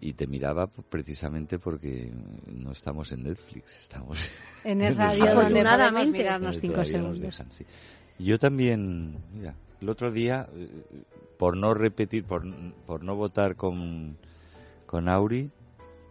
Y 0.00 0.14
te 0.14 0.26
miraba 0.26 0.66
precisamente 0.66 1.58
porque 1.58 2.10
no 2.46 2.72
estamos 2.72 3.12
en 3.12 3.24
Netflix, 3.24 3.80
estamos 3.80 4.30
en 4.64 4.82
el 4.82 4.96
radio, 4.96 5.24
afortunadamente, 5.24 6.18
mirarnos 6.18 6.58
cinco 6.58 6.84
segundos. 6.84 7.42
Yo 8.18 8.38
también, 8.38 9.16
mira, 9.34 9.54
el 9.80 9.88
otro 9.88 10.10
día, 10.10 10.48
eh, 10.54 10.68
por 11.38 11.56
no 11.56 11.72
repetir, 11.74 12.24
por, 12.24 12.42
por 12.86 13.04
no 13.04 13.14
votar 13.14 13.54
con, 13.54 14.16
con 14.86 15.08
Auri, 15.08 15.50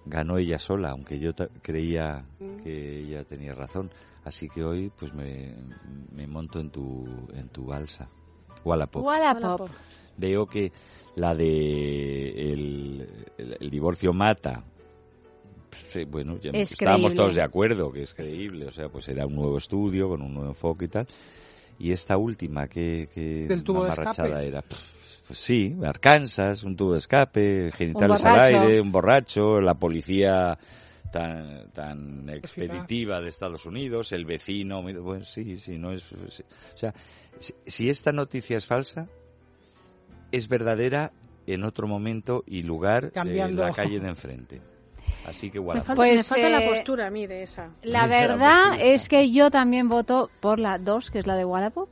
ganó 0.05 0.37
ella 0.37 0.59
sola, 0.59 0.91
aunque 0.91 1.19
yo 1.19 1.31
creía 1.61 2.23
mm. 2.39 2.63
que 2.63 2.99
ella 2.99 3.23
tenía 3.23 3.53
razón. 3.53 3.91
Así 4.23 4.47
que 4.47 4.63
hoy 4.63 4.91
pues 4.99 5.13
me, 5.13 5.53
me 6.15 6.27
monto 6.27 6.59
en 6.59 6.69
tu, 6.69 7.07
en 7.33 7.49
tu 7.49 7.65
balsa. 7.65 8.07
Wallapop. 8.63 9.03
Wallapop. 9.03 9.69
Veo 10.17 10.45
que 10.45 10.71
la 11.15 11.35
de 11.35 12.51
el, 12.53 13.07
el, 13.59 13.69
divorcio 13.69 14.13
mata. 14.13 14.63
Pues, 15.93 16.09
bueno, 16.09 16.37
ya 16.37 16.51
estábamos 16.51 17.15
todos 17.15 17.35
de 17.35 17.41
acuerdo 17.41 17.91
que 17.91 18.03
es 18.03 18.13
creíble, 18.13 18.67
o 18.67 18.71
sea, 18.71 18.89
pues 18.89 19.07
era 19.09 19.25
un 19.25 19.35
nuevo 19.35 19.57
estudio 19.57 20.09
con 20.09 20.21
un 20.21 20.33
nuevo 20.33 20.49
enfoque 20.49 20.85
y 20.85 20.89
tal. 20.89 21.07
Y 21.79 21.91
esta 21.91 22.17
última 22.17 22.67
que, 22.67 23.09
que 23.13 23.47
amarrachada 23.67 24.43
era, 24.43 24.61
pues 24.61 24.81
sí, 25.31 25.75
Arkansas, 25.83 26.63
un 26.63 26.75
tubo 26.75 26.93
de 26.93 26.99
escape, 26.99 27.71
genitales 27.71 28.23
al 28.23 28.45
aire, 28.45 28.81
un 28.81 28.91
borracho, 28.91 29.59
la 29.59 29.73
policía 29.73 30.57
tan, 31.11 31.69
tan 31.71 32.29
expeditiva 32.29 33.21
de 33.21 33.27
Estados 33.27 33.65
Unidos, 33.65 34.11
el 34.11 34.25
vecino, 34.25 34.81
bueno, 34.81 35.25
sí, 35.25 35.57
sí, 35.57 35.77
no 35.77 35.91
es... 35.91 36.11
O 36.13 36.77
sea, 36.77 36.93
si, 37.39 37.89
esta 37.89 38.11
noticia 38.11 38.57
es 38.57 38.65
falsa, 38.65 39.07
es 40.31 40.47
verdadera 40.47 41.11
en 41.45 41.63
otro 41.63 41.87
momento 41.87 42.43
y 42.47 42.63
lugar 42.63 43.11
en 43.13 43.55
la 43.55 43.73
calle 43.73 43.99
de 43.99 44.07
enfrente. 44.07 44.61
Así 45.25 45.51
que 45.51 45.59
Me 45.59 45.81
falta, 45.81 45.95
pues, 45.95 46.27
falta 46.27 46.49
la 46.49 46.63
eh, 46.63 46.69
postura 46.69 47.07
a 47.07 47.11
mí 47.11 47.27
de 47.27 47.43
esa. 47.43 47.69
La 47.83 48.07
verdad 48.07 48.79
es 48.79 49.07
que 49.07 49.31
yo 49.31 49.51
también 49.51 49.89
voto 49.89 50.31
por 50.39 50.57
la 50.57 50.79
2, 50.79 51.11
que 51.11 51.19
es 51.19 51.27
la 51.27 51.35
de 51.35 51.45
Wallapop, 51.45 51.89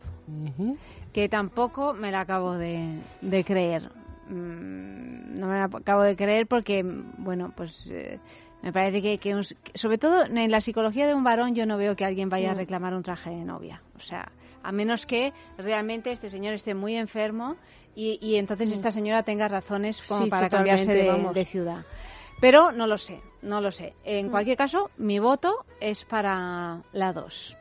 que 1.13 1.29
tampoco 1.29 1.93
me 1.93 2.11
la 2.11 2.21
acabo 2.21 2.55
de, 2.55 2.99
de 3.21 3.43
creer. 3.43 3.91
Mm, 4.29 5.39
no 5.39 5.47
me 5.47 5.57
la 5.57 5.65
acabo 5.65 6.03
de 6.03 6.15
creer 6.15 6.47
porque, 6.47 6.83
bueno, 7.17 7.51
pues... 7.55 7.85
Eh, 7.87 8.19
me 8.61 8.73
parece 8.73 9.01
que, 9.01 9.17
que 9.17 9.41
sobre 9.73 9.97
todo 9.97 10.25
en 10.25 10.51
la 10.51 10.61
psicología 10.61 11.07
de 11.07 11.13
un 11.13 11.23
varón 11.23 11.55
yo 11.55 11.65
no 11.65 11.77
veo 11.77 11.95
que 11.95 12.05
alguien 12.05 12.29
vaya 12.29 12.51
a 12.51 12.53
mm. 12.53 12.57
reclamar 12.57 12.93
un 12.93 13.03
traje 13.03 13.29
de 13.29 13.45
novia. 13.45 13.81
O 13.97 14.01
sea, 14.01 14.31
a 14.63 14.71
menos 14.71 15.05
que 15.05 15.33
realmente 15.57 16.11
este 16.11 16.29
señor 16.29 16.53
esté 16.53 16.73
muy 16.73 16.95
enfermo 16.95 17.55
y, 17.95 18.19
y 18.21 18.35
entonces 18.35 18.69
mm. 18.69 18.73
esta 18.73 18.91
señora 18.91 19.23
tenga 19.23 19.47
razones 19.47 20.05
como 20.07 20.27
para 20.27 20.49
cambiarse 20.49 20.93
de, 20.93 21.45
ciudad. 21.45 21.85
Pero 22.41 22.71
no 22.71 22.87
lo 22.87 22.97
sé, 22.97 23.21
no 23.41 23.61
lo 23.61 23.71
sé. 23.71 23.93
En 24.03 24.27
mm. 24.27 24.31
cualquier 24.31 24.57
caso, 24.57 24.91
mi 24.97 25.19
voto 25.19 25.65
es 25.79 26.03
para 26.05 26.81
la 26.91 27.13
2. 27.13 27.57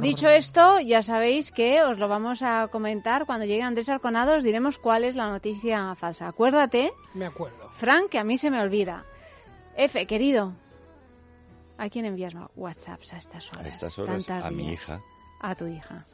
Dicho 0.00 0.28
esto, 0.28 0.80
ya 0.80 1.00
sabéis 1.02 1.52
que 1.52 1.82
os 1.82 1.98
lo 1.98 2.08
vamos 2.08 2.42
a 2.42 2.68
comentar 2.68 3.24
cuando 3.24 3.46
llegue 3.46 3.62
Andrés 3.62 3.88
Arconado, 3.88 4.36
os 4.36 4.44
diremos 4.44 4.78
cuál 4.78 5.04
es 5.04 5.16
la 5.16 5.28
noticia 5.28 5.94
falsa. 5.94 6.28
Acuérdate, 6.28 6.92
me 7.14 7.26
acuerdo. 7.26 7.70
Frank, 7.76 8.10
que 8.10 8.18
a 8.18 8.24
mí 8.24 8.36
se 8.36 8.50
me 8.50 8.60
olvida. 8.60 9.04
F, 9.76 10.06
querido, 10.06 10.52
¿a 11.78 11.88
quién 11.88 12.04
envías 12.04 12.34
WhatsApps 12.54 13.12
a 13.12 13.18
estas 13.18 13.52
horas? 13.52 13.64
A 13.64 13.68
estas 13.68 13.98
horas, 13.98 14.30
a 14.30 14.50
mi 14.50 14.72
hija. 14.72 15.00
A 15.40 15.54
tu 15.54 15.66
hija. 15.66 16.06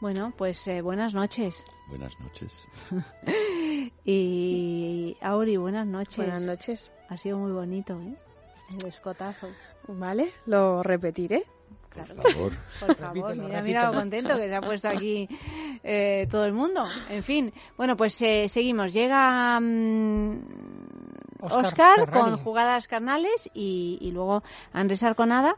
Bueno, 0.00 0.32
pues 0.36 0.66
eh, 0.68 0.80
buenas 0.80 1.14
noches. 1.14 1.64
Buenas 1.88 2.18
noches. 2.20 2.68
y 4.04 5.16
Auri, 5.20 5.56
buenas 5.56 5.86
noches. 5.86 6.16
Buenas 6.16 6.42
noches. 6.42 6.90
Ha 7.08 7.16
sido 7.16 7.38
muy 7.38 7.50
bonito, 7.50 8.00
¿eh? 8.00 8.14
El 8.80 8.86
escotazo. 8.86 9.48
Vale, 9.88 10.32
lo 10.46 10.82
repetiré. 10.82 11.44
Claro. 11.88 12.14
Por 12.14 12.32
favor. 12.32 12.52
Por 12.86 12.96
favor, 12.96 13.36
mira, 13.36 13.62
mira 13.62 13.90
lo 13.90 13.98
contento 13.98 14.36
que 14.36 14.48
se 14.48 14.54
ha 14.54 14.60
puesto 14.60 14.88
aquí 14.88 15.28
eh, 15.82 16.28
todo 16.30 16.44
el 16.44 16.52
mundo. 16.52 16.86
En 17.10 17.24
fin, 17.24 17.52
bueno, 17.76 17.96
pues 17.96 18.20
eh, 18.22 18.48
seguimos. 18.48 18.92
Llega 18.92 19.58
mm, 19.58 20.77
Oscar, 21.40 22.10
con 22.10 22.38
jugadas 22.38 22.88
carnales 22.88 23.50
y, 23.54 24.10
luego 24.12 24.42
Andrés 24.72 25.02
Arconada 25.02 25.56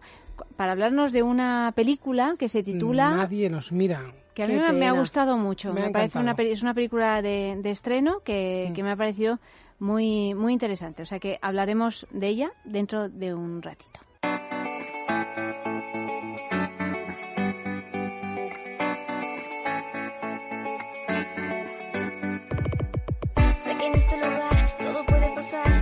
para 0.56 0.72
hablarnos 0.72 1.12
de 1.12 1.22
una 1.22 1.72
película 1.74 2.34
que 2.38 2.48
se 2.48 2.62
titula 2.62 3.10
Nadie 3.10 3.50
nos 3.50 3.72
mira. 3.72 4.12
Que 4.34 4.44
a 4.44 4.46
mí 4.46 4.54
me, 4.54 4.88
ha 4.88 4.92
gustado 4.92 5.36
mucho. 5.36 5.72
Me, 5.72 5.90
parece 5.90 6.18
una 6.18 6.32
es 6.32 6.62
una 6.62 6.72
película 6.72 7.20
de, 7.20 7.60
estreno 7.64 8.20
que, 8.24 8.68
mm. 8.70 8.72
que, 8.72 8.82
me 8.82 8.92
ha 8.92 8.96
parecido 8.96 9.38
muy 9.78 10.34
muy 10.34 10.52
interesante. 10.52 11.02
O 11.02 11.06
sea 11.06 11.18
que 11.18 11.38
hablaremos 11.42 12.06
de 12.10 12.28
ella 12.28 12.50
dentro 12.64 13.08
de 13.08 13.34
un 13.34 13.60
ratito. 13.60 13.89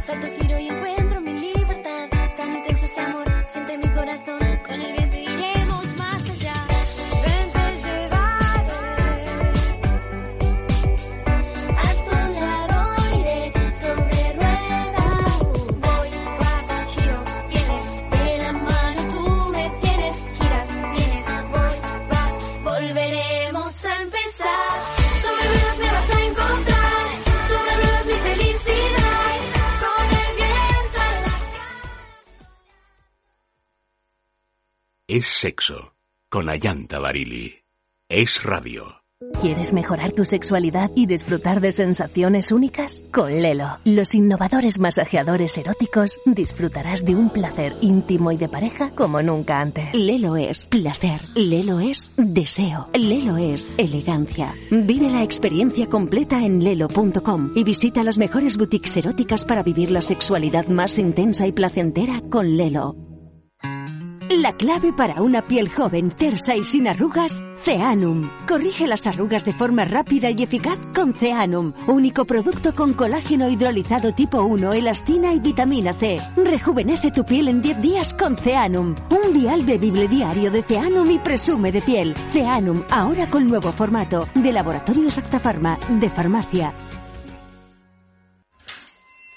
Salto, 0.08 0.26
giro 0.40 0.58
y 0.58 0.68
encuentro 0.68 1.20
mi 1.20 1.34
libertad. 1.34 2.08
Tan 2.34 2.54
intenso 2.54 2.86
este 2.86 2.98
amor, 2.98 3.26
siente 3.46 3.76
mi 3.76 3.90
corazón. 3.90 4.47
Es 35.10 35.24
sexo. 35.26 35.94
Con 36.28 36.50
Ayanta 36.50 36.98
Barili. 36.98 37.54
Es 38.10 38.42
radio. 38.42 38.96
¿Quieres 39.40 39.72
mejorar 39.72 40.12
tu 40.12 40.26
sexualidad 40.26 40.90
y 40.94 41.06
disfrutar 41.06 41.62
de 41.62 41.72
sensaciones 41.72 42.52
únicas? 42.52 43.06
Con 43.10 43.40
Lelo, 43.40 43.78
los 43.86 44.14
innovadores 44.14 44.78
masajeadores 44.78 45.56
eróticos, 45.56 46.20
disfrutarás 46.26 47.06
de 47.06 47.16
un 47.16 47.30
placer 47.30 47.74
íntimo 47.80 48.32
y 48.32 48.36
de 48.36 48.50
pareja 48.50 48.90
como 48.90 49.22
nunca 49.22 49.60
antes. 49.60 49.94
Lelo 49.94 50.36
es 50.36 50.66
placer. 50.66 51.22
Lelo 51.34 51.80
es 51.80 52.12
deseo. 52.18 52.90
Lelo 52.92 53.38
es 53.38 53.72
elegancia. 53.78 54.54
Vive 54.70 55.08
la 55.08 55.22
experiencia 55.22 55.88
completa 55.88 56.44
en 56.44 56.62
lelo.com 56.62 57.52
y 57.54 57.64
visita 57.64 58.04
las 58.04 58.18
mejores 58.18 58.58
boutiques 58.58 58.94
eróticas 58.98 59.46
para 59.46 59.62
vivir 59.62 59.90
la 59.90 60.02
sexualidad 60.02 60.66
más 60.66 60.98
intensa 60.98 61.46
y 61.46 61.52
placentera 61.52 62.20
con 62.28 62.58
Lelo. 62.58 63.07
La 64.30 64.52
clave 64.52 64.92
para 64.92 65.22
una 65.22 65.40
piel 65.40 65.70
joven, 65.70 66.10
tersa 66.10 66.54
y 66.54 66.62
sin 66.62 66.86
arrugas, 66.86 67.42
Ceanum. 67.64 68.28
Corrige 68.46 68.86
las 68.86 69.06
arrugas 69.06 69.46
de 69.46 69.54
forma 69.54 69.86
rápida 69.86 70.30
y 70.30 70.42
eficaz 70.42 70.78
con 70.94 71.14
Ceanum, 71.14 71.72
único 71.86 72.26
producto 72.26 72.74
con 72.74 72.92
colágeno 72.92 73.48
hidrolizado 73.48 74.12
tipo 74.12 74.42
1, 74.42 74.74
elastina 74.74 75.32
y 75.32 75.40
vitamina 75.40 75.94
C. 75.94 76.20
Rejuvenece 76.36 77.10
tu 77.10 77.24
piel 77.24 77.48
en 77.48 77.62
10 77.62 77.80
días 77.80 78.12
con 78.12 78.36
Ceanum. 78.36 78.94
Un 79.08 79.32
vial 79.32 79.64
bebible 79.64 80.08
diario 80.08 80.50
de 80.50 80.62
Ceanum 80.62 81.10
y 81.10 81.18
presume 81.18 81.72
de 81.72 81.80
piel. 81.80 82.14
Ceanum, 82.30 82.82
ahora 82.90 83.26
con 83.30 83.48
nuevo 83.48 83.72
formato, 83.72 84.28
de 84.34 84.52
Laboratorio 84.52 85.08
Pharma, 85.42 85.78
de 85.88 86.10
farmacia. 86.10 86.72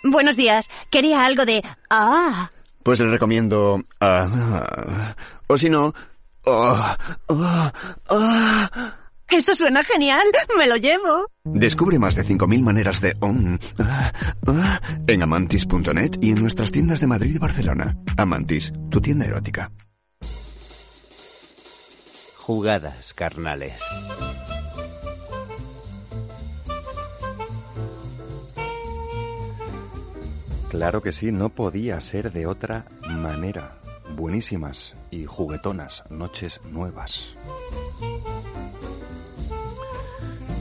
Buenos 0.03 0.35
días. 0.35 0.69
Quería 0.89 1.21
algo 1.21 1.45
de... 1.45 1.63
¡Ah! 1.89 2.51
Pues 2.83 2.99
le 2.99 3.09
recomiendo... 3.09 3.75
Uh, 4.01 5.13
o 5.47 5.57
si 5.57 5.69
no... 5.69 5.93
Uh, 6.45 6.75
uh, 7.29 7.69
Eso 9.29 9.55
suena 9.55 9.83
genial. 9.83 10.25
Me 10.57 10.67
lo 10.67 10.75
llevo. 10.75 11.27
Descubre 11.43 11.99
más 11.99 12.15
de 12.15 12.25
5.000 12.25 12.61
maneras 12.61 12.99
de... 13.01 13.15
Ah, 13.79 14.11
ah, 14.47 14.81
en 15.07 15.23
amantis.net 15.23 16.17
y 16.21 16.31
en 16.31 16.41
nuestras 16.41 16.71
tiendas 16.71 16.99
de 16.99 17.07
Madrid 17.07 17.35
y 17.35 17.39
Barcelona. 17.39 17.95
Amantis, 18.17 18.73
tu 18.89 18.99
tienda 18.99 19.25
erótica. 19.25 19.71
Jugadas 22.37 23.13
carnales. 23.13 23.79
Claro 30.71 31.01
que 31.01 31.11
sí, 31.11 31.33
no 31.33 31.49
podía 31.49 31.99
ser 31.99 32.31
de 32.31 32.47
otra 32.47 32.85
manera. 33.05 33.75
Buenísimas 34.15 34.95
y 35.11 35.25
juguetonas 35.25 36.01
noches 36.09 36.61
nuevas. 36.63 37.35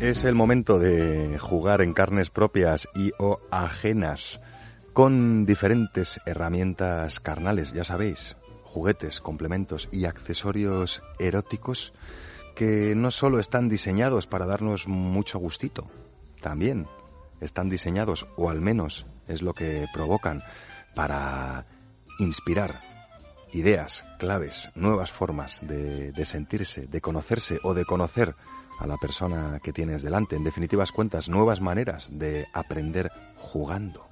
Es 0.00 0.24
el 0.24 0.34
momento 0.34 0.80
de 0.80 1.38
jugar 1.38 1.80
en 1.80 1.92
carnes 1.92 2.28
propias 2.28 2.88
y 2.92 3.12
o 3.20 3.38
ajenas 3.52 4.40
con 4.94 5.46
diferentes 5.46 6.20
herramientas 6.26 7.20
carnales, 7.20 7.72
ya 7.72 7.84
sabéis, 7.84 8.36
juguetes, 8.64 9.20
complementos 9.20 9.88
y 9.92 10.06
accesorios 10.06 11.04
eróticos 11.20 11.92
que 12.56 12.96
no 12.96 13.12
solo 13.12 13.38
están 13.38 13.68
diseñados 13.68 14.26
para 14.26 14.46
darnos 14.46 14.88
mucho 14.88 15.38
gustito, 15.38 15.88
también 16.40 16.88
están 17.40 17.68
diseñados, 17.68 18.26
o 18.36 18.50
al 18.50 18.60
menos 18.60 19.06
es 19.28 19.42
lo 19.42 19.54
que 19.54 19.86
provocan, 19.92 20.42
para 20.94 21.66
inspirar 22.18 22.82
ideas, 23.52 24.04
claves, 24.18 24.70
nuevas 24.74 25.10
formas 25.10 25.60
de, 25.66 26.12
sentirse, 26.24 26.86
de 26.86 27.00
conocerse 27.00 27.58
o 27.62 27.74
de 27.74 27.84
conocer 27.84 28.34
a 28.78 28.86
la 28.86 28.96
persona 28.96 29.60
que 29.62 29.72
tienes 29.72 30.02
delante. 30.02 30.36
En 30.36 30.44
definitivas 30.44 30.92
cuentas, 30.92 31.28
nuevas 31.28 31.60
maneras 31.60 32.08
de 32.12 32.46
aprender 32.52 33.10
jugando. 33.36 34.06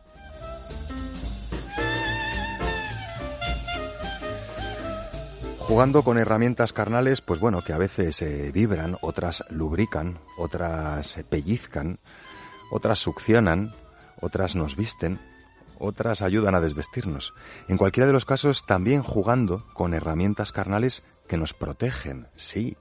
Jugando 5.61 6.03
con 6.03 6.17
herramientas 6.17 6.73
carnales, 6.73 7.21
pues 7.21 7.41
bueno, 7.41 7.63
que 7.63 7.75
a 7.75 7.79
veces 7.79 8.23
eh, 8.23 8.51
vibran, 8.53 8.97
otras 9.03 9.45
lubrican, 9.51 10.19
otras 10.39 11.21
pellizcan, 11.29 11.99
otras 12.71 12.99
succionan, 12.99 13.73
otras 14.21 14.57
nos 14.57 14.77
visten, 14.77 15.19
otras 15.79 16.23
ayudan 16.23 16.55
a 16.55 16.61
desvestirnos. 16.61 17.35
En 17.69 17.77
cualquiera 17.77 18.07
de 18.07 18.13
los 18.13 18.25
casos, 18.25 18.67
también 18.67 19.03
jugando 19.03 19.65
con 19.75 19.95
herramientas 19.95 20.53
carnales 20.53 21.03
que 21.27 21.37
nos 21.37 21.55
protegen, 21.55 22.27
sí. 22.37 22.77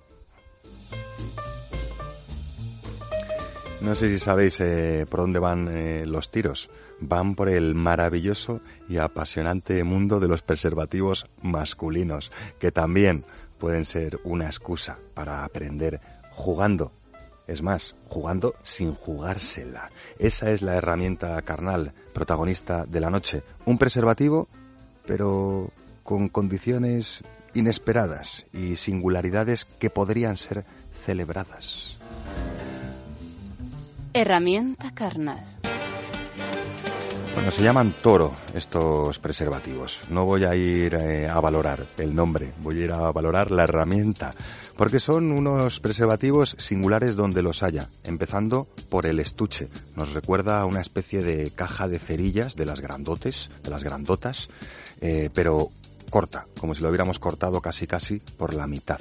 No 3.79 3.93
sé 3.93 4.09
si 4.09 4.17
sabéis 4.17 4.59
eh, 4.59 5.05
por 5.07 5.19
dónde 5.21 5.39
van 5.39 5.67
eh, 5.67 6.05
los 6.07 6.31
tiros. 6.31 6.71
Van 6.99 7.35
por 7.35 7.47
el 7.47 7.75
maravilloso 7.75 8.59
y 8.89 8.97
apasionante 8.97 9.83
mundo 9.83 10.19
de 10.19 10.27
los 10.27 10.41
preservativos 10.41 11.27
masculinos, 11.43 12.31
que 12.59 12.71
también 12.71 13.23
pueden 13.59 13.85
ser 13.85 14.19
una 14.23 14.47
excusa 14.47 14.97
para 15.13 15.43
aprender 15.43 16.01
jugando 16.31 16.91
es 17.47 17.61
más, 17.61 17.95
jugando 18.07 18.55
sin 18.63 18.93
jugársela. 18.93 19.89
Esa 20.19 20.51
es 20.51 20.61
la 20.61 20.75
herramienta 20.75 21.41
carnal, 21.41 21.93
protagonista 22.13 22.85
de 22.85 22.99
la 22.99 23.09
noche. 23.09 23.43
Un 23.65 23.77
preservativo, 23.77 24.47
pero 25.05 25.71
con 26.03 26.29
condiciones 26.29 27.23
inesperadas 27.53 28.45
y 28.53 28.75
singularidades 28.75 29.65
que 29.65 29.89
podrían 29.89 30.37
ser 30.37 30.65
celebradas. 31.05 31.97
Herramienta 34.13 34.91
carnal. 34.93 35.45
Bueno, 37.37 37.51
se 37.51 37.61
llaman 37.61 37.93
toro 38.01 38.35
estos 38.55 39.19
preservativos. 39.19 40.01
No 40.09 40.25
voy 40.25 40.43
a 40.43 40.55
ir 40.55 40.95
eh, 40.95 41.27
a 41.27 41.39
valorar 41.39 41.85
el 41.99 42.15
nombre, 42.15 42.51
voy 42.63 42.81
a 42.81 42.85
ir 42.85 42.91
a 42.91 43.11
valorar 43.11 43.51
la 43.51 43.65
herramienta, 43.65 44.33
porque 44.75 44.99
son 44.99 45.31
unos 45.31 45.79
preservativos 45.79 46.55
singulares 46.57 47.15
donde 47.15 47.43
los 47.43 47.61
haya, 47.61 47.89
empezando 48.03 48.65
por 48.89 49.05
el 49.05 49.19
estuche. 49.19 49.69
Nos 49.95 50.13
recuerda 50.13 50.59
a 50.59 50.65
una 50.65 50.81
especie 50.81 51.21
de 51.21 51.51
caja 51.51 51.87
de 51.87 51.99
cerillas 51.99 52.55
de 52.55 52.65
las 52.65 52.79
grandotes, 52.79 53.51
de 53.61 53.69
las 53.69 53.83
grandotas, 53.83 54.49
eh, 54.99 55.29
pero 55.31 55.69
corta, 56.09 56.47
como 56.59 56.73
si 56.73 56.81
lo 56.81 56.89
hubiéramos 56.89 57.19
cortado 57.19 57.61
casi 57.61 57.85
casi 57.85 58.17
por 58.19 58.55
la 58.55 58.65
mitad. 58.65 58.99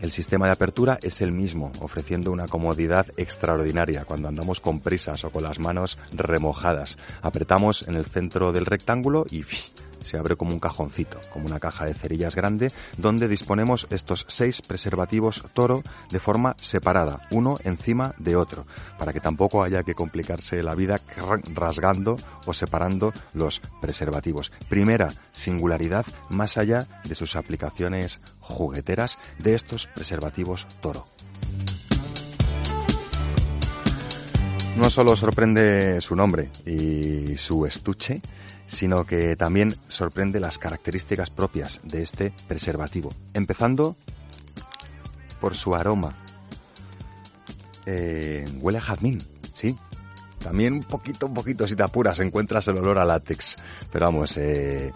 El 0.00 0.12
sistema 0.12 0.46
de 0.46 0.52
apertura 0.52 0.98
es 1.02 1.20
el 1.22 1.32
mismo, 1.32 1.72
ofreciendo 1.80 2.30
una 2.30 2.46
comodidad 2.46 3.06
extraordinaria 3.16 4.04
cuando 4.04 4.28
andamos 4.28 4.60
con 4.60 4.78
prisas 4.78 5.24
o 5.24 5.30
con 5.30 5.42
las 5.42 5.58
manos 5.58 5.98
remojadas. 6.12 6.98
Apretamos 7.20 7.86
en 7.88 7.96
el 7.96 8.04
centro 8.04 8.52
del 8.52 8.64
rectángulo 8.64 9.26
y 9.28 9.42
se 10.02 10.16
abre 10.16 10.36
como 10.36 10.52
un 10.52 10.60
cajoncito, 10.60 11.20
como 11.32 11.46
una 11.46 11.60
caja 11.60 11.84
de 11.84 11.94
cerillas 11.94 12.36
grande, 12.36 12.72
donde 12.96 13.28
disponemos 13.28 13.86
estos 13.90 14.24
seis 14.28 14.62
preservativos 14.62 15.42
toro 15.52 15.82
de 16.10 16.20
forma 16.20 16.54
separada, 16.58 17.26
uno 17.30 17.58
encima 17.64 18.14
de 18.18 18.36
otro, 18.36 18.66
para 18.98 19.12
que 19.12 19.20
tampoco 19.20 19.62
haya 19.62 19.82
que 19.82 19.94
complicarse 19.94 20.62
la 20.62 20.74
vida 20.74 21.00
rasgando 21.54 22.16
o 22.46 22.54
separando 22.54 23.12
los 23.32 23.60
preservativos. 23.80 24.52
Primera 24.68 25.12
singularidad 25.32 26.06
más 26.30 26.56
allá 26.56 26.86
de 27.04 27.14
sus 27.14 27.36
aplicaciones 27.36 28.20
jugueteras 28.40 29.18
de 29.38 29.54
estos 29.54 29.87
preservativos 29.94 30.66
toro. 30.80 31.06
No 34.76 34.90
solo 34.90 35.16
sorprende 35.16 36.00
su 36.00 36.14
nombre 36.14 36.50
y 36.64 37.36
su 37.36 37.66
estuche, 37.66 38.22
sino 38.68 39.04
que 39.04 39.34
también 39.34 39.76
sorprende 39.88 40.38
las 40.38 40.58
características 40.58 41.30
propias 41.30 41.80
de 41.82 42.02
este 42.02 42.32
preservativo, 42.46 43.12
empezando 43.34 43.96
por 45.40 45.56
su 45.56 45.74
aroma. 45.74 46.14
Eh, 47.86 48.46
huele 48.60 48.78
a 48.78 48.82
jazmín, 48.82 49.18
sí. 49.52 49.76
También 50.38 50.74
un 50.74 50.82
poquito, 50.84 51.26
un 51.26 51.34
poquito, 51.34 51.66
si 51.66 51.74
te 51.74 51.82
apuras, 51.82 52.20
encuentras 52.20 52.68
el 52.68 52.76
olor 52.78 52.98
a 52.98 53.04
látex. 53.04 53.56
Pero 53.90 54.06
vamos, 54.06 54.36
eh, 54.36 54.92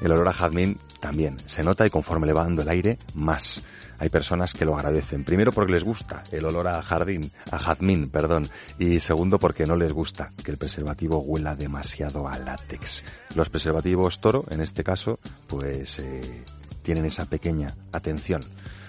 el 0.00 0.12
olor 0.12 0.28
a 0.28 0.32
jazmín 0.32 0.78
también 1.00 1.36
se 1.44 1.62
nota 1.62 1.86
y 1.86 1.90
conforme 1.90 2.26
le 2.26 2.32
va 2.32 2.42
dando 2.42 2.62
el 2.62 2.68
aire, 2.68 2.98
más 3.14 3.62
hay 3.98 4.08
personas 4.08 4.54
que 4.54 4.64
lo 4.64 4.76
agradecen. 4.76 5.24
Primero 5.24 5.52
porque 5.52 5.72
les 5.72 5.84
gusta 5.84 6.22
el 6.30 6.44
olor 6.44 6.68
a 6.68 6.82
jardín, 6.82 7.32
a 7.50 7.58
jazmín, 7.58 8.10
perdón, 8.10 8.48
y 8.78 9.00
segundo 9.00 9.38
porque 9.38 9.66
no 9.66 9.76
les 9.76 9.92
gusta 9.92 10.32
que 10.42 10.50
el 10.50 10.56
preservativo 10.56 11.18
huela 11.18 11.56
demasiado 11.56 12.28
a 12.28 12.38
látex. 12.38 13.04
Los 13.34 13.48
preservativos 13.48 14.20
toro, 14.20 14.44
en 14.50 14.60
este 14.60 14.84
caso, 14.84 15.18
pues 15.46 15.98
eh, 15.98 16.44
tienen 16.82 17.04
esa 17.04 17.26
pequeña 17.26 17.74
atención, 17.92 18.40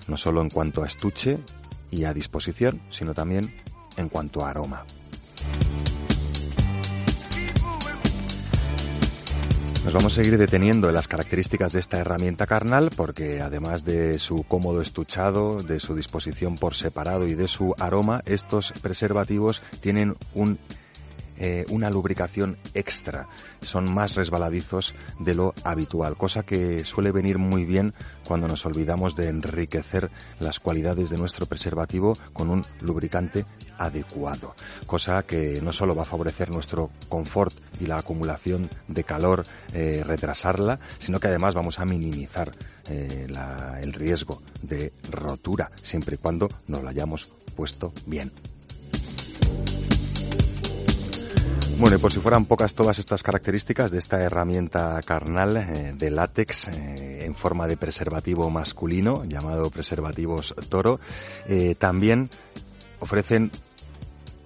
no 0.08 0.18
solo 0.18 0.42
en 0.42 0.50
cuanto 0.50 0.84
a 0.84 0.88
estuche 0.88 1.40
y 1.92 2.06
a 2.06 2.14
disposición, 2.14 2.82
sino 2.90 3.14
también 3.14 3.54
en 3.98 4.10
cuanto 4.10 4.46
a 4.46 4.52
aroma. 4.52 4.86
Nos 9.90 9.96
vamos 9.96 10.14
a 10.14 10.22
seguir 10.22 10.38
deteniendo 10.38 10.88
en 10.88 10.94
las 10.94 11.08
características 11.08 11.74
de 11.74 11.80
esta 11.80 11.98
herramienta 11.98 12.46
carnal 12.46 12.92
porque 12.96 13.42
además 13.42 13.84
de 13.84 14.20
su 14.20 14.44
cómodo 14.44 14.84
estuchado, 14.84 15.64
de 15.64 15.80
su 15.80 15.96
disposición 15.96 16.60
por 16.60 16.76
separado 16.76 17.28
y 17.28 17.34
de 17.34 17.48
su 17.48 17.74
aroma, 17.80 18.22
estos 18.28 18.72
preservativos 18.84 19.64
tienen 19.82 20.16
un 20.36 20.60
eh, 21.40 21.66
una 21.70 21.90
lubricación 21.90 22.58
extra. 22.74 23.28
Son 23.62 23.92
más 23.92 24.16
resbaladizos 24.16 24.94
de 25.20 25.36
lo 25.36 25.54
habitual, 25.64 26.18
cosa 26.18 26.44
que 26.44 26.84
suele 26.86 27.12
venir 27.12 27.38
muy 27.38 27.66
bien 27.66 27.94
cuando 28.26 28.48
nos 28.48 28.66
olvidamos 28.66 29.16
de 29.16 29.30
enriquecer 29.30 30.12
las 30.40 30.60
cualidades 30.60 31.10
de 31.10 31.18
nuestro 31.18 31.46
preservativo 31.46 32.18
con 32.34 32.50
un 32.50 32.66
lubricante 32.82 33.46
adecuado, 33.78 34.56
cosa 34.86 35.24
que 35.24 35.62
no 35.62 35.74
solo 35.74 35.96
va 35.96 36.04
a 36.04 36.06
favorecer 36.06 36.52
nuestro 36.52 36.92
confort 37.08 37.56
y 37.80 37.86
la 37.86 37.98
acumulación 37.98 38.70
de 38.88 39.04
calor, 39.04 39.46
eh, 39.74 40.04
retrasarla, 40.06 40.80
sino 40.98 41.20
que 41.20 41.28
además 41.28 41.56
vamos 41.56 41.80
a 41.80 41.86
minimizar 41.86 42.52
eh, 42.90 43.28
el 43.82 43.94
riesgo 43.94 44.42
de 44.62 44.94
rotura, 45.10 45.72
siempre 45.82 46.16
y 46.16 46.18
cuando 46.18 46.50
nos 46.68 46.84
lo 46.84 46.90
hayamos 46.90 47.32
puesto 47.56 47.94
bien. 48.06 48.32
Bueno, 51.80 51.96
y 51.96 52.00
por 52.00 52.12
si 52.12 52.20
fueran 52.20 52.44
pocas 52.44 52.74
todas 52.74 53.00
estas 53.00 53.24
características 53.24 53.90
de 53.90 54.00
esta 54.00 54.22
herramienta 54.22 55.02
carnal 55.06 55.56
eh, 55.56 55.94
de 55.98 56.12
látex 56.12 56.68
eh, 56.68 57.24
en 57.24 57.36
forma 57.36 57.68
de 57.68 57.78
preservativo 57.78 58.50
masculino, 58.50 59.24
llamado 59.24 59.70
preservativos 59.70 60.54
toro, 60.68 61.00
eh, 61.48 61.76
también 61.76 62.30
ofrecen 63.00 63.50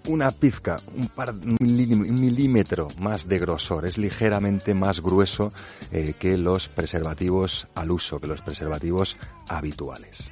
una 0.06 0.30
pizca, 0.30 0.78
un, 0.96 1.08
par, 1.08 1.34
milímetro 1.60 2.90
más 3.00 3.28
de 3.28 3.40
grosor, 3.40 3.88
es 3.88 3.98
ligeramente 3.98 4.76
más 4.76 5.02
grueso 5.02 5.54
que 6.20 6.38
los 6.38 6.68
preservativos 6.68 7.68
al 7.74 7.90
uso, 7.90 8.20
que 8.20 8.28
los 8.28 8.42
preservativos 8.42 9.16
habituales. 9.48 10.30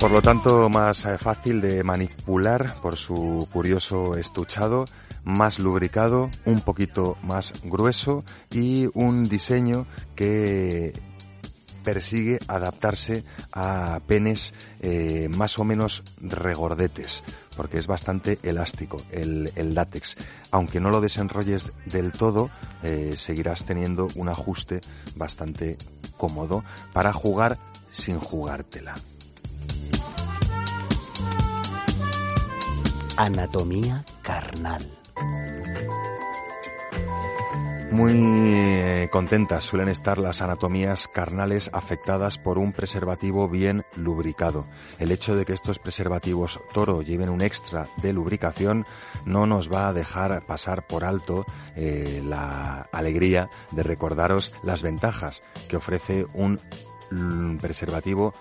Por 0.00 0.10
lo 0.10 0.20
tanto, 0.20 0.68
más 0.68 1.06
eh, 1.06 1.16
fácil 1.16 1.60
de 1.62 1.82
manipular 1.82 2.80
por 2.82 2.96
su 2.96 3.48
curioso 3.50 4.16
estuchado, 4.16 4.84
más 5.24 5.58
lubricado, 5.58 6.30
un 6.44 6.60
poquito 6.60 7.16
más 7.22 7.54
grueso 7.64 8.22
y 8.50 8.88
un 8.92 9.24
diseño 9.24 9.86
que 10.14 10.92
persigue 11.82 12.40
adaptarse 12.46 13.24
a 13.52 14.00
penes 14.06 14.52
eh, 14.80 15.28
más 15.30 15.58
o 15.58 15.64
menos 15.64 16.02
regordetes, 16.20 17.24
porque 17.56 17.78
es 17.78 17.86
bastante 17.86 18.38
elástico 18.42 18.98
el, 19.10 19.50
látex. 19.74 20.16
Aunque 20.50 20.78
no 20.78 20.90
lo 20.90 21.00
desenrolles 21.00 21.72
del 21.86 22.12
todo, 22.12 22.50
eh, 22.82 23.14
seguirás 23.16 23.64
teniendo 23.64 24.08
un 24.14 24.28
ajuste 24.28 24.80
bastante 25.14 25.78
cómodo 26.18 26.64
para 26.92 27.14
jugar 27.14 27.58
sin 27.90 28.18
jugártela. 28.18 28.96
Anatomía 33.16 34.04
carnal. 34.20 34.86
Muy 37.90 38.12
eh, 38.14 39.08
contentas 39.10 39.64
suelen 39.64 39.88
estar 39.88 40.18
las 40.18 40.42
anatomías 40.42 41.08
carnales 41.08 41.70
afectadas 41.72 42.36
por 42.36 42.58
un 42.58 42.72
preservativo 42.72 43.48
bien 43.48 43.84
lubricado. 43.94 44.66
El 44.98 45.12
hecho 45.12 45.34
de 45.34 45.46
que 45.46 45.54
estos 45.54 45.78
preservativos 45.78 46.60
toro 46.74 47.00
lleven 47.00 47.30
un 47.30 47.40
extra 47.40 47.88
de 48.02 48.12
lubricación 48.12 48.84
no 49.24 49.46
nos 49.46 49.72
va 49.72 49.88
a 49.88 49.94
dejar 49.94 50.44
pasar 50.44 50.86
por 50.86 51.04
alto 51.04 51.46
eh, 51.74 52.22
la 52.22 52.82
alegría 52.92 53.48
de 53.70 53.82
recordaros 53.82 54.52
las 54.62 54.82
ventajas 54.82 55.42
que 55.68 55.76
ofrece 55.78 56.26
un 56.34 56.60
preservativo 57.62 58.34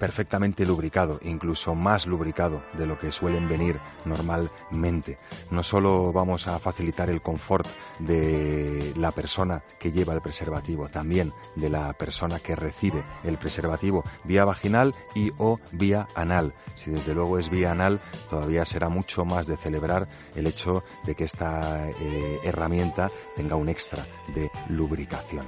perfectamente 0.00 0.66
lubricado, 0.66 1.20
incluso 1.22 1.76
más 1.76 2.06
lubricado 2.06 2.64
de 2.72 2.86
lo 2.86 2.98
que 2.98 3.12
suelen 3.12 3.48
venir 3.48 3.78
normalmente. 4.06 5.18
No 5.50 5.62
solo 5.62 6.12
vamos 6.12 6.48
a 6.48 6.58
facilitar 6.58 7.10
el 7.10 7.20
confort 7.20 7.68
de 7.98 8.92
la 8.96 9.12
persona 9.12 9.62
que 9.78 9.92
lleva 9.92 10.14
el 10.14 10.22
preservativo, 10.22 10.88
también 10.88 11.32
de 11.54 11.68
la 11.68 11.92
persona 11.92 12.40
que 12.40 12.56
recibe 12.56 13.04
el 13.22 13.36
preservativo 13.36 14.02
vía 14.24 14.44
vaginal 14.44 14.94
y 15.14 15.30
o 15.36 15.60
vía 15.70 16.08
anal. 16.14 16.54
Si 16.76 16.90
desde 16.90 17.14
luego 17.14 17.38
es 17.38 17.50
vía 17.50 17.70
anal, 17.70 18.00
todavía 18.30 18.64
será 18.64 18.88
mucho 18.88 19.26
más 19.26 19.46
de 19.46 19.58
celebrar 19.58 20.08
el 20.34 20.46
hecho 20.46 20.82
de 21.04 21.14
que 21.14 21.24
esta 21.24 21.88
eh, 21.90 22.40
herramienta 22.42 23.10
tenga 23.36 23.56
un 23.56 23.68
extra 23.68 24.06
de 24.34 24.50
lubricación. 24.68 25.44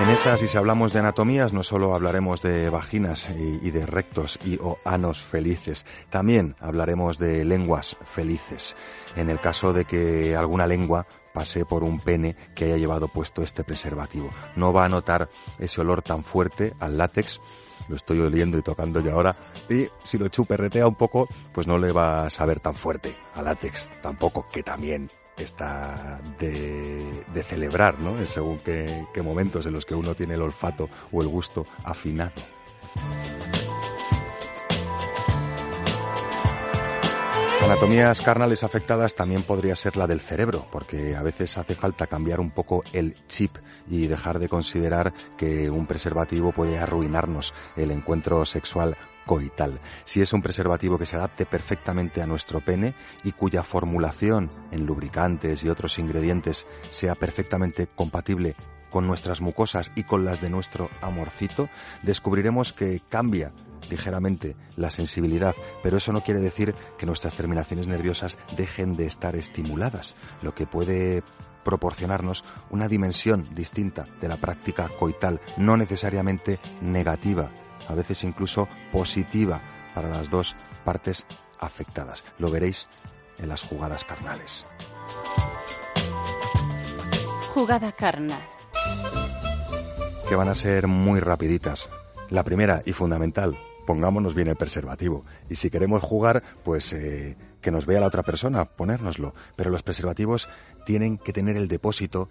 En 0.00 0.08
esas, 0.08 0.40
y 0.40 0.48
si 0.48 0.56
hablamos 0.56 0.94
de 0.94 1.00
anatomías, 1.00 1.52
no 1.52 1.62
solo 1.62 1.94
hablaremos 1.94 2.40
de 2.40 2.70
vaginas 2.70 3.28
y, 3.28 3.70
de 3.70 3.84
rectos 3.84 4.38
y 4.42 4.56
o 4.56 4.78
anos 4.82 5.22
felices, 5.22 5.84
también 6.08 6.56
hablaremos 6.58 7.18
de 7.18 7.44
lenguas 7.44 7.98
felices. 8.06 8.76
En 9.14 9.28
el 9.28 9.38
caso 9.40 9.74
de 9.74 9.84
que 9.84 10.34
alguna 10.34 10.66
lengua 10.66 11.06
pase 11.34 11.66
por 11.66 11.84
un 11.84 12.00
pene 12.00 12.34
que 12.54 12.64
haya 12.64 12.78
llevado 12.78 13.08
puesto 13.08 13.42
este 13.42 13.62
preservativo. 13.62 14.30
No 14.56 14.72
va 14.72 14.86
a 14.86 14.88
notar 14.88 15.28
ese 15.58 15.82
olor 15.82 16.00
tan 16.00 16.24
fuerte 16.24 16.72
al 16.80 16.96
látex 16.96 17.38
lo 17.88 17.96
estoy 17.96 18.20
oliendo 18.20 18.56
y 18.56 18.62
tocando 18.62 19.00
ya 19.00 19.12
ahora, 19.12 19.34
y 19.68 19.88
si 20.04 20.16
lo 20.16 20.28
chuperretea 20.28 20.86
un 20.86 20.94
poco, 20.94 21.28
pues 21.52 21.66
no 21.66 21.76
le 21.76 21.90
va 21.90 22.24
a 22.24 22.30
saber 22.30 22.60
tan 22.60 22.74
fuerte 22.74 23.16
al 23.34 23.46
látex, 23.46 23.90
tampoco, 24.00 24.46
que 24.52 24.62
también 24.62 25.10
está 25.42 26.20
de, 26.38 27.42
celebrar, 27.42 27.98
¿no? 27.98 28.24
Según 28.26 28.58
qué, 28.58 29.06
qué 29.12 29.22
momentos 29.22 29.66
en 29.66 29.72
los 29.72 29.86
que 29.86 29.94
uno 29.94 30.14
tiene 30.14 30.34
el 30.34 30.42
olfato 30.42 30.88
o 31.12 31.22
el 31.22 31.28
gusto 31.28 31.66
afinado. 31.84 32.32
Anatomías 37.70 38.20
carnales 38.20 38.64
afectadas 38.64 39.14
también 39.14 39.44
podría 39.44 39.76
ser 39.76 39.96
la 39.96 40.08
del 40.08 40.20
cerebro, 40.20 40.66
porque 40.72 41.14
a 41.14 41.22
veces 41.22 41.56
hace 41.56 41.76
falta 41.76 42.08
cambiar 42.08 42.40
un 42.40 42.50
poco 42.50 42.82
el 42.92 43.14
chip 43.28 43.56
y 43.88 44.08
dejar 44.08 44.40
de 44.40 44.48
considerar 44.48 45.12
que 45.36 45.70
un 45.70 45.86
preservativo 45.86 46.50
puede 46.50 46.78
arruinarnos 46.78 47.54
el 47.76 47.92
encuentro 47.92 48.44
sexual 48.44 48.96
coital. 49.26 49.80
Si 50.04 50.20
es 50.20 50.32
un 50.32 50.42
preservativo 50.42 50.98
que 50.98 51.06
se 51.06 51.16
adapte 51.16 51.46
perfectamente 51.46 52.22
a 52.22 52.26
nuestro 52.26 52.60
pene 52.60 52.94
y 53.24 53.32
cuya 53.32 53.62
formulación 53.62 54.50
en 54.70 54.86
lubricantes 54.86 55.62
y 55.64 55.68
otros 55.68 55.98
ingredientes 55.98 56.66
sea 56.90 57.14
perfectamente 57.14 57.86
compatible 57.86 58.56
con 58.90 59.06
nuestras 59.06 59.40
mucosas 59.40 59.92
y 59.94 60.02
con 60.02 60.24
las 60.24 60.40
de 60.40 60.50
nuestro 60.50 60.90
amorcito, 61.00 61.68
descubriremos 62.02 62.72
que 62.72 63.00
cambia 63.08 63.52
ligeramente 63.88 64.56
la 64.76 64.90
sensibilidad, 64.90 65.54
pero 65.82 65.96
eso 65.96 66.12
no 66.12 66.22
quiere 66.22 66.40
decir 66.40 66.74
que 66.98 67.06
nuestras 67.06 67.34
terminaciones 67.34 67.86
nerviosas 67.86 68.38
dejen 68.56 68.96
de 68.96 69.06
estar 69.06 69.36
estimuladas, 69.36 70.16
lo 70.42 70.54
que 70.54 70.66
puede 70.66 71.22
proporcionarnos 71.64 72.44
una 72.70 72.88
dimensión 72.88 73.46
distinta 73.54 74.06
de 74.20 74.28
la 74.28 74.36
práctica 74.36 74.88
coital, 74.88 75.40
no 75.56 75.76
necesariamente 75.76 76.58
negativa, 76.80 77.50
a 77.90 77.94
veces 77.94 78.24
incluso 78.24 78.68
positiva 78.92 79.60
para 79.94 80.08
las 80.08 80.30
dos 80.30 80.56
partes 80.84 81.26
afectadas. 81.58 82.24
Lo 82.38 82.50
veréis 82.50 82.88
en 83.38 83.48
las 83.48 83.62
jugadas 83.62 84.04
carnales. 84.04 84.66
Jugada 87.54 87.92
carnal. 87.92 88.40
Que 90.28 90.36
van 90.36 90.48
a 90.48 90.54
ser 90.54 90.86
muy 90.86 91.20
rapiditas. 91.20 91.88
La 92.28 92.44
primera 92.44 92.82
y 92.86 92.92
fundamental, 92.92 93.58
pongámonos 93.86 94.34
bien 94.34 94.48
el 94.48 94.56
preservativo. 94.56 95.24
Y 95.48 95.56
si 95.56 95.68
queremos 95.68 96.02
jugar, 96.02 96.44
pues 96.62 96.92
eh, 96.92 97.36
que 97.60 97.72
nos 97.72 97.86
vea 97.86 97.98
la 97.98 98.06
otra 98.06 98.22
persona, 98.22 98.64
ponérnoslo. 98.66 99.34
Pero 99.56 99.70
los 99.70 99.82
preservativos 99.82 100.48
tienen 100.86 101.18
que 101.18 101.32
tener 101.32 101.56
el 101.56 101.66
depósito, 101.66 102.28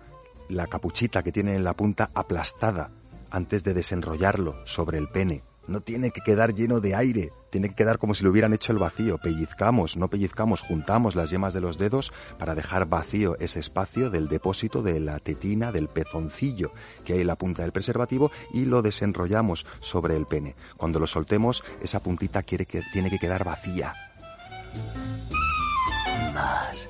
la 0.48 0.68
capuchita 0.68 1.22
que 1.22 1.34
tiene 1.34 1.56
en 1.56 1.66
la 1.66 1.74
punta 1.74 2.10
aplastada 2.14 2.92
antes 3.30 3.64
de 3.64 3.74
desenrollarlo 3.74 4.66
sobre 4.66 4.98
el 4.98 5.10
pene. 5.10 5.44
No 5.70 5.82
tiene 5.82 6.10
que 6.10 6.22
quedar 6.22 6.56
lleno 6.56 6.80
de 6.80 6.96
aire, 6.96 7.32
tiene 7.52 7.70
que 7.70 7.76
quedar 7.76 8.00
como 8.00 8.16
si 8.16 8.24
lo 8.24 8.32
hubieran 8.32 8.54
hecho 8.54 8.72
el 8.72 8.80
vacío. 8.80 9.20
Pellizcamos, 9.20 9.98
no 9.98 10.10
pellizcamos, 10.10 10.62
juntamos 10.62 11.14
las 11.14 11.30
yemas 11.30 11.54
de 11.54 11.62
los 11.62 11.78
dedos 11.78 12.12
para 12.40 12.56
dejar 12.56 12.88
vacío 12.88 13.38
ese 13.40 13.60
espacio 13.60 14.10
del 14.10 14.30
depósito 14.30 14.82
de 14.82 15.00
la 15.00 15.20
tetina, 15.20 15.72
del 15.72 15.88
pezoncillo 15.88 16.72
que 17.06 17.14
hay 17.14 17.22
en 17.22 17.28
la 17.28 17.36
punta 17.36 17.62
del 17.62 17.72
preservativo 17.72 18.32
y 18.52 18.66
lo 18.66 18.82
desenrollamos 18.82 19.68
sobre 19.80 20.16
el 20.16 20.26
pene. 20.26 20.56
Cuando 20.76 21.00
lo 21.00 21.06
soltemos, 21.06 21.64
esa 21.84 22.02
puntita 22.02 22.42
quiere 22.42 22.66
que, 22.66 22.82
tiene 22.92 23.12
que 23.12 23.20
quedar 23.20 23.44
vacía. 23.44 23.94
Más. 26.34 26.88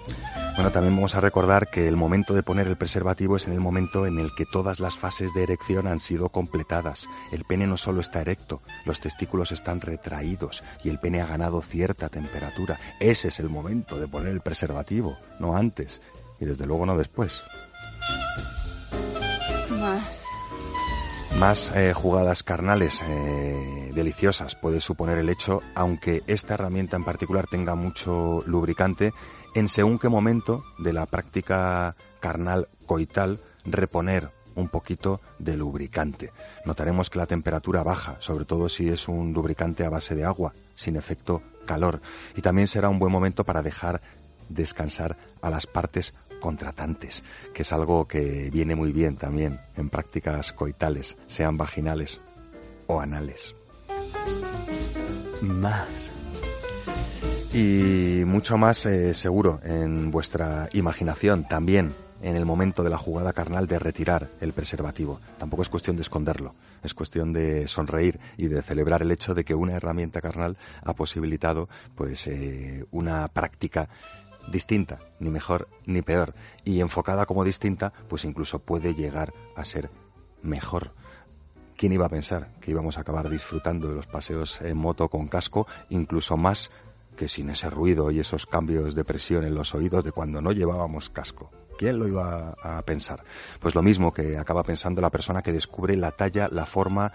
Bueno, 0.59 0.73
también 0.73 0.93
vamos 0.93 1.15
a 1.15 1.21
recordar 1.21 1.69
que 1.69 1.87
el 1.87 1.95
momento 1.95 2.33
de 2.33 2.43
poner 2.43 2.67
el 2.67 2.75
preservativo 2.75 3.37
es 3.37 3.47
en 3.47 3.53
el 3.53 3.61
momento 3.61 4.05
en 4.05 4.19
el 4.19 4.35
que 4.35 4.45
todas 4.45 4.81
las 4.81 4.97
fases 4.97 5.33
de 5.33 5.43
erección 5.43 5.87
han 5.87 5.99
sido 5.99 6.27
completadas. 6.27 7.07
El 7.31 7.45
pene 7.45 7.65
no 7.65 7.77
solo 7.77 8.01
está 8.01 8.19
erecto, 8.19 8.61
los 8.83 8.99
testículos 8.99 9.53
están 9.53 9.79
retraídos 9.79 10.61
y 10.83 10.89
el 10.89 10.99
pene 10.99 11.21
ha 11.21 11.27
ganado 11.27 11.61
cierta 11.61 12.09
temperatura. 12.09 12.77
Ese 12.99 13.29
es 13.29 13.39
el 13.39 13.49
momento 13.49 14.01
de 14.01 14.09
poner 14.09 14.33
el 14.33 14.41
preservativo, 14.41 15.17
no 15.39 15.55
antes 15.55 16.01
y 16.41 16.45
desde 16.45 16.65
luego 16.65 16.85
no 16.85 16.97
después. 16.97 17.41
Más. 19.79 20.25
Más 21.37 21.71
eh, 21.73 21.93
jugadas 21.93 22.43
carnales 22.43 23.01
eh, 23.07 23.91
deliciosas 23.95 24.55
puede 24.55 24.81
suponer 24.81 25.19
el 25.19 25.29
hecho, 25.29 25.61
aunque 25.73 26.21
esta 26.27 26.55
herramienta 26.55 26.97
en 26.97 27.05
particular 27.05 27.47
tenga 27.47 27.75
mucho 27.75 28.43
lubricante, 28.45 29.13
en 29.59 29.67
según 29.67 29.99
qué 29.99 30.07
momento 30.07 30.63
de 30.77 30.93
la 30.93 31.05
práctica 31.05 31.95
carnal 32.21 32.69
coital 32.85 33.41
reponer 33.65 34.31
un 34.55 34.69
poquito 34.69 35.19
de 35.37 35.57
lubricante. 35.57 36.31
Notaremos 36.65 37.09
que 37.09 37.19
la 37.19 37.25
temperatura 37.25 37.83
baja, 37.83 38.15
sobre 38.19 38.45
todo 38.45 38.69
si 38.69 38.89
es 38.89 39.07
un 39.07 39.33
lubricante 39.33 39.85
a 39.85 39.89
base 39.89 40.15
de 40.15 40.23
agua, 40.23 40.53
sin 40.75 40.95
efecto 40.95 41.41
calor. 41.65 42.01
Y 42.35 42.41
también 42.41 42.67
será 42.67 42.89
un 42.89 42.99
buen 42.99 43.11
momento 43.11 43.43
para 43.43 43.61
dejar 43.61 44.01
descansar 44.47 45.17
a 45.41 45.49
las 45.49 45.67
partes 45.67 46.13
contratantes, 46.39 47.23
que 47.53 47.63
es 47.63 47.71
algo 47.73 48.07
que 48.07 48.49
viene 48.51 48.75
muy 48.75 48.93
bien 48.93 49.17
también 49.17 49.59
en 49.75 49.89
prácticas 49.89 50.53
coitales, 50.53 51.17
sean 51.25 51.57
vaginales 51.57 52.21
o 52.87 53.01
anales. 53.01 53.55
Más 55.41 56.11
y 57.53 58.23
mucho 58.25 58.57
más 58.57 58.85
eh, 58.85 59.13
seguro 59.13 59.59
en 59.63 60.11
vuestra 60.11 60.69
imaginación 60.73 61.47
también 61.47 61.93
en 62.21 62.35
el 62.35 62.45
momento 62.45 62.83
de 62.83 62.89
la 62.89 62.97
jugada 62.97 63.33
carnal 63.33 63.65
de 63.67 63.79
retirar 63.79 64.27
el 64.41 64.53
preservativo. 64.53 65.19
Tampoco 65.37 65.63
es 65.63 65.69
cuestión 65.69 65.95
de 65.95 66.01
esconderlo, 66.01 66.53
es 66.83 66.93
cuestión 66.93 67.33
de 67.33 67.67
sonreír 67.67 68.19
y 68.37 68.47
de 68.47 68.61
celebrar 68.61 69.01
el 69.01 69.11
hecho 69.11 69.33
de 69.33 69.43
que 69.43 69.55
una 69.55 69.73
herramienta 69.73 70.21
carnal 70.21 70.57
ha 70.83 70.93
posibilitado 70.93 71.69
pues 71.95 72.27
eh, 72.27 72.85
una 72.91 73.27
práctica 73.29 73.89
distinta, 74.51 74.99
ni 75.19 75.29
mejor 75.29 75.67
ni 75.85 76.01
peor. 76.01 76.33
Y 76.65 76.81
enfocada 76.81 77.25
como 77.25 77.43
distinta, 77.43 77.93
pues 78.09 78.25
incluso 78.25 78.59
puede 78.59 78.93
llegar 78.93 79.33
a 79.55 79.65
ser 79.65 79.89
mejor. 80.43 80.91
¿Quién 81.77 81.93
iba 81.93 82.05
a 82.05 82.09
pensar 82.09 82.49
que 82.59 82.71
íbamos 82.71 82.97
a 82.97 83.01
acabar 83.01 83.29
disfrutando 83.29 83.87
de 83.87 83.95
los 83.95 84.07
paseos 84.07 84.59
en 84.61 84.77
moto 84.77 85.07
con 85.07 85.29
casco, 85.29 85.65
incluso 85.89 86.35
más 86.35 86.71
que 87.19 87.27
sin 87.27 87.49
ese 87.49 87.69
ruido 87.69 88.11
y 88.11 88.21
esos 88.21 88.45
cambios 88.45 88.95
de 88.95 89.03
presión 89.03 89.43
en 89.43 89.53
los 89.53 89.75
oídos 89.75 90.05
de 90.05 90.13
cuando 90.13 90.41
no 90.41 90.53
llevábamos 90.53 91.09
casco? 91.09 91.51
¿Quién 91.77 91.99
lo 91.99 92.07
iba 92.07 92.55
a 92.63 92.81
pensar? 92.83 93.25
Pues 93.59 93.75
lo 93.75 93.81
mismo 93.81 94.13
que 94.13 94.37
acaba 94.37 94.63
pensando 94.63 95.01
la 95.01 95.09
persona 95.09 95.41
que 95.41 95.51
descubre 95.51 95.97
la 95.97 96.11
talla, 96.11 96.47
la 96.49 96.65
forma 96.65 97.11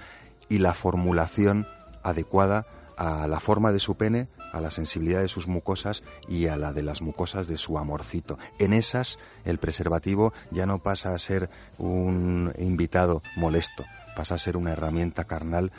y 0.51 0.59
la 0.59 0.75
formulación 0.75 1.67
adecuada 2.03 2.67
a 2.99 3.27
la 3.27 3.41
forma 3.41 3.73
de 3.73 3.81
su 3.81 3.95
pene, 3.95 4.29
a 4.53 4.61
la 4.61 4.71
sensibilidad 4.71 5.23
de 5.23 5.29
sus 5.29 5.49
mucosas 5.49 6.03
y 6.29 6.49
a 6.49 6.59
la 6.59 6.75
de 6.75 6.83
las 6.83 7.01
mucosas 7.01 7.47
de 7.47 7.57
su 7.57 7.79
amorcito. 7.79 8.39
En 8.59 8.75
esas 8.75 9.19
el 9.47 9.57
preservativo 9.57 10.35
ya 10.51 10.67
no 10.67 10.81
pasa 10.81 11.15
a 11.15 11.19
ser 11.19 11.49
un 11.79 12.53
invitado 12.59 13.23
molesto, 13.37 13.87
pasa 14.15 14.35
a 14.35 14.39
ser 14.39 14.59
una 14.59 14.73
herramienta 14.73 15.25
carnal, 15.25 15.73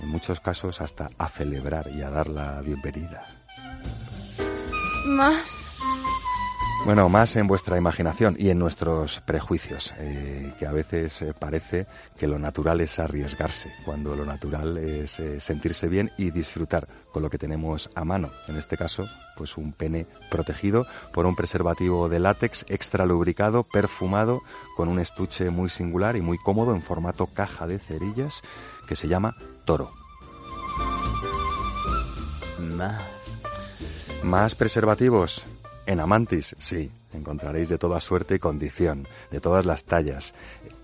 en 0.00 0.08
muchos 0.08 0.40
casos 0.40 0.80
hasta 0.80 1.10
a 1.18 1.28
celebrar 1.28 1.88
y 1.94 2.02
a 2.02 2.10
dar 2.10 2.26
la 2.26 2.60
bienvenida. 2.62 3.39
Más 5.06 5.60
bueno, 6.86 7.10
más 7.10 7.36
en 7.36 7.46
vuestra 7.46 7.76
imaginación 7.76 8.36
y 8.38 8.48
en 8.48 8.58
nuestros 8.58 9.20
prejuicios, 9.20 9.92
eh, 9.98 10.54
que 10.58 10.66
a 10.66 10.72
veces 10.72 11.20
eh, 11.20 11.34
parece 11.38 11.86
que 12.18 12.26
lo 12.26 12.38
natural 12.38 12.80
es 12.80 12.98
arriesgarse, 12.98 13.70
cuando 13.84 14.16
lo 14.16 14.24
natural 14.24 14.78
es 14.78 15.20
eh, 15.20 15.40
sentirse 15.40 15.88
bien 15.88 16.10
y 16.16 16.30
disfrutar 16.30 16.88
con 17.12 17.22
lo 17.22 17.28
que 17.28 17.36
tenemos 17.36 17.90
a 17.94 18.06
mano. 18.06 18.30
En 18.48 18.56
este 18.56 18.78
caso, 18.78 19.04
pues 19.36 19.58
un 19.58 19.72
pene 19.72 20.06
protegido 20.30 20.86
por 21.12 21.26
un 21.26 21.36
preservativo 21.36 22.08
de 22.08 22.18
látex 22.18 22.64
extra 22.68 23.04
lubricado, 23.04 23.62
perfumado, 23.62 24.40
con 24.74 24.88
un 24.88 25.00
estuche 25.00 25.50
muy 25.50 25.68
singular 25.68 26.16
y 26.16 26.22
muy 26.22 26.38
cómodo 26.38 26.74
en 26.74 26.80
formato 26.80 27.26
caja 27.26 27.66
de 27.66 27.78
cerillas, 27.78 28.42
que 28.88 28.96
se 28.96 29.06
llama 29.06 29.36
Toro. 29.66 29.92
Más. 32.58 33.19
Más 34.22 34.54
preservativos 34.54 35.44
en 35.86 35.98
Amantis, 35.98 36.54
sí, 36.58 36.90
encontraréis 37.12 37.68
de 37.68 37.78
toda 37.78 38.00
suerte 38.00 38.34
y 38.34 38.38
condición, 38.38 39.08
de 39.30 39.40
todas 39.40 39.64
las 39.64 39.84
tallas, 39.84 40.34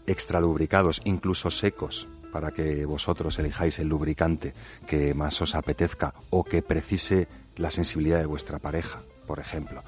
extra 0.06 0.40
lubricados, 0.40 1.02
incluso 1.04 1.50
secos, 1.50 2.08
para 2.32 2.50
que 2.50 2.86
vosotros 2.86 3.38
elijáis 3.38 3.78
el 3.78 3.88
lubricante 3.88 4.54
que 4.86 5.14
más 5.14 5.40
os 5.42 5.54
apetezca 5.54 6.14
o 6.30 6.44
que 6.44 6.62
precise 6.62 7.28
la 7.56 7.70
sensibilidad 7.70 8.18
de 8.18 8.26
vuestra 8.26 8.58
pareja, 8.58 9.00
por 9.26 9.38
ejemplo. 9.38 9.84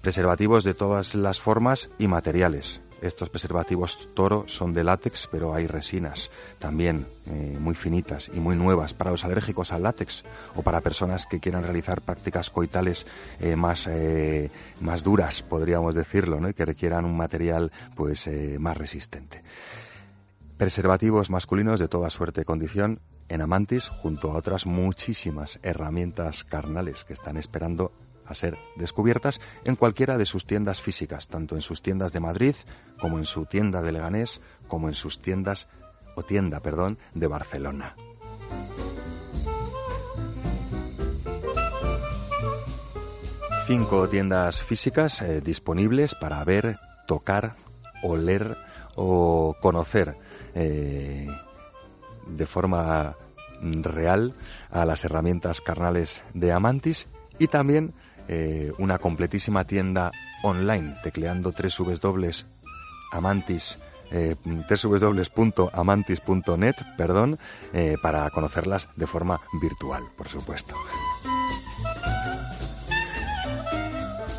Preservativos 0.00 0.64
de 0.64 0.74
todas 0.74 1.14
las 1.14 1.40
formas 1.40 1.90
y 1.98 2.06
materiales, 2.08 2.80
estos 3.06 3.28
preservativos 3.28 4.08
toro 4.14 4.44
son 4.46 4.72
de 4.72 4.84
látex, 4.84 5.28
pero 5.30 5.54
hay 5.54 5.66
resinas 5.66 6.30
también 6.58 7.06
eh, 7.26 7.56
muy 7.60 7.74
finitas 7.74 8.30
y 8.32 8.40
muy 8.40 8.56
nuevas 8.56 8.94
para 8.94 9.10
los 9.10 9.24
alérgicos 9.24 9.72
al 9.72 9.82
látex 9.82 10.24
o 10.54 10.62
para 10.62 10.80
personas 10.80 11.26
que 11.26 11.40
quieran 11.40 11.62
realizar 11.62 12.00
prácticas 12.00 12.50
coitales 12.50 13.06
eh, 13.40 13.56
más, 13.56 13.86
eh, 13.86 14.50
más 14.80 15.02
duras, 15.02 15.42
podríamos 15.42 15.94
decirlo, 15.94 16.40
¿no? 16.40 16.48
y 16.48 16.54
que 16.54 16.64
requieran 16.64 17.04
un 17.04 17.16
material 17.16 17.72
pues 17.94 18.28
más 18.58 18.76
resistente. 18.76 19.42
Preservativos 20.56 21.30
masculinos 21.30 21.80
de 21.80 21.88
toda 21.88 22.10
suerte 22.10 22.42
y 22.42 22.44
condición 22.44 23.00
en 23.28 23.40
Amantis, 23.40 23.88
junto 23.88 24.32
a 24.32 24.36
otras 24.36 24.66
muchísimas 24.66 25.58
herramientas 25.62 26.44
carnales 26.44 27.04
que 27.04 27.12
están 27.12 27.36
esperando 27.36 27.92
a 28.26 28.34
ser 28.34 28.56
descubiertas 28.76 29.40
en 29.64 29.76
cualquiera 29.76 30.18
de 30.18 30.26
sus 30.26 30.46
tiendas 30.46 30.80
físicas, 30.80 31.28
tanto 31.28 31.54
en 31.54 31.62
sus 31.62 31.82
tiendas 31.82 32.12
de 32.12 32.20
Madrid 32.20 32.54
como 33.00 33.18
en 33.18 33.24
su 33.24 33.46
tienda 33.46 33.82
de 33.82 33.92
Leganés, 33.92 34.40
como 34.68 34.88
en 34.88 34.94
sus 34.94 35.20
tiendas 35.20 35.68
o 36.16 36.22
tienda, 36.22 36.60
perdón, 36.60 36.98
de 37.14 37.26
Barcelona. 37.26 37.96
Cinco 43.66 44.08
tiendas 44.08 44.62
físicas 44.62 45.22
eh, 45.22 45.40
disponibles 45.40 46.14
para 46.14 46.44
ver, 46.44 46.78
tocar, 47.06 47.56
oler 48.02 48.58
o 48.94 49.56
conocer 49.60 50.16
eh, 50.54 51.26
de 52.26 52.46
forma 52.46 53.16
real 53.62 54.34
a 54.70 54.84
las 54.84 55.04
herramientas 55.04 55.62
carnales 55.62 56.22
de 56.34 56.52
Amantis 56.52 57.08
y 57.38 57.46
también 57.46 57.94
eh, 58.28 58.72
una 58.78 58.98
completísima 58.98 59.64
tienda 59.64 60.12
online, 60.42 60.94
tecleando 61.02 61.52
www.amantis 61.52 63.78
eh, 64.10 64.36
www.amantis.net, 64.44 66.74
perdón, 66.96 67.38
eh, 67.72 67.96
para 68.00 68.30
conocerlas 68.30 68.88
de 68.96 69.06
forma 69.06 69.40
virtual, 69.60 70.04
por 70.16 70.28
supuesto. 70.28 70.74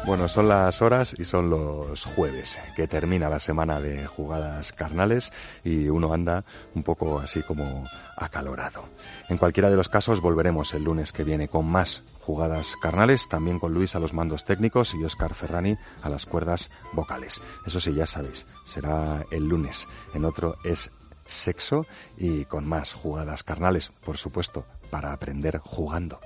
Bueno, 0.06 0.28
son 0.28 0.48
las 0.48 0.84
horas 0.84 1.16
y 1.18 1.24
son 1.24 1.50
los 1.50 2.06
jueves, 2.06 2.60
que 2.76 2.88
termina 2.88 3.28
la 3.28 3.40
semana 3.40 3.82
de 3.82 4.06
jugadas 4.06 4.72
carnales 4.72 5.34
y 5.64 5.90
uno 5.90 6.14
anda 6.14 6.46
un 6.76 6.84
poco 6.84 7.20
así 7.20 7.42
como 7.42 7.88
acalorado. 8.16 8.86
En 9.30 9.38
cualquiera 9.38 9.72
de 9.72 9.78
los 9.78 9.90
casos 9.90 10.22
volveremos 10.22 10.76
el 10.76 10.84
lunes 10.84 11.12
que 11.12 11.24
viene 11.24 11.48
con 11.48 11.66
más 11.66 12.04
jugadas 12.26 12.76
carnales, 12.82 13.30
también 13.30 13.60
con 13.60 13.74
Luis 13.74 13.96
a 13.96 14.00
los 14.00 14.14
mandos 14.14 14.46
técnicos 14.46 14.96
y 14.96 15.04
Oscar 15.04 15.36
Ferrani 15.36 15.78
a 16.02 16.10
las 16.10 16.26
cuerdas 16.26 16.72
vocales. 16.92 17.40
Eso 17.68 17.80
sí, 17.80 17.94
ya 17.94 18.08
sabéis, 18.08 18.48
será 18.66 19.26
el 19.30 19.48
lunes. 19.48 19.88
En 20.16 20.26
otro 20.26 20.58
es 20.64 20.90
sexo 21.28 21.86
y 22.18 22.46
con 22.46 22.68
más 22.68 22.94
jugadas 22.94 23.44
carnales, 23.44 23.92
por 24.04 24.18
supuesto, 24.18 24.66
para 24.90 25.14
aprender 25.14 25.60
jugando. 25.60 26.20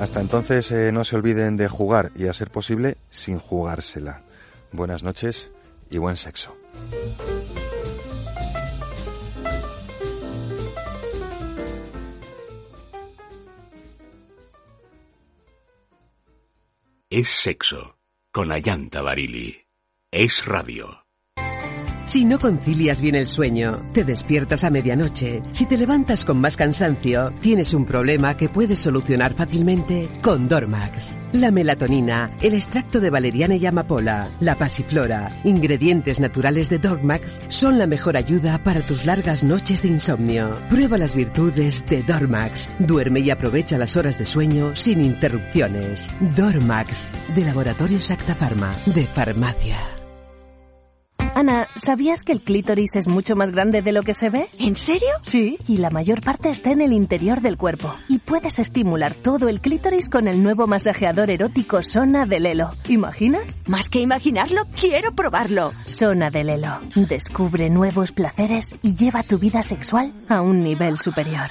Hasta 0.00 0.20
entonces 0.20 0.70
eh, 0.72 0.92
no 0.92 1.04
se 1.04 1.16
olviden 1.16 1.56
de 1.56 1.68
jugar 1.68 2.10
y 2.16 2.26
a 2.26 2.32
ser 2.32 2.50
posible 2.50 2.96
sin 3.08 3.38
jugársela. 3.38 4.22
Buenas 4.72 5.02
noches 5.02 5.50
y 5.90 5.98
buen 5.98 6.16
sexo. 6.16 6.54
Es 17.08 17.28
sexo 17.28 17.98
con 18.32 18.50
Ayanta 18.50 19.00
Barili. 19.00 19.64
Es 20.10 20.44
radio. 20.44 21.05
Si 22.06 22.24
no 22.24 22.38
concilias 22.38 23.00
bien 23.00 23.16
el 23.16 23.26
sueño, 23.26 23.82
te 23.92 24.04
despiertas 24.04 24.62
a 24.62 24.70
medianoche, 24.70 25.42
si 25.50 25.66
te 25.66 25.76
levantas 25.76 26.24
con 26.24 26.40
más 26.40 26.56
cansancio, 26.56 27.32
tienes 27.40 27.74
un 27.74 27.84
problema 27.84 28.36
que 28.36 28.48
puedes 28.48 28.78
solucionar 28.78 29.34
fácilmente 29.34 30.08
con 30.22 30.46
Dormax. 30.46 31.18
La 31.32 31.50
melatonina, 31.50 32.30
el 32.40 32.54
extracto 32.54 33.00
de 33.00 33.10
valeriana 33.10 33.56
y 33.56 33.66
amapola, 33.66 34.30
la 34.38 34.54
pasiflora, 34.54 35.40
ingredientes 35.42 36.20
naturales 36.20 36.70
de 36.70 36.78
Dormax 36.78 37.40
son 37.48 37.76
la 37.76 37.88
mejor 37.88 38.16
ayuda 38.16 38.62
para 38.62 38.82
tus 38.82 39.04
largas 39.04 39.42
noches 39.42 39.82
de 39.82 39.88
insomnio. 39.88 40.56
Prueba 40.70 40.98
las 40.98 41.16
virtudes 41.16 41.84
de 41.86 42.02
Dormax. 42.02 42.70
Duerme 42.78 43.18
y 43.18 43.30
aprovecha 43.30 43.78
las 43.78 43.96
horas 43.96 44.16
de 44.16 44.26
sueño 44.26 44.76
sin 44.76 45.04
interrupciones. 45.04 46.08
Dormax, 46.36 47.10
de 47.34 47.44
Laboratorio 47.44 48.00
Sacta 48.00 48.36
Pharma, 48.36 48.72
de 48.86 49.04
Farmacia. 49.04 49.95
Ana, 51.36 51.68
¿sabías 51.74 52.24
que 52.24 52.32
el 52.32 52.40
clítoris 52.40 52.96
es 52.96 53.06
mucho 53.08 53.36
más 53.36 53.50
grande 53.50 53.82
de 53.82 53.92
lo 53.92 54.02
que 54.02 54.14
se 54.14 54.30
ve? 54.30 54.46
¿En 54.58 54.74
serio? 54.74 55.10
Sí, 55.20 55.58
y 55.68 55.76
la 55.76 55.90
mayor 55.90 56.22
parte 56.22 56.48
está 56.48 56.70
en 56.70 56.80
el 56.80 56.94
interior 56.94 57.42
del 57.42 57.58
cuerpo. 57.58 57.94
Y 58.08 58.16
puedes 58.20 58.58
estimular 58.58 59.12
todo 59.12 59.50
el 59.50 59.60
clítoris 59.60 60.08
con 60.08 60.28
el 60.28 60.42
nuevo 60.42 60.66
masajeador 60.66 61.30
erótico 61.30 61.82
Sona 61.82 62.24
de 62.24 62.40
Lelo. 62.40 62.70
¿Imaginas? 62.88 63.60
Más 63.66 63.90
que 63.90 64.00
imaginarlo, 64.00 64.62
quiero 64.80 65.14
probarlo. 65.14 65.72
Sona 65.84 66.30
de 66.30 66.42
Lelo. 66.42 66.80
Descubre 66.94 67.68
nuevos 67.68 68.12
placeres 68.12 68.74
y 68.80 68.94
lleva 68.94 69.22
tu 69.22 69.38
vida 69.38 69.62
sexual 69.62 70.14
a 70.30 70.40
un 70.40 70.64
nivel 70.64 70.96
superior. 70.96 71.50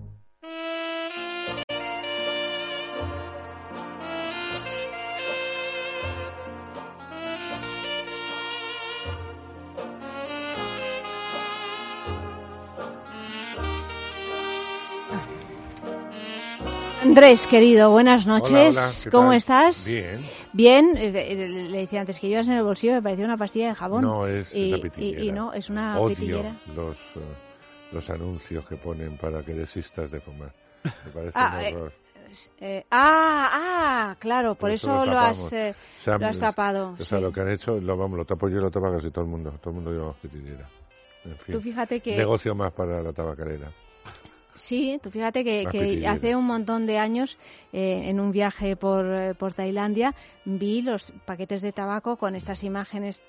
Andrés, 17.01 17.47
querido, 17.47 17.89
buenas 17.89 18.27
noches. 18.27 19.07
¿Cómo 19.11 19.33
estás? 19.33 19.85
Bien. 19.87 20.19
Bien. 20.53 20.95
Eh, 20.97 21.11
eh, 21.15 21.47
le 21.47 21.77
decía 21.79 22.01
antes 22.01 22.19
que 22.19 22.27
llevas 22.27 22.47
en 22.47 22.53
el 22.53 22.63
bolsillo, 22.63 22.93
me 22.93 23.01
parecía 23.01 23.25
una 23.25 23.37
pastilla 23.37 23.69
de 23.69 23.75
jabón. 23.75 24.03
No, 24.03 24.27
es 24.27 24.53
y, 24.55 24.75
pitillera. 24.77 25.23
Y, 25.23 25.31
no, 25.31 25.53
es 25.53 25.69
una 25.69 25.99
Odio 25.99 26.15
pitillera. 26.15 26.55
los, 26.75 26.97
eh, 27.15 27.19
los 27.91 28.09
anuncios 28.09 28.65
que 28.67 28.75
ponen 28.75 29.17
para 29.17 29.41
que 29.41 29.53
desistas 29.53 30.11
de 30.11 30.21
fumar. 30.21 30.51
Me 30.83 31.11
parece 31.11 31.31
Ah, 31.35 31.59
un 31.71 31.75
horror. 31.75 31.91
Eh, 32.61 32.85
ah, 32.91 33.49
ah, 33.51 34.15
claro, 34.19 34.55
por, 34.55 34.71
eso, 34.71 34.87
lo 35.05 35.11
lo 35.11 35.19
has, 35.19 35.51
eh, 35.51 35.75
lo 36.05 36.27
has 36.27 36.39
tapado. 36.39 36.95
O 36.99 37.03
sea, 37.03 37.17
sí. 37.17 37.23
lo 37.23 37.31
que 37.33 37.41
han 37.41 37.49
hecho, 37.49 37.77
lo, 37.81 37.97
vamos, 37.97 38.17
lo 38.17 38.25
tapo 38.25 38.47
yo 38.47 38.59
y 38.59 38.61
lo 38.61 38.69
tapa 38.71 38.91
casi 38.91 39.09
todo 39.09 39.25
el 39.25 39.29
mundo. 39.31 39.51
Todo 39.59 39.71
el 39.71 39.75
mundo 39.75 39.91
lleva 39.91 40.13
pitillera. 40.13 40.65
En 41.25 41.35
fin. 41.37 41.55
Tú 41.55 41.61
fíjate 41.61 41.99
que- 41.99 42.15
Negocio 42.15 42.53
más 42.55 42.71
para 42.71 43.01
la 43.01 43.11
tabacalera. 43.11 43.67
Sí, 44.55 44.99
tú 45.01 45.09
fíjate 45.09 45.43
que, 45.43 45.65
que 45.71 46.05
hace 46.07 46.35
un 46.35 46.45
montón 46.45 46.85
de 46.85 46.97
años, 46.97 47.37
eh, 47.71 48.03
en 48.05 48.19
un 48.19 48.31
viaje 48.31 48.75
por, 48.75 49.05
eh, 49.05 49.33
por 49.33 49.53
Tailandia, 49.53 50.13
vi 50.45 50.81
los 50.81 51.11
paquetes 51.25 51.61
de 51.61 51.71
tabaco 51.71 52.17
con 52.17 52.35
estas 52.35 52.63
imágenes 52.63 53.21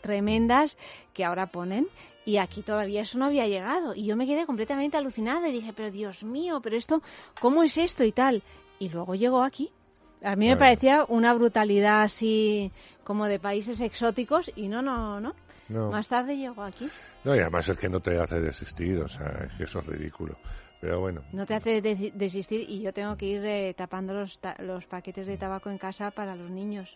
tremendas 0.00 0.76
que 1.12 1.24
ahora 1.24 1.46
ponen 1.46 1.86
y 2.24 2.38
aquí 2.38 2.62
todavía 2.62 3.02
eso 3.02 3.18
no 3.18 3.26
había 3.26 3.46
llegado 3.46 3.94
y 3.94 4.04
yo 4.04 4.16
me 4.16 4.26
quedé 4.26 4.46
completamente 4.46 4.96
alucinada 4.96 5.48
y 5.48 5.52
dije, 5.52 5.72
pero 5.74 5.90
Dios 5.90 6.24
mío, 6.24 6.60
pero 6.62 6.76
esto, 6.76 7.02
¿cómo 7.40 7.62
es 7.62 7.78
esto 7.78 8.04
y 8.04 8.12
tal? 8.12 8.42
Y 8.78 8.88
luego 8.88 9.14
llegó 9.14 9.42
aquí. 9.42 9.70
A 10.22 10.36
mí 10.36 10.48
me 10.48 10.56
parecía 10.56 11.04
una 11.08 11.34
brutalidad 11.34 12.02
así 12.02 12.72
como 13.04 13.26
de 13.26 13.38
países 13.38 13.80
exóticos 13.80 14.50
y 14.56 14.68
no, 14.68 14.80
no, 14.80 15.20
no. 15.20 15.34
No. 15.68 15.90
Más 15.90 16.08
tarde 16.08 16.36
llegó 16.36 16.62
aquí. 16.62 16.88
No, 17.24 17.34
y 17.34 17.38
además 17.38 17.68
es 17.68 17.78
que 17.78 17.88
no 17.88 18.00
te 18.00 18.18
hace 18.18 18.38
desistir, 18.40 18.98
o 18.98 19.08
sea, 19.08 19.46
es 19.46 19.52
que 19.56 19.64
eso 19.64 19.78
es 19.78 19.86
ridículo. 19.86 20.36
Pero 20.84 21.00
bueno, 21.00 21.22
No 21.32 21.46
te 21.46 21.54
hace 21.54 21.82
desi- 21.82 22.12
desistir 22.12 22.60
y 22.68 22.82
yo 22.82 22.92
tengo 22.92 23.16
que 23.16 23.24
ir 23.24 23.42
eh, 23.42 23.72
tapando 23.74 24.12
los, 24.12 24.38
ta- 24.38 24.54
los 24.58 24.84
paquetes 24.84 25.26
de 25.26 25.38
tabaco 25.38 25.70
en 25.70 25.78
casa 25.78 26.10
para 26.10 26.36
los 26.36 26.50
niños 26.50 26.94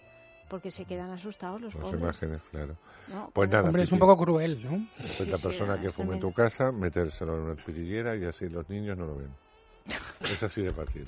porque 0.50 0.70
se 0.70 0.84
quedan 0.84 1.10
asustados 1.10 1.58
los 1.62 1.74
las 1.74 1.94
imágenes, 1.94 2.42
claro. 2.50 2.74
No, 3.08 3.30
pues 3.32 3.48
nada, 3.48 3.64
Hombre, 3.68 3.84
es 3.84 3.92
un 3.92 3.98
poco 3.98 4.18
cruel, 4.18 4.62
¿no? 4.62 4.86
Pues 5.16 5.30
la 5.30 5.38
sí, 5.38 5.42
persona 5.42 5.80
que 5.80 5.90
fume 5.90 6.14
en 6.16 6.20
tu 6.20 6.34
casa, 6.34 6.70
metérselo 6.70 7.34
en 7.34 7.40
una 7.44 7.54
pitillera 7.54 8.14
y 8.14 8.26
así 8.26 8.50
los 8.50 8.68
niños 8.68 8.98
no 8.98 9.06
lo 9.06 9.16
ven. 9.16 9.30
Es 10.30 10.42
así 10.42 10.60
de 10.60 10.70
fácil. 10.70 11.06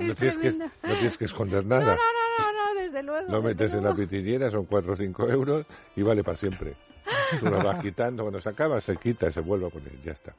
No 0.00 0.12
tienes, 0.16 0.38
que, 0.38 0.50
no 0.58 0.94
tienes 0.94 1.16
que 1.16 1.24
esconder 1.26 1.64
nada. 1.64 1.84
no, 1.84 1.90
no, 1.92 2.52
no, 2.52 2.74
no, 2.74 2.80
desde 2.80 3.02
luego. 3.04 3.30
Lo 3.30 3.42
metes 3.42 3.74
en 3.74 3.84
la 3.84 3.94
pitillera, 3.94 4.50
son 4.50 4.64
4 4.64 4.94
o 4.94 4.96
5 4.96 5.28
euros 5.28 5.66
y 5.94 6.02
vale 6.02 6.24
para 6.24 6.36
siempre. 6.36 6.74
Tú 7.38 7.46
lo 7.46 7.62
vas 7.62 7.78
quitando, 7.78 8.24
cuando 8.24 8.40
se 8.40 8.48
acaba 8.48 8.80
se 8.80 8.96
quita 8.96 9.28
y 9.28 9.32
se 9.32 9.40
vuelve 9.40 9.66
a 9.66 9.70
poner, 9.70 9.92
ya 10.02 10.10
está. 10.12 10.34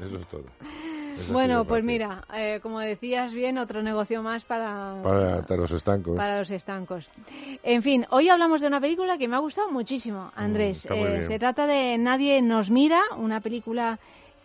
Eso 0.00 0.16
es 0.16 0.26
todo. 0.28 0.44
Bueno, 1.30 1.64
pues 1.64 1.84
mira, 1.84 2.24
eh, 2.34 2.60
como 2.62 2.80
decías 2.80 3.32
bien, 3.32 3.58
otro 3.58 3.82
negocio 3.82 4.22
más 4.22 4.44
para, 4.44 4.94
Para 5.02 5.56
los 5.56 5.70
estancos. 5.72 6.16
para 6.16 6.38
los 6.38 6.50
estancos. 6.50 7.08
En 7.62 7.82
fin, 7.82 8.06
hoy 8.10 8.28
hablamos 8.28 8.60
de 8.60 8.66
una 8.66 8.80
película 8.80 9.18
que 9.18 9.28
me 9.28 9.36
ha 9.36 9.40
gustado 9.40 9.70
muchísimo, 9.70 10.30
Andrés. 10.36 10.78
está 10.78 10.94
muy 10.94 11.08
Eh, 11.08 11.22
se 11.24 11.38
trata 11.38 11.66
de 11.66 11.98
Nadie 11.98 12.40
nos 12.42 12.70
mira, 12.70 13.00
una 13.16 13.40
película 13.40 13.98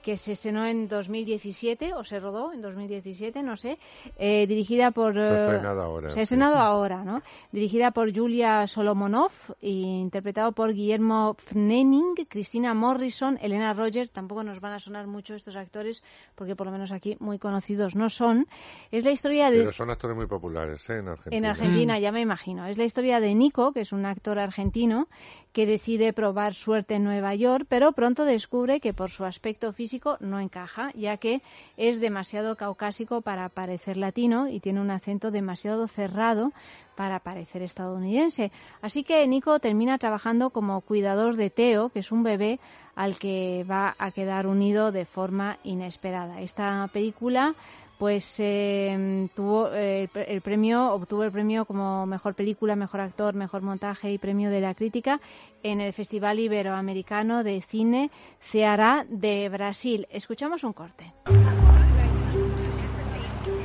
que 0.03 0.17
se 0.17 0.34
estrenó 0.34 0.67
en 0.67 0.88
2017 0.88 1.93
o 1.93 2.03
se 2.03 2.19
rodó 2.19 2.51
en 2.53 2.61
2017, 2.61 3.41
no 3.41 3.55
sé, 3.55 3.80
eh, 4.17 4.45
dirigida 4.45 4.91
por... 4.91 5.13
Se 5.13 5.21
ha 5.21 5.30
eh, 5.30 5.41
estrenado 5.41 5.81
ahora, 5.81 6.09
Se 6.09 6.13
ha 6.13 6.17
sí. 6.17 6.21
estrenado 6.21 6.57
ahora, 6.57 7.03
¿no? 7.03 7.21
Dirigida 7.51 7.91
por 7.91 8.13
Julia 8.13 8.67
Solomonov 8.67 9.31
e 9.61 9.69
interpretado 9.69 10.51
por 10.51 10.73
Guillermo 10.73 11.35
Fnening, 11.39 12.15
Cristina 12.27 12.73
Morrison, 12.73 13.39
Elena 13.41 13.73
Rogers. 13.73 14.11
Tampoco 14.11 14.43
nos 14.43 14.59
van 14.59 14.73
a 14.73 14.80
sonar 14.80 15.07
mucho 15.07 15.35
estos 15.35 15.55
actores 15.55 16.03
porque 16.35 16.55
por 16.55 16.67
lo 16.67 16.73
menos 16.73 16.91
aquí 16.91 17.15
muy 17.19 17.39
conocidos 17.39 17.95
no 17.95 18.09
son. 18.09 18.45
Es 18.91 19.05
la 19.05 19.11
historia 19.11 19.49
de... 19.49 19.59
Pero 19.59 19.71
son 19.71 19.89
actores 19.89 20.17
muy 20.17 20.27
populares 20.27 20.88
¿eh? 20.89 20.99
en 20.99 21.07
Argentina. 21.07 21.38
En 21.38 21.45
Argentina, 21.45 21.99
ya 21.99 22.11
me 22.11 22.19
imagino. 22.19 22.67
Es 22.67 22.77
la 22.77 22.84
historia 22.84 23.21
de 23.21 23.34
Nico, 23.34 23.71
que 23.71 23.81
es 23.81 23.93
un 23.93 24.05
actor 24.05 24.38
argentino 24.38 25.07
que 25.53 25.67
decide 25.67 26.13
probar 26.13 26.55
suerte 26.55 26.95
en 26.95 27.03
Nueva 27.03 27.35
York, 27.35 27.65
pero 27.69 27.91
pronto 27.91 28.25
descubre 28.25 28.80
que 28.80 28.91
por 28.91 29.11
su 29.11 29.23
aspecto 29.23 29.71
físico 29.71 30.17
no 30.19 30.39
encaja, 30.39 30.91
ya 30.95 31.17
que 31.17 31.41
es 31.77 32.01
demasiado 32.01 32.55
caucásico 32.55 33.21
para 33.21 33.47
parecer 33.49 33.95
latino 33.95 34.49
y 34.49 34.59
tiene 34.59 34.81
un 34.81 34.89
acento 34.89 35.30
demasiado 35.30 35.88
cerrado 35.88 36.51
para 36.95 37.19
parecer 37.19 37.61
estadounidense. 37.61 38.51
Así 38.81 39.03
que 39.03 39.25
Nico 39.27 39.59
termina 39.59 39.97
trabajando 39.99 40.49
como 40.49 40.81
cuidador 40.81 41.35
de 41.35 41.51
Teo, 41.51 41.89
que 41.89 41.99
es 41.99 42.11
un 42.11 42.23
bebé 42.23 42.59
al 42.95 43.17
que 43.17 43.65
va 43.69 43.95
a 43.97 44.11
quedar 44.11 44.47
unido 44.47 44.91
de 44.91 45.05
forma 45.05 45.57
inesperada. 45.63 46.41
Esta 46.41 46.88
película 46.93 47.55
pues 47.98 48.36
eh, 48.40 49.30
tuvo 49.36 49.72
eh, 49.72 50.02
el 50.03 50.07
pre- 50.10 50.34
el 50.34 50.41
premio 50.41 50.91
obtuvo 50.91 51.24
el 51.24 51.32
premio 51.32 51.65
como 51.65 52.06
mejor 52.06 52.34
película, 52.36 52.76
mejor 52.76 53.02
actor, 53.02 53.34
mejor 53.34 53.61
montaje 53.61 54.11
y 54.11 54.18
premio 54.18 54.49
de 54.49 54.61
la 54.61 54.74
crítica 54.74 55.22
en 55.64 55.80
el 55.80 55.94
Festival 55.94 56.40
Iberoamericano 56.40 57.44
de 57.44 57.61
Cine 57.61 58.11
Ceará 58.41 59.06
de 59.07 59.48
Brasil. 59.49 60.07
Escuchamos 60.10 60.64
un 60.64 60.74
corte. 60.74 61.14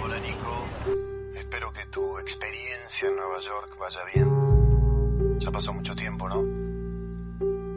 Hola 0.03 0.19
Nico, 0.21 0.67
espero 1.37 1.73
que 1.73 1.87
tu 1.87 2.19
experiencia 2.19 3.09
en 3.09 3.17
Nueva 3.17 3.39
York 3.41 3.77
vaya 3.81 4.01
bien. 4.15 5.39
Ya 5.41 5.51
pasó 5.51 5.73
mucho 5.73 5.95
tiempo, 5.97 6.29
¿no? 6.29 6.45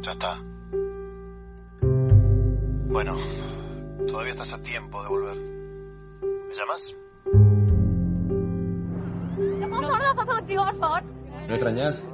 Ya 0.02 0.12
está. 0.12 0.40
Bueno, 1.82 3.16
todavía 4.08 4.32
estás 4.32 4.54
a 4.54 4.62
tiempo 4.62 5.02
de 5.02 5.10
volver. 5.10 5.61
¿Me 6.52 6.58
llamas? 6.58 6.94
¿No? 9.60 9.68
¿No 11.48 11.54
extrañas? 11.54 12.06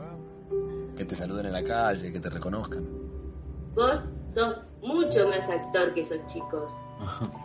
Que 0.96 1.06
te 1.06 1.16
saluden 1.16 1.48
en 1.48 1.54
la 1.54 1.64
calle, 1.64 2.12
que 2.12 2.20
te 2.20 2.30
reconozcan. 2.30 2.86
Vos 3.74 4.02
sos 4.32 4.62
mucho 4.84 5.28
más 5.30 5.50
actor 5.50 5.92
que 5.96 6.02
esos 6.02 6.24
chicos. 6.28 6.72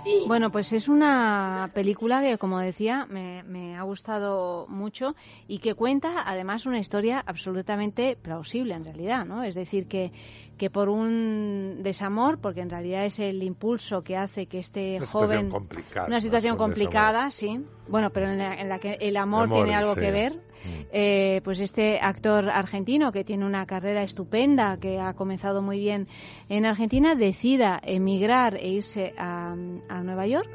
Sí. 0.03 0.25
Bueno, 0.27 0.51
pues 0.51 0.73
es 0.73 0.89
una 0.89 1.71
película 1.75 2.21
que, 2.23 2.39
como 2.39 2.59
decía, 2.59 3.07
me, 3.09 3.43
me 3.45 3.77
ha 3.77 3.83
gustado 3.83 4.67
mucho 4.69 5.15
y 5.49 5.59
que 5.59 5.75
cuenta 5.75 6.23
además 6.27 6.67
una 6.67 6.79
historia 6.79 7.23
absolutamente 7.25 8.17
plausible 8.21 8.75
en 8.75 8.85
realidad, 8.85 9.25
¿no? 9.25 9.43
Es 9.45 9.55
decir, 9.55 9.87
que, 9.87 10.13
que 10.59 10.71
por 10.71 10.89
un 10.89 11.79
desamor, 11.83 12.39
porque 12.39 12.61
en 12.61 12.71
realidad 12.71 13.05
es 13.05 13.19
el 13.19 13.43
impulso 13.43 14.03
que 14.03 14.17
hace 14.17 14.47
que 14.47 14.59
este 14.59 14.97
Una 14.97 15.07
joven... 15.07 15.29
situación 15.29 15.51
complicada, 15.51 16.07
Una 16.07 16.21
situación 16.21 16.57
complicada, 16.57 17.31
sí. 17.31 17.65
Bueno, 17.89 18.11
pero 18.11 18.31
en 18.31 18.39
la, 18.39 18.55
en 18.55 18.69
la 18.69 18.79
que 18.79 18.97
el 19.01 19.17
amor, 19.17 19.47
El 19.47 19.53
amor, 19.53 19.65
tiene 19.65 19.77
algo 19.77 19.95
sí. 19.95 20.01
que 20.01 20.11
ver. 20.11 20.52
Eh, 20.93 21.41
pues 21.45 21.61
este 21.61 21.99
actor 22.01 22.51
argentino 22.51 23.13
que 23.13 23.25
tiene 23.25 23.45
una 23.47 23.67
carrera 23.67 24.03
estupenda, 24.03 24.77
que 24.79 25.01
ha 25.01 25.15
comenzado 25.15 25.63
muy 25.63 25.79
bien 25.79 26.07
en 26.49 26.67
Argentina, 26.67 27.15
decida 27.15 27.81
emigrar 27.85 28.57
e 28.57 28.69
irse 28.69 29.15
a, 29.17 29.53
a 29.89 30.03
Nueva 30.03 30.27
York 30.27 30.49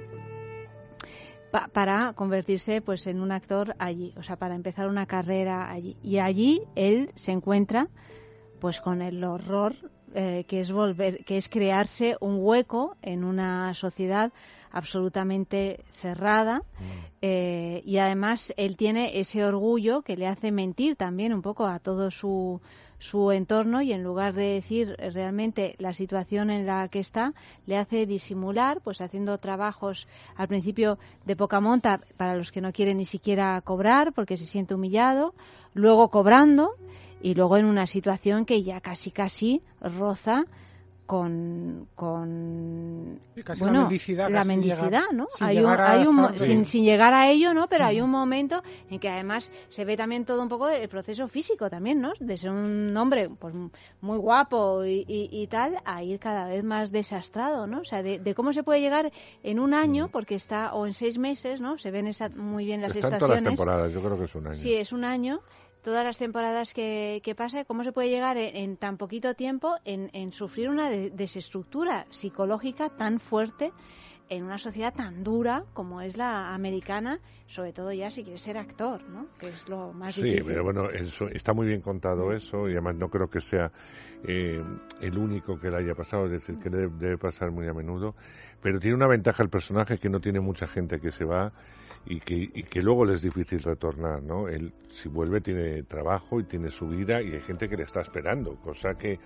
pa- 1.51 1.67
para 1.71 2.13
convertirse 2.13 2.81
pues 2.81 3.07
en 3.07 3.19
un 3.21 3.31
actor 3.31 3.75
allí, 3.79 4.13
o 4.17 4.23
sea, 4.23 4.35
para 4.35 4.55
empezar 4.55 4.87
una 4.87 5.05
carrera 5.05 5.69
allí. 5.71 5.95
Y 6.03 6.19
allí 6.19 6.61
él 6.75 7.11
se 7.15 7.31
encuentra 7.31 7.87
pues 8.59 8.79
con 8.81 9.01
el 9.01 9.23
horror 9.23 9.75
eh, 10.15 10.45
que 10.47 10.61
es 10.61 10.71
volver, 10.71 11.23
que 11.25 11.37
es 11.37 11.47
crearse 11.49 12.15
un 12.21 12.37
hueco 12.39 12.95
en 13.01 13.23
una 13.23 13.73
sociedad 13.73 14.31
absolutamente 14.77 15.83
cerrada 15.93 16.61
eh, 17.21 17.81
y 17.83 17.97
además 17.97 18.53
él 18.57 18.77
tiene 18.77 19.19
ese 19.19 19.43
orgullo 19.43 20.03
que 20.03 20.15
le 20.15 20.27
hace 20.27 20.51
mentir 20.51 20.95
también 20.95 21.33
un 21.33 21.41
poco 21.41 21.65
a 21.65 21.79
todo 21.79 22.11
su 22.11 22.61
su 22.99 23.31
entorno 23.31 23.81
y 23.81 23.91
en 23.91 24.03
lugar 24.03 24.33
de 24.33 24.53
decir 24.53 24.95
realmente 24.97 25.75
la 25.77 25.93
situación 25.93 26.49
en 26.49 26.65
la 26.65 26.87
que 26.87 26.99
está 26.99 27.33
le 27.67 27.77
hace 27.77 28.05
disimular 28.05 28.81
pues 28.81 29.01
haciendo 29.01 29.37
trabajos 29.37 30.07
al 30.35 30.47
principio 30.47 30.97
de 31.25 31.35
poca 31.35 31.59
monta 31.59 32.01
para 32.17 32.35
los 32.35 32.51
que 32.51 32.61
no 32.61 32.71
quieren 32.71 32.97
ni 32.97 33.05
siquiera 33.05 33.61
cobrar 33.61 34.13
porque 34.13 34.37
se 34.37 34.47
siente 34.47 34.73
humillado 34.73 35.33
luego 35.75 36.09
cobrando 36.09 36.71
y 37.21 37.35
luego 37.35 37.57
en 37.57 37.65
una 37.65 37.85
situación 37.85 38.45
que 38.45 38.63
ya 38.63 38.81
casi 38.81 39.11
casi 39.11 39.61
roza 39.79 40.45
con, 41.07 41.87
con 41.95 43.17
la 43.35 43.71
mendicidad, 43.71 44.29
la 44.29 44.39
casi 44.39 44.47
mendicidad, 44.49 44.83
llegar- 44.83 45.13
¿no? 45.13 45.27
sin 45.35 45.47
Hay 45.47 45.57
un, 45.57 45.63
llegar 45.63 45.81
a 45.81 45.91
hay 45.93 46.05
un 46.05 46.65
sin, 46.65 46.83
llegar 46.83 47.13
a 47.13 47.29
ello, 47.31 47.53
¿no? 47.53 47.67
Pero 47.67 47.85
hay 47.85 48.01
un 48.01 48.09
momento 48.09 48.61
en 48.89 48.99
que 48.99 49.07
además 49.09 49.49
se 49.69 49.85
ve 49.85 49.95
también 49.95 50.25
todo 50.25 50.41
un 50.41 50.49
poco 50.49 50.67
el 50.67 50.89
proceso 50.89 51.27
físico 51.29 51.69
también, 51.69 52.01
¿no? 52.01 52.11
De 52.19 52.37
ser 52.37 52.51
un 52.51 52.95
hombre 52.97 53.29
pues 53.39 53.53
muy 54.01 54.17
guapo 54.17 54.83
y, 54.83 55.05
y- 55.07 55.29
y 55.31 55.47
tal 55.47 55.77
a 55.85 56.03
ir 56.03 56.19
cada 56.19 56.47
vez 56.49 56.63
más 56.63 56.91
desastrado, 56.91 57.67
¿no? 57.67 57.79
O 57.79 57.85
sea, 57.85 58.03
de, 58.03 58.19
de 58.19 58.35
cómo 58.35 58.51
se 58.51 58.63
puede 58.63 58.81
llegar 58.81 59.11
en 59.43 59.59
un 59.59 59.73
año, 59.73 60.09
porque 60.11 60.35
está, 60.35 60.73
o 60.73 60.85
en 60.85 60.93
seis 60.93 61.17
meses, 61.17 61.61
¿no? 61.61 61.77
Se 61.77 61.89
ven 61.89 62.07
esa, 62.07 62.27
muy 62.29 62.65
bien 62.65 62.81
las 62.81 62.93
Están 62.95 63.11
todas 63.17 63.21
las 63.29 63.37
estaciones. 63.39 63.57
temporadas, 63.57 63.93
yo 63.93 64.01
creo 64.01 64.17
que 64.19 64.25
es 64.25 64.35
un 64.35 64.47
año. 64.47 64.55
Sí, 64.55 64.73
es 64.73 64.91
un 64.91 65.05
año. 65.05 65.39
Todas 65.87 66.03
las 66.03 66.17
temporadas 66.17 66.73
que, 66.73 67.21
que 67.23 67.33
pasa, 67.33 67.63
¿cómo 67.63 67.85
se 67.85 67.93
puede 67.93 68.09
llegar 68.09 68.35
en, 68.35 68.57
en 68.57 68.75
tan 68.75 68.97
poquito 68.97 69.35
tiempo 69.35 69.77
en, 69.85 70.09
en 70.11 70.33
sufrir 70.33 70.67
una 70.67 70.89
de- 70.89 71.11
desestructura 71.11 72.05
psicológica 72.09 72.89
tan 72.89 73.21
fuerte 73.21 73.71
en 74.27 74.43
una 74.43 74.57
sociedad 74.57 74.93
tan 74.93 75.23
dura 75.23 75.63
como 75.73 76.01
es 76.01 76.17
la 76.17 76.53
americana, 76.53 77.21
sobre 77.47 77.71
todo 77.71 77.93
ya 77.93 78.11
si 78.11 78.23
quieres 78.25 78.41
ser 78.41 78.57
actor, 78.57 78.99
¿no? 79.07 79.27
Que 79.39 79.47
es 79.47 79.69
lo 79.69 79.93
más 79.93 80.13
difícil. 80.13 80.39
Sí, 80.39 80.43
pero 80.45 80.65
bueno, 80.65 80.89
eso, 80.89 81.29
está 81.29 81.53
muy 81.53 81.67
bien 81.67 81.79
contado 81.79 82.33
eso 82.33 82.67
y 82.67 82.73
además 82.73 82.97
no 82.97 83.07
creo 83.07 83.29
que 83.29 83.39
sea 83.39 83.71
eh, 84.27 84.61
el 84.99 85.17
único 85.17 85.57
que 85.57 85.69
le 85.71 85.77
haya 85.77 85.95
pasado, 85.95 86.25
es 86.25 86.31
decir, 86.31 86.59
que 86.61 86.69
debe, 86.69 86.89
debe, 86.99 87.17
pasar 87.17 87.49
muy 87.51 87.65
a 87.65 87.73
menudo. 87.73 88.13
Pero 88.61 88.81
tiene 88.81 88.97
una 88.97 89.07
ventaja 89.07 89.41
el 89.41 89.49
personaje 89.49 89.99
que 89.99 90.09
no 90.09 90.19
tiene 90.19 90.41
mucha 90.41 90.67
gente 90.67 90.99
que 90.99 91.11
se 91.11 91.23
va 91.23 91.53
y 92.09 92.21
que, 92.21 92.35
y 92.35 92.63
que 92.63 92.81
luego 92.81 93.03
le 93.05 93.13
es 93.13 93.21
difícil 93.21 93.61
retornar, 93.61 94.23
¿no? 94.23 94.47
Él, 94.47 94.71
si 94.89 95.09
vuelve, 95.09 95.41
tiene 95.41 95.83
trabajo 95.83 96.39
y 96.39 96.45
tiene 96.45 96.69
su 96.71 96.87
vida 96.87 97.21
y 97.21 97.33
hay 97.33 97.41
gente 97.41 97.67
que 97.67 97.75
le 97.75 97.83
está 97.83 97.99
esperando, 97.99 98.55
cosa 98.55 98.95
que 98.95 99.19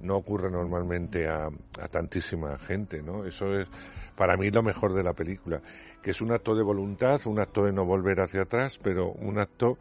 no 0.00 0.16
ocurre 0.16 0.50
normalmente 0.50 1.28
a, 1.28 1.46
a, 1.46 1.88
tantísima 1.88 2.56
gente, 2.58 3.02
¿no? 3.02 3.26
Eso 3.26 3.54
es 3.54 3.68
para 4.16 4.36
mí 4.38 4.50
lo 4.50 4.62
mejor 4.62 4.94
de 4.94 5.02
la 5.02 5.12
película, 5.12 5.60
que 6.02 6.12
es 6.12 6.22
un 6.22 6.32
acto 6.32 6.54
de 6.54 6.62
voluntad, 6.62 7.20
un 7.26 7.38
acto 7.38 7.64
de 7.64 7.72
no 7.72 7.84
volver 7.84 8.20
hacia 8.20 8.42
atrás, 8.42 8.80
pero 8.82 9.12
un 9.12 9.38
acto 9.38 9.76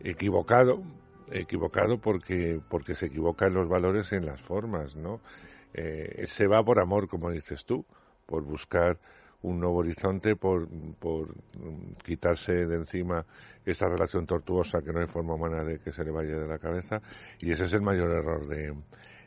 equivocado, 0.00 0.82
equivocado 1.30 1.98
porque 1.98 2.58
porque 2.68 2.96
se 2.96 3.06
equivoca 3.06 3.46
en 3.46 3.54
los 3.54 3.68
valores 3.68 4.10
y 4.10 4.16
en 4.16 4.26
las 4.26 4.40
formas, 4.40 4.96
¿no? 4.96 5.20
Eh, 5.72 6.24
se 6.26 6.48
va 6.48 6.64
por 6.64 6.80
amor, 6.80 7.08
como 7.08 7.30
dices 7.30 7.64
tú, 7.64 7.84
por 8.26 8.42
buscar 8.42 8.98
un 9.42 9.60
nuevo 9.60 9.78
horizonte, 9.78 10.36
por, 10.36 10.68
por 10.98 11.28
quitarse 12.04 12.66
de 12.66 12.76
encima 12.76 13.24
esa 13.64 13.88
relación 13.88 14.26
tortuosa 14.26 14.82
que 14.82 14.92
no 14.92 15.00
hay 15.00 15.06
forma 15.06 15.34
humana 15.34 15.64
de 15.64 15.78
que 15.78 15.92
se 15.92 16.04
le 16.04 16.10
vaya 16.10 16.36
de 16.36 16.48
la 16.48 16.58
cabeza, 16.58 17.00
y 17.40 17.52
ese 17.52 17.64
es 17.64 17.72
el 17.72 17.82
mayor 17.82 18.10
error 18.10 18.46
de, 18.46 18.74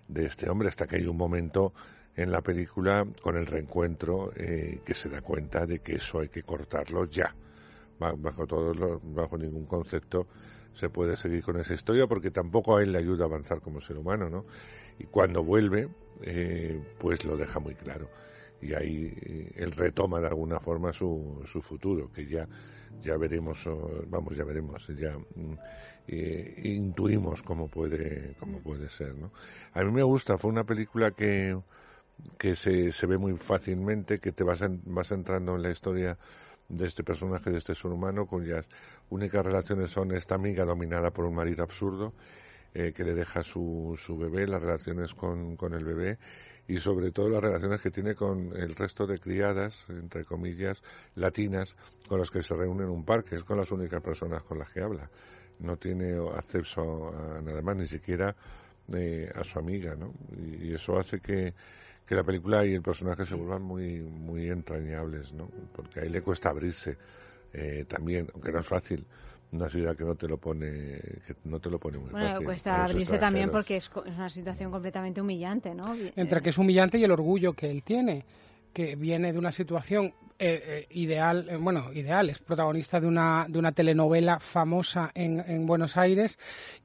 de 0.07 0.25
este 0.25 0.49
hombre, 0.49 0.69
hasta 0.69 0.87
que 0.87 0.97
hay 0.97 1.05
un 1.05 1.17
momento 1.17 1.73
en 2.15 2.31
la 2.31 2.41
película 2.41 3.05
con 3.21 3.37
el 3.37 3.45
reencuentro 3.45 4.31
eh, 4.35 4.79
que 4.85 4.93
se 4.93 5.09
da 5.09 5.21
cuenta 5.21 5.65
de 5.65 5.79
que 5.79 5.95
eso 5.95 6.19
hay 6.19 6.29
que 6.29 6.43
cortarlo 6.43 7.05
ya. 7.05 7.33
Bajo 7.97 8.45
todo, 8.45 8.99
bajo 9.03 9.37
ningún 9.37 9.65
concepto 9.65 10.27
se 10.73 10.89
puede 10.89 11.15
seguir 11.15 11.43
con 11.43 11.57
esa 11.59 11.73
historia 11.73 12.07
porque 12.07 12.29
tampoco 12.29 12.75
a 12.75 12.83
él 12.83 12.91
le 12.91 12.99
ayuda 12.99 13.23
a 13.23 13.27
avanzar 13.27 13.61
como 13.61 13.79
ser 13.79 13.97
humano, 13.97 14.29
¿no? 14.29 14.43
Y 14.99 15.05
cuando 15.05 15.43
vuelve, 15.43 15.87
eh, 16.21 16.77
pues 16.99 17.23
lo 17.23 17.37
deja 17.37 17.59
muy 17.59 17.75
claro. 17.75 18.09
Y 18.61 18.73
ahí 18.73 19.14
eh, 19.22 19.52
él 19.57 19.72
retoma 19.72 20.19
de 20.19 20.27
alguna 20.27 20.60
forma 20.60 20.94
su, 20.94 21.44
su 21.45 21.61
futuro, 21.61 22.11
que 22.11 22.26
ya, 22.26 22.48
ya 23.02 23.18
veremos, 23.18 23.68
vamos, 24.07 24.36
ya 24.36 24.44
veremos, 24.44 24.88
ya 24.98 25.18
mm, 25.18 25.53
eh, 26.07 26.61
intuimos 26.64 27.41
cómo 27.41 27.68
puede, 27.68 28.36
cómo 28.40 28.60
puede 28.60 28.90
ser, 28.90 29.15
¿no? 29.15 29.32
A 29.73 29.84
mí 29.84 29.91
me 29.91 30.03
gusta, 30.03 30.38
fue 30.38 30.52
una 30.52 30.64
película 30.64 31.11
que, 31.11 31.57
que 32.38 32.56
se, 32.56 32.91
se 32.91 33.07
ve 33.07 33.18
muy 33.18 33.34
fácilmente, 33.38 34.19
que 34.19 34.32
te 34.32 34.44
vas, 34.44 34.64
vas 34.86 35.11
entrando 35.11 35.56
en 35.56 35.64
la 35.64 35.72
historia 35.72 36.18
de 36.69 36.86
este 36.86 37.03
personaje, 37.03 37.49
de 37.49 37.57
este 37.57 37.73
ser 37.73 37.91
humano, 37.91 38.27
cuyas 38.27 38.65
únicas 39.10 39.44
relaciones 39.45 39.90
son 39.90 40.11
esta 40.11 40.36
amiga 40.36 40.64
dominada 40.64 41.10
por 41.10 41.26
un 41.26 41.36
marido 41.36 41.64
absurdo, 41.64 42.14
eh, 42.76 42.94
que 42.95 43.03
le 43.03 43.15
deja 43.15 43.41
su, 43.41 43.98
su 43.98 44.18
bebé, 44.18 44.48
las 44.48 44.61
relaciones 44.61 45.14
con, 45.14 45.56
con 45.56 45.73
el 45.73 45.84
bebé 45.84 46.18
y 46.67 46.79
sobre 46.79 47.11
todo 47.11 47.29
las 47.29 47.43
relaciones 47.43 47.81
que 47.81 47.91
tiene 47.91 48.15
con 48.15 48.55
el 48.55 48.75
resto 48.75 49.05
de 49.05 49.19
criadas, 49.19 49.85
entre 49.89 50.25
comillas, 50.25 50.81
latinas, 51.15 51.75
con 52.07 52.19
las 52.19 52.31
que 52.31 52.41
se 52.41 52.55
reúne 52.55 52.83
en 52.83 52.89
un 52.89 53.05
parque, 53.05 53.35
es 53.35 53.43
con 53.43 53.57
las 53.57 53.71
únicas 53.71 54.01
personas 54.01 54.43
con 54.43 54.59
las 54.59 54.69
que 54.69 54.81
habla 54.81 55.09
no 55.59 55.77
tiene 55.77 56.15
acceso 56.35 57.09
a 57.09 57.41
nada 57.41 57.61
más, 57.61 57.77
ni 57.77 57.87
siquiera 57.87 58.35
eh, 58.93 59.31
a 59.33 59.43
su 59.43 59.59
amiga, 59.59 59.95
¿no? 59.95 60.13
Y, 60.37 60.73
eso 60.73 60.97
hace 60.99 61.19
que, 61.19 61.53
que, 62.05 62.15
la 62.15 62.23
película 62.23 62.65
y 62.65 62.73
el 62.73 62.81
personaje 62.81 63.25
se 63.25 63.35
vuelvan 63.35 63.61
muy, 63.61 64.01
muy 64.01 64.49
entrañables, 64.49 65.33
¿no? 65.33 65.49
Porque 65.75 66.01
ahí 66.01 66.09
le 66.09 66.21
cuesta 66.21 66.49
abrirse 66.49 66.97
eh, 67.53 67.85
también, 67.87 68.27
aunque 68.33 68.51
no 68.51 68.59
es 68.59 68.67
fácil 68.67 69.05
una 69.56 69.69
ciudad 69.69 69.95
que 69.95 70.03
no 70.03 70.15
te 70.15 70.27
lo 70.27 70.38
pone 70.38 70.68
que 71.26 71.36
no 71.45 71.60
te 71.60 71.69
lo 71.69 71.80
pone 71.80 71.98
muy 71.98 72.10
bueno, 72.10 72.41
cuesta 72.41 72.84
abrirse 72.84 73.18
también 73.18 73.49
porque 73.49 73.77
es, 73.77 73.86
es, 73.86 74.14
una 74.15 74.30
situación 74.30 74.72
completamente 74.72 75.22
humillante, 75.22 75.73
¿no? 75.73 75.95
Entre 76.15 76.41
que 76.41 76.49
es 76.49 76.57
humillante 76.57 76.98
y 76.98 77.03
el 77.03 77.11
orgullo 77.11 77.53
que 77.53 77.69
él 77.69 77.84
tiene 77.84 78.26
que 78.76 78.97
viene 78.97 79.31
de 79.31 79.39
una 79.39 79.53
situación 79.53 80.11
eh, 80.38 80.61
eh, 80.68 80.88
ideal, 80.89 81.47
eh, 81.49 81.56
bueno, 81.56 81.93
ideal, 81.93 82.30
es 82.30 82.39
protagonista 82.39 82.99
de 82.99 83.07
una, 83.07 83.45
de 83.47 83.57
una 83.57 83.72
telenovela 83.72 84.38
famosa 84.38 85.11
en, 85.15 85.39
en, 85.39 85.65
Buenos 85.65 85.95
Aires 85.95 86.38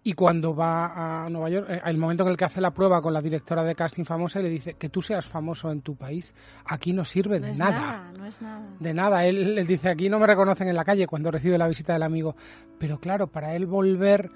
y 0.05 0.13
cuando 0.13 0.55
va 0.55 1.25
a 1.25 1.29
Nueva 1.29 1.51
York, 1.51 1.83
el 1.85 1.99
momento 1.99 2.23
en 2.23 2.29
el 2.29 2.37
que 2.37 2.45
hace 2.45 2.61
la 2.61 2.71
prueba 2.71 3.03
con 3.03 3.13
la 3.13 3.21
directora 3.21 3.65
de 3.65 3.75
casting 3.75 4.05
famosa 4.05 4.39
y 4.39 4.45
le 4.45 4.51
dice 4.51 4.75
que 4.75 4.89
tú 4.89 5.03
seas 5.03 5.27
famoso 5.27 5.73
en 5.73 5.83
tu 5.83 5.97
país, 5.97 6.33
aquí 6.65 6.93
no 6.93 7.05
sirve 7.05 7.41
de 7.41 7.57
nada. 7.57 8.13
No 8.17 8.25
es 8.25 8.41
nada. 8.41 8.69
De 8.79 8.95
nada. 8.95 9.27
Él, 9.27 9.59
él 9.59 9.67
dice, 9.67 9.89
aquí 9.89 10.09
no 10.09 10.21
me 10.21 10.29
reconocen 10.29 10.69
en 10.69 10.77
la 10.77 10.85
calle 10.85 11.09
cuando 11.09 11.33
recibe 11.33 11.59
la 11.59 11.67
visita 11.67 11.93
del 11.93 12.05
amigo. 12.05 12.37
Pero 12.79 13.01
claro, 13.01 13.27
para 13.27 13.57
él 13.57 13.67
volver 13.67 14.31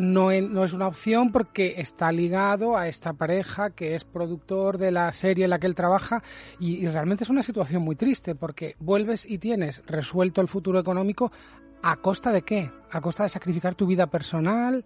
no, 0.00 0.30
es 0.30 0.72
una 0.72 0.88
opción 0.88 1.30
porque 1.30 1.74
está 1.78 2.10
ligado 2.10 2.76
a 2.76 2.88
esta 2.88 3.12
pareja 3.12 3.70
que 3.70 3.94
es 3.94 4.04
productor 4.04 4.78
de 4.78 4.90
la 4.90 5.12
serie 5.12 5.44
en 5.44 5.50
la 5.50 5.58
que 5.58 5.66
él 5.66 5.74
trabaja 5.74 6.22
y, 6.58 6.86
realmente 6.88 7.24
es 7.24 7.30
una 7.30 7.42
situación 7.42 7.82
muy 7.82 7.96
triste 7.96 8.34
porque 8.34 8.76
vuelves 8.80 9.26
y 9.26 9.38
tienes 9.38 9.82
resuelto 9.86 10.40
el 10.40 10.48
futuro 10.48 10.78
económico 10.78 11.30
a 11.82 11.96
costa 11.96 12.32
de 12.32 12.42
qué? 12.42 12.70
A 12.90 13.00
costa 13.00 13.24
de 13.24 13.28
sacrificar 13.28 13.74
tu 13.74 13.86
vida 13.86 14.06
personal, 14.06 14.84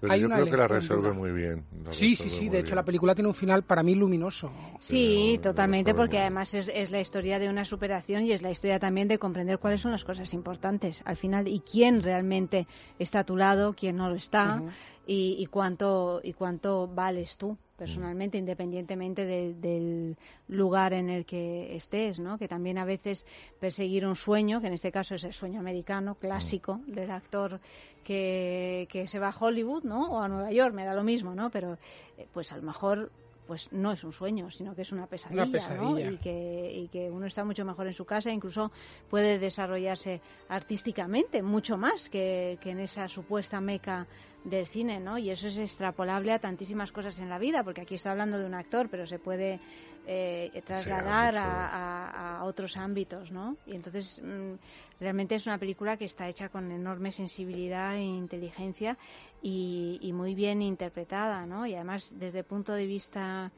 pero 0.00 0.16
yo 0.16 0.28
creo 0.28 0.46
que 0.46 0.56
la 0.56 0.68
resuelve 0.68 1.12
muy 1.12 1.30
bien. 1.30 1.64
Sí, 1.90 2.16
sí, 2.16 2.28
sí. 2.28 2.48
De 2.48 2.60
hecho, 2.60 2.74
la 2.74 2.84
película 2.84 3.14
tiene 3.14 3.28
un 3.28 3.34
final 3.34 3.62
para 3.62 3.82
mí 3.82 3.94
luminoso. 3.94 4.50
Sí, 4.80 5.38
totalmente, 5.42 5.94
porque 5.94 6.18
además 6.18 6.54
es, 6.54 6.70
es, 6.72 6.90
la 6.90 7.00
historia 7.00 7.38
de 7.38 7.48
una 7.48 7.64
superación 7.64 8.24
y 8.24 8.32
es 8.32 8.42
la 8.42 8.50
historia 8.50 8.78
también 8.78 9.08
de 9.08 9.18
comprender 9.18 9.58
cuáles 9.58 9.80
son 9.80 9.92
las 9.92 10.04
cosas 10.04 10.32
importantes 10.32 11.02
al 11.04 11.16
final 11.16 11.48
y 11.48 11.60
quién 11.60 12.02
realmente 12.02 12.66
está 12.98 13.20
a 13.20 13.24
tu 13.24 13.36
lado, 13.36 13.74
quién 13.74 13.96
no 13.96 14.08
lo 14.08 14.14
está 14.14 14.62
y, 15.06 15.36
y, 15.38 15.46
cuánto 15.46 16.20
y 16.22 16.32
cuánto 16.32 16.86
vales 16.86 17.36
tú 17.36 17.56
personalmente, 17.80 18.36
independientemente 18.36 19.24
del 19.24 20.14
lugar 20.48 20.92
en 20.92 21.08
el 21.08 21.24
que 21.24 21.74
estés, 21.74 22.18
¿no? 22.18 22.36
Que 22.36 22.46
también 22.46 22.76
a 22.76 22.84
veces 22.84 23.24
perseguir 23.58 24.06
un 24.06 24.16
sueño, 24.16 24.60
que 24.60 24.66
en 24.66 24.74
este 24.74 24.92
caso 24.92 25.14
es 25.14 25.24
el 25.24 25.32
sueño 25.32 25.60
americano 25.60 26.14
clásico 26.14 26.80
del 26.86 27.10
actor 27.10 27.58
que, 28.04 28.86
que 28.90 29.06
se 29.06 29.18
va 29.18 29.28
a 29.28 29.36
Hollywood, 29.38 29.84
¿no? 29.84 30.12
O 30.12 30.20
a 30.20 30.28
Nueva 30.28 30.52
York, 30.52 30.74
me 30.74 30.84
da 30.84 30.92
lo 30.92 31.02
mismo, 31.02 31.34
¿no? 31.34 31.48
Pero 31.48 31.78
eh, 32.18 32.26
pues 32.34 32.52
a 32.52 32.58
lo 32.58 32.62
mejor 32.62 33.10
pues 33.46 33.72
no 33.72 33.90
es 33.90 34.04
un 34.04 34.12
sueño, 34.12 34.50
sino 34.50 34.76
que 34.76 34.82
es 34.82 34.92
una 34.92 35.06
pesadilla, 35.06 35.74
¿no? 35.74 35.98
y, 35.98 36.18
que, 36.18 36.72
y 36.72 36.86
que 36.86 37.10
uno 37.10 37.26
está 37.26 37.44
mucho 37.44 37.64
mejor 37.64 37.88
en 37.88 37.94
su 37.94 38.04
casa, 38.04 38.30
incluso 38.30 38.70
puede 39.08 39.40
desarrollarse 39.40 40.20
artísticamente 40.48 41.42
mucho 41.42 41.76
más 41.76 42.08
que, 42.10 42.58
que 42.60 42.70
en 42.70 42.78
esa 42.78 43.08
supuesta 43.08 43.60
meca 43.60 44.06
del 44.44 44.66
cine, 44.66 45.00
¿no? 45.00 45.18
Y 45.18 45.30
eso 45.30 45.48
es 45.48 45.58
extrapolable 45.58 46.32
a 46.32 46.38
tantísimas 46.38 46.92
cosas 46.92 47.18
en 47.20 47.28
la 47.28 47.38
vida, 47.38 47.62
porque 47.62 47.82
aquí 47.82 47.94
está 47.94 48.10
hablando 48.10 48.38
de 48.38 48.46
un 48.46 48.54
actor, 48.54 48.88
pero 48.88 49.06
se 49.06 49.18
puede 49.18 49.60
eh, 50.06 50.62
trasladar 50.64 51.34
a, 51.36 52.40
otros 52.44 52.76
ámbitos, 52.76 53.30
¿no? 53.30 53.56
Y 53.66 53.76
entonces 53.76 54.20
mm, 54.24 54.54
realmente 54.98 55.34
es 55.34 55.46
una 55.46 55.58
película 55.58 55.96
que 55.96 56.06
está 56.06 56.26
hecha 56.28 56.48
con 56.48 56.72
enorme 56.72 57.12
sensibilidad 57.12 57.94
e 57.96 58.02
inteligencia 58.02 58.96
y, 59.42 60.10
muy 60.14 60.34
bien 60.34 60.62
interpretada, 60.62 61.46
¿no? 61.46 61.66
Y 61.66 61.74
además 61.74 62.14
desde 62.18 62.40
el 62.40 62.44
punto 62.44 62.72
de 62.72 62.86
vista 62.86 63.52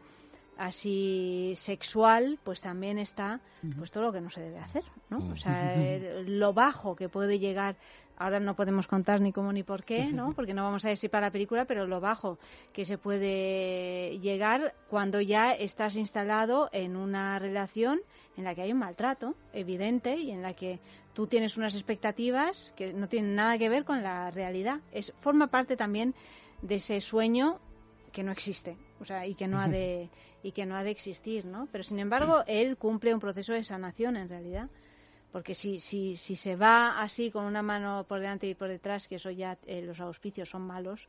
así 0.59 1.54
sexual, 1.56 2.38
pues 2.44 2.60
también 2.60 2.98
está 2.98 3.40
pues 3.78 3.90
todo 3.90 4.04
lo 4.04 4.12
que 4.12 4.20
no 4.20 4.30
se 4.30 4.42
debe 4.42 4.59
hacer, 4.59 4.84
¿no? 5.10 5.32
O 5.32 5.36
sea, 5.36 5.76
lo 6.26 6.52
bajo 6.52 6.94
que 6.94 7.09
puede 7.09 7.38
llegar 7.38 7.76
ahora 8.22 8.40
no 8.40 8.54
podemos 8.54 8.86
contar 8.86 9.20
ni 9.20 9.32
cómo 9.32 9.52
ni 9.52 9.62
por 9.62 9.84
qué, 9.84 10.06
¿no? 10.06 10.32
Porque 10.36 10.54
no 10.54 10.64
vamos 10.64 10.84
a 10.84 10.88
decir 10.88 11.10
para 11.10 11.26
la 11.26 11.32
película, 11.32 11.64
pero 11.64 11.86
lo 11.86 12.00
bajo 12.00 12.38
que 12.72 12.84
se 12.84 12.98
puede 12.98 14.18
llegar 14.20 14.74
cuando 14.88 15.20
ya 15.20 15.52
estás 15.52 15.96
instalado 15.96 16.68
en 16.72 16.96
una 16.96 17.38
relación 17.38 18.00
en 18.36 18.44
la 18.44 18.54
que 18.54 18.62
hay 18.62 18.72
un 18.72 18.78
maltrato 18.78 19.34
evidente 19.52 20.16
y 20.16 20.30
en 20.30 20.42
la 20.42 20.54
que 20.54 20.78
tú 21.14 21.26
tienes 21.26 21.56
unas 21.56 21.74
expectativas 21.74 22.72
que 22.76 22.92
no 22.92 23.08
tienen 23.08 23.34
nada 23.34 23.58
que 23.58 23.68
ver 23.68 23.84
con 23.84 24.02
la 24.02 24.30
realidad. 24.30 24.80
Es 24.92 25.12
forma 25.20 25.48
parte 25.48 25.76
también 25.76 26.14
de 26.62 26.76
ese 26.76 27.00
sueño 27.00 27.58
que 28.12 28.22
no 28.22 28.32
existe, 28.32 28.76
o 29.00 29.04
sea, 29.04 29.26
y 29.26 29.34
que 29.34 29.48
no 29.48 29.60
ha 29.60 29.68
de 29.68 30.08
y 30.44 30.50
que 30.50 30.66
no 30.66 30.74
ha 30.74 30.82
de 30.82 30.90
existir, 30.90 31.44
¿no? 31.44 31.68
Pero 31.70 31.84
sin 31.84 32.00
embargo, 32.00 32.42
él 32.48 32.76
cumple 32.76 33.14
un 33.14 33.20
proceso 33.20 33.52
de 33.52 33.62
sanación 33.62 34.16
en 34.16 34.28
realidad 34.28 34.68
porque 35.32 35.54
si, 35.54 35.80
si, 35.80 36.16
si 36.16 36.36
se 36.36 36.56
va 36.56 37.02
así 37.02 37.30
con 37.30 37.44
una 37.44 37.62
mano 37.62 38.04
por 38.06 38.20
delante 38.20 38.46
y 38.46 38.54
por 38.54 38.68
detrás, 38.68 39.09
que 39.09 39.16
eso 39.16 39.30
ya 39.30 39.56
eh, 39.66 39.82
los 39.82 39.98
auspicios 40.00 40.50
son 40.50 40.62
malos, 40.62 41.09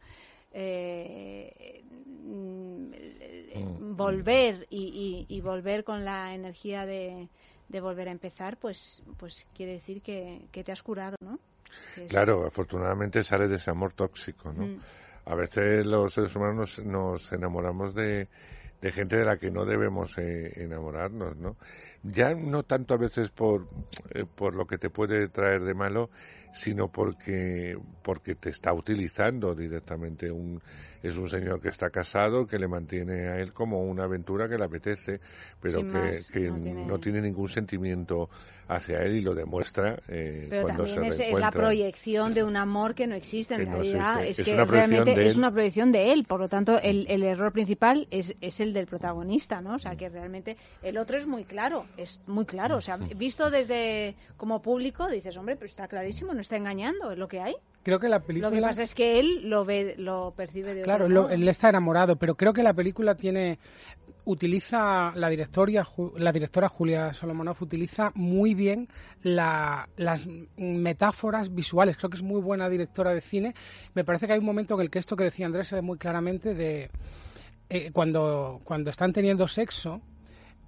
eh, 0.53 1.83
mm, 2.23 3.95
volver 3.95 4.65
y, 4.69 5.25
y, 5.27 5.41
volver 5.41 5.83
con 5.83 6.05
la 6.05 6.33
energía 6.33 6.85
de, 6.85 7.27
de, 7.67 7.81
volver 7.81 8.07
a 8.07 8.11
empezar, 8.11 8.57
pues, 8.57 9.03
pues 9.17 9.45
quiere 9.55 9.73
decir 9.73 10.01
que, 10.01 10.41
que 10.51 10.63
te 10.63 10.71
has 10.71 10.81
curado, 10.81 11.17
¿no? 11.19 11.37
Claro, 12.07 12.45
afortunadamente 12.45 13.23
sale 13.23 13.47
de 13.47 13.55
ese 13.55 13.71
amor 13.71 13.93
tóxico, 13.93 14.53
¿no? 14.53 14.67
Mm. 14.67 14.79
A 15.25 15.35
veces 15.35 15.85
los 15.85 16.13
seres 16.13 16.35
humanos 16.35 16.79
nos 16.79 17.31
enamoramos 17.31 17.93
de, 17.93 18.27
de 18.81 18.91
gente 18.91 19.17
de 19.17 19.25
la 19.25 19.37
que 19.37 19.49
no 19.49 19.65
debemos 19.65 20.17
eh, 20.17 20.51
enamorarnos, 20.55 21.37
¿no? 21.37 21.55
Ya 22.03 22.35
no 22.35 22.63
tanto 22.63 22.93
a 22.93 22.97
veces 22.97 23.29
por, 23.31 23.65
eh, 24.13 24.25
por 24.35 24.55
lo 24.55 24.67
que 24.67 24.77
te 24.77 24.89
puede 24.89 25.29
traer 25.29 25.63
de 25.63 25.73
malo, 25.73 26.09
sino 26.53 26.89
porque, 26.89 27.77
porque 28.03 28.35
te 28.35 28.49
está 28.49 28.73
utilizando 28.73 29.55
directamente 29.55 30.29
un, 30.29 30.61
es 31.03 31.17
un 31.17 31.29
señor 31.29 31.59
que 31.59 31.67
está 31.67 31.89
casado, 31.89 32.47
que 32.47 32.57
le 32.57 32.67
mantiene 32.67 33.27
a 33.27 33.39
él 33.39 33.51
como 33.51 33.83
una 33.83 34.05
aventura 34.05 34.47
que 34.47 34.57
le 34.57 34.63
apetece, 34.63 35.19
pero 35.61 35.81
que, 36.31 36.49
no, 36.49 36.97
tiene... 36.99 37.21
ningún 37.21 37.49
sentimiento 37.49 38.29
hacia 38.67 38.99
él 39.03 39.17
y 39.17 39.21
lo 39.21 39.35
demuestra 39.35 39.99
eh, 40.07 40.47
pero 40.49 40.63
cuando 40.63 40.85
también 40.85 41.11
se 41.11 41.27
es, 41.27 41.33
es, 41.33 41.39
la 41.39 41.51
proyección 41.51 42.33
de 42.33 42.43
un 42.43 42.55
amor 42.55 42.95
que 42.95 43.05
no 43.07 43.15
existe 43.15 43.55
en 43.55 43.69
realidad. 43.69 44.25
Es, 44.25 44.41
que 44.41 44.53
una 44.53 44.65
realmente 44.65 45.25
es 45.25 45.35
una 45.35 45.51
proyección 45.51 45.91
de 45.91 46.13
él, 46.13 46.23
por 46.23 46.39
lo 46.39 46.47
tanto 46.47 46.79
el, 46.79 47.05
el 47.09 47.23
error 47.23 47.51
principal 47.51 48.07
es, 48.09 48.35
es 48.39 48.61
el 48.61 48.73
del 48.73 48.87
protagonista, 48.87 49.61
¿no? 49.61 49.75
O 49.75 49.79
sea 49.79 49.95
que 49.95 50.07
realmente 50.07 50.57
el 50.81 50.97
otro 50.97 51.17
es 51.17 51.27
muy 51.27 51.43
claro, 51.43 51.85
es 51.97 52.21
muy 52.27 52.45
claro. 52.45 52.77
O 52.77 52.81
sea, 52.81 52.97
visto 52.97 53.51
desde 53.51 54.15
como 54.37 54.61
público 54.61 55.07
dices, 55.09 55.35
hombre, 55.35 55.55
pero 55.55 55.67
está 55.67 55.87
clarísimo, 55.87 56.33
no 56.33 56.41
está 56.41 56.55
engañando, 56.55 57.11
es 57.11 57.17
lo 57.17 57.27
que 57.27 57.41
hay. 57.41 57.55
Creo 57.83 57.99
que 57.99 58.07
la 58.07 58.19
película... 58.19 58.49
Lo 58.49 58.55
que 58.55 58.61
pasa 58.61 58.83
es 58.83 58.95
que 58.95 59.19
él 59.19 59.49
lo 59.49 59.65
ve, 59.65 59.95
lo 59.97 60.33
percibe 60.35 60.73
de 60.73 60.83
Claro, 60.83 61.29
él 61.29 61.47
está 61.47 61.69
enamorado, 61.69 62.15
pero 62.15 62.35
creo 62.35 62.53
que 62.53 62.63
la 62.63 62.73
película 62.73 63.15
tiene 63.15 63.59
utiliza 64.25 65.11
la 65.15 65.27
directora 65.29 65.85
la 66.15 66.31
directora 66.31 66.69
Julia 66.69 67.13
Solomonov 67.13 67.57
utiliza 67.61 68.11
muy 68.15 68.53
bien 68.53 68.87
las 69.23 70.27
metáforas 70.57 71.53
visuales. 71.53 71.97
Creo 71.97 72.09
que 72.09 72.17
es 72.17 72.23
muy 72.23 72.41
buena 72.41 72.69
directora 72.69 73.13
de 73.13 73.21
cine. 73.21 73.53
Me 73.93 74.03
parece 74.03 74.27
que 74.27 74.33
hay 74.33 74.39
un 74.39 74.45
momento 74.45 74.75
en 74.75 74.81
el 74.81 74.89
que 74.89 74.99
esto 74.99 75.15
que 75.15 75.25
decía 75.25 75.45
Andrés 75.45 75.67
se 75.67 75.75
ve 75.75 75.81
muy 75.81 75.97
claramente 75.97 76.53
de 76.53 76.89
eh, 77.69 77.91
cuando 77.91 78.61
cuando 78.63 78.89
están 78.89 79.13
teniendo 79.13 79.47
sexo 79.47 80.01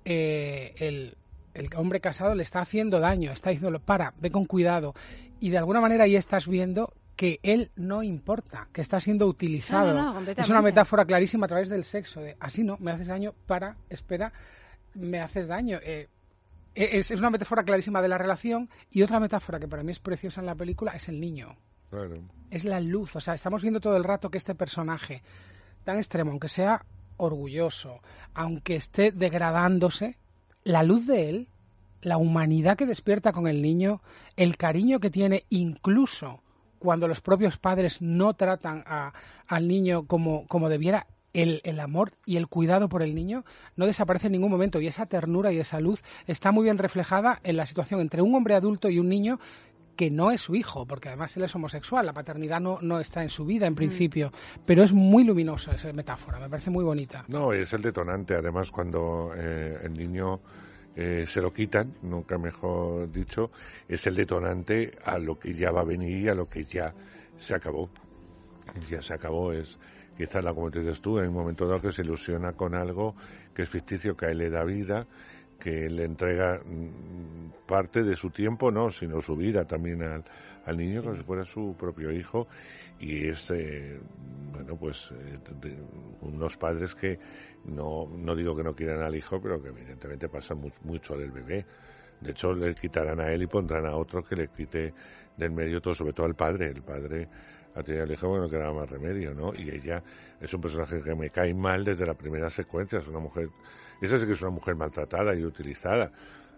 eh, 0.04 0.74
el, 0.78 1.16
el 1.54 1.70
hombre 1.76 2.00
casado 2.00 2.36
le 2.36 2.44
está 2.44 2.60
haciendo 2.60 3.00
daño 3.00 3.32
está 3.32 3.50
diciéndolo 3.50 3.80
para 3.80 4.14
ve 4.20 4.32
con 4.32 4.46
cuidado 4.46 4.96
y 5.40 5.50
de 5.50 5.58
alguna 5.58 5.82
manera 5.82 6.06
ahí 6.06 6.16
estás 6.16 6.48
viendo 6.48 6.94
que 7.16 7.40
él 7.44 7.72
no 7.76 8.04
importa, 8.04 8.68
que 8.74 8.82
está 8.82 9.00
siendo 9.00 9.28
utilizado. 9.28 10.20
es 10.36 10.50
una 10.50 10.62
metáfora 10.62 11.06
clarísima 11.06 11.46
a 11.46 11.50
través 11.50 11.70
del 11.70 11.86
sexo, 11.86 12.22
de 12.22 12.36
así 12.40 12.64
no, 12.64 12.78
me 12.80 12.92
haces 12.92 13.08
daño, 13.08 13.34
para, 13.48 13.76
espera, 13.90 14.34
me 14.96 15.22
haces 15.22 15.48
daño. 15.48 15.80
Eh, 15.82 16.10
e, 16.76 17.00
es, 17.00 17.12
una 17.12 17.30
metáfora 17.30 17.64
clarísima 17.64 18.02
de 18.02 18.10
la 18.10 18.18
relación 18.18 18.70
y 18.92 19.02
otra 19.02 19.20
metáfora 19.20 19.60
que 19.60 19.68
para 19.68 19.84
mí 19.84 19.94
es 19.94 20.00
preciosa 20.00 20.42
en 20.42 20.48
la 20.48 20.56
película 20.56 20.92
es 20.92 21.08
el 21.08 21.20
niño. 21.20 21.56
Es 22.52 22.66
la 22.66 22.82
luz, 22.82 23.16
o 23.16 23.22
sea, 23.22 23.34
estamos 23.34 23.62
viendo 23.62 23.80
todo 23.80 23.96
el 23.96 24.04
rato 24.04 24.30
que 24.30 24.38
este 24.38 24.56
personaje 24.56 25.22
tan 25.86 25.98
extremo, 25.98 26.32
aunque 26.32 26.50
sea 26.50 26.84
orgulloso, 27.16 28.02
aunque 28.34 28.76
esté 28.76 29.12
degradándose, 29.12 30.18
la 30.66 30.84
luz 30.84 31.08
de 31.08 31.30
él, 31.30 31.48
la 32.02 32.18
humanidad 32.18 32.76
que 32.76 32.86
despierta 32.86 33.32
con 33.32 33.48
el 33.48 33.62
niño, 33.62 34.02
el 34.36 34.58
cariño 34.58 35.00
que 35.00 35.10
tiene 35.10 35.46
incluso 35.50 36.42
cuando 36.86 37.08
los 37.08 37.20
propios 37.20 37.58
padres 37.58 38.02
no 38.02 38.34
tratan 38.36 38.84
a, 38.88 39.12
al 39.48 39.68
niño 39.68 40.06
como, 40.06 40.48
como 40.48 40.70
debiera, 40.70 41.08
el, 41.34 41.60
el, 41.66 41.82
amor 41.82 42.14
y 42.26 42.38
el 42.38 42.48
cuidado 42.48 42.88
por 42.88 43.02
el 43.02 43.14
niño 43.14 43.44
no 43.76 43.86
desaparece 43.86 44.28
en 44.28 44.34
ningún 44.34 44.52
momento 44.52 44.80
y 44.80 44.88
esa 44.88 45.06
ternura 45.06 45.52
y 45.52 45.60
esa 45.60 45.82
luz 45.82 46.02
está 46.28 46.54
muy 46.54 46.64
bien 46.64 46.78
reflejada 46.78 47.42
en 47.44 47.58
la 47.58 47.66
situación 47.66 48.00
entre 48.00 48.22
un 48.22 48.34
hombre 48.36 48.56
adulto 48.56 48.90
y 48.90 49.00
un 49.00 49.10
niño 49.10 49.40
que 49.98 50.10
no 50.12 50.32
es 50.32 50.42
su 50.42 50.56
hijo, 50.56 50.86
porque 50.86 51.10
además 51.10 51.36
él 51.38 51.44
es 51.44 51.56
homosexual, 51.56 52.06
la 52.06 52.14
paternidad 52.14 52.62
no, 52.62 52.80
no 52.82 53.00
está 53.00 53.24
en 53.24 53.30
su 53.30 53.46
vida 53.46 53.66
en 53.66 53.74
mm. 53.74 53.78
principio, 53.78 54.32
pero 54.66 54.84
es 54.84 54.92
muy 54.92 55.24
luminosa 55.24 55.74
esa 55.74 55.92
metáfora, 55.94 56.40
me 56.40 56.50
parece 56.50 56.70
muy 56.70 56.84
bonita. 56.84 57.26
No, 57.28 57.54
es 57.54 57.74
el 57.74 57.82
detonante, 57.82 58.36
además 58.36 58.72
cuando 58.72 59.32
eh, 59.36 59.80
el 59.84 59.94
niño 59.94 60.40
eh, 60.96 61.26
se 61.28 61.42
lo 61.42 61.52
quitan, 61.52 61.94
nunca 62.04 62.38
mejor 62.38 63.12
dicho, 63.12 63.52
es 63.88 64.08
el 64.08 64.16
detonante 64.16 64.98
a 65.04 65.18
lo 65.18 65.38
que 65.38 65.54
ya 65.54 65.72
va 65.72 65.82
a 65.82 65.86
venir 65.86 66.24
y 66.24 66.30
a 66.30 66.36
lo 66.36 66.48
que 66.48 66.64
ya 66.64 66.94
se 67.38 67.56
acabó. 67.56 67.90
Ya 68.90 69.02
se 69.02 69.14
acabó, 69.14 69.52
es 69.54 69.78
quizás 70.18 70.44
la 70.44 70.54
como 70.54 70.70
dices 70.70 71.02
tú, 71.02 71.20
en 71.20 71.28
un 71.28 71.34
momento 71.34 71.68
dado 71.68 71.82
que 71.82 71.92
se 71.92 72.02
ilusiona 72.02 72.54
con 72.54 72.74
algo 72.74 73.16
que 73.54 73.64
es 73.64 73.70
ficticio, 73.70 74.16
que 74.16 74.28
a 74.28 74.30
él 74.32 74.40
le 74.40 74.50
da 74.50 74.64
vida, 74.64 75.06
que 75.60 75.90
le 75.90 76.06
entrega 76.06 76.60
mm, 76.64 77.68
parte 77.68 78.04
de 78.04 78.16
su 78.16 78.30
tiempo, 78.30 78.72
no, 78.72 78.90
sino 78.90 79.22
su 79.22 79.36
vida 79.36 79.66
también 79.66 80.02
al, 80.04 80.24
al 80.66 80.78
niño 80.78 81.04
como 81.04 81.16
si 81.16 81.24
fuera 81.24 81.46
su 81.46 81.76
propio 81.78 82.12
hijo 82.12 82.48
y 83.00 83.28
es 83.28 83.52
eh, 83.52 84.00
bueno 84.52 84.76
pues 84.78 85.12
eh, 85.12 85.78
unos 86.22 86.58
padres 86.58 86.96
que 86.96 87.20
no, 87.66 88.08
no 88.16 88.36
digo 88.36 88.56
que 88.56 88.64
no 88.64 88.76
quieran 88.76 89.02
al 89.02 89.16
hijo, 89.16 89.42
pero 89.42 89.62
que 89.62 89.70
evidentemente 89.70 90.30
pasan 90.30 90.62
mucho 90.84 91.18
del 91.18 91.32
bebé. 91.32 91.66
De 92.22 92.32
hecho, 92.32 92.54
le 92.54 92.74
quitarán 92.76 93.20
a 93.20 93.32
él 93.32 93.44
y 93.44 93.48
pondrán 93.48 93.86
a 93.86 93.96
otro 93.96 94.24
que 94.24 94.36
le 94.36 94.48
quite 94.48 94.94
del 95.36 95.52
medio 95.52 95.82
todo, 95.82 95.94
sobre 95.94 96.14
todo 96.14 96.26
al 96.26 96.36
padre. 96.36 96.68
El 96.68 96.82
padre 96.82 97.28
ha 97.76 97.84
tenido 97.84 98.04
al 98.04 98.12
hijo, 98.12 98.30
bueno, 98.30 98.50
que 98.50 98.56
era 98.56 98.72
más 98.72 98.90
remedio, 98.90 99.34
¿no? 99.34 99.54
Y 99.54 99.70
ella 99.70 100.02
es 100.40 100.54
un 100.54 100.62
personaje 100.62 101.02
que 101.02 101.16
me 101.16 101.30
cae 101.30 101.54
mal 101.54 101.84
desde 101.84 102.06
la 102.06 102.14
primera 102.14 102.50
secuencia. 102.50 103.00
Es 103.00 103.08
una 103.08 103.20
mujer, 103.20 103.50
esa 104.02 104.18
sí 104.18 104.26
que 104.26 104.34
es 104.34 104.42
una 104.42 104.52
mujer 104.52 104.76
maltratada 104.76 105.36
y 105.36 105.44
utilizada. 105.44 106.12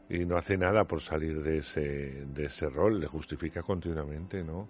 Y 0.09 0.19
no 0.25 0.37
hace 0.37 0.57
nada 0.57 0.85
por 0.85 1.01
salir 1.01 1.41
de 1.41 1.57
ese, 1.57 2.25
de 2.25 2.45
ese 2.45 2.69
rol, 2.69 2.99
le 2.99 3.07
justifica 3.07 3.61
continuamente, 3.61 4.43
¿no? 4.43 4.67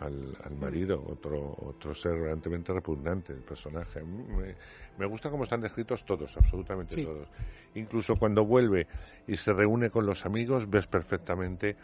Al, 0.00 0.36
al 0.44 0.56
marido, 0.56 1.04
otro, 1.08 1.56
otro 1.62 1.94
ser 1.94 2.14
realmente 2.14 2.72
repugnante, 2.72 3.32
el 3.32 3.40
personaje. 3.40 4.02
Me, 4.02 4.54
me 4.98 5.06
gusta 5.06 5.30
cómo 5.30 5.44
están 5.44 5.60
descritos 5.60 6.04
todos, 6.04 6.36
absolutamente 6.36 7.02
todos. 7.04 7.28
Incluso 7.74 8.16
cuando 8.16 8.44
vuelve 8.44 8.86
y 9.26 9.36
se 9.36 9.52
reúne 9.52 9.90
con 9.90 10.06
los 10.06 10.26
amigos, 10.26 10.68
ves 10.68 10.86
perfectamente, 10.86 11.76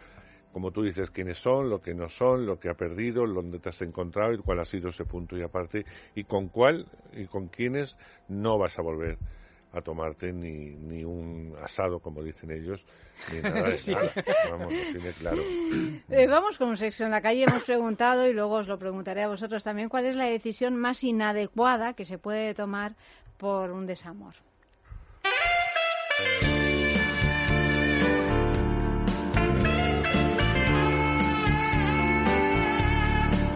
como 0.52 0.70
tú 0.70 0.82
dices, 0.82 1.10
quiénes 1.10 1.38
son, 1.38 1.70
lo 1.70 1.80
que 1.80 1.94
no 1.94 2.08
son, 2.08 2.46
lo 2.46 2.58
que 2.58 2.68
ha 2.68 2.74
perdido, 2.74 3.26
dónde 3.26 3.58
te 3.58 3.68
has 3.68 3.82
encontrado 3.82 4.32
y 4.32 4.38
cuál 4.38 4.60
ha 4.60 4.64
sido 4.64 4.88
ese 4.88 5.04
punto 5.04 5.36
y 5.36 5.42
aparte, 5.42 5.84
y 6.14 6.24
con 6.24 6.48
cuál 6.48 6.86
y 7.12 7.26
con 7.26 7.48
quiénes 7.48 7.96
no 8.28 8.58
vas 8.58 8.78
a 8.78 8.82
volver 8.82 9.18
a 9.72 9.80
tomarte 9.80 10.32
ni, 10.32 10.70
ni 10.70 11.04
un 11.04 11.54
asado, 11.62 12.00
como 12.00 12.22
dicen 12.22 12.50
ellos, 12.50 12.84
ni 13.32 13.40
nada 13.42 13.68
de 13.68 13.92
nada. 13.92 14.12
Vamos, 14.50 14.72
lo 14.72 14.92
tiene 14.92 15.12
claro. 15.12 15.42
Eh, 16.08 16.26
vamos 16.26 16.58
con 16.58 16.76
sexo 16.76 17.04
en 17.04 17.10
la 17.10 17.20
calle. 17.20 17.44
Hemos 17.44 17.64
preguntado 17.64 18.26
y 18.26 18.32
luego 18.32 18.54
os 18.54 18.68
lo 18.68 18.78
preguntaré 18.78 19.22
a 19.22 19.28
vosotros 19.28 19.62
también. 19.62 19.88
¿Cuál 19.88 20.06
es 20.06 20.16
la 20.16 20.24
decisión 20.24 20.76
más 20.76 21.04
inadecuada 21.04 21.92
que 21.92 22.04
se 22.04 22.18
puede 22.18 22.54
tomar 22.54 22.94
por 23.36 23.70
un 23.70 23.86
desamor? 23.86 24.34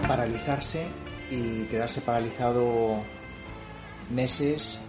Paralizarse 0.06 0.86
y 1.30 1.64
quedarse 1.64 2.02
paralizado 2.02 3.02
meses 4.10 4.84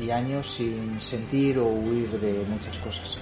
y 0.00 0.10
años 0.10 0.46
sin 0.46 1.00
sentir 1.00 1.58
o 1.58 1.66
huir 1.66 2.08
de 2.20 2.44
muchas 2.46 2.78
cosas. 2.78 3.18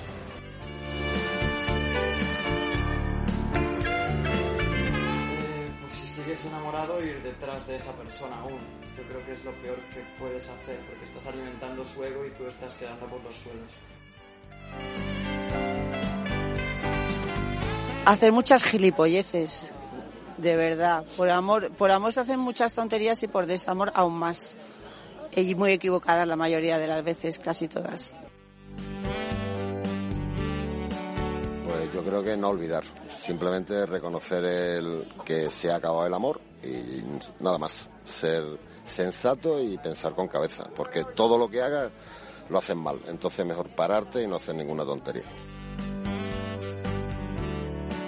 Eh, 5.33 5.71
pues 5.83 5.95
si 5.95 6.07
sigues 6.07 6.47
enamorado, 6.47 7.03
ir 7.03 7.21
detrás 7.23 7.67
de 7.67 7.77
esa 7.77 7.93
persona 7.93 8.37
aún. 8.41 8.61
Yo 8.97 9.03
creo 9.05 9.25
que 9.27 9.33
es 9.33 9.45
lo 9.45 9.53
peor 9.53 9.77
que 9.93 10.03
puedes 10.19 10.45
hacer, 10.45 10.79
porque 10.89 11.05
estás 11.05 11.27
alimentando 11.27 11.85
su 11.85 12.05
ego 12.05 12.25
y 12.25 12.31
tú 12.31 12.47
estás 12.47 12.75
quedando 12.75 13.07
por 13.07 13.23
los 13.23 13.35
suelos. 13.35 13.71
Hacer 18.05 18.33
muchas 18.33 18.65
gilipolleces, 18.65 19.73
de 20.37 20.57
verdad. 20.57 21.05
Por 21.17 21.31
amor, 21.31 21.71
por 21.73 21.91
amor 21.91 22.13
se 22.13 22.21
hacen 22.21 22.41
muchas 22.41 22.73
tonterías 22.73 23.23
y 23.23 23.29
por 23.29 23.47
desamor 23.47 23.93
aún 23.95 24.15
más 24.15 24.55
y 25.41 25.55
muy 25.55 25.73
equivocadas 25.73 26.27
la 26.27 26.37
mayoría 26.37 26.79
de 26.79 26.87
las 26.87 27.05
veces, 27.05 27.39
casi 27.39 27.69
todas. 27.69 28.15
Pues 31.65 31.93
yo 31.95 32.03
creo 32.03 32.23
que 32.23 32.37
no 32.37 32.49
olvidar, 32.49 32.85
simplemente 33.17 33.87
reconocer 33.87 34.45
el 34.45 35.05
que 35.25 35.51
se 35.51 35.71
ha 35.71 35.77
acabado 35.77 36.07
el 36.07 36.15
amor 36.15 36.41
y 36.63 37.03
nada 37.41 37.59
más, 37.59 37.89
ser 38.05 38.45
sensato 38.85 39.63
y 39.63 39.79
pensar 39.79 40.15
con 40.15 40.29
cabeza, 40.29 40.69
porque 40.75 41.05
todo 41.05 41.39
lo 41.39 41.49
que 41.49 41.63
hagas 41.63 41.91
lo 42.49 42.59
hacen 42.59 42.79
mal, 42.79 42.99
entonces 43.07 43.47
mejor 43.47 43.69
pararte 43.69 44.23
y 44.23 44.27
no 44.27 44.37
hacer 44.37 44.55
ninguna 44.55 44.85
tontería. 44.85 45.25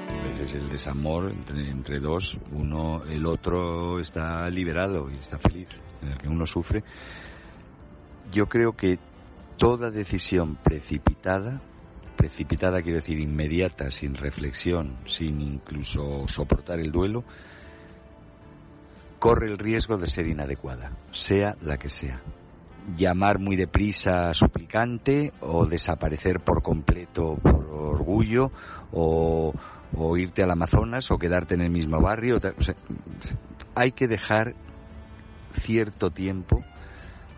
A 0.09 0.28
veces 0.28 0.55
el 0.55 0.70
desamor 0.70 1.31
entre, 1.31 1.70
entre 1.70 2.01
dos, 2.01 2.39
uno, 2.52 3.05
el 3.05 3.24
otro 3.27 4.01
está 4.01 4.48
liberado 4.48 5.11
y 5.11 5.15
está 5.15 5.39
feliz 5.39 5.69
en 6.02 6.09
el 6.09 6.18
que 6.18 6.28
uno 6.28 6.47
sufre, 6.47 6.82
yo 8.32 8.47
creo 8.47 8.72
que 8.72 8.98
toda 9.56 9.90
decisión 9.90 10.56
precipitada, 10.56 11.60
precipitada 12.16 12.82
quiero 12.82 12.98
decir 12.98 13.18
inmediata, 13.18 13.90
sin 13.90 14.14
reflexión, 14.14 14.97
sin 15.06 15.40
incluso 15.40 16.27
soportar 16.28 16.81
el 16.81 16.93
duelo, 16.93 17.24
corre 19.18 19.48
el 19.48 19.59
riesgo 19.59 19.98
de 19.98 20.09
ser 20.09 20.27
inadecuada, 20.27 20.93
sea 21.12 21.56
la 21.62 21.77
que 21.77 21.89
sea. 21.89 22.20
llamar 22.97 23.39
muy 23.39 23.56
deprisa 23.56 24.32
suplicante 24.35 25.32
o 25.40 25.66
desaparecer 25.66 26.40
por 26.40 26.62
completo 26.62 27.36
por 27.36 27.66
orgullo 27.66 28.51
o, 28.93 29.52
o 29.97 30.16
irte 30.16 30.43
al 30.43 30.51
Amazonas 30.51 31.10
o 31.10 31.18
quedarte 31.18 31.55
en 31.55 31.60
el 31.60 31.70
mismo 31.70 32.01
barrio. 32.01 32.39
Hay 33.74 33.93
que 33.93 34.09
dejar 34.09 34.55
cierto 35.55 36.10
tiempo 36.10 36.64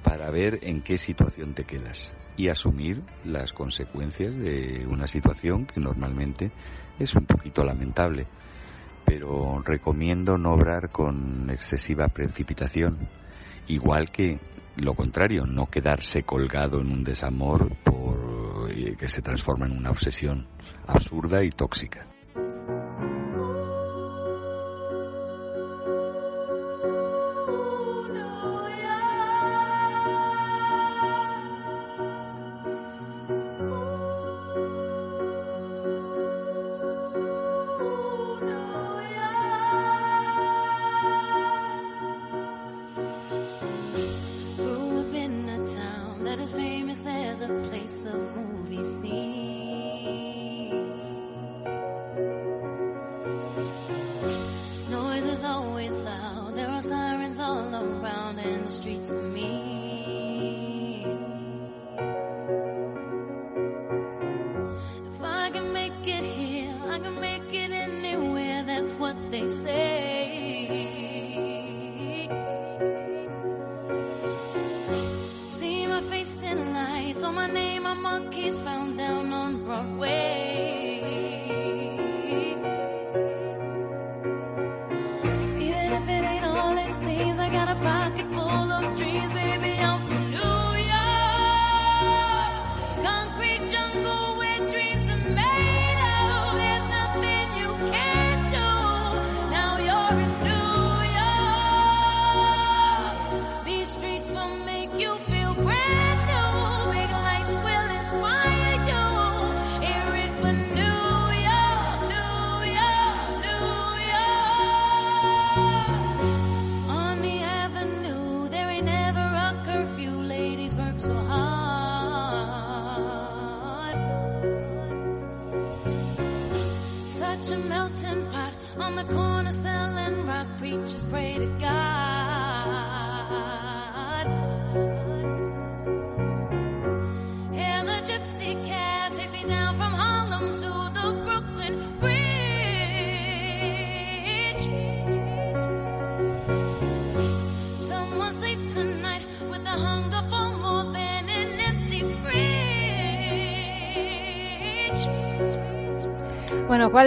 para 0.03 0.31
ver 0.31 0.59
en 0.63 0.83
qué 0.83 0.99
situación 0.99 1.55
te 1.55 1.65
quedas 1.65 2.13
y 2.37 2.49
asumir 2.49 3.03
las 3.25 3.53
consecuencias 3.53 4.37
de 4.37 4.87
una 4.89 5.07
situación 5.07 5.67
que 5.67 5.81
normalmente 5.81 6.51
es 6.99 7.15
un 7.15 7.27
poquito 7.27 7.65
lamentable. 7.65 8.27
Pero 9.05 9.61
recomiendo 9.65 10.39
no 10.39 10.53
obrar 10.53 10.91
con 10.91 11.51
excesiva 11.51 12.09
precipitación, 12.09 12.99
igual 13.69 14.11
que 14.11 14.39
lo 14.77 14.95
contrario, 14.95 15.45
no 15.45 15.67
quedarse 15.67 16.23
colgado 16.23 16.81
en 16.81 16.91
un 16.91 17.05
desamor 17.05 17.69
por, 17.85 18.71
eh, 18.71 18.97
que 18.99 19.09
se 19.09 19.21
transforma 19.21 19.67
en 19.67 19.77
una 19.77 19.91
obsesión 19.91 20.47
absurda 20.87 21.45
y 21.45 21.51
tóxica. 21.51 22.07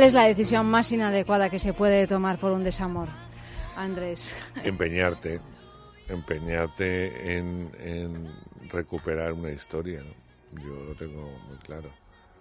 Es 0.06 0.14
la 0.14 0.28
decisión 0.28 0.68
más 0.68 0.92
inadecuada 0.92 1.50
que 1.50 1.58
se 1.58 1.74
puede 1.74 2.06
tomar 2.06 2.38
por 2.38 2.52
un 2.52 2.64
desamor, 2.64 3.10
Andrés? 3.76 4.36
Empeñarte, 4.64 5.40
empeñarte 6.08 7.38
en, 7.38 7.72
en 7.80 8.32
recuperar 8.70 9.34
una 9.34 9.52
historia, 9.52 10.02
¿no? 10.02 10.62
Yo 10.62 10.86
lo 10.86 10.96
tengo 10.96 11.24
muy 11.50 11.58
claro. 11.58 11.90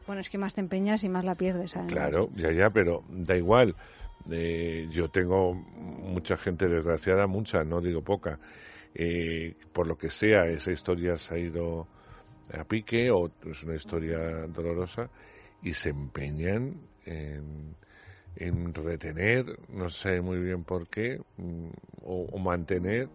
Bueno, 0.07 0.21
es 0.21 0.29
que 0.29 0.37
más 0.37 0.55
te 0.55 0.61
empeñas 0.61 1.03
y 1.05 1.09
más 1.09 1.25
la 1.25 1.35
pierdes. 1.35 1.75
además. 1.75 1.93
Claro, 1.93 2.29
ya, 2.37 2.53
ya, 2.53 2.71
pero 2.71 3.03
da 3.09 3.37
igual. 3.37 3.75
Eh, 4.31 4.87
yo 4.91 5.09
tengo 5.09 5.55
mucha 5.55 6.37
gente 6.37 6.69
desgraciada, 6.69 7.27
mucha, 7.27 7.65
no 7.65 7.81
digo 7.81 8.03
poca. 8.03 8.39
Eh, 8.95 9.55
por 9.73 9.87
lo 9.87 9.97
que 9.97 10.11
sea, 10.11 10.47
esa 10.47 10.71
historia 10.71 11.17
se 11.17 11.35
ha 11.35 11.39
ido 11.39 11.87
a 12.57 12.63
pique 12.65 13.11
o 13.11 13.31
es 13.51 13.63
una 13.65 13.75
historia 13.75 14.19
dolorosa 14.49 15.09
y 15.65 15.75
se 15.75 15.89
empeñan 15.89 16.75
en, 17.07 17.75
en 18.37 18.75
retener, 18.75 19.59
no 19.71 19.89
sé 19.89 20.21
muy 20.21 20.39
bien 20.39 20.63
por 20.63 20.87
qué, 20.87 21.21
mm, 21.39 21.69
o, 22.05 22.27
o 22.31 22.39
mantener 22.39 23.09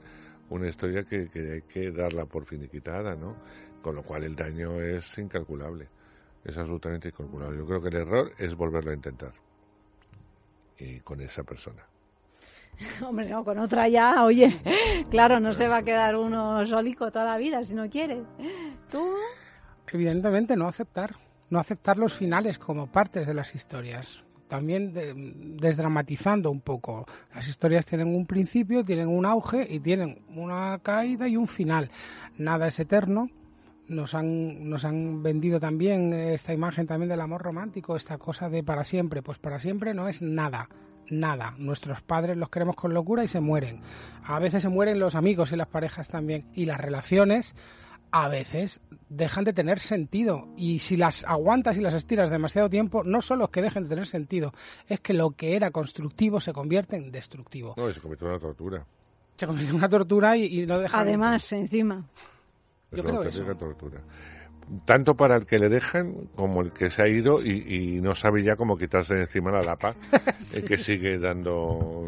una 0.49 0.67
historia 0.67 1.03
que, 1.03 1.29
que 1.29 1.53
hay 1.53 1.61
que 1.61 1.91
darla 1.91 2.25
por 2.25 2.45
finiquitada, 2.45 3.15
¿no? 3.15 3.35
Con 3.81 3.95
lo 3.95 4.03
cual 4.03 4.23
el 4.23 4.35
daño 4.35 4.81
es 4.81 5.17
incalculable, 5.17 5.87
es 6.43 6.57
absolutamente 6.57 7.09
incalculable. 7.09 7.57
Yo 7.57 7.67
creo 7.67 7.81
que 7.81 7.89
el 7.89 7.95
error 7.95 8.33
es 8.37 8.55
volverlo 8.55 8.91
a 8.91 8.95
intentar 8.95 9.31
y 10.79 10.99
con 11.01 11.21
esa 11.21 11.43
persona. 11.43 11.83
Hombre, 13.05 13.29
no, 13.29 13.43
con 13.43 13.59
otra 13.59 13.87
ya, 13.87 14.23
oye, 14.23 14.59
claro, 15.11 15.39
no 15.39 15.53
se 15.53 15.67
va 15.67 15.77
a 15.77 15.83
quedar 15.83 16.15
uno 16.15 16.65
solico 16.65 17.11
toda 17.11 17.25
la 17.25 17.37
vida 17.37 17.63
si 17.63 17.73
no 17.73 17.89
quiere. 17.89 18.23
¿Tú? 18.91 19.13
Evidentemente 19.91 20.55
no 20.55 20.67
aceptar, 20.67 21.15
no 21.49 21.59
aceptar 21.59 21.97
los 21.97 22.13
finales 22.13 22.57
como 22.57 22.87
partes 22.87 23.27
de 23.27 23.33
las 23.33 23.55
historias. 23.55 24.19
También 24.47 24.93
de- 24.93 25.13
desdramatizando 25.59 26.49
un 26.49 26.61
poco. 26.61 27.05
Las 27.35 27.47
historias 27.47 27.85
tienen 27.85 28.07
un 28.15 28.25
principio, 28.25 28.83
tienen 28.83 29.07
un 29.07 29.25
auge 29.25 29.67
y 29.69 29.79
tienen 29.79 30.19
una 30.35 30.79
caída 30.81 31.27
y 31.27 31.37
un 31.37 31.47
final. 31.47 31.89
Nada 32.37 32.67
es 32.67 32.79
eterno. 32.79 33.29
Nos 33.87 34.13
han, 34.13 34.69
nos 34.69 34.85
han 34.85 35.23
vendido 35.23 35.59
también 35.59 36.13
esta 36.13 36.53
imagen 36.53 36.85
también 36.87 37.09
del 37.09 37.21
amor 37.21 37.41
romántico, 37.41 37.95
esta 37.95 38.17
cosa 38.17 38.49
de 38.49 38.63
para 38.63 38.83
siempre. 38.83 39.21
Pues 39.21 39.37
para 39.39 39.59
siempre 39.59 39.93
no 39.93 40.07
es 40.07 40.21
nada 40.21 40.67
nada. 41.11 41.55
Nuestros 41.57 42.01
padres 42.01 42.37
los 42.37 42.49
queremos 42.51 42.75
con 42.75 42.93
locura 42.93 43.23
y 43.23 43.27
se 43.27 43.39
mueren. 43.39 43.79
A 44.25 44.37
veces 44.37 44.61
se 44.61 44.69
mueren 44.69 44.99
los 44.99 45.15
amigos 45.15 45.51
y 45.51 45.55
las 45.55 45.67
parejas 45.67 46.07
también. 46.07 46.45
Y 46.53 46.65
las 46.65 46.79
relaciones 46.79 47.55
a 48.11 48.27
veces 48.27 48.79
dejan 49.09 49.43
de 49.43 49.53
tener 49.53 49.79
sentido. 49.79 50.47
Y 50.57 50.79
si 50.79 50.97
las 50.97 51.23
aguantas 51.25 51.77
y 51.77 51.81
las 51.81 51.93
estiras 51.93 52.29
demasiado 52.29 52.69
tiempo, 52.69 53.03
no 53.03 53.21
solo 53.21 53.45
es 53.45 53.51
que 53.51 53.61
dejen 53.61 53.83
de 53.83 53.89
tener 53.89 54.07
sentido, 54.07 54.53
es 54.87 54.99
que 54.99 55.13
lo 55.13 55.31
que 55.31 55.55
era 55.55 55.71
constructivo 55.71 56.39
se 56.39 56.53
convierte 56.53 56.95
en 56.95 57.11
destructivo. 57.11 57.73
No, 57.77 57.91
se 57.91 57.99
convirtió 57.99 58.27
en 58.27 58.33
una 58.33 58.41
tortura. 58.41 58.85
Se 59.35 59.45
convierte 59.47 59.71
en 59.71 59.77
una 59.77 59.89
tortura 59.89 60.37
y, 60.37 60.61
y 60.61 60.65
no 60.65 60.79
deja 60.79 60.99
Además, 60.99 61.51
encima. 61.51 62.03
Es 62.91 62.97
Yo 62.97 63.03
creo 63.03 63.17
auténtica 63.17 63.55
tortura. 63.55 64.01
Tanto 64.85 65.15
para 65.15 65.35
el 65.35 65.45
que 65.45 65.57
le 65.57 65.69
dejan 65.69 66.13
como 66.35 66.61
el 66.61 66.71
que 66.71 66.89
se 66.89 67.01
ha 67.01 67.07
ido 67.07 67.41
y, 67.43 67.95
y 67.97 68.01
no 68.01 68.13
sabe 68.13 68.43
ya 68.43 68.55
cómo 68.55 68.77
quitarse 68.77 69.15
de 69.15 69.21
encima 69.21 69.51
la 69.51 69.63
lapa, 69.63 69.95
el 70.55 70.63
que 70.63 70.77
sigue 70.77 71.17
dando... 71.17 72.07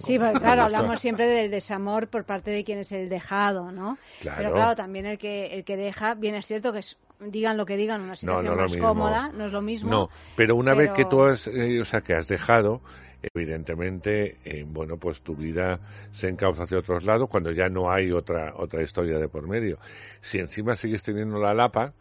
Sí, 0.00 0.18
porque 0.18 0.40
claro, 0.40 0.62
hablamos 0.62 1.00
siempre 1.00 1.26
del 1.26 1.50
desamor 1.50 2.08
por 2.08 2.24
parte 2.24 2.50
de 2.50 2.64
quien 2.64 2.78
es 2.78 2.92
el 2.92 3.08
dejado, 3.08 3.70
¿no? 3.72 3.98
Claro. 4.20 4.38
Pero 4.38 4.52
claro, 4.52 4.76
también 4.76 5.06
el 5.06 5.18
que 5.18 5.46
el 5.46 5.64
que 5.64 5.76
deja, 5.76 6.14
bien 6.14 6.34
es 6.34 6.46
cierto 6.46 6.72
que 6.72 6.80
es, 6.80 6.96
digan 7.20 7.56
lo 7.56 7.66
que 7.66 7.76
digan, 7.76 8.00
una 8.00 8.16
situación 8.16 8.56
no 8.56 8.62
más 8.62 8.76
cómoda, 8.76 9.30
no 9.34 9.46
es 9.46 9.52
lo 9.52 9.62
mismo. 9.62 9.90
No, 9.90 10.08
pero 10.36 10.56
una 10.56 10.74
vez 10.74 10.90
que 10.90 11.04
tú 11.04 11.22
has, 11.22 11.46
eh, 11.46 11.80
o 11.80 11.84
sea, 11.84 12.00
que 12.00 12.14
has 12.14 12.28
dejado, 12.28 12.80
evidentemente, 13.22 14.36
eh, 14.44 14.64
bueno, 14.66 14.96
pues 14.96 15.22
tu 15.22 15.34
vida 15.34 15.80
se 16.12 16.28
encauza 16.28 16.64
hacia 16.64 16.78
otros 16.78 17.04
lados 17.04 17.28
cuando 17.28 17.50
ya 17.52 17.68
no 17.68 17.90
hay 17.90 18.12
otra, 18.12 18.54
otra 18.56 18.82
historia 18.82 19.18
de 19.18 19.28
por 19.28 19.48
medio. 19.48 19.78
Si 20.20 20.38
encima 20.38 20.74
sigues 20.74 21.02
teniendo 21.02 21.38
la 21.38 21.54
lapa, 21.54 21.92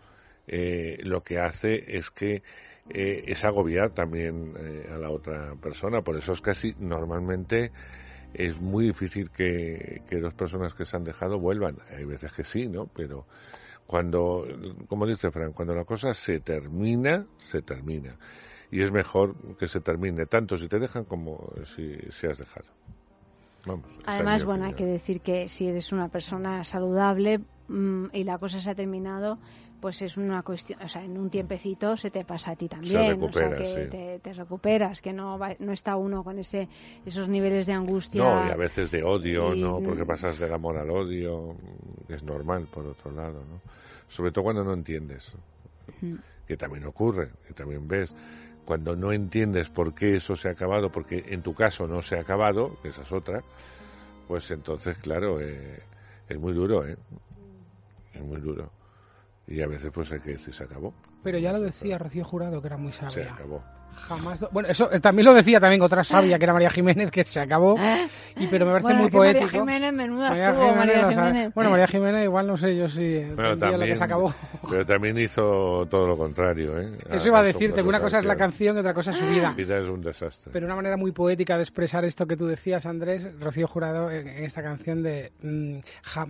eh, 0.48 0.98
lo 1.04 1.24
que 1.24 1.40
hace 1.40 1.98
es 1.98 2.10
que 2.10 2.42
eh, 2.90 3.26
es 3.28 3.44
agobiar 3.44 3.92
también 3.92 4.54
eh, 4.58 4.90
a 4.94 4.98
la 4.98 5.10
otra 5.10 5.56
persona. 5.62 6.02
Por 6.02 6.16
eso 6.18 6.32
es 6.32 6.42
casi 6.42 6.74
normalmente 6.80 7.72
es 8.34 8.60
muy 8.60 8.86
difícil 8.86 9.30
que, 9.30 10.02
que 10.10 10.20
dos 10.20 10.34
personas 10.34 10.74
que 10.74 10.86
se 10.86 10.96
han 10.96 11.04
dejado 11.04 11.40
vuelvan. 11.40 11.78
Hay 11.96 12.06
veces 12.06 12.32
que 12.32 12.44
sí, 12.44 12.68
¿no? 12.68 12.88
Pero 12.88 13.26
cuando, 13.86 14.48
como 14.88 15.06
dice 15.06 15.32
Fran, 15.32 15.54
cuando 15.54 15.74
la 15.74 15.84
cosa 15.84 16.14
se 16.14 16.40
termina, 16.40 17.26
se 17.38 17.62
termina. 17.62 18.16
Y 18.72 18.82
es 18.82 18.92
mejor 18.92 19.36
que 19.58 19.68
se 19.68 19.80
termine 19.80 20.26
tanto 20.26 20.58
si 20.58 20.68
te 20.68 20.80
dejan 20.80 21.06
como 21.06 21.52
si, 21.66 21.96
si 22.12 22.28
has 22.28 22.38
dejado. 22.38 22.68
Vamos. 23.66 23.86
Además, 24.06 24.44
bueno, 24.46 24.66
hay 24.66 24.74
que 24.74 24.86
decir 24.86 25.22
que 25.22 25.48
si 25.48 25.68
eres 25.68 25.92
una 25.92 26.08
persona 26.10 26.64
saludable 26.64 27.40
mm, 27.68 28.06
y 28.14 28.24
la 28.24 28.38
cosa 28.38 28.60
se 28.62 28.70
ha 28.70 28.76
terminado, 28.76 29.38
pues 29.82 30.02
es 30.02 30.18
una 30.18 30.42
cuestión, 30.42 30.82
o 30.82 30.88
sea, 30.88 31.04
en 31.04 31.18
un 31.18 31.30
tiempecito 31.30 31.96
se 31.98 32.10
te 32.10 32.24
pasa 32.26 32.52
a 32.52 32.56
ti 32.56 32.68
también, 32.68 33.08
recupera, 33.20 33.48
o 33.48 33.50
sea, 33.52 33.58
que 33.58 33.84
sí. 33.86 33.90
te, 33.92 34.20
te 34.20 34.34
recuperas, 34.34 35.02
que 35.02 35.14
no 35.14 35.38
va- 35.38 35.56
no 35.60 35.72
está 35.72 35.96
uno 35.98 36.24
con 36.24 36.40
ese 36.40 36.68
esos 37.06 37.28
niveles 37.30 37.66
de 37.68 37.74
angustia. 37.74 38.24
No, 38.24 38.48
y 38.48 38.50
a 38.52 38.56
veces 38.56 38.90
de 38.92 39.04
odio, 39.04 39.54
y- 39.54 39.62
¿no? 39.62 39.80
Porque 39.82 40.06
pasas 40.06 40.40
del 40.40 40.54
amor 40.54 40.78
al 40.78 40.90
odio, 40.90 41.56
es 42.10 42.24
normal, 42.24 42.68
por 42.74 42.86
otro 42.88 43.12
lado, 43.12 43.44
¿no? 43.46 43.62
Sobre 44.08 44.32
todo 44.32 44.46
cuando 44.46 44.64
no 44.64 44.74
entiendes, 44.74 45.36
que 46.48 46.58
también 46.58 46.86
ocurre, 46.86 47.30
que 47.48 47.54
también 47.54 47.88
ves. 47.88 48.14
Cuando 48.68 48.98
no 48.98 49.14
entiendes 49.14 49.70
por 49.70 49.94
qué 49.96 50.18
eso 50.18 50.36
se 50.36 50.50
ha 50.50 50.52
acabado, 50.52 50.92
porque 50.92 51.24
en 51.30 51.42
tu 51.42 51.54
caso 51.54 51.88
no 51.88 52.02
se 52.02 52.18
ha 52.18 52.20
acabado, 52.20 52.76
que 52.82 52.90
esa 52.90 53.04
es 53.04 53.12
otra, 53.14 53.42
pues 54.28 54.52
entonces, 54.52 54.98
claro, 54.98 55.40
eh, 55.40 55.80
es 56.28 56.38
muy 56.38 56.52
duro, 56.52 56.86
¿eh? 56.86 56.98
Es 58.14 58.22
muy 58.22 58.42
duro. 58.42 58.70
Y 59.48 59.62
a 59.62 59.68
veces 59.68 59.90
pues 59.94 60.12
hay 60.12 60.20
que 60.20 60.32
decir, 60.32 60.54
se 60.54 60.66
acabó. 60.66 60.94
Pero 61.24 61.38
ya 61.38 61.54
lo 61.54 61.62
decía 61.62 61.98
Rocío 61.98 62.26
Jurado, 62.26 62.60
que 62.60 62.68
era 62.68 62.76
muy 62.76 62.92
Se 62.92 63.10
sabia. 63.10 63.36
acabó. 63.36 63.64
Jamás. 63.98 64.40
do- 64.40 64.50
Bueno, 64.52 64.70
eso 64.70 64.92
eh, 64.92 65.00
también 65.00 65.26
lo 65.26 65.34
decía 65.34 65.60
también 65.60 65.82
otra 65.82 66.04
sabia, 66.04 66.38
que 66.38 66.46
era 66.46 66.54
María 66.54 66.70
Jiménez, 66.70 67.12
que 67.12 67.24
se 67.24 67.40
acabó. 67.40 67.76
Y 68.36 68.48
pero 68.48 68.66
me 68.66 68.72
parece 68.74 68.84
Bueno, 68.88 69.02
muy 69.02 69.10
que 69.12 69.18
María 69.18 69.34
poético. 69.34 69.60
Jiménez, 69.60 69.94
menuda 69.94 70.30
María 70.30 70.44
estuvo, 70.50 70.62
Jiménez 70.62 70.78
María 70.78 71.02
lo 71.02 71.12
sabe. 71.14 71.28
Jiménez. 71.32 71.54
Bueno, 71.56 71.70
María 71.72 71.88
Jiménez 71.88 72.24
igual 72.24 72.48
no 72.48 72.58
sé 72.58 72.76
yo 72.76 72.88
si 72.88 72.98
que 73.02 73.56
también, 73.60 73.96
se 73.98 74.04
acabó. 74.04 74.34
pero 74.70 74.86
también 74.86 75.18
hizo 75.18 75.86
todo 75.90 76.08
lo 76.08 76.18
contrario, 76.18 76.80
¿eh? 76.80 76.98
Eso 77.12 77.28
iba 77.28 77.40
a 77.40 77.44
decirte, 77.44 77.82
que 77.82 77.88
una 77.88 78.00
cosa 78.00 78.20
es 78.20 78.26
la 78.26 78.36
canción 78.36 78.78
y 78.78 78.80
otra 78.80 78.94
cosa 78.94 79.12
es 79.12 79.18
su 79.18 79.26
vida. 79.28 79.52
Vida 79.58 79.78
es 79.80 79.88
un 79.88 80.02
desastre. 80.02 80.52
Pero 80.54 80.66
una 80.66 80.76
manera 80.76 80.98
muy 80.98 81.12
poética 81.12 81.56
de 81.56 81.64
expresar 81.64 82.06
esto 82.06 82.26
que 82.26 82.38
tú 82.38 82.46
decías, 82.48 82.86
Andrés, 82.86 83.28
Rocío 83.40 83.68
Jurado, 83.68 84.12
en, 84.12 84.28
en 84.28 84.44
esta 84.44 84.62
canción 84.62 85.02
de 85.04 85.32
mm, 85.42 85.78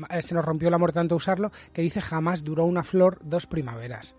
eh, 0.10 0.22
Se 0.22 0.34
nos 0.34 0.46
rompió 0.46 0.70
el 0.70 0.74
amor 0.74 0.94
tanto 0.94 1.16
usarlo, 1.16 1.52
que 1.74 1.82
dice 1.82 2.02
jamás 2.02 2.44
duró 2.44 2.66
una 2.66 2.84
flor 2.84 3.18
dos 3.22 3.46
primaveras. 3.46 4.16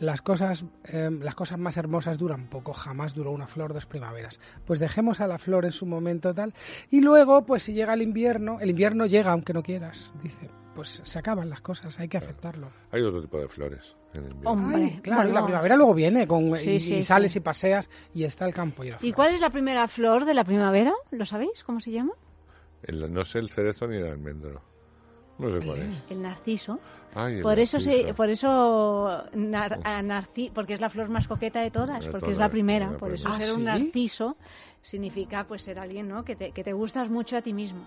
Las 0.00 0.22
cosas, 0.22 0.64
eh, 0.84 1.08
las 1.22 1.34
cosas 1.36 1.58
más 1.58 1.76
hermosas 1.76 2.18
duran 2.18 2.48
poco, 2.48 2.72
jamás 2.72 3.14
duró 3.14 3.30
una 3.30 3.46
flor 3.46 3.72
dos 3.72 3.86
primaveras. 3.86 4.40
Pues 4.66 4.80
dejemos 4.80 5.20
a 5.20 5.26
la 5.28 5.38
flor 5.38 5.64
en 5.64 5.72
su 5.72 5.86
momento 5.86 6.34
tal. 6.34 6.52
Y 6.90 7.00
luego, 7.00 7.46
pues 7.46 7.62
si 7.62 7.74
llega 7.74 7.94
el 7.94 8.02
invierno, 8.02 8.58
el 8.60 8.70
invierno 8.70 9.06
llega 9.06 9.30
aunque 9.32 9.52
no 9.52 9.62
quieras, 9.62 10.10
dice. 10.22 10.50
Pues 10.74 11.00
se 11.04 11.18
acaban 11.20 11.48
las 11.48 11.60
cosas, 11.60 11.96
hay 12.00 12.08
que 12.08 12.16
aceptarlo. 12.16 12.66
Hay 12.90 13.00
otro 13.02 13.22
tipo 13.22 13.38
de 13.38 13.46
flores 13.46 13.94
en 14.12 14.24
el 14.24 14.30
invierno. 14.32 14.50
Hombre, 14.50 14.76
Ay, 14.94 15.00
claro, 15.00 15.28
y 15.28 15.32
la 15.32 15.44
primavera 15.44 15.76
luego 15.76 15.94
viene 15.94 16.26
con, 16.26 16.58
Sí, 16.58 16.70
y, 16.70 16.80
sí, 16.80 16.94
y 16.96 17.02
sales 17.04 17.30
sí. 17.30 17.38
y 17.38 17.42
paseas 17.42 17.88
y 18.12 18.24
está 18.24 18.44
el 18.46 18.52
campo 18.52 18.82
y 18.82 18.90
la 18.90 18.98
¿Y 19.00 19.12
cuál 19.12 19.32
es 19.34 19.40
la 19.40 19.50
primera 19.50 19.86
flor 19.86 20.24
de 20.24 20.34
la 20.34 20.42
primavera? 20.42 20.92
¿Lo 21.12 21.24
sabéis? 21.24 21.62
¿Cómo 21.62 21.78
se 21.80 21.92
llama? 21.92 22.10
El- 22.82 23.12
no 23.14 23.24
sé 23.24 23.38
el 23.38 23.50
cerezo 23.50 23.86
ni 23.86 23.98
el 23.98 24.06
almendro. 24.08 24.60
No 25.38 25.50
sé 25.50 25.66
cuál 25.66 25.82
es. 25.82 26.10
El 26.10 26.22
narciso. 26.22 26.78
Ay, 27.14 27.36
el 27.36 27.42
por 27.42 27.58
eso 27.58 27.80
se, 27.80 28.12
por 28.14 28.28
eso 28.30 29.24
nar- 29.34 29.78
a 29.84 30.00
narci- 30.02 30.50
porque 30.52 30.74
es 30.74 30.80
la 30.80 30.90
flor 30.90 31.08
más 31.08 31.26
coqueta 31.26 31.60
de 31.60 31.70
todas, 31.70 32.04
De 32.04 32.10
porque 32.10 32.32
es 32.32 32.38
la 32.38 32.48
primera, 32.48 32.90
la 32.92 32.98
por 32.98 33.12
eso 33.12 33.32
ser 33.32 33.50
¿Ah, 33.50 33.52
un 33.54 33.58
sí? 33.60 33.64
narciso 33.64 34.36
significa 34.82 35.44
pues 35.44 35.62
ser 35.62 35.78
alguien, 35.78 36.08
¿no? 36.08 36.24
Que 36.24 36.36
te, 36.36 36.50
que 36.52 36.62
te 36.62 36.72
gustas 36.72 37.08
mucho 37.08 37.36
a 37.36 37.42
ti 37.42 37.52
mismo. 37.52 37.80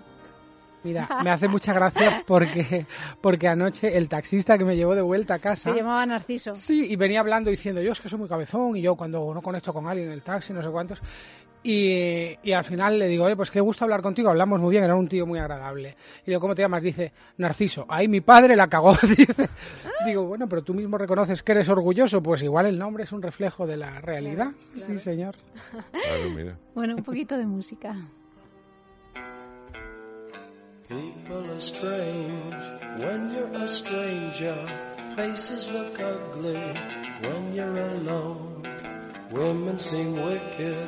Mira, 0.84 1.08
me 1.24 1.30
hace 1.32 1.48
mucha 1.48 1.74
gracia 1.74 2.24
porque, 2.26 2.86
porque 3.22 3.48
anoche 3.48 3.98
el 3.98 4.08
taxista 4.08 4.58
que 4.58 4.64
me 4.66 4.76
llevó 4.76 4.96
de 4.96 5.02
vuelta 5.02 5.36
a 5.36 5.40
casa. 5.40 5.72
Se 5.72 5.78
llamaba 5.78 6.06
Narciso. 6.06 6.56
Sí, 6.56 6.86
y 6.92 6.96
venía 6.96 7.20
hablando 7.20 7.50
diciendo, 7.50 7.82
yo 7.82 7.92
es 7.92 8.00
que 8.02 8.10
soy 8.10 8.20
muy 8.20 8.30
cabezón 8.30 8.76
y 8.78 8.82
yo 8.82 8.96
cuando 8.96 9.34
no 9.34 9.42
conecto 9.42 9.74
con 9.74 9.88
alguien 9.88 10.08
en 10.08 10.14
el 10.14 10.22
taxi, 10.22 10.54
no 10.54 10.62
sé 10.62 10.70
cuántos. 10.70 11.02
Y, 11.70 12.38
y 12.44 12.54
al 12.54 12.64
final 12.64 12.98
le 12.98 13.10
digo, 13.10 13.26
oye, 13.26 13.36
pues 13.36 13.52
qué 13.52 13.60
gusto 13.60 13.84
hablar 13.84 14.02
contigo, 14.02 14.30
hablamos 14.30 14.62
muy 14.62 14.72
bien, 14.72 14.86
era 14.86 14.96
un 14.96 15.06
tío 15.10 15.26
muy 15.26 15.38
agradable. 15.38 15.98
Y 16.24 16.28
digo, 16.28 16.40
¿cómo 16.40 16.56
te 16.56 16.62
llamas? 16.62 16.82
Dice, 16.82 17.12
Narciso. 17.40 17.86
Ahí 17.90 18.08
mi 18.08 18.22
padre 18.22 18.56
la 18.56 18.70
cagó. 18.70 18.96
Dice. 19.02 19.50
Digo, 20.06 20.24
bueno, 20.24 20.48
pero 20.48 20.62
tú 20.62 20.74
mismo 20.74 20.98
reconoces 20.98 21.44
que 21.44 21.52
eres 21.52 21.68
orgulloso, 21.68 22.24
pues 22.24 22.42
igual 22.42 22.68
el 22.68 22.80
nombre 22.80 23.04
es 23.04 23.12
un 23.12 23.22
reflejo 23.22 23.68
de 23.68 23.76
la 23.76 24.00
realidad. 24.00 24.52
Sí, 24.76 24.98
señor. 24.98 25.36
Claro, 25.92 26.30
mira. 26.34 26.56
Bueno, 26.74 26.96
un 26.96 27.04
poquito 27.04 27.38
de 27.38 27.46
música. 27.46 27.94
People 30.88 31.52
are 31.52 31.60
strange 31.60 32.64
when 32.98 33.34
you're 33.34 33.62
a 33.62 33.68
stranger. 33.68 34.56
Faces 35.18 35.70
look 35.70 36.00
ugly 36.00 36.56
when 37.24 37.54
you're 37.54 37.78
alone. 37.78 38.64
Women 39.32 39.78
seem 39.78 40.14
wicked 40.14 40.88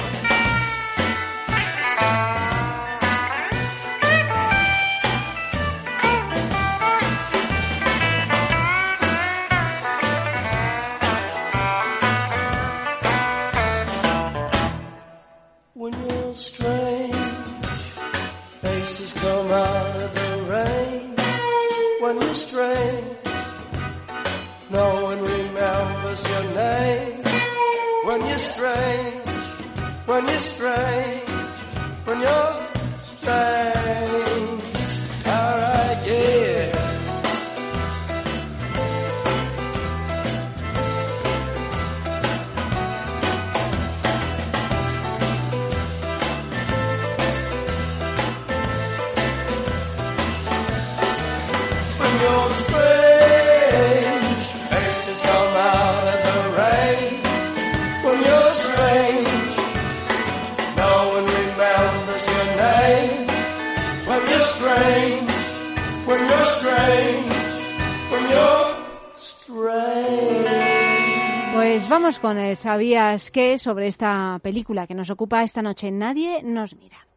¿Sabías 72.61 73.31
qué? 73.31 73.57
sobre 73.57 73.87
esta 73.87 74.37
película 74.43 74.85
que 74.85 74.93
nos 74.93 75.09
ocupa 75.09 75.41
esta 75.41 75.63
noche. 75.63 75.89
Nadie 75.89 76.43
nos 76.43 76.75
mira. 76.75 77.07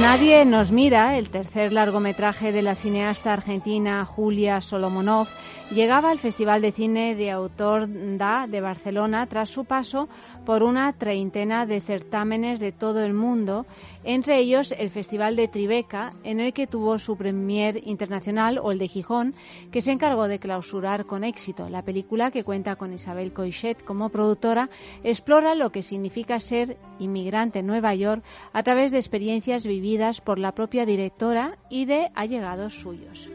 Nadie 0.00 0.44
nos 0.44 0.70
mira, 0.70 1.18
el 1.18 1.30
tercer 1.30 1.72
largometraje 1.72 2.52
de 2.52 2.62
la 2.62 2.76
cineasta 2.76 3.32
argentina 3.32 4.04
Julia 4.04 4.60
Solomonov 4.60 5.26
llegaba 5.70 6.10
al 6.10 6.18
Festival 6.18 6.62
de 6.62 6.72
Cine 6.72 7.14
de 7.14 7.30
Autor 7.30 7.86
Da 8.16 8.46
de 8.46 8.60
Barcelona 8.60 9.26
tras 9.26 9.50
su 9.50 9.64
paso 9.64 10.08
por 10.46 10.62
una 10.62 10.92
treintena 10.92 11.66
de 11.66 11.80
certámenes 11.80 12.58
de 12.58 12.72
todo 12.72 13.04
el 13.04 13.12
mundo, 13.12 13.66
entre 14.04 14.38
ellos 14.38 14.72
el 14.76 14.88
Festival 14.90 15.36
de 15.36 15.48
Tribeca, 15.48 16.12
en 16.24 16.40
el 16.40 16.54
que 16.54 16.66
tuvo 16.66 16.98
su 16.98 17.16
premier 17.16 17.82
internacional, 17.86 18.58
o 18.62 18.72
el 18.72 18.78
de 18.78 18.88
Gijón, 18.88 19.34
que 19.70 19.82
se 19.82 19.92
encargó 19.92 20.26
de 20.26 20.38
clausurar 20.38 21.04
con 21.04 21.22
éxito. 21.22 21.68
La 21.68 21.82
película, 21.82 22.30
que 22.30 22.44
cuenta 22.44 22.76
con 22.76 22.92
Isabel 22.92 23.32
Coixet 23.32 23.84
como 23.84 24.08
productora, 24.08 24.70
explora 25.04 25.54
lo 25.54 25.70
que 25.70 25.82
significa 25.82 26.40
ser 26.40 26.78
inmigrante 26.98 27.58
en 27.58 27.66
Nueva 27.66 27.94
York 27.94 28.22
a 28.52 28.62
través 28.62 28.90
de 28.90 28.98
experiencias 28.98 29.66
vividas 29.66 30.20
por 30.20 30.38
la 30.38 30.52
propia 30.52 30.86
directora 30.86 31.58
y 31.68 31.84
de 31.84 32.10
allegados 32.14 32.74
suyos. 32.74 33.30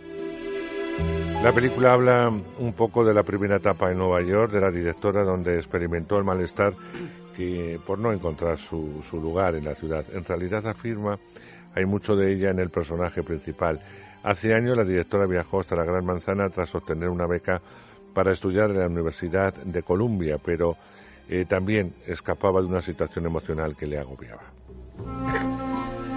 La 1.44 1.52
película 1.52 1.92
habla 1.92 2.30
un 2.30 2.72
poco 2.72 3.04
de 3.04 3.14
la 3.14 3.24
primera 3.24 3.58
etapa 3.58 3.92
en 3.92 3.98
Nueva 3.98 4.22
York 4.22 4.54
de 4.54 4.62
la 4.62 4.72
directora 4.72 5.26
donde 5.26 5.58
experimentó 5.58 6.18
el 6.18 6.24
malestar 6.24 6.74
que 7.36 7.78
por 7.86 8.00
no 8.00 8.14
encontrar 8.14 8.58
su, 8.58 9.04
su 9.10 9.20
lugar 9.20 9.56
en 9.56 9.66
la 9.66 9.76
ciudad. 9.76 10.06
En 10.14 10.24
realidad 10.24 10.66
afirma 10.66 11.20
hay 11.76 11.86
mucho 11.86 12.16
de 12.16 12.32
ella 12.32 12.50
en 12.52 12.60
el 12.60 12.70
personaje 12.70 13.24
principal. 13.24 13.82
Hace 14.24 14.54
años 14.54 14.78
la 14.78 14.86
directora 14.86 15.26
viajó 15.26 15.60
hasta 15.60 15.76
la 15.76 15.84
Gran 15.84 16.06
Manzana 16.06 16.50
tras 16.50 16.74
obtener 16.76 17.10
una 17.10 17.28
beca 17.28 17.62
para 18.14 18.32
estudiar 18.32 18.70
en 18.70 18.80
la 18.80 18.88
Universidad 18.88 19.54
de 19.54 19.84
Columbia, 19.84 20.38
pero 20.38 20.78
eh, 21.28 21.44
también 21.44 21.94
escapaba 22.08 22.62
de 22.62 22.68
una 22.68 22.80
situación 22.80 23.26
emocional 23.26 23.76
que 23.76 23.86
le 23.86 23.98
agobiaba. 24.00 24.44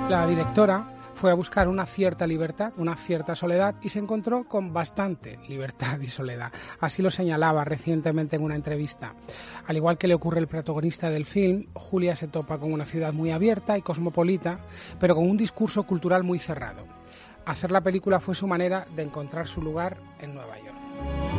La 0.09 0.25
directora 0.25 0.96
fue 1.17 1.31
a 1.31 1.35
buscar 1.35 1.67
una 1.67 1.87
cierta 1.87 2.27
libertad, 2.27 2.75
una 2.77 2.95
cierta 2.95 3.35
soledad 3.35 3.75
y 3.83 3.89
se 3.89 3.99
encontró 3.99 4.45
con 4.45 4.73
bastante 4.73 5.39
libertad 5.49 5.99
y 6.01 6.09
soledad. 6.09 6.53
Así 6.79 7.03
lo 7.03 7.11
señalaba 7.11 7.65
recientemente 7.65 8.37
en 8.37 8.43
una 8.43 8.55
entrevista. 8.55 9.15
Al 9.67 9.77
igual 9.77 9.97
que 9.97 10.09
le 10.09 10.15
ocurre 10.15 10.39
al 10.41 10.47
protagonista 10.47 11.09
del 11.09 11.25
film, 11.25 11.67
Julia 11.73 12.15
se 12.15 12.29
topa 12.29 12.59
con 12.59 12.73
una 12.73 12.85
ciudad 12.85 13.15
muy 13.15 13.31
abierta 13.31 13.79
y 13.79 13.83
cosmopolita, 13.83 14.61
pero 15.01 15.15
con 15.15 15.29
un 15.29 15.39
discurso 15.39 15.85
cultural 15.85 16.23
muy 16.23 16.39
cerrado. 16.39 16.85
Hacer 17.47 17.71
la 17.71 17.81
película 17.81 18.21
fue 18.21 18.35
su 18.35 18.47
manera 18.47 18.85
de 18.95 19.03
encontrar 19.03 19.49
su 19.49 19.63
lugar 19.63 19.97
en 20.21 20.35
Nueva 20.35 20.59
York. 20.59 21.36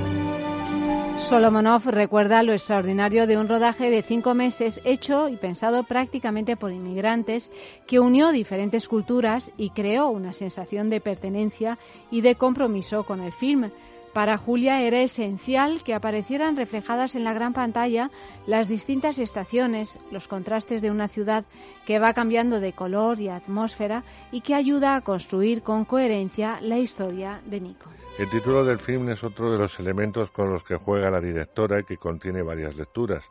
Solomonov 1.28 1.88
recuerda 1.88 2.42
lo 2.42 2.54
extraordinario 2.54 3.28
de 3.28 3.38
un 3.38 3.50
rodaje 3.50 3.90
de 3.90 4.02
cinco 4.02 4.34
meses 4.34 4.80
hecho 4.86 5.28
y 5.28 5.36
pensado 5.36 5.84
prácticamente 5.84 6.56
por 6.56 6.72
inmigrantes 6.72 7.52
que 7.86 8.00
unió 8.00 8.32
diferentes 8.32 8.88
culturas 8.88 9.52
y 9.58 9.72
creó 9.72 10.08
una 10.08 10.32
sensación 10.32 10.90
de 10.90 11.02
pertenencia 11.02 11.80
y 12.12 12.22
de 12.22 12.36
compromiso 12.36 13.04
con 13.04 13.20
el 13.20 13.34
film. 13.34 13.72
Para 14.18 14.40
Julia 14.40 14.82
era 14.82 15.04
esencial 15.04 15.84
que 15.84 15.94
aparecieran 15.94 16.58
reflejadas 16.58 17.14
en 17.14 17.24
la 17.24 17.34
gran 17.34 17.54
pantalla 17.54 18.10
las 18.48 18.68
distintas 18.68 19.20
estaciones, 19.20 20.00
los 20.10 20.28
contrastes 20.28 20.82
de 20.82 20.90
una 20.90 21.08
ciudad 21.08 21.46
que 21.86 22.00
va 22.00 22.16
cambiando 22.16 22.60
de 22.60 22.74
color 22.74 23.20
y 23.20 23.30
atmósfera 23.30 24.04
y 24.32 24.42
que 24.42 24.56
ayuda 24.56 24.96
a 24.96 25.02
construir 25.02 25.62
con 25.62 25.86
coherencia 25.86 26.58
la 26.62 26.80
historia 26.80 27.42
de 27.46 27.62
Nico. 27.62 27.92
El 28.18 28.28
título 28.32 28.66
del 28.66 28.80
film 28.80 29.08
es 29.12 29.24
otro 29.24 29.52
de 29.52 29.60
los 29.60 29.80
elementos 29.80 30.32
con 30.32 30.50
los 30.50 30.64
que 30.64 30.78
juega 30.78 31.12
la 31.12 31.22
directora 31.22 31.80
y 31.80 31.84
que 31.84 31.98
contiene 31.98 32.42
varias 32.42 32.76
lecturas. 32.76 33.30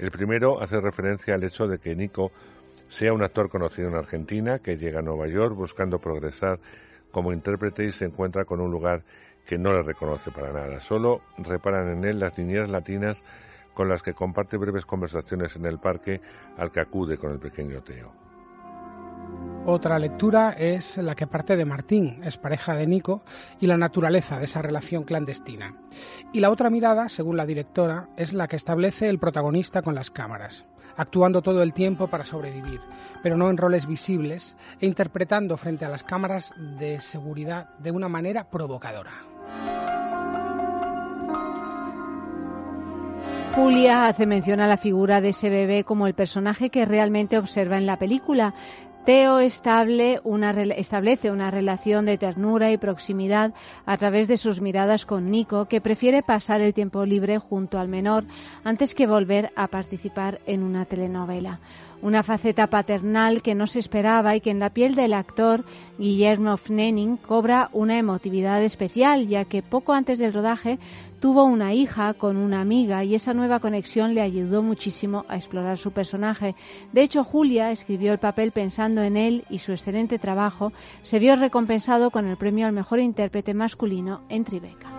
El 0.00 0.10
primero 0.10 0.60
hace 0.60 0.80
referencia 0.80 1.34
al 1.34 1.44
hecho 1.44 1.68
de 1.68 1.78
que 1.78 1.94
Nico 1.94 2.32
sea 2.88 3.12
un 3.12 3.22
actor 3.22 3.48
conocido 3.48 3.86
en 3.86 3.94
Argentina 3.94 4.58
que 4.58 4.78
llega 4.78 4.98
a 4.98 5.02
Nueva 5.02 5.28
York 5.28 5.54
buscando 5.54 6.00
progresar 6.00 6.58
como 7.12 7.32
intérprete 7.32 7.84
y 7.84 7.92
se 7.92 8.06
encuentra 8.06 8.44
con 8.44 8.60
un 8.60 8.72
lugar 8.72 9.04
que 9.46 9.58
no 9.58 9.72
le 9.72 9.82
reconoce 9.82 10.30
para 10.30 10.52
nada. 10.52 10.80
Solo 10.80 11.20
reparan 11.38 11.88
en 11.88 12.04
él 12.04 12.20
las 12.20 12.36
niñeras 12.38 12.70
latinas 12.70 13.22
con 13.74 13.88
las 13.88 14.02
que 14.02 14.14
comparte 14.14 14.56
breves 14.56 14.86
conversaciones 14.86 15.56
en 15.56 15.66
el 15.66 15.78
parque 15.78 16.20
al 16.56 16.70
que 16.70 16.80
acude 16.80 17.18
con 17.18 17.32
el 17.32 17.38
pequeño 17.38 17.82
Teo. 17.82 18.12
Otra 19.66 19.98
lectura 19.98 20.50
es 20.50 20.98
la 20.98 21.14
que 21.14 21.26
parte 21.26 21.56
de 21.56 21.64
Martín, 21.64 22.20
es 22.22 22.36
pareja 22.36 22.74
de 22.74 22.86
Nico, 22.86 23.22
y 23.60 23.66
la 23.66 23.78
naturaleza 23.78 24.38
de 24.38 24.44
esa 24.44 24.60
relación 24.60 25.04
clandestina. 25.04 25.74
Y 26.34 26.40
la 26.40 26.50
otra 26.50 26.68
mirada, 26.68 27.08
según 27.08 27.38
la 27.38 27.46
directora, 27.46 28.08
es 28.16 28.34
la 28.34 28.46
que 28.46 28.56
establece 28.56 29.08
el 29.08 29.18
protagonista 29.18 29.80
con 29.80 29.94
las 29.94 30.10
cámaras, 30.10 30.66
actuando 30.98 31.40
todo 31.40 31.62
el 31.62 31.72
tiempo 31.72 32.08
para 32.08 32.26
sobrevivir, 32.26 32.80
pero 33.22 33.38
no 33.38 33.48
en 33.48 33.56
roles 33.56 33.86
visibles, 33.86 34.54
e 34.80 34.86
interpretando 34.86 35.56
frente 35.56 35.86
a 35.86 35.88
las 35.88 36.04
cámaras 36.04 36.52
de 36.78 37.00
seguridad 37.00 37.70
de 37.78 37.90
una 37.90 38.08
manera 38.08 38.44
provocadora. 38.44 39.33
Julia 43.54 44.08
hace 44.08 44.26
mención 44.26 44.58
a 44.58 44.66
la 44.66 44.76
figura 44.76 45.20
de 45.20 45.28
ese 45.28 45.48
bebé 45.48 45.84
como 45.84 46.08
el 46.08 46.14
personaje 46.14 46.70
que 46.70 46.84
realmente 46.84 47.38
observa 47.38 47.78
en 47.78 47.86
la 47.86 47.96
película. 47.98 48.52
Teo 49.04 49.38
establece 49.38 50.20
una 50.24 51.50
relación 51.50 52.06
de 52.06 52.16
ternura 52.16 52.72
y 52.72 52.78
proximidad 52.78 53.52
a 53.84 53.98
través 53.98 54.28
de 54.28 54.38
sus 54.38 54.62
miradas 54.62 55.04
con 55.04 55.30
Nico, 55.30 55.66
que 55.66 55.82
prefiere 55.82 56.22
pasar 56.22 56.62
el 56.62 56.72
tiempo 56.72 57.04
libre 57.04 57.38
junto 57.38 57.78
al 57.78 57.88
menor 57.88 58.24
antes 58.64 58.94
que 58.94 59.06
volver 59.06 59.50
a 59.56 59.68
participar 59.68 60.40
en 60.46 60.62
una 60.62 60.86
telenovela. 60.86 61.60
Una 62.00 62.22
faceta 62.22 62.68
paternal 62.68 63.42
que 63.42 63.54
no 63.54 63.66
se 63.66 63.78
esperaba 63.78 64.36
y 64.36 64.40
que 64.40 64.50
en 64.50 64.58
la 64.58 64.70
piel 64.70 64.94
del 64.94 65.12
actor 65.12 65.64
Guillermo 65.98 66.56
Fnening 66.56 67.18
cobra 67.18 67.68
una 67.72 67.98
emotividad 67.98 68.62
especial, 68.62 69.28
ya 69.28 69.44
que 69.44 69.62
poco 69.62 69.92
antes 69.92 70.18
del 70.18 70.32
rodaje 70.32 70.78
tuvo 71.24 71.44
una 71.44 71.72
hija 71.72 72.12
con 72.12 72.36
una 72.36 72.60
amiga 72.60 73.02
y 73.02 73.14
esa 73.14 73.32
nueva 73.32 73.58
conexión 73.58 74.12
le 74.12 74.20
ayudó 74.20 74.62
muchísimo 74.62 75.24
a 75.26 75.36
explorar 75.36 75.78
su 75.78 75.90
personaje. 75.90 76.54
De 76.92 77.00
hecho, 77.00 77.24
Julia 77.24 77.70
escribió 77.70 78.12
el 78.12 78.18
papel 78.18 78.52
pensando 78.52 79.00
en 79.00 79.16
él 79.16 79.46
y 79.48 79.60
su 79.60 79.72
excelente 79.72 80.18
trabajo 80.18 80.70
se 81.02 81.18
vio 81.18 81.34
recompensado 81.36 82.10
con 82.10 82.26
el 82.26 82.36
premio 82.36 82.66
al 82.66 82.74
mejor 82.74 83.00
intérprete 83.00 83.54
masculino 83.54 84.20
en 84.28 84.44
Tribeca. 84.44 84.90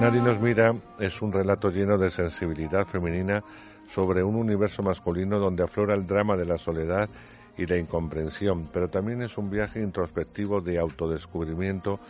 Nadie 0.00 0.22
nos 0.22 0.40
mira 0.40 0.74
es 0.98 1.20
un 1.20 1.30
relato 1.30 1.68
lleno 1.68 1.98
de 1.98 2.08
sensibilidad 2.08 2.86
femenina 2.86 3.44
sobre 3.86 4.22
un 4.24 4.36
universo 4.36 4.82
masculino 4.82 5.38
donde 5.38 5.64
aflora 5.64 5.94
el 5.94 6.06
drama 6.06 6.38
de 6.38 6.46
la 6.46 6.56
soledad 6.56 7.10
y 7.58 7.66
la 7.66 7.76
incomprensión, 7.76 8.66
pero 8.72 8.88
también 8.88 9.20
es 9.20 9.36
un 9.36 9.50
viaje 9.50 9.82
introspectivo 9.82 10.62
de 10.62 10.78
autodescubrimiento 10.78 12.00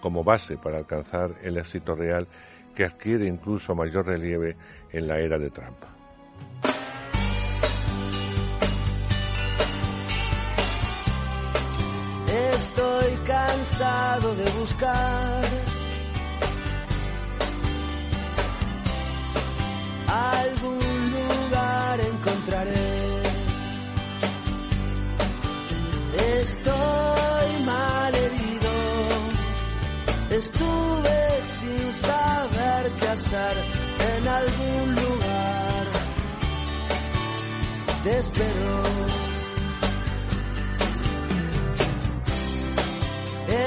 como 0.00 0.22
base 0.22 0.56
para 0.58 0.78
alcanzar 0.78 1.32
el 1.42 1.56
éxito 1.56 1.96
real 1.96 2.28
que 2.76 2.84
adquiere 2.84 3.26
incluso 3.26 3.74
mayor 3.74 4.06
relieve 4.06 4.54
en 4.92 5.08
la 5.08 5.18
era 5.18 5.38
de 5.38 5.50
Trump. 5.50 5.78
Estoy 12.28 13.16
cansado 13.26 14.34
de 14.34 14.50
buscar 14.60 15.44
algún 20.08 21.10
lugar 21.10 22.00
encontraré. 22.00 23.22
Estoy 26.42 27.35
estuve 30.36 31.42
sin 31.42 31.92
saber 31.92 32.92
qué 32.98 33.08
hacer 33.08 33.56
en 34.16 34.28
algún 34.28 34.94
lugar. 34.94 35.84
Te 38.04 38.18
espero. 38.18 38.82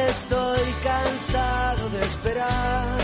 Estoy 0.09 0.65
cansado 0.83 1.89
de 1.89 2.01
esperar. 2.05 2.99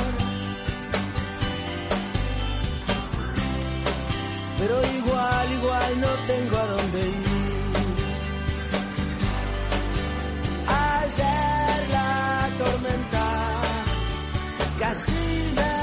Pero 4.60 4.76
igual, 5.00 5.52
igual 5.60 6.02
no 6.02 6.12
tengo 6.28 6.58
a 6.58 6.68
dónde 6.68 7.00
ir. 7.10 7.26
Ayer 10.68 11.90
la 11.92 12.50
tormenta 12.58 13.25
casi 14.96 15.12
me 15.56 15.75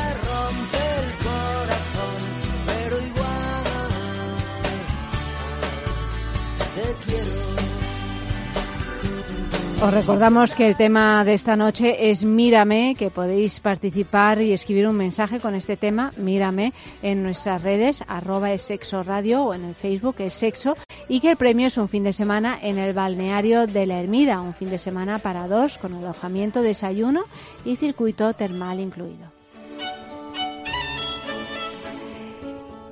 Os 9.83 9.93
recordamos 9.93 10.55
que 10.55 10.69
el 10.69 10.77
tema 10.77 11.25
de 11.25 11.35
esta 11.35 11.57
noche 11.57 12.11
es 12.11 12.25
Mírame, 12.25 12.95
que 12.97 13.11
podéis 13.11 13.59
participar 13.59 14.41
y 14.41 14.53
escribir 14.53 14.87
un 14.87 14.97
mensaje 14.97 15.41
con 15.41 15.57
este 15.57 15.77
tema, 15.77 16.13
Mírame, 16.19 16.73
en 17.03 17.25
nuestras 17.25 17.63
redes, 17.63 18.05
arroba 18.07 18.53
es 18.53 18.63
sexo 18.63 19.03
radio 19.03 19.43
o 19.43 19.55
en 19.55 19.65
el 19.65 19.75
Facebook 19.75 20.15
es 20.21 20.35
sexo, 20.35 20.77
y 21.09 21.19
que 21.19 21.33
el 21.33 21.37
premio 21.37 21.67
es 21.67 21.79
un 21.79 21.89
fin 21.89 22.05
de 22.05 22.13
semana 22.13 22.57
en 22.63 22.79
el 22.79 22.93
balneario 22.93 23.67
de 23.67 23.87
la 23.87 23.99
Ermida, 23.99 24.41
un 24.41 24.55
fin 24.55 24.71
de 24.71 24.79
semana 24.79 25.19
para 25.19 25.49
dos, 25.49 25.79
con 25.79 25.95
alojamiento, 25.95 26.63
desayuno 26.63 27.25
y 27.65 27.75
circuito 27.75 28.33
termal 28.35 28.79
incluido. 28.79 29.42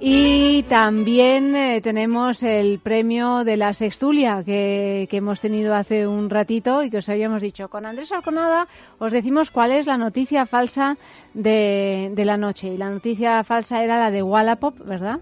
Y 0.02 0.62
también 0.62 1.54
eh, 1.54 1.82
tenemos 1.82 2.42
el 2.42 2.78
premio 2.78 3.44
de 3.44 3.58
la 3.58 3.74
Sextulia 3.74 4.42
que, 4.42 5.06
que, 5.10 5.18
hemos 5.18 5.42
tenido 5.42 5.74
hace 5.74 6.06
un 6.06 6.30
ratito 6.30 6.82
y 6.82 6.88
que 6.88 6.96
os 6.98 7.08
habíamos 7.10 7.42
dicho. 7.42 7.68
Con 7.68 7.84
Andrés 7.84 8.10
Alconada 8.10 8.66
os 8.98 9.12
decimos 9.12 9.50
cuál 9.50 9.72
es 9.72 9.86
la 9.86 9.98
noticia 9.98 10.46
falsa 10.46 10.96
de, 11.34 12.12
de 12.14 12.24
la 12.24 12.38
noche. 12.38 12.68
Y 12.68 12.78
la 12.78 12.88
noticia 12.88 13.44
falsa 13.44 13.84
era 13.84 13.98
la 13.98 14.10
de 14.10 14.22
Wallapop, 14.22 14.78
¿verdad? 14.78 15.20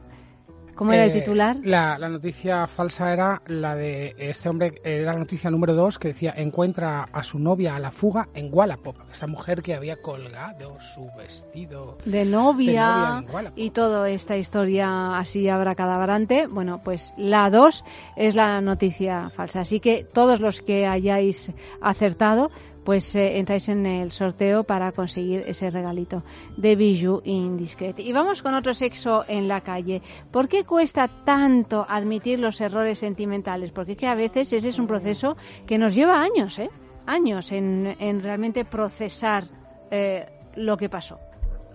¿Cómo 0.79 0.93
era 0.93 1.07
el 1.07 1.11
Eh, 1.11 1.21
titular? 1.21 1.57
La, 1.65 1.99
la 1.99 2.09
noticia 2.09 2.65
falsa 2.69 3.13
era 3.13 3.43
la 3.49 3.75
de 3.75 4.15
este 4.17 4.49
hombre, 4.49 4.81
era 4.85 5.13
la 5.13 5.19
noticia 5.19 5.51
número 5.51 5.75
dos 5.75 5.99
que 5.99 6.09
decía 6.09 6.33
encuentra 6.37 7.03
a 7.13 7.25
su 7.25 7.41
novia 7.41 7.75
a 7.75 7.81
la 7.81 7.91
fuga 7.91 8.29
en 8.33 8.49
Wallapop. 8.53 8.95
Esta 9.11 9.27
mujer 9.27 9.61
que 9.61 9.75
había 9.75 10.01
colgado 10.01 10.79
su 10.95 11.05
vestido 11.19 11.99
de 12.05 12.25
novia, 12.25 13.23
de 13.27 13.33
novia 13.33 13.53
y 13.57 13.71
toda 13.71 14.09
esta 14.09 14.37
historia 14.37 15.19
así 15.19 15.49
abracadabrante. 15.49 16.47
Bueno, 16.47 16.81
pues 16.85 17.13
la 17.17 17.51
2 17.51 17.85
es 18.17 18.37
la 18.37 18.61
noticia 18.61 19.31
falsa. 19.31 19.63
Así 19.63 19.81
que 19.81 20.05
todos 20.05 20.39
los 20.39 20.63
que 20.63 20.87
hayáis 20.87 21.51
acertado, 21.81 22.53
pues 22.89 23.15
eh, 23.17 23.37
entráis 23.37 23.69
en 23.69 23.85
el 23.85 24.13
sorteo 24.13 24.65
para 24.65 24.93
conseguir 24.93 25.45
ese 25.47 25.69
regalito 25.69 26.23
de 26.57 26.75
Bijou 26.75 27.21
Indiscret. 27.23 27.99
Y 27.99 28.15
vamos 28.15 28.41
con 28.41 28.55
otro 28.55 28.73
sexo 28.73 29.27
en 29.29 29.47
la 29.47 29.61
calle. 29.61 30.01
¿Por 30.31 30.49
qué 30.49 30.65
cuesta 30.65 31.07
tanto 31.07 31.85
admitir 31.87 32.39
los 32.39 32.59
errores 32.63 32.99
sentimentales? 32.99 33.73
Porque 33.73 33.93
es 33.93 33.99
que 33.99 34.07
a 34.07 34.15
veces 34.15 34.55
ese 34.55 34.69
es 34.69 34.79
un 34.79 34.87
proceso 34.87 35.37
que 35.67 35.77
nos 35.77 35.95
lleva 35.95 36.23
años, 36.23 36.59
¿eh? 36.59 36.71
Años 37.05 37.53
en, 37.53 37.95
en 38.01 38.23
realmente 38.23 38.65
procesar 38.65 39.45
eh, 39.91 40.25
lo 40.57 40.79
que 40.79 40.89
pasó. 40.89 41.21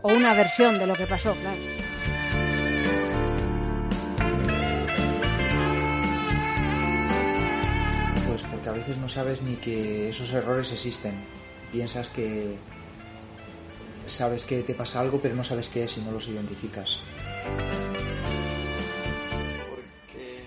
O 0.02 0.11
una 0.11 0.34
versión 0.34 0.80
de 0.80 0.88
lo 0.88 0.95
que 0.95 1.06
pasó, 1.06 1.31
claro. 1.34 1.92
Porque 8.64 8.80
a 8.80 8.81
veces 8.81 8.98
no 8.98 9.10
sabes 9.10 9.41
ni 9.41 9.57
que 9.57 10.07
esos 10.07 10.31
errores 10.31 10.72
existen. 10.72 11.22
Piensas 11.69 12.10
que 12.10 12.56
sabes 14.06 14.45
que 14.45 14.64
te 14.64 14.73
pasa 14.73 15.02
algo, 15.02 15.19
pero 15.22 15.35
no 15.35 15.44
sabes 15.44 15.68
qué 15.68 15.84
es 15.84 15.98
y 15.98 16.02
no 16.02 16.11
los 16.11 16.30
identificas. 16.30 17.02
Porque 19.69 20.45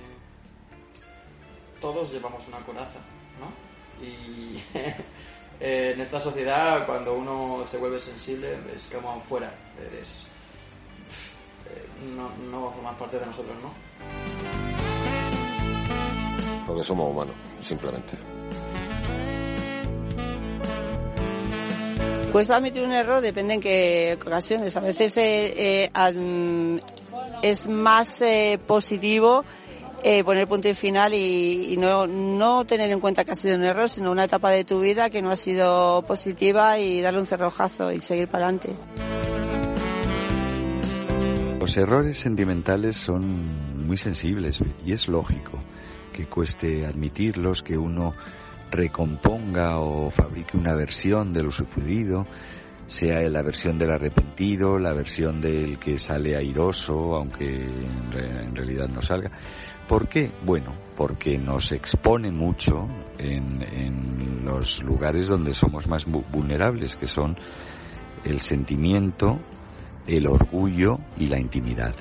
todos 1.79 2.11
llevamos 2.11 2.49
una 2.49 2.61
coraza, 2.61 3.01
¿no? 3.39 3.53
Y 4.03 4.63
en 5.61 6.01
esta 6.01 6.19
sociedad, 6.19 6.87
cuando 6.87 7.13
uno 7.13 7.63
se 7.65 7.77
vuelve 7.77 8.01
sensible, 8.01 8.57
es 8.75 8.87
como 8.87 9.21
fuera. 9.21 9.53
Eres. 9.93 10.25
No, 12.17 12.31
no 12.51 12.63
va 12.63 12.71
a 12.71 12.73
formar 12.73 12.97
parte 12.97 13.19
de 13.19 13.27
nosotros, 13.27 13.57
¿no? 13.63 13.75
Porque 16.67 16.83
somos 16.83 17.11
humanos, 17.11 17.35
simplemente. 17.67 18.17
Cuesta 22.33 22.57
admitir 22.57 22.83
un 22.83 22.93
error, 22.93 23.21
depende 23.23 23.55
en 23.55 23.61
qué 23.61 24.19
ocasiones. 24.21 24.77
A 24.77 24.81
veces 24.81 25.17
eh, 25.17 25.55
eh, 25.85 25.91
ad- 25.95 26.15
es 27.43 27.69
más 27.69 28.21
eh, 28.21 28.59
positivo 28.67 29.45
eh, 30.03 30.23
poner 30.23 30.47
punto 30.47 30.69
y 30.69 30.75
final 30.75 31.15
y, 31.15 31.73
y 31.73 31.77
no, 31.79 32.07
no 32.07 32.65
tener 32.67 32.91
en 32.91 33.01
cuenta 33.01 33.25
que 33.25 33.31
ha 33.31 33.35
sido 33.35 33.57
un 33.57 33.65
error, 33.65 33.89
sino 33.89 34.13
una 34.13 34.25
etapa 34.25 34.51
de 34.51 34.65
tu 34.65 34.81
vida 34.81 35.09
que 35.09 35.23
no 35.23 35.31
ha 35.31 35.37
sido 35.37 36.03
positiva 36.03 36.79
y 36.79 37.01
darle 37.01 37.21
un 37.21 37.27
cerrojazo 37.27 37.91
y 37.91 38.01
seguir 38.01 38.29
para 38.29 38.45
adelante. 38.45 38.71
Los 41.59 41.77
errores 41.79 42.19
sentimentales 42.19 42.97
son 42.97 43.87
muy 43.87 43.97
sensibles 43.97 44.59
y 44.85 44.93
es 44.93 45.09
lógico 45.09 45.59
que 46.17 46.27
cueste 46.27 46.87
admitirlos, 46.87 47.63
que 47.63 47.77
uno 47.77 48.15
recomponga 48.71 49.79
o 49.79 50.11
fabrique 50.11 50.57
una 50.57 50.75
versión 50.75 51.33
de 51.33 51.43
lo 51.43 51.51
sucedido, 51.51 52.27
sea 52.87 53.21
la 53.29 53.43
versión 53.43 53.79
del 53.79 53.91
arrepentido, 53.91 54.79
la 54.79 54.93
versión 54.93 55.41
del 55.41 55.79
que 55.79 55.99
sale 55.99 56.37
airoso, 56.37 57.17
aunque 57.17 57.65
en, 57.65 58.13
re- 58.13 58.45
en 58.45 58.55
realidad 58.57 58.89
no 58.89 59.03
salga. 59.03 59.31
¿Por 59.89 60.09
qué? 60.09 60.31
Bueno, 60.45 60.73
porque 60.97 61.39
nos 61.39 61.73
expone 61.73 62.31
mucho 62.33 62.89
en, 63.19 63.63
en 63.63 64.45
los 64.45 64.83
lugares 64.83 65.29
donde 65.29 65.55
somos 65.55 65.87
más 65.87 66.07
vu- 66.07 66.25
vulnerables, 66.33 66.97
que 66.97 67.07
son 67.07 67.37
el 68.25 68.41
sentimiento, 68.41 69.39
el 70.07 70.27
orgullo 70.27 70.99
y 71.19 71.27
la 71.27 71.39
intimidad. 71.39 71.95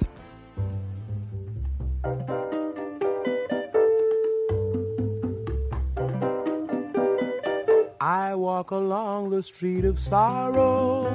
Walk 8.55 8.71
along 8.71 9.29
the 9.31 9.43
street 9.43 9.83
of 9.83 9.99
sorrow, 9.99 11.11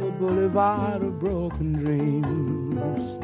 the 0.00 0.10
boulevard 0.18 1.02
of 1.02 1.20
broken 1.20 1.74
dreams, 1.74 3.22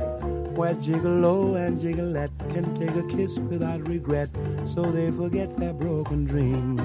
where 0.58 0.74
gigolo 0.74 1.56
and 1.56 1.80
gigolette 1.80 2.30
can 2.50 2.66
take 2.78 2.94
a 3.02 3.16
kiss 3.16 3.38
without 3.38 3.80
regret, 3.88 4.28
so 4.66 4.82
they 4.92 5.10
forget 5.10 5.56
their 5.56 5.72
broken 5.72 6.26
dreams. 6.26 6.82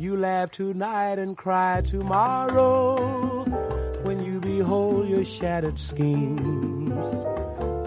You 0.00 0.16
laugh 0.16 0.50
tonight 0.50 1.18
and 1.18 1.36
cry 1.36 1.82
tomorrow 1.82 3.44
when 4.04 4.24
you 4.24 4.40
behold 4.40 5.10
your 5.10 5.26
shattered 5.26 5.78
schemes. 5.78 7.04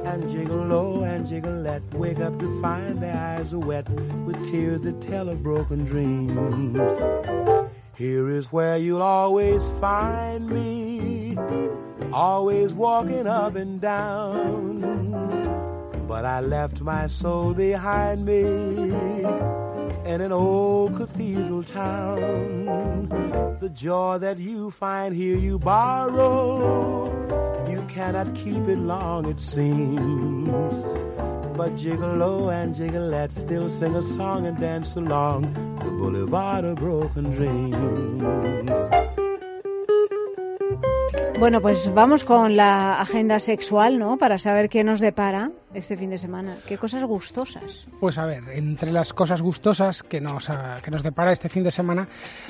And 0.05 0.25
gigolo 0.25 1.02
and 1.33 1.43
gigolette 1.43 1.93
wake 1.93 2.19
up 2.19 2.37
to 2.39 2.61
find 2.61 3.01
their 3.01 3.15
eyes 3.15 3.53
are 3.53 3.59
wet 3.59 3.89
with 3.89 4.51
tears 4.51 4.81
that 4.81 5.01
tell 5.01 5.29
of 5.29 5.41
broken 5.41 5.83
dreams. 5.85 6.77
Here 7.95 8.29
is 8.29 8.51
where 8.51 8.77
you'll 8.77 9.01
always 9.01 9.63
find 9.79 10.47
me, 10.47 11.37
always 12.11 12.73
walking 12.73 13.27
up 13.27 13.55
and 13.55 13.81
down. 13.81 14.81
But 16.07 16.25
I 16.25 16.41
left 16.41 16.81
my 16.81 17.07
soul 17.07 17.53
behind 17.53 18.25
me 18.25 18.41
in 18.41 20.21
an 20.21 20.31
old 20.31 20.95
cathedral 20.97 21.63
town. 21.63 23.57
The 23.59 23.69
joy 23.69 24.19
that 24.19 24.37
you 24.39 24.71
find 24.71 25.15
here 25.15 25.37
you 25.37 25.57
borrow. 25.57 27.11
You 27.69 27.81
cannot 27.89 28.35
keep 28.35 28.67
it 28.67 28.77
long, 28.77 29.27
it 29.27 29.39
seems. 29.39 31.12
But 31.55 31.75
Gigolo 31.75 32.51
and 32.51 32.75
Gigolette 32.75 33.31
still 33.31 33.69
sing 33.69 33.95
a 33.95 34.01
song 34.15 34.47
and 34.47 34.59
dance 34.59 34.95
along 34.95 35.53
the 35.77 35.91
boulevard 35.91 36.65
of 36.65 36.77
broken 36.77 37.29
dreams. 37.31 38.71
Bueno, 41.39 41.61
pues 41.61 41.93
vamos 41.93 42.23
con 42.23 42.55
la 42.55 42.99
agenda 43.01 43.39
sexual, 43.39 43.99
¿no? 43.99 44.17
Para 44.17 44.39
saber 44.39 44.67
qué 44.67 44.83
nos 44.83 44.99
depara 44.99 45.51
este 45.75 45.95
fin 45.95 46.09
de 46.09 46.17
semana. 46.17 46.57
Qué 46.67 46.77
cosas 46.77 47.03
gustosas. 47.03 47.85
Pues 47.99 48.17
a 48.17 48.25
ver, 48.25 48.43
entre 48.53 48.91
las 48.91 49.13
cosas 49.13 49.41
gustosas 49.41 50.01
que 50.01 50.21
nos, 50.21 50.49
ah, 50.49 50.77
que 50.83 50.89
nos 50.89 51.03
depara 51.03 51.33
este 51.33 51.49
fin 51.49 51.63
de 51.63 51.71
semana, 51.71 52.07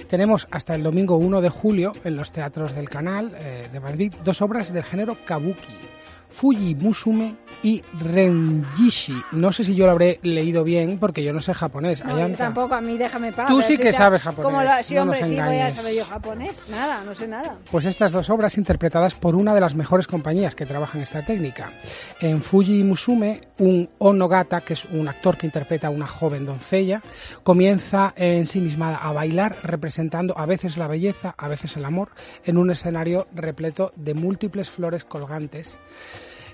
tenemos 0.08 0.48
hasta 0.50 0.76
el 0.76 0.84
domingo 0.84 1.18
1 1.18 1.42
de 1.42 1.50
julio 1.50 1.92
en 2.06 2.16
los 2.16 2.32
teatros 2.32 2.74
del 2.74 2.90
canal 2.90 3.34
eh, 3.36 3.68
de 3.72 3.80
Madrid 3.82 4.14
dos 4.24 4.42
obras 4.42 4.72
del 4.72 4.84
género 4.84 5.18
kabuki. 5.26 5.74
Fuji 6.34 6.76
Musume 6.76 7.36
y 7.62 7.82
Renjishi. 8.00 9.16
No 9.32 9.54
sé 9.54 9.64
si 9.64 9.76
yo 9.76 9.86
lo 9.86 9.92
habré 9.92 10.20
leído 10.24 10.64
bien 10.64 10.98
porque 11.00 11.24
yo 11.24 11.32
no 11.32 11.40
sé 11.40 11.54
japonés. 11.54 12.04
No, 12.04 12.18
yo 12.28 12.36
tampoco, 12.36 12.76
a 12.76 12.82
mí 12.82 12.98
déjame 12.98 13.32
paz. 13.32 13.48
Tú 13.48 13.62
sí 13.62 13.74
si 13.74 13.78
que 13.78 13.84
te- 13.86 13.94
sabes 13.94 14.22
japonés, 14.22 14.52
¿Cómo 14.52 14.64
lo- 14.64 14.84
sí, 14.84 14.96
no 14.96 15.02
hombre, 15.04 15.24
sí, 15.24 15.36
voy 15.40 15.60
a 15.60 15.72
saber 15.72 15.96
yo 15.96 16.06
japonés. 16.06 16.68
Nada, 16.70 17.04
no 17.04 17.14
sé 17.14 17.28
nada. 17.28 17.58
Pues 17.72 17.86
estas 17.86 18.12
dos 18.12 18.30
obras 18.30 18.58
interpretadas 18.58 19.14
por 19.14 19.36
una 19.36 19.54
de 19.54 19.62
las 19.62 19.76
mejores 19.76 20.08
compañías 20.08 20.56
que 20.56 20.66
trabajan 20.66 21.02
esta 21.02 21.22
técnica. 21.24 21.70
En 22.20 22.42
Fuji 22.42 22.84
Musume, 22.84 23.42
un 23.60 23.90
Onogata, 24.00 24.62
que 24.62 24.74
es 24.74 24.86
un 24.86 25.08
actor 25.08 25.38
que 25.38 25.46
interpreta 25.48 25.88
a 25.88 25.92
una 25.92 26.08
joven 26.08 26.46
doncella, 26.46 27.02
comienza 27.44 28.14
en 28.16 28.48
sí 28.48 28.60
misma 28.60 28.96
a 28.96 29.12
bailar 29.14 29.56
representando 29.64 30.38
a 30.38 30.46
veces 30.46 30.78
la 30.78 30.88
belleza, 30.88 31.34
a 31.38 31.48
veces 31.48 31.78
el 31.78 31.86
amor, 31.86 32.10
en 32.44 32.58
un 32.58 32.72
escenario 32.72 33.28
repleto 33.34 33.92
de 33.96 34.14
múltiples 34.14 34.70
flores 34.70 35.04
colgantes. 35.04 35.80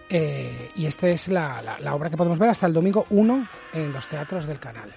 Eh, 0.09 0.71
y 0.75 0.85
esta 0.87 1.07
es 1.07 1.27
la, 1.27 1.61
la- 1.79 1.95
obra 1.95 2.09
que 2.09 2.17
podemos 2.17 2.39
ver 2.39 2.49
hasta 2.49 2.65
el 2.65 2.73
domingo 2.73 3.05
1 3.11 3.47
en 3.73 3.93
los 3.93 4.07
teatros 4.09 4.45
del 4.47 4.59
canal. 4.59 4.91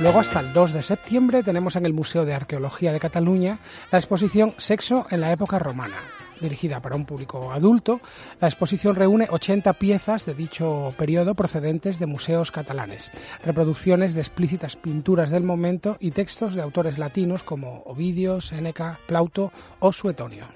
Luego, 0.00 0.20
hasta 0.20 0.40
el 0.40 0.52
2 0.54 0.72
de 0.72 0.82
septiembre, 0.82 1.42
tenemos 1.42 1.76
en 1.76 1.84
el 1.84 1.92
Museo 1.92 2.24
de 2.24 2.32
Arqueología 2.32 2.90
de 2.92 3.00
Cataluña 3.00 3.58
la 3.92 3.98
exposición 3.98 4.54
Sexo 4.56 5.06
en 5.10 5.20
la 5.20 5.30
época 5.32 5.58
romana. 5.58 5.96
Dirigida 6.40 6.80
para 6.80 6.96
un 6.96 7.04
público 7.04 7.52
adulto, 7.52 8.00
la 8.40 8.48
exposición 8.48 8.96
reúne 8.96 9.28
80 9.30 9.74
piezas 9.74 10.24
de 10.24 10.32
dicho 10.32 10.94
periodo 10.96 11.34
procedentes 11.34 11.98
de 11.98 12.06
museos 12.06 12.50
catalanes, 12.50 13.10
reproducciones 13.44 14.14
de 14.14 14.20
explícitas 14.22 14.76
pinturas 14.76 15.28
del 15.28 15.42
momento 15.42 15.98
y 16.00 16.12
textos 16.12 16.54
de 16.54 16.62
autores 16.62 16.96
latinos 16.96 17.42
como 17.42 17.82
Ovidio, 17.84 18.40
Séneca, 18.40 18.98
Plauto 19.06 19.52
o 19.80 19.92
Suetonio. 19.92 20.46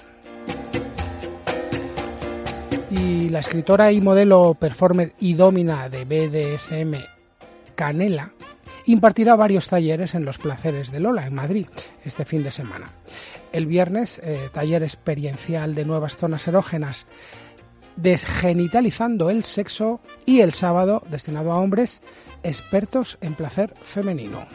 Y 2.91 3.29
la 3.29 3.41
escritora 3.41 3.91
y 3.93 4.01
modelo 4.01 4.55
performer 4.55 5.13
y 5.19 5.35
domina 5.35 5.89
de 5.89 6.05
BDSM 6.05 6.95
Canela 7.75 8.33
impartirá 8.87 9.37
varios 9.37 9.69
talleres 9.69 10.15
en 10.15 10.25
los 10.25 10.39
placeres 10.39 10.93
de 10.93 11.01
Lola, 11.01 11.27
en 11.27 11.35
Madrid, 11.35 11.67
este 12.05 12.25
fin 12.25 12.43
de 12.43 12.51
semana. 12.51 12.91
El 13.53 13.67
viernes, 13.67 14.21
eh, 14.23 14.49
taller 14.53 14.83
experiencial 14.83 15.75
de 15.75 15.85
nuevas 15.85 16.17
zonas 16.17 16.47
erógenas, 16.47 17.07
desgenitalizando 17.97 19.31
el 19.31 19.45
sexo, 19.45 20.01
y 20.27 20.41
el 20.41 20.53
sábado, 20.53 21.03
destinado 21.09 21.53
a 21.53 21.59
hombres, 21.59 22.03
expertos 22.43 23.17
en 23.21 23.35
placer 23.35 23.73
femenino. 23.83 24.47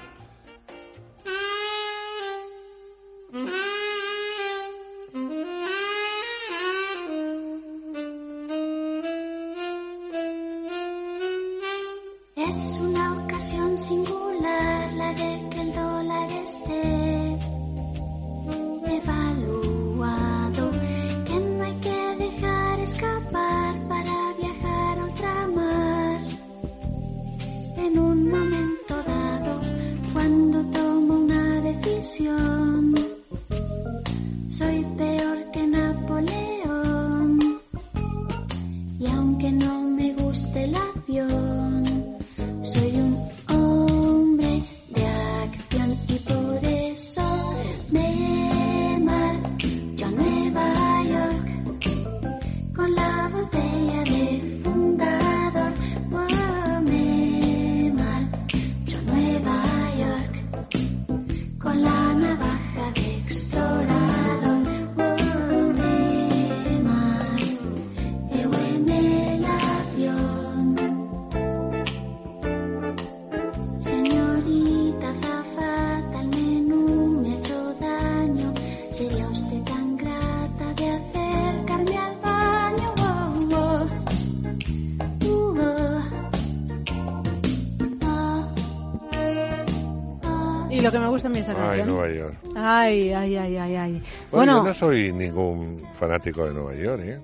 A 91.30 91.34
mí 91.34 91.40
esta 91.40 91.52
Ay, 91.52 91.58
canción. 91.80 91.88
Nueva 91.88 92.14
York. 92.14 92.36
Ay, 92.56 93.12
ay, 93.14 93.36
ay, 93.36 93.58
ay, 93.58 93.76
ay. 93.76 93.92
Bueno, 93.92 94.04
Bueno, 94.32 94.58
yo 94.58 94.64
no 94.64 94.74
soy 94.74 95.12
ningún 95.14 95.82
fanático 96.00 96.46
de 96.46 96.54
Nueva 96.54 96.76
York, 96.76 97.02
¿eh? 97.06 97.20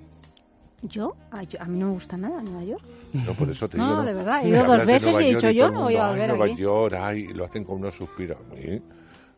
¿yo? 0.82 1.16
Ay, 1.30 1.46
yo- 1.46 1.60
a 1.60 1.64
mí 1.66 1.78
no 1.78 1.86
me 1.88 1.92
gusta 1.94 2.16
nada 2.16 2.40
Nueva 2.42 2.64
York. 2.64 2.82
No, 3.12 3.34
por 3.34 3.50
eso 3.50 3.68
te 3.68 3.78
No, 3.78 3.88
digo. 3.90 4.02
de 4.04 4.14
verdad, 4.14 4.40
he 4.40 4.44
Me 4.44 4.50
ido 4.50 4.58
dos 4.58 4.70
hablas 4.72 4.86
de 4.86 4.92
veces 4.92 5.02
Nueva 5.08 5.22
y 5.22 5.24
he 5.26 5.30
York 5.32 5.42
dicho, 5.42 5.50
yo 5.52 5.66
el 5.66 5.72
no 5.72 5.82
voy 5.82 5.94
a 5.96 5.98
mundo, 5.98 6.08
volver 6.10 6.22
"Ay, 6.22 6.28
Nueva 6.36 6.44
aquí". 6.52 6.62
York, 6.62 6.94
ay, 6.98 7.26
lo 7.28 7.44
hacen 7.44 7.64
con 7.64 7.76
unos 7.78 7.94
suspiros. 7.94 8.38
A 8.50 8.54
mí, 8.54 8.80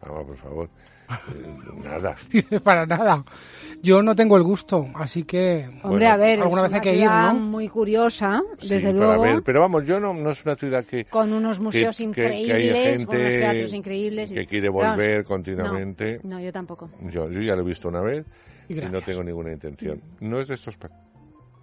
vamos, 0.02 0.26
por 0.26 0.36
favor. 0.36 0.68
Eh, 1.08 1.56
nada. 1.84 2.16
Para 2.62 2.84
nada. 2.84 3.24
Yo 3.82 4.02
no 4.02 4.14
tengo 4.14 4.36
el 4.36 4.42
gusto, 4.42 4.88
así 4.94 5.22
que... 5.22 5.66
Hombre, 5.82 6.06
a 6.06 6.16
ver, 6.16 6.40
alguna 6.42 6.66
es 6.66 6.72
vez 6.72 6.72
hay 6.74 6.78
una 6.78 6.80
que 6.82 6.96
ir, 6.96 7.04
¿no? 7.10 7.34
muy 7.34 7.68
curiosa, 7.68 8.42
desde 8.60 8.78
Sí, 8.80 8.84
para 8.86 8.92
luego. 8.92 9.22
ver, 9.22 9.42
pero 9.42 9.60
vamos, 9.60 9.86
yo 9.86 10.00
no, 10.00 10.12
no 10.12 10.30
es 10.32 10.44
una 10.44 10.54
ciudad 10.56 10.84
que... 10.84 11.04
Con 11.06 11.32
unos 11.32 11.60
museos 11.60 11.96
que- 11.96 12.06
que- 12.06 12.12
que 12.12 12.26
hay 12.26 12.42
increíbles, 12.44 13.06
con 13.06 13.14
unos 13.16 13.22
gente 13.24 13.38
teatros 13.40 13.72
increíbles. 13.72 14.32
Que 14.32 14.46
quiere 14.46 14.68
Vamos, 14.68 14.96
volver 14.96 15.18
no, 15.18 15.24
continuamente. 15.24 16.20
No, 16.24 16.40
yo 16.40 16.52
tampoco. 16.52 16.90
Yo, 17.10 17.30
yo 17.30 17.40
ya 17.40 17.54
lo 17.54 17.62
he 17.62 17.64
visto 17.64 17.88
una 17.88 18.00
vez 18.02 18.26
Y 18.68 18.74
y, 18.78 18.80
no 18.90 19.00
tengo 19.00 19.22
ninguna 19.22 19.52
intención. 19.52 20.00
No 20.20 20.40
es 20.40 20.48
de 20.48 20.54
estos 20.54 20.76
pa- 20.76 20.90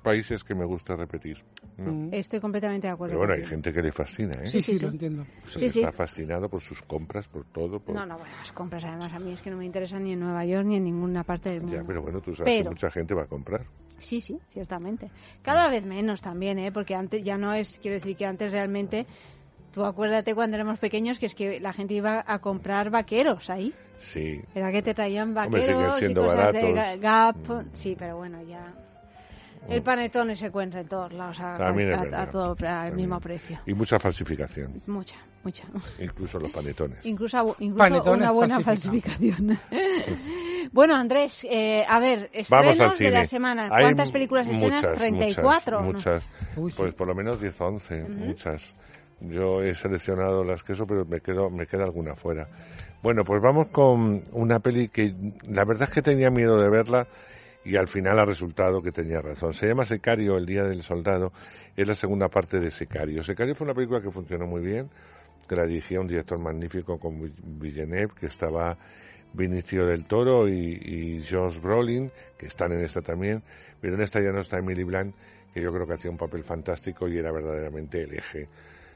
países 0.06 0.44
que 0.44 0.56
me 0.56 0.64
gusta 0.66 0.96
repetir. 0.96 1.38
no. 1.78 2.10
Estoy 2.12 2.40
completamente 2.40 2.88
de 2.88 2.94
acuerdo. 2.94 3.16
Pero 3.20 3.28
bueno, 3.28 3.34
hay 3.44 3.50
gente 3.50 3.74
que 3.74 3.82
le 3.82 3.92
fascina, 3.92 4.32
¿eh? 4.44 4.48
Sí, 4.48 4.62
sí, 4.62 4.80
lo 4.80 4.88
entiendo. 4.90 5.24
O 5.44 5.48
sea, 5.50 5.60
Sí, 5.60 5.70
sí. 5.70 5.80
Está 5.80 5.92
fascinado 5.92 6.48
por 6.48 6.62
sus 6.62 6.82
compras, 6.84 7.28
por 7.28 7.44
todo. 7.46 7.80
Por... 7.80 7.94
No, 7.96 8.06
no, 8.06 8.18
bueno, 8.18 8.34
las 8.38 8.52
compras 8.54 8.86
además 8.86 9.12
a 9.14 9.20
mí 9.20 9.34
es 9.34 9.42
que 9.42 9.50
no 9.52 9.58
me 9.58 9.66
interesan 9.66 10.04
ni 10.04 10.14
en 10.14 10.20
Nueva 10.22 10.46
York 10.46 10.66
ni 10.66 10.78
en 10.78 10.84
ninguna 10.86 11.24
parte 11.24 11.50
del 11.50 11.62
mundo. 11.62 11.76
Ya, 11.78 11.84
pero 11.86 12.02
bueno, 12.02 12.22
tú 12.22 12.34
sabes 12.36 12.54
Pero- 12.54 12.64
que 12.66 12.70
mucha 12.76 12.92
gente 12.92 13.14
va 13.14 13.24
a 13.24 13.28
comprar. 13.28 13.62
Sí, 14.00 14.22
sí, 14.22 14.38
ciertamente. 14.50 15.10
Cada 15.42 15.68
vez 15.70 15.84
menos 15.86 16.22
también, 16.22 16.60
¿eh? 16.60 16.72
Porque 16.72 16.94
antes 16.96 17.24
ya 17.24 17.38
no 17.38 17.54
es, 17.54 17.80
quiero 17.82 17.96
decir 17.96 18.16
que 18.16 18.26
antes 18.26 18.52
realmente, 18.52 19.06
tú 19.74 19.84
acuérdate 19.84 20.36
cuando 20.36 20.56
éramos 20.58 20.80
pequeños 20.80 21.18
que 21.18 21.26
es 21.26 21.34
que 21.36 21.60
la 21.60 21.74
gente 21.74 21.96
iba 21.96 22.24
a 22.28 22.40
comprar 22.40 22.90
vaqueros 22.92 23.50
ahí. 23.50 23.74
Sí. 24.00 24.42
Era 24.54 24.72
que 24.72 24.82
te 24.82 24.94
traían 24.94 25.36
Hombre, 25.36 25.62
siguen 25.62 25.78
vaqueros 25.78 25.96
y 25.96 26.00
siendo 26.00 26.22
cosas 26.24 26.38
de 26.54 26.62
baratos. 26.62 26.76
Ga- 26.76 27.00
Gap. 27.00 27.66
Sí, 27.74 27.96
pero 27.98 28.18
bueno, 28.18 28.44
ya... 28.44 28.72
El 29.68 29.82
panetone 29.82 30.36
se 30.36 30.48
encuentra 30.48 30.82
en 30.82 30.88
todos 30.88 31.12
lados 31.14 31.40
a, 31.40 31.56
También 31.56 31.94
a- 31.94 32.00
a 32.00 32.04
verdad. 32.04 32.30
todo 32.32 32.56
al 32.68 32.94
mismo 32.96 33.20
precio. 33.20 33.60
Y 33.66 33.74
mucha 33.74 33.98
falsificación. 34.00 34.82
Mucha, 34.88 35.16
mucha. 35.44 35.64
Incluso 36.00 36.40
los 36.40 36.52
panetones. 36.52 37.06
Incluso, 37.06 37.56
incluso 37.60 37.78
Panetones 37.78 38.22
una 38.22 38.32
buena 38.32 38.60
falsificación. 38.60 39.58
bueno, 40.72 40.96
Andrés, 40.96 41.46
eh, 41.50 41.84
a 41.88 42.00
ver, 42.00 42.30
estrenos 42.34 42.98
de 42.98 43.12
la 43.12 43.26
semana. 43.26 43.70
Hay 43.72 43.86
¿Cuántas 43.86 44.12
películas 44.12 44.48
estrenas? 44.48 44.82
muchas, 44.82 45.00
34. 45.00 45.82
¿no? 45.82 45.86
Muchas, 45.88 46.28
muchas. 46.56 46.78
Pues 46.78 46.94
por 46.94 47.08
lo 47.08 47.16
menos 47.16 47.40
10 47.40 47.60
o 47.62 47.66
11, 47.66 48.04
muchas. 48.04 48.62
Yo 49.22 49.64
he 49.64 49.74
seleccionado 49.74 50.44
las 50.44 50.62
que 50.64 50.74
eso, 50.74 50.86
pero 50.86 51.06
me, 51.06 51.22
quedo, 51.22 51.50
me 51.50 51.66
queda 51.66 51.86
alguna 51.86 52.16
fuera. 52.16 52.48
Bueno, 53.02 53.24
pues 53.24 53.42
vamos 53.42 53.68
con 53.68 54.24
una 54.32 54.60
peli 54.60 54.90
que 54.90 55.14
la 55.48 55.64
verdad 55.64 55.84
es 55.90 55.94
que 55.94 56.02
tenía 56.02 56.30
miedo 56.30 56.60
de 56.60 56.70
verla 56.70 57.08
y 57.66 57.76
al 57.76 57.88
final 57.88 58.20
ha 58.20 58.26
resultado 58.26 58.82
que 58.82 58.92
tenía 58.92 59.22
razón. 59.22 59.54
Se 59.54 59.68
llama 59.68 59.86
Secario, 59.86 60.38
El 60.38 60.46
Día 60.46 60.64
del 60.64 60.84
Soldado. 60.84 61.34
Es 61.76 61.88
la 61.88 61.96
segunda 61.96 62.30
parte 62.30 62.60
de 62.60 62.70
Secario. 62.70 63.24
Secario 63.24 63.56
fue 63.56 63.66
una 63.66 63.74
película 63.74 64.02
que 64.02 64.12
funcionó 64.12 64.46
muy 64.46 64.62
bien, 64.62 64.88
que 65.50 65.56
la 65.56 65.66
dirigía 65.66 66.00
un 66.00 66.08
director 66.08 66.40
magnífico 66.40 67.00
como 67.00 67.26
Villeneuve, 67.44 68.14
que 68.20 68.28
estaba 68.28 68.78
Vinicio 69.34 69.86
del 69.86 70.06
Toro 70.06 70.48
y, 70.48 70.54
y 70.54 71.26
Josh 71.28 71.60
Brolin, 71.60 72.12
que 72.38 72.46
están 72.46 72.72
en 72.72 72.86
esta 72.86 73.02
también, 73.02 73.42
pero 73.82 73.96
en 73.96 74.02
esta 74.02 74.22
ya 74.22 74.32
no 74.32 74.40
está 74.40 74.60
Emily 74.60 74.84
Blunt, 74.84 75.14
que 75.54 75.62
yo 75.62 75.74
creo 75.74 75.86
que 75.86 75.94
hacía 75.94 76.12
un 76.12 76.18
papel 76.18 76.44
fantástico 76.44 77.08
y 77.08 77.18
era 77.18 77.32
verdaderamente 77.32 78.04
el 78.04 78.14
eje 78.14 78.48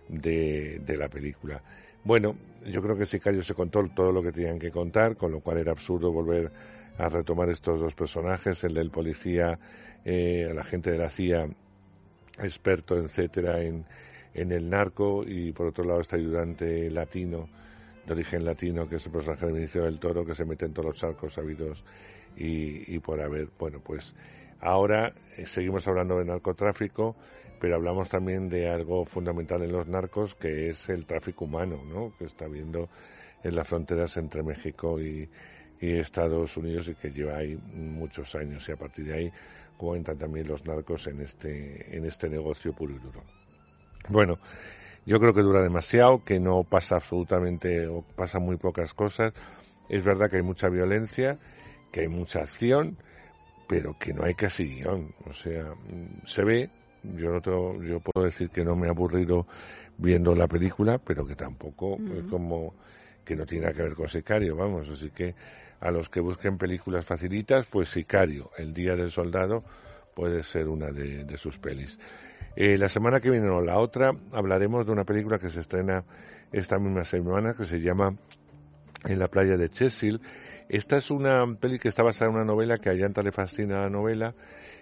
de, 0.07 0.79
de 0.85 0.97
la 0.97 1.09
película. 1.09 1.61
Bueno, 2.03 2.35
yo 2.65 2.81
creo 2.81 2.95
que 2.95 3.05
Sicario 3.05 3.43
se 3.43 3.53
contó 3.53 3.83
todo 3.93 4.11
lo 4.11 4.23
que 4.23 4.31
tenían 4.31 4.59
que 4.59 4.71
contar, 4.71 5.17
con 5.17 5.31
lo 5.31 5.41
cual 5.41 5.57
era 5.57 5.71
absurdo 5.71 6.11
volver 6.11 6.49
a 6.97 7.09
retomar 7.09 7.49
estos 7.49 7.79
dos 7.79 7.95
personajes, 7.95 8.63
el 8.63 8.73
del 8.73 8.91
policía, 8.91 9.59
eh, 10.05 10.47
el 10.49 10.59
agente 10.59 10.91
de 10.91 10.97
la 10.97 11.09
CIA, 11.09 11.47
experto, 12.39 12.97
etcétera, 12.97 13.61
en, 13.61 13.85
en 14.33 14.51
el 14.51 14.69
narco, 14.69 15.23
y 15.25 15.51
por 15.51 15.67
otro 15.67 15.83
lado 15.83 16.01
este 16.01 16.17
ayudante 16.17 16.89
latino, 16.89 17.47
de 18.05 18.13
origen 18.13 18.45
latino, 18.45 18.87
que 18.89 18.95
es 18.95 19.05
el 19.05 19.11
personaje 19.11 19.45
de 19.45 19.53
Vinicio 19.53 19.83
del 19.83 19.99
Toro, 19.99 20.25
que 20.25 20.33
se 20.33 20.45
mete 20.45 20.65
en 20.65 20.73
todos 20.73 20.87
los 20.87 20.97
charcos 20.97 21.33
sabidos 21.33 21.83
y, 22.35 22.95
y 22.95 22.99
por 22.99 23.21
haber. 23.21 23.49
Bueno, 23.57 23.79
pues 23.83 24.15
ahora 24.61 25.13
eh, 25.37 25.45
seguimos 25.45 25.87
hablando 25.87 26.17
de 26.17 26.25
narcotráfico, 26.25 27.15
pero 27.59 27.75
hablamos 27.75 28.09
también 28.09 28.49
de 28.49 28.69
algo 28.69 29.05
fundamental 29.05 29.61
en 29.61 29.71
los 29.71 29.87
narcos, 29.87 30.35
que 30.35 30.69
es 30.69 30.89
el 30.89 31.05
tráfico 31.05 31.45
humano, 31.45 31.81
¿no? 31.85 32.13
Que 32.17 32.25
está 32.25 32.45
habiendo 32.45 32.89
en 33.43 33.55
las 33.55 33.67
fronteras 33.67 34.17
entre 34.17 34.43
México 34.43 34.99
y, 34.99 35.29
y 35.81 35.97
Estados 35.97 36.57
Unidos 36.57 36.87
y 36.89 36.95
que 36.95 37.11
lleva 37.11 37.37
ahí 37.37 37.57
muchos 37.73 38.35
años 38.35 38.67
y 38.67 38.71
a 38.71 38.75
partir 38.75 39.05
de 39.05 39.13
ahí 39.13 39.31
como 39.77 39.95
entran 39.95 40.17
también 40.17 40.47
los 40.47 40.65
narcos 40.65 41.07
en 41.07 41.21
este 41.21 41.95
en 41.95 42.05
este 42.05 42.29
negocio 42.29 42.73
puro 42.73 42.93
y 42.93 42.99
duro. 42.99 43.23
Bueno, 44.09 44.37
Yo 45.05 45.19
creo 45.19 45.33
que 45.33 45.41
dura 45.41 45.63
demasiado, 45.63 46.23
que 46.23 46.39
no 46.39 46.63
pasa 46.63 46.95
absolutamente 46.95 47.87
o 47.87 48.03
pasa 48.15 48.39
muy 48.39 48.57
pocas 48.57 48.93
cosas. 48.93 49.33
Es 49.89 50.03
verdad 50.03 50.29
que 50.29 50.37
hay 50.37 50.43
mucha 50.43 50.69
violencia, 50.69 51.39
que 51.91 52.01
hay 52.01 52.07
mucha 52.07 52.41
acción, 52.41 52.97
pero 53.67 53.97
que 53.97 54.13
no 54.13 54.23
hay 54.23 54.35
casi 54.35 54.65
guion. 54.65 55.13
O 55.25 55.33
sea, 55.33 55.73
se 56.25 56.43
ve, 56.43 56.69
yo 57.01 57.31
no 57.31 57.41
tengo, 57.41 57.81
yo 57.81 57.99
puedo 57.99 58.25
decir 58.25 58.49
que 58.49 58.63
no 58.63 58.75
me 58.75 58.87
he 58.87 58.89
aburrido 58.91 59.47
viendo 59.97 60.35
la 60.35 60.47
película, 60.47 60.99
pero 60.99 61.25
que 61.25 61.35
tampoco 61.35 61.97
es 62.15 62.25
como 62.29 62.73
que 63.25 63.35
no 63.35 63.45
tiene 63.45 63.65
nada 63.65 63.75
que 63.75 63.83
ver 63.83 63.95
con 63.95 64.07
Sicario, 64.07 64.55
vamos, 64.55 64.89
así 64.89 65.09
que 65.11 65.33
a 65.79 65.91
los 65.91 66.09
que 66.09 66.19
busquen 66.19 66.57
películas 66.57 67.05
facilitas, 67.05 67.65
pues 67.65 67.89
Sicario, 67.89 68.51
El 68.57 68.73
Día 68.73 68.95
del 68.95 69.11
Soldado, 69.11 69.63
puede 70.13 70.43
ser 70.43 70.67
una 70.67 70.87
de, 70.91 71.37
sus 71.37 71.57
pelis. 71.57 71.97
Eh, 72.55 72.77
la 72.77 72.89
semana 72.89 73.19
que 73.19 73.29
viene 73.29 73.47
o 73.47 73.61
la 73.61 73.77
otra 73.77 74.11
hablaremos 74.33 74.85
de 74.85 74.91
una 74.91 75.05
película 75.05 75.39
que 75.39 75.49
se 75.49 75.61
estrena 75.61 76.03
esta 76.51 76.77
misma 76.77 77.03
semana 77.03 77.53
que 77.53 77.65
se 77.65 77.79
llama 77.79 78.15
En 79.05 79.19
la 79.19 79.27
playa 79.27 79.55
de 79.55 79.69
Chesil. 79.69 80.19
Esta 80.67 80.97
es 80.97 81.09
una 81.09 81.45
peli 81.59 81.79
que 81.79 81.87
está 81.87 82.03
basada 82.03 82.31
en 82.31 82.37
una 82.37 82.45
novela 82.45 82.77
que 82.77 82.89
a 82.89 82.93
Yanta 82.93 83.23
le 83.23 83.31
fascina 83.31 83.81
la 83.81 83.89
novela. 83.89 84.33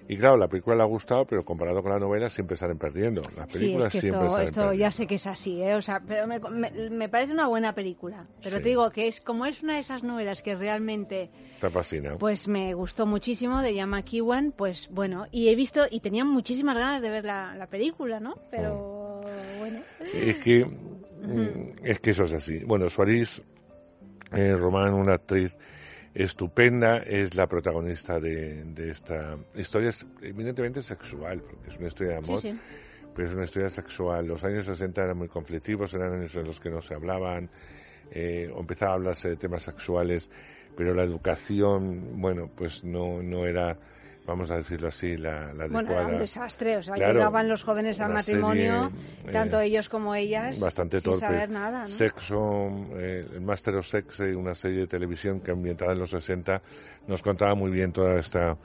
Y 0.09 0.17
claro, 0.17 0.37
la 0.37 0.47
película 0.47 0.75
le 0.75 0.81
ha 0.83 0.85
gustado, 0.85 1.25
pero 1.25 1.43
comparado 1.43 1.81
con 1.81 1.91
la 1.91 1.99
novela 1.99 2.29
siempre 2.29 2.55
salen 2.55 2.77
perdiendo. 2.77 3.21
Las 3.35 3.47
Sí, 3.49 3.59
películas 3.59 3.87
es 3.87 3.91
que 3.93 4.01
siempre 4.01 4.25
esto, 4.25 4.35
salen 4.35 4.47
esto 4.47 4.61
perdiendo. 4.61 4.83
ya 4.85 4.91
sé 4.91 5.07
que 5.07 5.15
es 5.15 5.27
así, 5.27 5.61
¿eh? 5.61 5.75
O 5.75 5.81
sea, 5.81 5.99
pero 6.05 6.27
me, 6.27 6.39
me- 6.39 6.89
me 6.89 7.09
parece 7.09 7.33
una 7.33 7.47
buena 7.47 7.73
película. 7.73 8.25
Pero 8.43 8.57
Sí. 8.57 8.63
te 8.63 8.69
digo 8.69 8.89
que 8.91 9.07
es 9.07 9.19
como 9.21 9.45
es 9.45 9.63
una 9.63 9.73
de 9.75 9.79
esas 9.79 10.03
novelas 10.03 10.41
que 10.41 10.55
realmente 10.55 11.29
Está 11.55 11.69
fascinado. 11.69 12.17
pues 12.19 12.47
me 12.47 12.73
gustó 12.73 13.05
muchísimo 13.05 13.61
de 13.61 13.73
Yama 13.73 14.01
Kiwan, 14.03 14.53
pues 14.55 14.87
bueno, 14.91 15.25
y 15.31 15.49
he 15.49 15.55
visto 15.55 15.85
y 15.89 15.99
tenía 15.99 16.23
muchísimas 16.23 16.77
ganas 16.77 17.01
de 17.01 17.09
ver 17.09 17.25
la, 17.25 17.55
la 17.55 17.67
película, 17.67 18.19
¿no? 18.19 18.35
Pero 18.51 19.55
bueno. 19.57 19.83
Es 20.13 20.37
que, 20.37 20.63
mm, 20.65 21.83
es 21.85 21.99
que 21.99 22.11
eso 22.11 22.23
es 22.23 22.33
así. 22.33 22.59
Bueno, 22.59 22.89
Suárez 22.89 23.41
eh, 24.31 24.55
Román, 24.55 24.93
una 24.93 25.15
actriz 25.15 25.51
estupenda, 26.13 26.97
es 26.97 27.35
la 27.35 27.47
protagonista 27.47 28.19
de, 28.19 28.63
de 28.63 28.89
esta 28.91 29.37
historia, 29.55 29.89
es 29.89 30.05
eminentemente 30.21 30.81
sexual, 30.81 31.41
porque 31.41 31.69
es 31.69 31.77
una 31.77 31.87
historia 31.87 32.13
de 32.13 32.17
amor, 32.19 32.41
Sí, 32.41 32.51
sí. 32.51 32.59
pero 33.15 33.27
es 33.27 33.33
una 33.33 33.43
historia 33.45 33.69
sexual. 33.69 34.25
Los 34.27 34.43
años 34.43 34.65
60 34.65 35.03
eran 35.03 35.17
muy 35.17 35.27
conflictivos, 35.27 35.93
eran 35.93 36.13
años 36.13 36.35
en 36.35 36.45
los 36.45 36.59
que 36.59 36.69
no 36.69 36.81
se 36.81 36.93
hablaban, 36.95 37.49
eh, 38.11 38.51
empezaba 38.57 38.91
a 38.91 38.95
hablarse 38.95 39.29
de 39.29 39.35
temas 39.37 39.63
sexuales, 39.63 40.29
pero 40.75 40.93
la 40.93 41.03
educación, 41.03 42.21
bueno, 42.21 42.49
pues 42.55 42.83
no, 42.83 43.21
no 43.21 43.45
era, 43.45 43.77
vamos 44.27 44.51
a 44.51 44.57
decirlo 44.57 44.89
así, 44.89 45.17
la, 45.17 45.53
la 45.53 45.67
Bueno, 45.67 45.79
adecuada. 45.79 46.01
era 46.03 46.13
un 46.13 46.19
desastre, 46.19 46.77
o 46.77 46.83
sea, 46.83 46.93
Claro, 46.95 47.13
llegaban 47.15 47.47
los 47.47 47.63
jóvenes 47.63 47.99
al 48.01 48.13
matrimonio, 48.13 48.91
serie, 48.91 49.31
tanto 49.31 49.59
eh, 49.59 49.65
ellos 49.65 49.89
como 49.89 50.13
ellas, 50.13 50.59
bastante 50.59 50.99
sin 50.99 51.11
torpe. 51.13 51.25
saber 51.25 51.49
nada, 51.49 51.81
¿no? 51.81 51.87
Sexo, 51.87 52.67
eh, 52.97 53.25
el 53.33 53.41
Master 53.41 53.75
of 53.77 53.87
Sex, 53.87 54.19
eh, 54.19 54.35
una 54.35 54.53
serie 54.53 54.81
de 54.81 54.87
televisión 54.87 55.39
que 55.39 55.51
ambientada 55.51 55.93
en 55.93 55.99
los 55.99 56.11
60 56.11 56.61
nos 57.07 57.23
contaba 57.23 57.55
muy 57.55 57.71
bien 57.71 57.91
toda 57.91 58.19
esta 58.19 58.57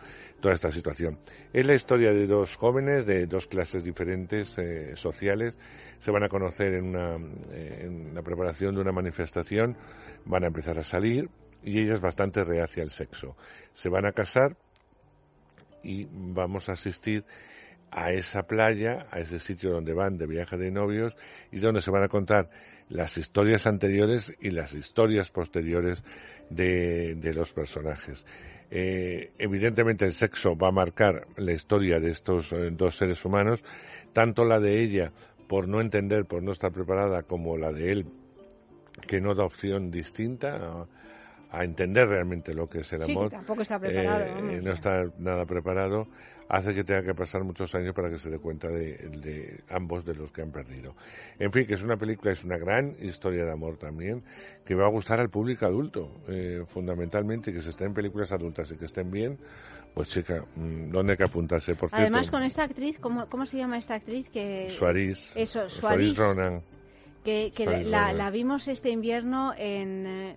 toda 0.43 0.55
esta 0.55 0.71
situación. 0.71 1.19
Es 1.53 1.65
la 1.65 1.75
historia 1.75 2.13
de 2.13 2.27
dos 2.27 2.57
jóvenes 2.57 3.07
de 3.07 3.27
dos 3.27 3.47
clases 3.47 3.85
diferentes 3.85 4.59
eh, 4.59 4.95
sociales. 4.97 5.57
Se 5.99 6.11
van 6.11 6.25
a 6.25 6.29
conocer 6.29 6.75
en, 6.75 6.85
una, 6.87 7.17
eh, 7.53 7.85
en 7.87 8.15
la 8.15 8.23
preparación 8.23 8.75
de 8.75 8.81
una 8.81 8.93
manifestación, 8.93 9.77
van 10.27 10.43
a 10.45 10.49
empezar 10.49 10.79
a 10.79 10.83
salir 10.83 11.31
y 11.63 11.81
ella 11.81 11.95
es 11.95 12.01
bastante 12.01 12.43
reacia 12.43 12.83
al 12.83 12.91
sexo. 12.91 13.37
Se 13.73 13.89
van 13.89 14.05
a 14.05 14.11
casar 14.13 14.57
y 15.83 16.07
vamos 16.11 16.69
a 16.69 16.73
asistir 16.73 17.25
a 17.91 18.13
esa 18.13 18.45
playa, 18.45 19.07
a 19.11 19.21
ese 19.21 19.39
sitio 19.39 19.71
donde 19.71 19.93
van 19.93 20.17
de 20.17 20.27
viaje 20.27 20.57
de 20.57 20.71
novios 20.71 21.17
y 21.51 21.59
donde 21.59 21.83
se 21.83 21.91
van 21.91 22.03
a 22.03 22.09
contar 22.09 22.49
las 22.89 23.17
historias 23.19 23.67
anteriores 23.67 24.35
y 24.41 24.51
las 24.51 24.75
historias 24.75 25.31
posteriores 25.31 26.03
de, 26.51 27.15
de 27.15 27.35
los 27.35 27.53
personajes. 27.53 28.25
Eh, 28.71 29.33
evidentemente 29.39 30.07
el 30.07 30.15
sexo 30.15 30.57
va 30.57 30.69
a 30.69 30.73
marcar 30.73 31.27
la 31.37 31.53
historia 31.53 32.01
de 32.01 32.11
estos 32.11 32.53
eh, 32.53 32.71
dos 32.71 32.97
seres 32.97 33.23
humanos, 33.25 33.63
tanto 34.15 34.47
la 34.47 34.59
de 34.59 34.83
ella 34.83 35.13
por 35.47 35.69
no 35.69 35.83
entender, 35.83 36.25
por 36.25 36.43
no 36.43 36.53
estar 36.53 36.73
preparada, 36.73 37.23
como 37.23 37.59
la 37.59 37.71
de 37.71 37.93
él, 37.93 38.07
que 39.07 39.21
no 39.21 39.35
da 39.35 39.45
opción 39.45 39.91
distinta 39.91 40.87
a 41.53 41.65
entender 41.65 42.09
realmente 42.09 42.55
lo 42.55 42.67
que 42.69 42.79
es 42.81 42.93
el 42.95 43.03
Sí, 43.05 43.13
amor. 43.13 43.31
tampoco 43.31 43.63
está 43.63 43.79
preparado, 43.79 44.25
Eh, 44.51 44.61
no 44.63 44.73
está 44.73 45.05
nada 45.19 45.45
preparado, 45.45 46.09
hace 46.49 46.75
que 46.75 46.83
tenga 46.83 47.03
que 47.03 47.15
pasar 47.15 47.45
muchos 47.45 47.75
años 47.75 47.95
para 47.95 48.09
que 48.11 48.17
se 48.19 48.31
dé 48.31 48.39
cuenta 48.39 48.69
de, 48.69 48.97
de 49.21 49.61
ambos 49.69 50.05
de 50.07 50.15
los 50.15 50.33
que 50.33 50.41
han 50.43 50.51
perdido. 50.51 50.95
En 51.39 51.53
fin, 51.53 51.67
que 51.67 51.75
es 51.75 51.83
una 51.83 51.97
película, 51.99 52.33
es 52.33 52.43
una 52.43 52.57
gran 52.57 52.95
historia 53.01 53.45
de 53.45 53.53
amor 53.53 53.77
también, 53.77 54.23
que 54.65 54.75
va 54.75 54.87
a 54.87 54.89
gustar 54.91 55.21
al 55.21 55.29
público 55.29 55.67
adulto, 55.67 56.11
eh, 56.29 56.65
fundamentalmente, 56.69 57.53
que 57.53 57.61
se 57.61 57.69
estén 57.71 57.89
en 57.89 57.95
películas 57.95 58.33
adultas 58.33 58.71
y 58.73 58.77
que 58.77 58.87
estén 58.87 59.11
bien, 59.11 59.37
pues 59.95 60.09
chica, 60.09 60.45
mm, 60.57 60.91
¿dónde 60.91 61.13
hay 61.13 61.17
que 61.19 61.25
apuntarse? 61.25 61.75
Por 61.75 61.91
Además, 61.93 62.23
cierto, 62.23 62.37
con 62.39 62.43
esta 62.45 62.63
actriz, 62.65 62.99
¿cómo, 62.99 63.27
cómo 63.29 63.45
se 63.45 63.59
llama 63.59 63.77
esta 63.77 63.95
actriz? 63.95 64.31
que 64.31 64.71
Suárez, 64.71 65.33
Eso, 65.37 65.69
Suárez 65.69 66.17
Ronan. 66.17 66.63
que, 67.23 67.53
la, 67.87 68.15
la 68.15 68.31
vimos 68.31 68.69
este 68.69 68.89
invierno 68.89 69.53
en... 69.57 70.35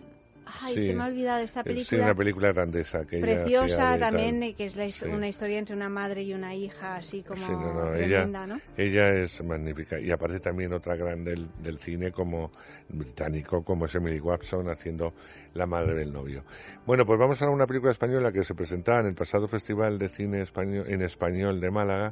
Ay, 0.62 0.76
Sí. 0.76 0.86
se 0.88 0.94
me 0.94 1.04
ha 1.04 1.08
olvidado 1.08 1.44
esta 1.44 1.62
Eh, 1.62 1.64
Sí, 1.64 1.70
película. 1.74 2.04
una 2.06 2.16
película 2.16 2.50
irlandesa. 2.50 3.00
Que 3.06 3.20
Preciosa 3.20 3.98
también, 3.98 4.44
eh, 4.44 4.54
que 4.54 4.66
es 4.66 4.76
la 4.76 4.86
his- 4.86 4.96
Sí. 4.96 5.08
una 5.08 5.28
historia 5.28 5.58
entre 5.60 5.76
una 5.76 5.90
madre 5.90 6.22
y 6.24 6.34
una 6.34 6.54
hija, 6.54 6.96
así 6.98 7.24
como 7.24 7.46
Sí, 7.46 7.52
no, 7.52 7.74
no, 7.74 7.96
ella, 7.96 8.06
tremenda, 8.08 8.48
¿no? 8.48 8.60
ella 8.78 9.10
es 9.14 9.44
magnífica. 9.44 10.00
Y 10.00 10.12
aparte 10.12 10.40
también 10.40 10.72
otra 10.74 10.96
gran 10.96 11.24
del, 11.24 11.48
del 11.62 11.80
cine 11.80 12.12
como 12.12 12.52
británico, 12.90 13.64
como 13.64 13.86
es 13.86 13.96
Emily 13.96 14.20
Watson 14.20 14.70
haciendo 14.70 15.14
La 15.56 15.66
madre 15.66 15.94
del 15.96 16.12
novio. 16.12 16.44
Bueno, 16.86 17.06
pues 17.06 17.18
vamos 17.18 17.42
a 17.42 17.50
una 17.50 17.66
película 17.66 17.92
española 17.92 18.30
que 18.34 18.44
se 18.44 18.54
presentaba 18.54 19.00
en 19.00 19.06
el 19.08 19.16
pasado 19.16 19.48
Festival 19.48 19.98
de 19.98 20.10
Cine 20.10 20.42
español, 20.42 20.86
en 20.90 21.02
Español 21.02 21.62
de 21.62 21.72
Málaga 21.72 22.12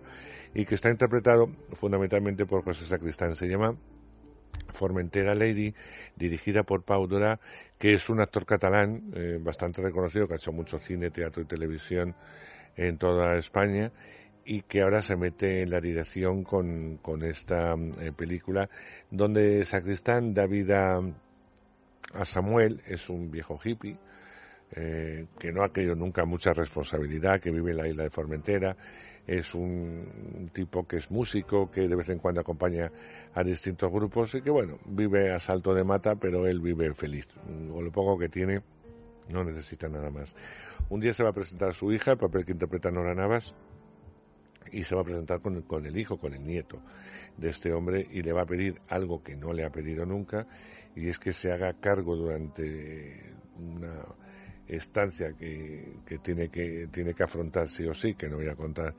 y 0.56 0.64
que 0.66 0.76
está 0.76 0.90
interpretado 0.90 1.48
fundamentalmente 1.78 2.46
por 2.46 2.64
José 2.64 2.86
Sacristán. 2.86 3.36
Se 3.36 3.46
llama 3.48 3.76
Formentera 4.74 5.34
Lady, 5.34 5.74
dirigida 6.16 6.64
por 6.64 6.84
Pau 6.84 7.08
Dora, 7.08 7.40
que 7.80 7.94
es 7.94 8.10
un 8.10 8.22
actor 8.22 8.46
catalán 8.46 9.12
eh, 9.16 9.38
bastante 9.42 9.82
reconocido, 9.82 10.28
que 10.28 10.34
ha 10.34 10.38
hecho 10.38 10.52
mucho 10.52 10.80
cine, 10.80 11.10
teatro 11.10 11.42
y 11.42 11.46
televisión 11.46 12.14
en 12.76 12.98
toda 12.98 13.36
España 13.38 13.92
y 14.46 14.62
que 14.64 14.82
ahora 14.82 15.02
se 15.02 15.16
mete 15.16 15.62
en 15.62 15.70
la 15.70 15.80
dirección 15.80 16.44
con, 16.44 16.98
con 16.98 17.24
esta 17.24 17.76
eh, 18.02 18.12
película, 18.16 18.70
donde 19.10 19.64
Sacristán 19.64 20.34
da 20.34 20.46
vida 20.46 21.00
a 22.14 22.26
Samuel, 22.26 22.82
es 22.86 23.10
un 23.10 23.32
viejo 23.32 23.60
hippie, 23.64 23.96
eh, 24.76 25.26
que 25.40 25.52
no 25.52 25.64
ha 25.64 25.70
tenido 25.70 25.96
nunca 25.96 26.26
mucha 26.26 26.52
responsabilidad, 26.52 27.40
que 27.40 27.52
vive 27.52 27.72
en 27.72 27.78
la 27.78 27.88
isla 27.88 28.04
de 28.04 28.10
Formentera, 28.10 28.76
es 29.28 29.54
un, 29.54 30.50
tipo 30.54 30.86
que 30.88 30.98
es 30.98 31.10
músico, 31.10 31.70
que 31.72 31.88
de 31.88 31.96
vez 31.96 32.10
en 32.10 32.20
cuando 32.20 32.42
acompaña 32.42 32.92
a 33.34 33.44
distintos 33.44 33.92
grupos 33.92 34.36
y 34.36 34.42
que, 34.42 34.50
bueno, 34.50 34.78
vive 34.86 35.34
a 35.34 35.40
salto 35.40 35.74
de 35.74 35.84
mata, 35.84 36.16
pero 36.16 36.46
él 36.46 36.60
vive 36.60 36.94
feliz. 36.94 37.28
Con 37.46 37.84
lo 37.84 37.92
poco 37.92 38.18
que 38.18 38.30
tiene, 38.30 38.62
no 39.30 39.44
necesita 39.44 39.88
nada 39.88 40.10
más. 40.10 40.36
Un 40.90 41.00
día 41.00 41.14
se 41.14 41.24
va 41.24 41.30
a 41.30 41.34
presentar 41.34 41.70
a 41.70 41.74
su 41.74 41.92
hija, 41.92 42.12
el 42.12 42.18
papel 42.18 42.46
que 42.46 42.52
interpreta 42.52 42.92
Nora 42.92 43.16
Navas, 43.16 43.54
y 44.72 44.84
se 44.84 44.96
va 44.96 45.02
a 45.02 45.06
presentar 45.06 45.40
con 45.40 45.62
con 45.62 45.86
el 45.86 45.98
hijo, 45.98 46.18
con 46.18 46.34
el 46.34 46.44
nieto 46.44 46.80
de 47.38 47.50
este 47.50 47.74
hombre 47.74 48.08
y 48.12 48.22
le 48.22 48.32
va 48.32 48.42
a 48.42 48.46
pedir 48.46 48.80
algo 48.90 49.24
que 49.24 49.36
no 49.36 49.54
le 49.54 49.64
ha 49.64 49.70
pedido 49.70 50.06
nunca 50.06 50.46
y 50.96 51.10
es 51.10 51.18
que 51.18 51.34
se 51.34 51.52
haga 51.52 51.74
cargo 51.74 52.16
durante 52.16 53.34
una 53.58 54.04
estancia 54.68 55.34
que, 55.34 55.98
tiene 56.22 56.50
que 56.50 56.88
tiene 56.92 57.14
que 57.14 57.24
afrontar 57.24 57.68
sí 57.68 57.86
o 57.86 57.94
sí, 57.94 58.16
que 58.16 58.28
no 58.28 58.38
voy 58.38 58.50
a 58.50 58.56
contar 58.56 58.94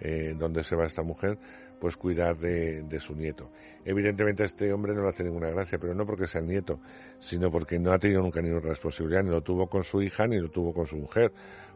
eh, 0.00 0.34
dónde 0.36 0.62
se 0.62 0.76
va 0.76 0.86
esta 0.86 1.02
mujer, 1.02 1.38
pues 1.80 1.96
cuidar 1.96 2.36
de, 2.38 2.82
de 2.82 3.00
su 3.00 3.14
nieto. 3.14 3.50
Evidentemente 3.84 4.42
a 4.42 4.46
este 4.46 4.72
hombre 4.72 4.94
no 4.94 5.02
le 5.02 5.08
hace 5.08 5.24
ninguna 5.24 5.50
gracia, 5.50 5.78
pero 5.78 5.94
no 5.94 6.06
porque 6.06 6.26
sea 6.26 6.40
el 6.40 6.46
nieto, 6.46 6.80
sino 7.18 7.50
porque 7.50 7.78
no 7.78 7.92
ha 7.92 7.98
tenido 7.98 8.22
nunca 8.22 8.40
ninguna 8.40 8.68
responsabilidad, 8.68 9.22
ni 9.22 9.30
lo 9.30 9.42
tuvo 9.42 9.66
con 9.66 9.82
su 9.82 10.02
hija, 10.02 10.26
ni 10.26 10.38
lo 10.38 10.48
tuvo 10.50 10.72
con 10.72 10.86
su 10.86 10.96
mujer. 10.96 11.32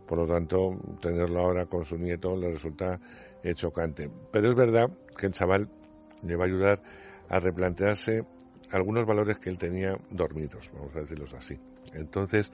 Por 0.06 0.18
lo 0.18 0.26
tanto, 0.26 0.76
tenerlo 1.00 1.40
ahora 1.40 1.66
con 1.66 1.84
su 1.84 1.96
nieto 1.96 2.36
le 2.36 2.52
resulta 2.52 3.00
eh, 3.42 3.54
chocante. 3.54 4.10
Pero 4.30 4.50
es 4.50 4.54
verdad 4.54 4.90
que 5.16 5.26
el 5.26 5.32
chaval 5.32 5.68
le 6.22 6.36
va 6.36 6.44
a 6.44 6.46
ayudar 6.46 6.80
a 7.28 7.40
replantearse 7.40 8.22
algunos 8.70 9.06
valores 9.06 9.38
que 9.38 9.50
él 9.50 9.58
tenía 9.58 9.96
dormidos, 10.10 10.70
vamos 10.74 10.94
a 10.96 11.00
decirlos 11.00 11.32
así. 11.34 11.56
Entonces, 11.92 12.50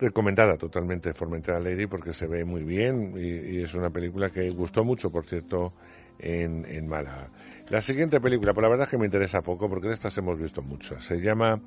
recomendada 0.00 0.56
totalmente 0.56 1.12
Formentera 1.12 1.60
Lady 1.60 1.86
porque 1.86 2.12
se 2.12 2.26
ve 2.26 2.44
muy 2.44 2.64
bien 2.64 3.14
y, 3.16 3.62
es 3.62 3.74
una 3.74 3.90
película 3.90 4.30
que 4.30 4.50
gustó 4.50 4.84
mucho, 4.84 5.10
por 5.10 5.26
cierto, 5.26 5.72
en, 6.18 6.64
en 6.66 6.88
Málaga. 6.88 7.28
La 7.68 7.80
siguiente 7.80 8.20
película, 8.20 8.52
por 8.52 8.62
la 8.62 8.68
verdad 8.68 8.84
es 8.84 8.90
que 8.90 8.98
me 8.98 9.04
interesa 9.04 9.42
poco 9.42 9.68
porque 9.68 9.88
de 9.88 9.94
estas 9.94 10.16
hemos 10.18 10.40
visto 10.40 10.62
muchas. 10.62 11.04
Se 11.04 11.20
llama 11.20 11.60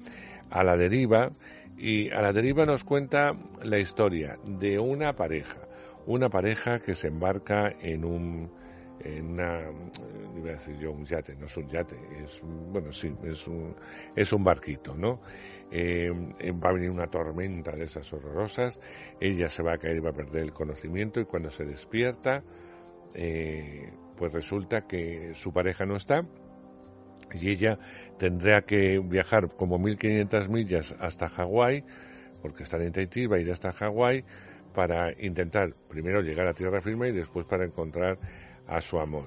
A 0.50 0.64
la 0.64 0.76
deriva 0.76 1.32
y 1.78 2.10
A 2.12 2.22
la 2.22 2.34
deriva 2.34 2.66
nos 2.66 2.84
cuenta 2.84 3.34
la 3.64 3.80
historia 3.80 4.38
de 4.46 4.80
una 4.80 5.14
pareja, 5.14 5.60
una 6.08 6.30
pareja 6.30 6.80
que 6.80 6.96
se 6.96 7.08
embarca 7.08 7.72
en 7.82 8.04
un 8.04 8.50
en 9.04 9.32
una, 9.34 9.60
eh, 9.60 9.72
iba 10.38 10.50
a 10.50 10.54
decir 10.54 10.78
yo 10.78 10.92
un 10.92 11.06
yate, 11.06 11.36
no 11.36 11.46
es 11.46 11.58
un 11.58 11.68
yate, 11.68 11.96
es, 12.24 12.42
bueno, 12.72 12.92
sí, 12.92 13.14
es 13.24 13.48
un, 13.48 13.76
es 14.16 14.32
un 14.32 14.44
barquito, 14.44 14.96
¿no? 14.96 15.20
Eh, 15.76 16.14
eh, 16.38 16.52
va 16.52 16.70
a 16.70 16.74
venir 16.74 16.92
una 16.92 17.08
tormenta 17.08 17.72
de 17.72 17.86
esas 17.86 18.14
horrorosas, 18.14 18.80
ella 19.20 19.50
se 19.50 19.64
va 19.64 19.74
a 19.74 19.78
caer 19.80 19.98
y 19.98 20.02
va 20.02 20.12
a 20.12 20.14
perder 20.14 20.44
el 20.44 20.54
conocimiento 20.54 21.20
y 21.20 21.26
cuando 21.26 21.50
se 21.50 21.66
despierta, 21.66 22.44
eh, 23.16 23.90
pues 24.16 24.32
resulta 24.32 24.82
que 24.82 25.32
su 25.34 25.52
pareja 25.52 25.88
no 25.88 25.96
está 25.96 26.28
y 27.34 27.50
ella 27.50 27.80
tendrá 28.20 28.62
que 28.62 29.00
viajar 29.00 29.50
como 29.50 29.80
1500 29.80 30.48
millas 30.48 30.94
hasta 31.00 31.28
Hawái, 31.28 31.84
porque 32.44 32.62
está 32.62 32.78
en 32.78 32.92
Tahití, 32.92 33.26
va 33.26 33.38
a 33.38 33.40
ir 33.40 33.52
hasta 33.52 33.72
Hawái 33.72 34.24
para 34.76 35.12
intentar 35.24 35.74
primero 35.90 36.22
llegar 36.22 36.46
a 36.46 36.54
tierra 36.54 36.82
firme 36.82 37.08
y 37.08 37.14
después 37.14 37.48
para 37.48 37.66
encontrar 37.66 38.20
a 38.68 38.80
su 38.82 39.00
amor. 39.00 39.26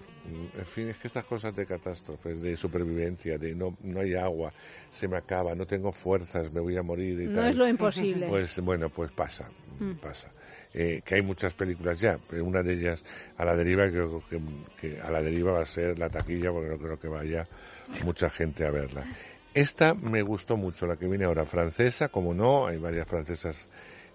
En 0.59 0.67
fin, 0.67 0.89
es 0.89 0.97
que 0.97 1.07
estas 1.07 1.25
cosas 1.25 1.55
de 1.55 1.67
catástrofes, 1.67 2.43
de 2.43 2.57
supervivencia, 2.57 3.39
de 3.39 3.55
no, 3.55 3.77
no 3.83 4.01
hay 4.01 4.15
agua, 4.15 4.53
se 4.91 5.07
me 5.07 5.17
acaba, 5.17 5.55
no 5.55 5.67
tengo 5.67 5.93
fuerzas, 5.93 6.51
me 6.53 6.61
voy 6.61 6.77
a 6.77 6.83
morir 6.83 7.21
y 7.21 7.27
No 7.27 7.35
tal. 7.35 7.51
es 7.51 7.57
lo 7.57 7.69
imposible. 7.69 8.27
Pues 8.27 8.59
bueno, 8.61 8.89
pues 8.89 9.13
pasa, 9.13 9.49
Mm. 9.79 9.93
pasa. 10.01 10.33
Eh, 10.75 11.01
que 11.05 11.15
hay 11.17 11.23
muchas 11.23 11.55
películas 11.55 12.01
ya, 12.01 12.19
pero 12.29 12.45
una 12.45 12.63
de 12.63 12.73
ellas 12.75 13.03
a 13.37 13.45
la 13.45 13.55
deriva 13.55 13.89
creo 13.89 14.23
que, 14.29 14.41
que 14.81 15.01
a 15.01 15.11
la 15.11 15.23
deriva 15.23 15.53
va 15.53 15.63
a 15.63 15.67
ser 15.67 15.99
la 15.99 16.09
taquilla 16.11 16.51
porque 16.51 16.69
no 16.71 16.79
creo 16.79 16.99
que 16.99 17.09
vaya 17.09 17.47
mucha 18.05 18.29
gente 18.31 18.67
a 18.67 18.71
verla. 18.71 19.05
Esta 19.55 19.95
me 19.95 20.23
gustó 20.23 20.57
mucho, 20.57 20.87
la 20.87 20.97
que 20.97 21.07
viene 21.07 21.25
ahora 21.25 21.45
francesa, 21.47 22.09
como 22.09 22.35
no, 22.35 22.67
hay 22.67 22.77
varias 22.79 23.07
francesas 23.09 23.69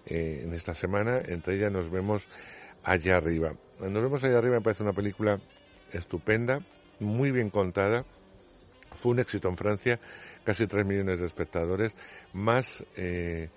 eh, 0.06 0.42
en 0.44 0.52
esta 0.54 0.74
semana, 0.74 1.20
entre 1.26 1.56
ellas 1.56 1.72
nos 1.72 1.90
vemos 1.90 2.28
allá 2.84 3.16
arriba. 3.16 3.54
Nos 3.90 4.02
vemos 4.02 4.22
allá 4.24 4.38
arriba 4.38 4.56
me 4.56 4.62
parece 4.62 4.82
una 4.82 4.92
película 4.92 5.38
estupenda, 5.92 6.60
muy 7.00 7.30
bien 7.30 7.50
contada, 7.50 8.04
fue 8.96 9.12
un 9.12 9.18
éxito 9.18 9.48
en 9.48 9.56
Francia, 9.56 9.98
casi 10.44 10.66
3 10.66 10.86
millones 10.86 11.20
de 11.20 11.26
espectadores, 11.26 11.94
más 12.32 12.84
eh, 12.96 13.48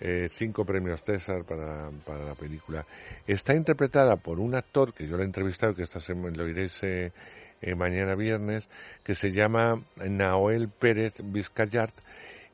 eh, 0.00 0.28
cinco 0.32 0.64
premios 0.64 1.02
César 1.02 1.42
para, 1.42 1.90
la 1.90 2.34
película. 2.34 2.86
Está 3.26 3.54
interpretada 3.54 4.14
por 4.14 4.38
un 4.38 4.54
actor 4.54 4.94
que 4.94 5.08
yo 5.08 5.16
lo 5.16 5.24
he 5.24 5.26
entrevistado, 5.26 5.74
que 5.74 5.82
esta 5.82 5.98
lo 6.12 6.48
iréis 6.48 6.78
eh, 6.84 7.10
eh, 7.60 7.74
mañana 7.74 8.14
viernes, 8.14 8.68
que 9.02 9.16
se 9.16 9.32
llama 9.32 9.82
Naoel 9.96 10.68
Pérez 10.68 11.14
Vizcayart, 11.20 11.94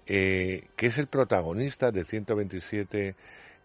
que 0.06 0.66
es 0.78 0.98
el 0.98 1.06
protagonista 1.06 1.90
de 1.90 2.04
127, 2.04 3.14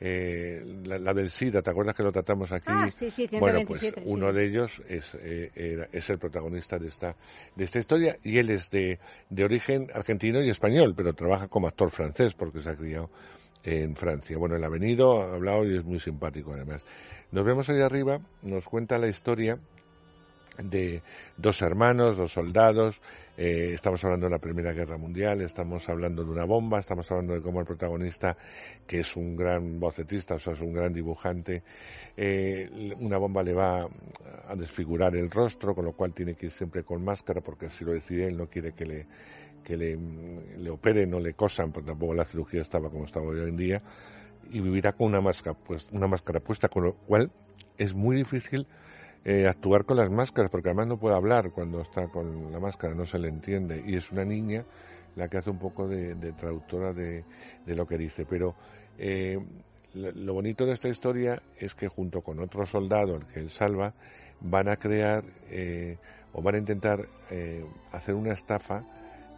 eh, 0.02 0.64
la, 0.86 0.98
la 0.98 1.14
del 1.14 1.30
SIDA, 1.30 1.62
¿te 1.62 1.70
acuerdas 1.70 1.96
que 1.96 2.04
lo 2.04 2.12
tratamos 2.12 2.52
aquí? 2.52 2.66
Ah, 2.68 2.90
sí, 2.92 3.12
sí, 3.12 3.28
Bueno, 3.32 3.60
pues 3.68 3.82
127, 3.82 4.02
sí. 4.06 4.14
uno 4.14 4.32
de 4.32 4.46
ellos 4.46 4.82
es, 4.88 5.16
eh, 5.22 5.52
era- 5.56 5.90
es 5.92 6.10
el 6.10 6.18
protagonista 6.18 6.78
de 6.78 6.88
esta, 6.88 7.16
de 7.56 7.64
esta 7.64 7.80
historia 7.80 8.18
y 8.24 8.38
él 8.38 8.50
es 8.50 8.70
de, 8.70 8.98
de 9.30 9.44
origen 9.44 9.90
argentino 9.94 10.42
y 10.42 10.50
español, 10.50 10.94
pero 10.96 11.14
trabaja 11.14 11.48
como 11.48 11.68
actor 11.68 11.92
francés 11.92 12.34
porque 12.34 12.60
se 12.60 12.70
ha 12.70 12.76
criado 12.76 13.10
en 13.64 13.96
Francia. 13.96 14.38
Bueno, 14.38 14.56
él 14.56 14.64
ha 14.64 14.70
venido, 14.70 15.22
ha 15.22 15.34
hablado 15.36 15.66
y 15.66 15.78
es 15.78 15.84
muy 15.84 16.00
simpático 16.00 16.54
además. 16.54 16.82
Nos 17.32 17.46
vemos 17.46 17.70
ahí 17.70 17.82
arriba, 17.82 18.20
nos 18.42 18.66
cuenta 18.66 18.98
la 18.98 19.08
historia 19.10 19.58
de 20.64 21.02
dos 21.38 21.62
hermanos, 21.62 22.18
dos 22.18 22.32
soldados, 22.32 23.02
eh, 23.38 23.72
estamos 23.74 24.04
hablando 24.04 24.26
de 24.26 24.32
la 24.32 24.40
Primera 24.40 24.74
Guerra 24.74 24.98
Mundial, 24.98 25.42
estamos 25.42 25.88
hablando 25.88 26.26
de 26.26 26.30
una 26.30 26.44
bomba, 26.44 26.80
estamos 26.80 27.10
hablando 27.10 27.36
de 27.36 27.42
cómo 27.42 27.62
el 27.62 27.66
protagonista, 27.66 28.36
que 28.86 29.00
es 29.00 29.16
un 29.16 29.38
gran 29.38 29.80
bocetista, 29.80 30.36
o 30.36 30.40
sea, 30.40 30.54
es 30.54 30.60
un 30.60 30.74
gran 30.74 30.92
dibujante, 30.92 31.64
eh, 32.18 32.70
una 33.00 33.18
bomba 33.18 33.42
le 33.42 33.54
va 33.54 33.88
a 34.48 34.56
desfigurar 34.56 35.16
el 35.16 35.32
rostro, 35.32 35.74
con 35.74 35.86
lo 35.86 35.94
cual 35.94 36.14
tiene 36.14 36.36
que 36.36 36.48
ir 36.48 36.52
siempre 36.52 36.84
con 36.84 37.02
máscara, 37.02 37.40
porque 37.40 37.70
si 37.70 37.86
lo 37.86 37.94
decide 37.94 38.28
él 38.28 38.38
no 38.38 38.48
quiere 38.48 38.74
que 38.74 38.86
le, 38.86 39.06
que 39.64 39.78
le, 39.78 39.98
le 40.58 40.70
operen 40.70 41.14
o 41.14 41.20
le 41.22 41.34
cosan, 41.34 41.72
porque 41.72 41.92
tampoco 41.92 42.14
la 42.14 42.26
cirugía 42.26 42.62
estaba 42.62 42.90
como 42.90 43.06
estaba 43.06 43.26
hoy 43.28 43.40
en 43.40 43.56
día, 43.56 43.82
y 44.52 44.60
vivirá 44.60 44.92
con 44.92 45.08
una 45.08 45.22
máscara, 45.22 45.58
pues, 45.66 45.88
una 45.92 46.08
máscara 46.08 46.42
puesta, 46.42 46.68
con 46.68 46.84
lo 46.84 46.94
cual 46.94 47.32
es 47.78 47.94
muy 47.94 48.18
difícil 48.18 48.68
eh, 49.26 49.48
actuar 49.48 49.86
con 49.86 49.98
las 49.98 50.10
máscaras, 50.10 50.50
porque 50.52 50.70
además 50.70 50.88
no 50.88 50.98
puede 50.98 51.16
hablar 51.16 51.52
cuando 51.52 51.82
está 51.82 52.08
con 52.08 52.52
la 52.52 52.60
máscara, 52.60 52.94
no 52.94 53.06
se 53.06 53.20
le 53.20 53.28
entiende. 53.28 53.84
Y 53.86 53.96
es 53.96 54.12
una 54.12 54.26
niña 54.26 54.64
la 55.16 55.28
que 55.28 55.38
hace 55.38 55.50
un 55.50 55.60
poco 55.60 55.88
de, 55.88 56.16
traductora 56.34 56.94
de, 56.94 57.24
de 57.66 57.76
lo 57.76 57.86
que 57.86 57.98
dice. 57.98 58.26
Pero 58.26 58.56
eh, 58.98 59.38
lo, 59.96 60.12
lo 60.12 60.34
bonito 60.34 60.66
de 60.66 60.74
esta 60.74 60.90
historia 60.90 61.42
es 61.58 61.74
que 61.76 61.88
junto 61.88 62.22
con 62.22 62.40
otro 62.40 62.66
soldado, 62.66 63.16
el 63.16 63.26
que 63.26 63.40
él 63.40 63.50
salva, 63.50 63.94
van 64.42 64.70
a 64.70 64.78
crear 64.78 65.24
eh, 65.50 65.98
o 66.34 66.42
van 66.42 66.56
a 66.56 66.58
intentar 66.60 67.08
eh, 67.32 67.64
hacer 67.92 68.16
una 68.16 68.34
estafa, 68.34 68.84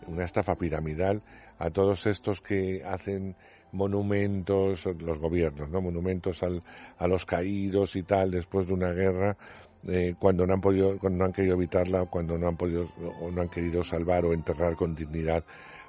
una 0.08 0.26
estafa 0.26 0.56
piramidal 0.56 1.22
a 1.60 1.69
todos 1.69 2.06
estos 2.08 2.42
que 2.42 2.84
hacen 2.84 3.35
monumentos, 3.72 4.85
los 5.00 5.18
gobiernos, 5.18 5.69
¿no? 5.69 5.82
Monumentos 5.82 6.43
al, 6.43 6.61
a 6.98 7.08
los 7.08 7.26
caídos 7.26 7.95
y 7.95 8.03
tal 8.03 8.32
después 8.32 8.68
de 8.68 8.74
una 8.74 8.92
guerra, 8.92 9.38
eh, 9.88 10.16
cuando 10.19 10.45
no 10.45 10.53
han 10.53 10.61
podido, 10.61 10.98
cuando 11.00 11.19
no 11.19 11.26
han 11.26 11.34
querido 11.34 11.56
evitarla, 11.56 12.06
cuando 12.06 12.38
no 12.38 12.48
han 12.48 12.58
podido 12.58 12.88
o 13.19 13.32
no 13.32 13.42
han 13.42 13.50
querido 13.50 13.84
salvar 13.84 14.26
o 14.26 14.34
enterrar 14.34 14.76
con 14.76 14.95
dignidad 14.95 15.43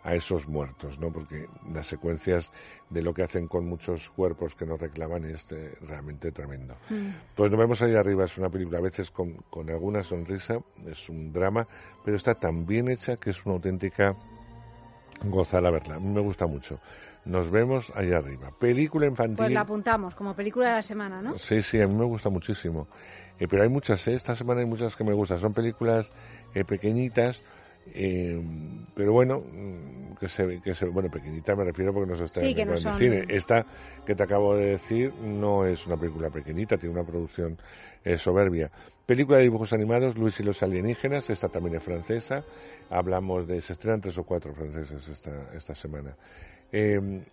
a 0.05 0.15
esos 0.15 0.49
muertos, 0.49 0.99
¿no? 0.99 1.13
Porque 1.13 1.47
las 1.73 1.87
secuencias 1.87 2.51
de 2.91 3.03
lo 3.03 3.15
que 3.15 3.23
hacen 3.23 3.47
con 3.47 3.67
muchos 3.67 4.11
cuerpos 4.11 4.55
que 4.55 4.67
nos 4.67 4.81
reclaman 4.81 5.25
es 5.25 5.51
eh, 5.53 5.77
realmente 5.87 6.33
tremendo. 6.33 6.75
Pues 7.37 7.51
nos 7.51 7.61
vemos 7.61 7.83
ahí 7.83 7.95
arriba, 7.95 8.25
es 8.25 8.37
una 8.37 8.51
película 8.51 8.79
a 8.79 8.83
veces 8.83 9.11
con, 9.11 9.35
con 9.49 9.71
alguna 9.71 10.03
sonrisa, 10.03 10.59
es 10.87 11.09
un 11.09 11.33
drama, 11.33 11.67
pero 12.05 12.17
está 12.17 12.35
tan 12.35 12.67
bien 12.67 12.89
hecha 12.89 13.17
que 13.17 13.31
es 13.31 13.47
una 13.47 13.55
auténtica 13.55 14.15
gozada 15.25 15.71
verla. 15.71 15.97
A 15.97 16.01
mí 16.01 16.09
me 16.09 16.21
gusta 16.21 16.47
mucho. 16.47 16.81
Nos 17.25 17.49
vemos 17.51 17.93
allá 17.95 18.19
arriba. 18.19 18.51
Película 18.59 19.07
infantil. 19.07 19.37
Pues 19.37 19.53
la 19.53 19.61
apuntamos 19.61 20.15
como 20.17 20.35
película 20.35 20.71
de 20.71 20.75
la 20.75 20.83
semana, 20.83 21.23
¿no? 21.23 21.39
Sí, 21.39 21.63
sí, 21.63 21.81
a 21.81 21.87
mí 21.87 21.95
me 21.95 22.05
gusta 22.05 22.29
muchísimo. 22.29 22.89
Eh, 23.43 23.49
pero 23.51 23.65
hay 23.65 23.69
muchas, 23.69 24.07
¿eh? 24.07 24.15
esta 24.15 24.37
semana 24.37 24.61
hay 24.61 24.67
muchas 24.67 24.95
que 24.95 25.03
me 25.03 25.13
gustan. 25.13 25.41
Son 25.41 25.53
películas 25.53 26.09
eh, 26.55 26.65
pequeñitas, 26.65 27.43
eh, 27.93 28.41
pero 28.95 29.13
bueno, 29.13 29.41
mm, 29.41 30.15
que 30.15 30.29
se, 30.29 30.61
que 30.61 30.73
se, 30.75 30.87
bueno, 30.87 31.11
pequeñita 31.11 31.57
me 31.57 31.65
refiero 31.65 31.93
porque 31.93 32.09
no 32.09 32.17
se 32.17 32.27
está 32.27 32.39
Sí, 32.39 32.55
en, 32.57 32.69
no 32.69 32.75
el 32.75 32.93
cine. 32.95 33.25
Esta 33.27 33.67
que 34.07 34.15
te 34.15 34.23
acabo 34.23 34.55
de 34.55 34.67
decir 34.67 35.13
no 35.15 35.67
es 35.67 35.85
una 35.89 35.97
película 35.97 36.31
pequeñita, 36.31 36.77
tiene 36.77 36.95
una 36.95 37.05
producción 37.05 37.59
eh, 38.05 38.17
soberbia. 38.17 38.71
Película 39.07 39.39
de 39.39 39.43
dibujos 39.43 39.73
animados, 39.73 40.17
Luis 40.17 40.39
y 40.39 40.45
los 40.45 40.63
alienígenas, 40.63 41.29
esta 41.29 41.49
también 41.49 41.75
es 41.75 41.83
francesa. 41.83 42.45
Hablamos 42.91 43.49
de, 43.49 43.61
se 43.61 43.73
estrenan 43.73 44.01
tres 44.01 44.17
o 44.19 44.23
cuatro 44.23 44.55
franceses 44.55 45.09
esta, 45.09 45.53
esta 45.53 45.75
semana. 45.75 46.15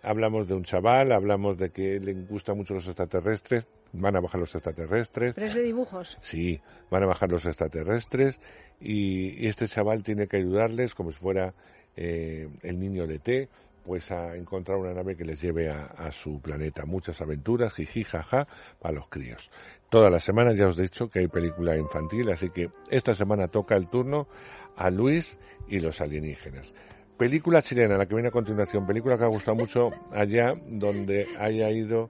Hablamos 0.02 0.48
de 0.48 0.54
un 0.54 0.64
chaval, 0.64 1.12
hablamos 1.12 1.56
de 1.56 1.70
que 1.70 2.00
le 2.00 2.14
gustan 2.14 2.56
mucho 2.56 2.74
los 2.74 2.86
extraterrestres, 2.88 3.64
van 3.92 4.16
a 4.16 4.20
bajar 4.20 4.40
los 4.40 4.54
extraterrestres. 4.54 5.34
Pero 5.34 5.46
es 5.46 5.54
de 5.54 5.62
dibujos. 5.62 6.18
Sí, 6.20 6.60
van 6.90 7.02
a 7.02 7.06
bajar 7.06 7.30
los 7.30 7.44
extraterrestres 7.46 8.38
y, 8.80 9.44
y 9.44 9.48
este 9.48 9.66
chaval 9.66 10.02
tiene 10.02 10.26
que 10.26 10.38
ayudarles 10.38 10.94
como 10.94 11.10
si 11.10 11.18
fuera 11.18 11.54
eh, 11.96 12.48
el 12.62 12.78
niño 12.78 13.06
de 13.06 13.18
T, 13.18 13.48
pues 13.84 14.12
a 14.12 14.36
encontrar 14.36 14.78
una 14.78 14.94
nave 14.94 15.16
que 15.16 15.24
les 15.24 15.40
lleve 15.40 15.70
a, 15.70 15.86
a 15.86 16.12
su 16.12 16.40
planeta. 16.40 16.84
Muchas 16.86 17.20
aventuras, 17.20 17.72
jiji, 17.74 18.04
jaja, 18.04 18.46
para 18.80 18.94
los 18.94 19.08
críos. 19.08 19.50
Todas 19.88 20.12
las 20.12 20.22
semanas 20.22 20.56
ya 20.56 20.68
os 20.68 20.78
he 20.78 20.82
dicho 20.82 21.10
que 21.10 21.20
hay 21.20 21.28
película 21.28 21.76
infantil, 21.76 22.30
así 22.30 22.50
que 22.50 22.70
esta 22.90 23.14
semana 23.14 23.48
toca 23.48 23.74
el 23.76 23.88
turno 23.88 24.28
a 24.76 24.90
Luis 24.90 25.38
y 25.68 25.80
los 25.80 26.00
alienígenas. 26.00 26.72
Película 27.16 27.60
chilena, 27.60 27.98
la 27.98 28.06
que 28.06 28.14
viene 28.14 28.28
a 28.28 28.32
continuación, 28.32 28.86
película 28.86 29.18
que 29.18 29.24
ha 29.24 29.28
gustado 29.28 29.56
mucho 29.56 29.90
allá 30.12 30.54
donde 30.68 31.26
haya 31.38 31.70
ido 31.70 32.08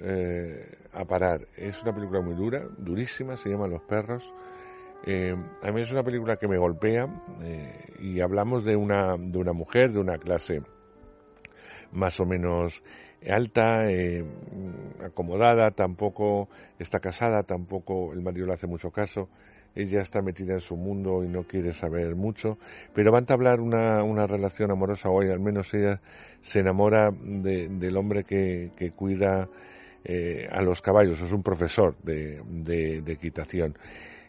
eh, 0.00 0.66
a 0.92 1.04
parar. 1.04 1.40
Es 1.56 1.82
una 1.82 1.92
película 1.94 2.20
muy 2.20 2.34
dura, 2.34 2.62
durísima, 2.78 3.36
se 3.36 3.50
llama 3.50 3.66
Los 3.66 3.82
perros. 3.82 4.32
Eh, 5.04 5.34
a 5.62 5.72
mí 5.72 5.80
es 5.80 5.90
una 5.90 6.02
película 6.02 6.36
que 6.36 6.46
me 6.46 6.58
golpea 6.58 7.06
eh, 7.42 7.72
y 8.00 8.20
hablamos 8.20 8.64
de 8.64 8.76
una, 8.76 9.16
de 9.16 9.38
una 9.38 9.52
mujer 9.52 9.92
de 9.92 9.98
una 9.98 10.16
clase 10.18 10.62
más 11.92 12.18
o 12.20 12.24
menos 12.24 12.82
alta, 13.28 13.90
eh, 13.90 14.24
acomodada, 15.04 15.70
tampoco 15.70 16.48
está 16.78 16.98
casada, 17.00 17.42
tampoco 17.42 18.12
el 18.12 18.20
marido 18.22 18.46
le 18.46 18.54
hace 18.54 18.66
mucho 18.66 18.90
caso, 18.90 19.28
ella 19.74 20.00
está 20.02 20.22
metida 20.22 20.54
en 20.54 20.60
su 20.60 20.76
mundo 20.76 21.22
y 21.24 21.28
no 21.28 21.44
quiere 21.44 21.72
saber 21.72 22.14
mucho, 22.16 22.58
pero 22.94 23.10
va 23.12 23.18
a 23.18 23.20
entablar 23.20 23.60
una, 23.60 24.02
una 24.02 24.26
relación 24.26 24.70
amorosa 24.70 25.08
hoy, 25.08 25.30
al 25.30 25.40
menos 25.40 25.72
ella 25.74 26.00
se 26.42 26.60
enamora 26.60 27.10
de- 27.12 27.68
del 27.68 27.96
hombre 27.96 28.24
que, 28.24 28.70
que 28.76 28.90
cuida 28.90 29.48
eh, 30.04 30.48
a 30.50 30.62
los 30.62 30.80
caballos, 30.82 31.20
es 31.20 31.32
un 31.32 31.42
profesor 31.42 31.94
de, 32.02 32.40
de- 32.46 33.12
equitación. 33.12 33.76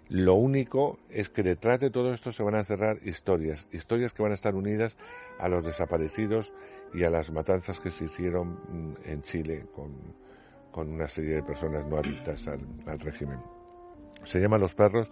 Lo 0.09 0.35
único 0.35 0.99
es 1.09 1.29
que 1.29 1.43
detrás 1.43 1.79
de 1.79 1.89
todo 1.89 2.13
esto 2.13 2.31
se 2.31 2.43
van 2.43 2.55
a 2.55 2.63
cerrar 2.63 2.97
historias, 3.05 3.67
historias 3.71 4.13
que 4.13 4.21
van 4.21 4.31
a 4.31 4.35
estar 4.35 4.53
unidas 4.55 4.97
a 5.39 5.47
los 5.47 5.65
desaparecidos 5.65 6.51
y 6.93 7.03
a 7.03 7.09
las 7.09 7.31
matanzas 7.31 7.79
que 7.79 7.89
se 7.89 8.05
hicieron 8.05 8.59
mm, 8.69 8.93
en 9.05 9.21
Chile 9.23 9.65
con, 9.75 9.91
con 10.71 10.89
una 10.91 11.07
serie 11.07 11.35
de 11.35 11.43
personas 11.43 11.87
no 11.87 11.97
adictas 11.97 12.47
al, 12.47 12.59
al 12.85 12.99
régimen. 12.99 13.39
Se 14.25 14.39
llama 14.39 14.57
Los 14.57 14.75
perros 14.75 15.09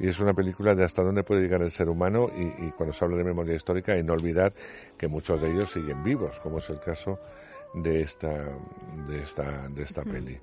y 0.00 0.08
es 0.08 0.18
una 0.18 0.32
película 0.32 0.74
de 0.74 0.84
hasta 0.84 1.02
dónde 1.02 1.22
puede 1.22 1.42
llegar 1.42 1.62
el 1.62 1.70
ser 1.70 1.88
humano 1.88 2.30
y, 2.36 2.66
y 2.66 2.70
cuando 2.72 2.94
se 2.94 3.04
habla 3.04 3.18
de 3.18 3.24
memoria 3.24 3.54
histórica 3.54 3.96
y 3.98 4.02
no 4.02 4.14
olvidar 4.14 4.52
que 4.98 5.06
muchos 5.08 5.42
de 5.42 5.50
ellos 5.52 5.70
siguen 5.70 6.02
vivos, 6.02 6.40
como 6.40 6.58
es 6.58 6.68
el 6.70 6.80
caso 6.80 7.18
de 7.74 8.02
esta 8.02 8.48
de 9.08 9.20
esta 9.22 9.68
de 9.68 9.82
esta 9.82 10.02
peli. 10.02 10.38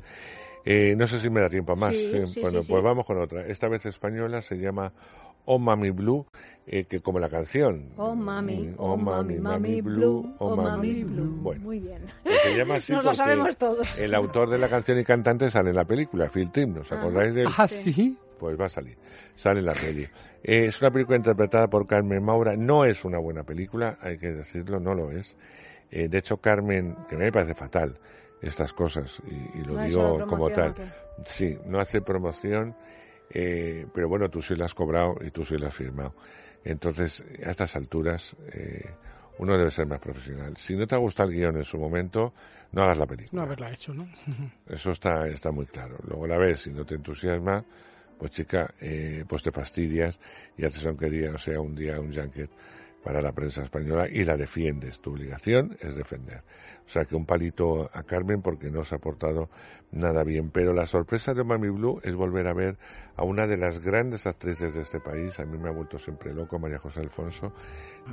Eh, 0.65 0.95
no 0.97 1.07
sé 1.07 1.19
si 1.19 1.29
me 1.29 1.39
da 1.41 1.49
tiempo 1.49 1.73
a 1.73 1.75
más. 1.75 1.95
Sí, 1.95 2.11
Eh, 2.13 2.27
sí, 2.27 2.41
bueno, 2.41 2.61
sí, 2.61 2.67
pues 2.69 2.81
sí. 2.81 2.85
vamos 2.85 3.05
con 3.05 3.21
otra. 3.21 3.45
Esta 3.45 3.67
vez 3.69 3.85
española 3.85 4.41
se 4.41 4.55
llama 4.57 4.91
Oh 5.45 5.59
Mami 5.59 5.91
Blue, 5.91 6.25
eh, 6.65 6.83
que 6.83 6.99
como 6.99 7.19
la 7.19 7.29
canción. 7.29 7.91
Oh 7.95 8.13
mami, 8.15 8.73
Oh, 8.77 8.91
oh 8.91 8.97
mami, 8.97 9.35
mami, 9.39 9.79
blue, 9.81 10.23
blue, 10.23 10.35
oh 10.39 10.47
oh 10.51 10.55
mami 10.57 10.69
mami 10.89 11.03
blue. 11.05 11.37
Bueno. 11.41 11.61
Muy 11.63 11.79
bien. 11.79 12.01
que 12.25 12.37
se 12.39 12.57
llama 12.57 12.75
así 12.75 12.91
Nos 12.91 13.05
lo 13.05 13.13
sabemos 13.13 13.55
todos. 13.55 13.97
El 13.97 14.13
autor 14.13 14.49
de 14.49 14.57
la 14.57 14.67
canción 14.67 14.99
y 14.99 15.05
cantante 15.05 15.49
sale 15.49 15.69
en 15.69 15.77
la 15.77 15.85
película, 15.85 16.29
Phil 16.29 16.51
Tim, 16.51 16.75
¿os 16.79 16.91
Ajá. 16.91 16.99
acordáis 16.99 17.33
de 17.33 17.43
él? 17.43 17.47
Ah, 17.57 17.67
sí. 17.69 18.17
Pues 18.37 18.59
va 18.59 18.65
a 18.65 18.69
salir, 18.69 18.97
sale 19.37 19.61
en 19.61 19.65
la 19.67 19.73
peli. 19.73 20.03
Eh, 20.43 20.65
es 20.65 20.81
una 20.81 20.91
película 20.91 21.15
interpretada 21.17 21.67
por 21.67 21.87
Carmen 21.87 22.21
Maura, 22.23 22.55
no 22.57 22.83
es 22.83 23.05
una 23.05 23.17
buena 23.19 23.43
película, 23.43 23.97
hay 24.01 24.17
que 24.17 24.33
decirlo, 24.33 24.79
no 24.81 24.93
lo 24.93 25.11
es. 25.11 25.37
Eh, 25.91 26.07
de 26.07 26.17
hecho, 26.17 26.37
Carmen, 26.37 26.95
que 27.09 27.15
me 27.15 27.31
parece 27.31 27.53
fatal 27.53 27.97
estas 28.41 28.73
cosas, 28.73 29.21
y, 29.25 29.59
y 29.59 29.63
lo 29.63 29.73
¿No 29.73 29.79
ha 29.79 29.87
hecho 29.87 29.99
digo 29.99 30.27
como 30.27 30.49
tal. 30.49 30.75
Sí, 31.25 31.57
no 31.65 31.79
hace 31.79 32.01
promoción, 32.01 32.75
eh, 33.29 33.85
pero 33.93 34.07
bueno, 34.07 34.29
tú 34.29 34.41
sí 34.41 34.55
la 34.55 34.65
has 34.65 34.73
cobrado 34.73 35.15
y 35.21 35.31
tú 35.31 35.43
sí 35.43 35.57
la 35.57 35.67
has 35.67 35.73
firmado. 35.73 36.13
Entonces, 36.63 37.23
a 37.45 37.49
estas 37.49 37.75
alturas, 37.75 38.35
eh, 38.53 38.85
uno 39.39 39.57
debe 39.57 39.71
ser 39.71 39.87
más 39.87 39.99
profesional. 39.99 40.55
Si 40.57 40.75
no 40.75 40.85
te 40.85 40.95
ha 40.95 40.99
gustado 40.99 41.29
el 41.29 41.35
guion 41.35 41.57
en 41.57 41.63
su 41.63 41.77
momento, 41.77 42.33
no 42.71 42.83
hagas 42.83 42.97
la 42.97 43.05
película. 43.05 43.41
No 43.41 43.45
haberla 43.45 43.71
hecho, 43.71 43.93
¿no? 43.93 44.07
Eso 44.69 44.91
está, 44.91 45.27
está 45.27 45.51
muy 45.51 45.65
claro. 45.65 45.95
Luego 46.07 46.27
la 46.27 46.37
ves 46.37 46.67
y 46.67 46.71
no 46.71 46.85
te 46.85 46.95
entusiasma, 46.95 47.63
pues 48.19 48.31
chica, 48.31 48.73
eh, 48.81 49.23
pues 49.27 49.43
te 49.43 49.51
fastidias 49.51 50.19
y 50.57 50.65
haces 50.65 50.85
aunque 50.85 51.09
día 51.09 51.31
no 51.31 51.37
sea 51.37 51.59
un 51.59 51.75
día 51.75 51.99
un 51.99 52.13
junket 52.13 52.49
para 53.07 53.21
la 53.21 53.31
prensa 53.31 53.63
española 53.63 54.05
y 54.11 54.25
la 54.25 54.35
defiendes. 54.35 54.99
Tu 54.99 55.11
obligación 55.11 55.77
es 55.79 55.95
defender. 55.95 56.41
O 56.85 56.89
sea 56.89 57.05
que 57.05 57.15
un 57.15 57.25
palito 57.25 57.89
a 57.93 58.03
Carmen 58.03 58.41
porque 58.41 58.69
no 58.69 58.83
se 58.83 58.95
ha 58.95 58.97
portado 58.97 59.47
nada 59.93 60.25
bien. 60.25 60.51
Pero 60.51 60.73
la 60.73 60.85
sorpresa 60.85 61.33
de 61.33 61.45
Mami 61.45 61.69
Blue 61.69 62.01
es 62.03 62.13
volver 62.17 62.47
a 62.47 62.53
ver 62.53 62.75
a 63.15 63.23
una 63.23 63.47
de 63.47 63.55
las 63.55 63.79
grandes 63.79 64.27
actrices 64.27 64.73
de 64.73 64.81
este 64.81 64.99
país. 64.99 65.39
A 65.39 65.45
mí 65.45 65.57
me 65.57 65.69
ha 65.69 65.71
vuelto 65.71 65.97
siempre 65.97 66.33
loco 66.33 66.59
María 66.59 66.79
José 66.79 66.99
Alfonso, 66.99 67.53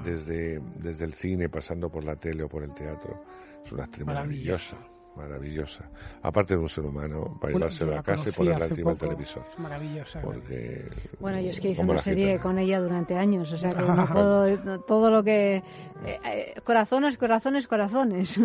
desde, 0.05 0.61
desde 0.79 1.07
el 1.07 1.15
cine, 1.15 1.49
pasando 1.49 1.91
por 1.91 2.05
la 2.05 2.15
tele 2.15 2.45
o 2.45 2.49
por 2.49 2.63
el 2.63 2.73
teatro. 2.73 3.21
Es 3.65 3.73
una 3.73 3.83
actriz 3.83 4.07
Maravillosa. 4.07 4.77
Maravillosa. 5.17 5.89
Aparte 6.23 6.55
de 6.55 6.61
un 6.61 6.69
ser 6.69 6.85
humano, 6.85 7.25
para 7.41 7.53
Bueno, 7.53 7.59
llevárselo 7.69 7.93
la 7.93 8.01
a 8.01 8.03
casa 8.03 8.29
y 8.29 8.33
ponerla 8.33 8.67
encima 8.67 8.91
del 8.91 8.99
televisor. 8.99 9.43
Es 9.49 9.59
maravillosa. 9.59 10.21
Porque, 10.21 10.85
Bueno, 11.21 11.41
yo 11.41 11.51
es 11.51 11.61
que 11.61 11.69
hice 11.71 11.83
una 11.83 11.99
serie 11.99 12.25
gitana. 12.33 12.43
con 12.43 12.59
ella 12.59 12.81
durante 12.81 13.15
años, 13.17 13.53
o 13.53 13.57
sea 13.57 13.71
que 13.71 13.83
no 13.83 14.07
puedo, 14.13 14.81
todo 14.81 15.11
lo 15.11 15.23
que... 15.23 15.57
eh, 15.57 15.63
eh, 16.25 16.55
corazones, 16.65 17.17
corazones, 17.17 17.67
corazones. 17.67 18.41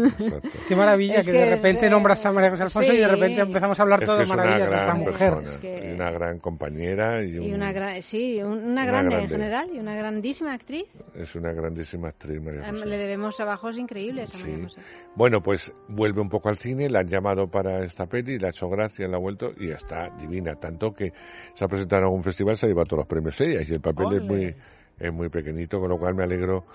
Qué 0.68 0.76
maravilla 0.76 1.16
Es 1.20 1.26
que, 1.26 1.32
de 1.32 1.40
que, 1.40 1.50
repente 1.56 1.88
eh, 1.88 1.90
nombras 1.90 2.26
a 2.26 2.32
María 2.32 2.50
José 2.52 2.64
Alfonso 2.64 2.94
y 2.94 2.98
de 2.98 3.04
sí. 3.06 3.10
repente 3.10 3.42
empezamos 3.42 3.80
a 3.80 3.84
hablar 3.84 4.02
Es 4.04 4.06
todo 4.06 4.16
que 4.18 4.20
de 4.20 4.24
es 4.24 4.30
maravillas 4.30 4.70
de 4.72 4.76
esta 4.78 4.94
mujer. 4.94 5.34
persona, 5.36 5.88
y 5.88 5.94
una 5.96 6.12
gran 6.12 6.40
compañera 6.40 7.24
y, 7.24 7.38
un- 7.38 7.44
Y 7.46 7.54
una 7.54 7.72
gran, 7.72 8.02
sí, 8.02 8.42
un- 8.44 8.52
una, 8.52 8.84
Una 8.84 8.86
grande, 8.86 9.16
en 9.16 9.20
grande. 9.22 9.36
general 9.36 9.70
y 9.74 9.80
una 9.80 9.96
grandísima 9.96 10.54
actriz. 10.54 10.86
es 11.16 11.36
una 11.36 11.52
grandísima 11.52 12.10
actriz 12.10 12.42
María 12.42 12.70
José. 12.70 12.86
Le 12.86 12.98
debemos 12.98 13.36
trabajos 13.36 13.78
increíbles 13.78 14.34
a 14.36 14.38
María 14.38 14.56
Sí. 14.58 14.64
José. 14.64 14.82
Bueno, 15.16 15.42
pues 15.42 15.74
vuelve 15.88 16.22
un 16.22 16.30
poco 16.30 16.50
al 16.50 16.58
cine, 16.60 16.90
la 16.90 17.00
han 17.00 17.08
llamado 17.08 17.48
para 17.48 17.84
esta 17.84 18.06
peli, 18.06 18.38
le 18.38 18.48
ha 18.48 18.50
hecho 18.50 18.70
gracia, 18.70 19.08
la 19.08 19.18
ha 19.18 19.20
vuelto 19.20 19.52
y 19.58 19.70
está 19.72 20.10
divina, 20.10 20.56
tanto 20.56 20.94
que 20.94 21.12
se 21.54 21.66
ha 21.66 21.68
presentado 21.68 22.02
en 22.02 22.06
algún 22.06 22.24
festival, 22.24 22.58
se 22.58 22.66
ha 22.66 22.70
llevado 22.70 22.86
todos 22.86 23.00
los 23.00 23.08
premios 23.08 23.40
ella 23.42 23.62
y 23.68 23.74
el 23.74 23.82
papel 23.82 24.18
es 24.18 24.24
muy, 24.24 24.56
es 25.00 25.14
muy 25.14 25.30
pequeñito, 25.30 25.80
con 25.80 25.90
lo 25.90 25.98
cual 25.98 26.16
me 26.16 26.24
alegro 26.24 26.66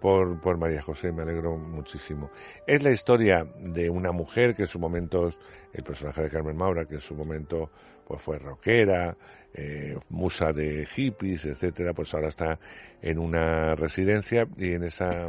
por, 0.00 0.40
por 0.40 0.58
María 0.58 0.82
José, 0.82 1.12
me 1.12 1.22
alegro 1.22 1.56
muchísimo. 1.56 2.30
Es 2.66 2.82
la 2.82 2.90
historia 2.90 3.46
de 3.58 3.90
una 3.90 4.12
mujer 4.12 4.54
que 4.54 4.62
en 4.62 4.68
su 4.68 4.78
momento, 4.78 5.30
el 5.72 5.82
personaje 5.82 6.22
de 6.22 6.30
Carmen 6.30 6.56
Maura, 6.56 6.84
que 6.84 6.94
en 6.94 7.00
su 7.00 7.14
momento 7.14 7.70
pues 8.06 8.20
fue 8.20 8.38
rockera, 8.38 9.16
eh, 9.54 9.96
musa 10.08 10.52
de 10.52 10.86
hippies, 10.86 11.44
etcétera, 11.44 11.92
pues 11.92 12.12
ahora 12.14 12.28
está 12.28 12.58
en 13.00 13.18
una 13.18 13.74
residencia 13.74 14.46
y 14.56 14.72
en 14.72 14.84
esa 14.84 15.28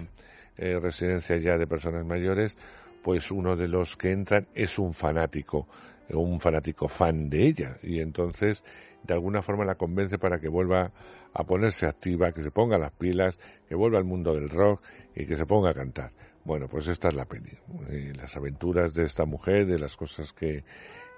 eh, 0.57 0.80
residencia 0.80 1.38
ya 1.38 1.57
de 1.57 1.67
personas 1.67 2.06
mayores, 2.06 2.56
pues 3.03 3.30
uno 3.30 3.56
de 3.56 3.67
los 3.67 3.95
que 3.98 4.11
entran 4.11 4.48
es 4.56 4.80
un 4.80 4.93
fanático, 4.93 5.67
un 6.09 6.40
fanático 6.40 6.88
fan 6.88 7.30
de 7.30 7.45
ella 7.45 7.77
y 7.83 7.99
entonces 7.99 8.64
de 9.03 9.14
alguna 9.14 9.41
forma 9.41 9.65
la 9.65 9.75
convence 9.75 10.17
para 10.17 10.40
que 10.40 10.48
vuelva 10.48 10.91
a 11.33 11.43
ponerse 11.43 11.85
activa, 11.85 12.32
que 12.32 12.43
se 12.43 12.51
ponga 12.51 12.77
las 12.77 12.91
pilas, 12.91 13.38
que 13.67 13.75
vuelva 13.75 13.98
al 13.98 14.06
mundo 14.06 14.33
del 14.33 14.49
rock 14.49 14.82
y 15.15 15.25
que 15.25 15.35
se 15.35 15.45
ponga 15.45 15.72
a 15.72 15.73
cantar. 15.73 16.11
Bueno, 16.45 16.67
pues 16.67 16.88
esta 16.88 17.09
es 17.09 17.14
la 17.14 17.25
peli, 17.25 17.57
eh, 17.90 18.14
las 18.15 18.35
aventuras 18.35 18.93
de 18.93 19.06
esta 19.06 19.25
mujer, 19.25 19.65
de 19.65 19.80
las 19.80 19.95
cosas 19.95 20.33
que, 20.33 20.64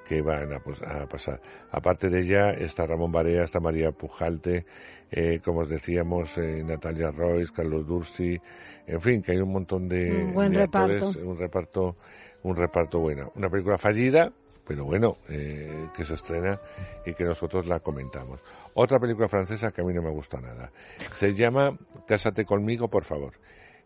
que 0.08 0.22
van 0.22 0.54
a, 0.54 0.60
pues, 0.60 0.82
a 0.82 1.08
pasar. 1.08 1.42
Aparte 1.72 2.10
de 2.10 2.22
ella 2.22 2.52
está 2.52 2.86
Ramón 2.86 3.12
Barea, 3.12 3.44
está 3.44 3.60
María 3.60 3.92
Pujalte, 3.92 4.66
eh, 5.12 5.40
como 5.44 5.62
os 5.62 5.70
decíamos, 5.70 6.38
eh, 6.38 6.64
Natalia 6.64 7.12
Royce, 7.12 7.54
Carlos 7.54 7.88
Dursi, 7.88 8.40
en 8.88 9.02
fin, 9.02 9.22
que 9.22 9.32
hay 9.34 9.40
un 9.40 9.52
montón 9.52 9.88
de, 9.88 10.24
Un 10.26 10.34
buen 10.34 10.52
de 10.52 10.64
actores, 10.64 11.02
reparto. 11.02 11.28
un 11.30 11.38
reparto, 11.38 11.96
un 12.44 12.56
reparto 12.56 13.00
bueno. 13.00 13.32
Una 13.36 13.50
película 13.50 13.78
fallida, 13.78 14.32
pero 14.68 14.86
bueno, 14.86 15.18
eh, 15.30 15.88
que 15.96 16.04
se 16.04 16.16
estrena 16.16 16.60
y 17.06 17.14
que 17.14 17.24
nosotros 17.24 17.68
la 17.68 17.80
comentamos. 17.80 18.42
Otra 18.74 19.00
película 19.00 19.28
francesa 19.28 19.72
que 19.72 19.82
a 19.82 19.84
mí 19.84 19.94
no 19.94 20.02
me 20.02 20.12
gusta 20.12 20.40
nada. 20.40 20.72
Se 21.16 21.34
llama 21.34 21.72
Cásate 22.08 22.46
conmigo, 22.46 22.88
por 22.88 23.04
favor. 23.06 23.34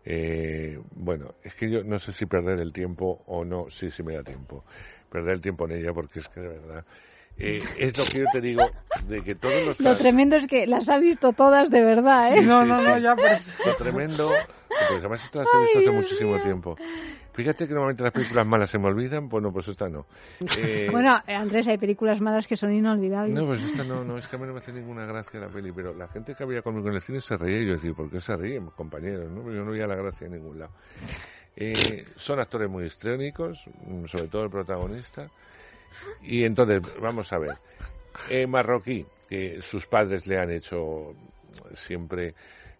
Eh, 0.06 0.80
bueno, 0.96 1.34
es 1.44 1.54
que 1.56 1.70
yo 1.70 1.84
no 1.84 2.00
sé 2.00 2.12
si 2.12 2.26
perder 2.26 2.60
el 2.60 2.74
tiempo 2.74 3.22
o 3.28 3.46
no, 3.46 3.70
sí, 3.70 3.92
sí 3.92 4.04
me 4.04 4.16
da 4.16 4.24
tiempo. 4.24 4.64
Perder 5.12 5.36
el 5.36 5.42
tiempo 5.42 5.66
en 5.66 5.78
ella 5.78 5.92
porque 5.94 6.20
es 6.20 6.28
que 6.28 6.40
de 6.40 6.48
verdad... 6.48 6.86
eh, 7.40 7.64
es 7.78 7.98
lo 7.98 8.06
que 8.06 8.20
yo 8.20 8.26
te 8.32 8.42
digo, 8.42 8.64
de 9.08 9.24
que 9.24 9.36
todos 9.36 9.66
los... 9.66 9.80
Lo 9.80 9.96
tremendo 9.96 10.36
es 10.36 10.48
que 10.48 10.68
las 10.68 10.90
ha 10.90 10.98
visto 11.00 11.34
todas 11.34 11.70
de 11.70 11.82
verdad, 11.82 12.28
¿eh? 12.28 12.42
Sí, 12.42 12.42
sí, 12.42 12.48
sí. 13.54 13.64
Lo 13.66 13.76
tremendo, 13.76 14.30
porque 14.68 14.96
además 15.00 15.24
estas 15.24 15.46
las 15.46 15.54
he 15.54 15.60
visto 15.62 15.80
hace 15.80 15.92
muchísimo 15.92 16.40
tiempo. 16.42 16.76
Fíjate 17.34 17.68
que 17.68 17.74
normalmente 17.74 18.04
las 18.04 18.12
películas 18.12 18.46
malas 18.46 18.70
se 18.70 18.78
me 18.78 18.88
olvidan, 18.88 19.30
bueno, 19.30 19.50
pues 19.54 19.70
esta 19.70 19.88
no. 19.88 20.06
Eh, 20.58 20.90
Bueno, 20.92 21.18
eh, 21.26 21.36
Andrés, 21.36 21.66
hay 21.70 21.78
películas 21.78 22.20
malas 22.20 22.46
que 22.48 22.58
son 22.58 22.74
inolvidables. 22.74 23.34
no, 23.34 23.46
pues 23.46 23.64
esta 23.64 23.86
no, 23.86 24.04
no, 24.04 24.18
es 24.18 24.28
que 24.28 24.36
a 24.36 24.40
mí 24.40 24.46
no 24.46 24.52
me 24.52 24.60
hace 24.60 24.74
ninguna 24.74 25.06
gracia 25.06 25.40
la 25.40 25.48
peli, 25.48 25.72
pero 25.72 25.94
la 25.94 26.10
gente 26.10 26.36
que 26.36 26.44
había 26.44 26.62
conmigo 26.62 26.90
en 26.90 26.96
el 26.96 27.02
cine 27.02 27.22
se 27.22 27.38
reía 27.38 27.62
y 27.62 27.68
yo 27.68 27.74
decía, 27.76 27.94
¿por 27.94 28.10
qué 28.10 28.20
se 28.20 28.36
ríen, 28.36 28.66
compañeros? 28.76 29.32
¿no? 29.32 29.50
Yo 29.54 29.64
no 29.64 29.72
veía 29.72 29.88
la 29.88 29.96
gracia 29.96 30.28
en 30.28 30.34
ningún 30.34 30.60
lado. 30.60 30.72
Eh, 31.56 32.06
son 32.18 32.40
actores 32.40 32.70
muy 32.70 32.84
histriónicos, 32.86 33.64
mm, 33.86 34.06
sobre 34.06 34.28
todo 34.28 34.44
el 34.44 34.50
protagonista. 34.50 35.30
Y 36.22 36.44
entonces, 36.44 36.82
vamos 37.00 37.32
a 37.34 37.38
ver. 37.38 37.58
Eh, 38.30 38.48
marroquí, 38.48 39.06
que 39.30 39.62
sus 39.62 39.86
padres 39.86 40.28
le 40.28 40.38
han 40.38 40.52
hecho 40.52 41.16
siempre, 41.74 42.34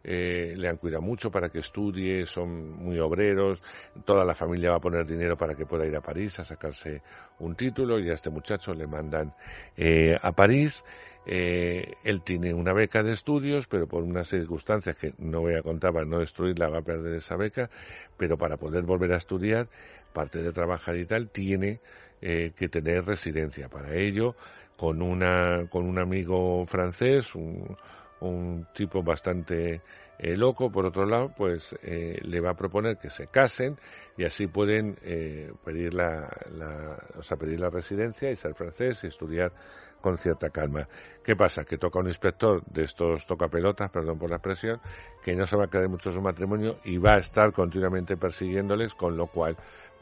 eh, 0.04 0.54
le 0.56 0.68
han 0.68 0.78
cuidado 0.78 1.02
mucho 1.02 1.30
para 1.30 1.50
que 1.50 1.60
estudie, 1.60 2.26
son 2.26 2.72
muy 2.72 3.00
obreros, 3.00 3.62
toda 4.06 4.26
la 4.26 4.34
familia 4.34 4.72
va 4.72 4.78
a 4.78 4.82
poner 4.82 5.06
dinero 5.06 5.38
para 5.38 5.56
que 5.56 5.66
pueda 5.66 5.86
ir 5.86 5.96
a 5.96 6.02
París 6.02 6.40
a 6.40 6.44
sacarse 6.44 7.02
un 7.40 7.56
título 7.56 8.00
y 8.00 8.10
a 8.10 8.14
este 8.14 8.30
muchacho 8.30 8.74
le 8.74 8.88
mandan 8.88 9.34
eh, 9.78 10.18
a 10.22 10.32
París. 10.32 10.84
Eh, 11.26 11.94
él 12.04 12.22
tiene 12.22 12.54
una 12.54 12.74
beca 12.74 13.04
de 13.04 13.12
estudios, 13.12 13.68
pero 13.68 13.88
por 13.88 14.04
unas 14.04 14.28
circunstancias 14.30 14.98
que 14.98 15.14
no 15.20 15.42
voy 15.42 15.56
a 15.56 15.62
contar 15.62 15.94
para 15.94 16.06
no 16.06 16.20
destruirla, 16.20 16.70
va 16.70 16.80
a 16.80 16.82
perder 16.82 17.16
esa 17.16 17.36
beca, 17.36 17.70
pero 18.18 18.38
para 18.38 18.58
poder 18.58 18.84
volver 18.84 19.14
a 19.14 19.18
estudiar, 19.18 19.68
parte 20.14 20.42
de 20.42 20.52
trabajar 20.52 20.96
y 20.96 21.06
tal, 21.06 21.30
tiene 21.30 21.82
eh, 22.22 22.52
que 22.56 22.70
tener 22.70 23.06
residencia. 23.06 23.70
Para 23.70 23.96
ello, 23.96 24.36
con, 24.78 25.02
una, 25.02 25.68
con 25.70 25.86
un 25.86 26.00
amigo 26.00 26.66
francés, 26.66 27.36
un, 27.36 27.78
un 28.22 28.68
tipo 28.74 29.04
bastante 29.04 29.82
eh, 30.18 30.36
loco, 30.36 30.70
por 30.70 30.86
otro 30.86 31.06
lado, 31.06 31.32
pues 31.36 31.74
eh, 31.82 32.20
le 32.24 32.42
va 32.42 32.52
a 32.52 32.54
proponer 32.54 32.98
que 32.98 33.10
se 33.10 33.28
casen 33.28 33.78
y 34.18 34.26
así 34.26 34.48
pueden 34.48 34.98
eh, 35.02 35.52
pedir, 35.64 35.94
la, 35.94 36.30
la, 36.58 36.98
o 37.18 37.24
sea, 37.24 37.38
pedir 37.38 37.60
la 37.60 37.70
residencia 37.70 38.30
y 38.30 38.36
ser 38.36 38.54
francés 38.54 39.02
y 39.06 39.08
estudiar 39.08 39.52
con 40.02 40.18
cierta 40.18 40.50
calma. 40.50 40.88
¿Qué 41.24 41.36
pasa? 41.36 41.64
Que 41.64 41.78
toca 41.78 42.00
un 42.00 42.08
inspector 42.08 42.64
de 42.66 42.84
estos 42.84 43.26
tocapelotas, 43.26 43.92
perdón 43.92 44.18
por 44.18 44.30
la 44.30 44.38
expresión, 44.38 44.80
que 45.24 45.36
no 45.36 45.46
se 45.46 45.56
va 45.56 45.66
a 45.66 45.70
quedar 45.70 45.88
mucho 45.88 46.12
su 46.12 46.22
matrimonio 46.22 46.80
y 46.84 46.98
va 46.98 47.16
a 47.16 47.20
estar 47.20 47.52
continuamente 47.54 48.18
persiguiéndoles, 48.18 48.94
con 48.96 49.16
lo 49.16 49.28
cual 49.28 49.56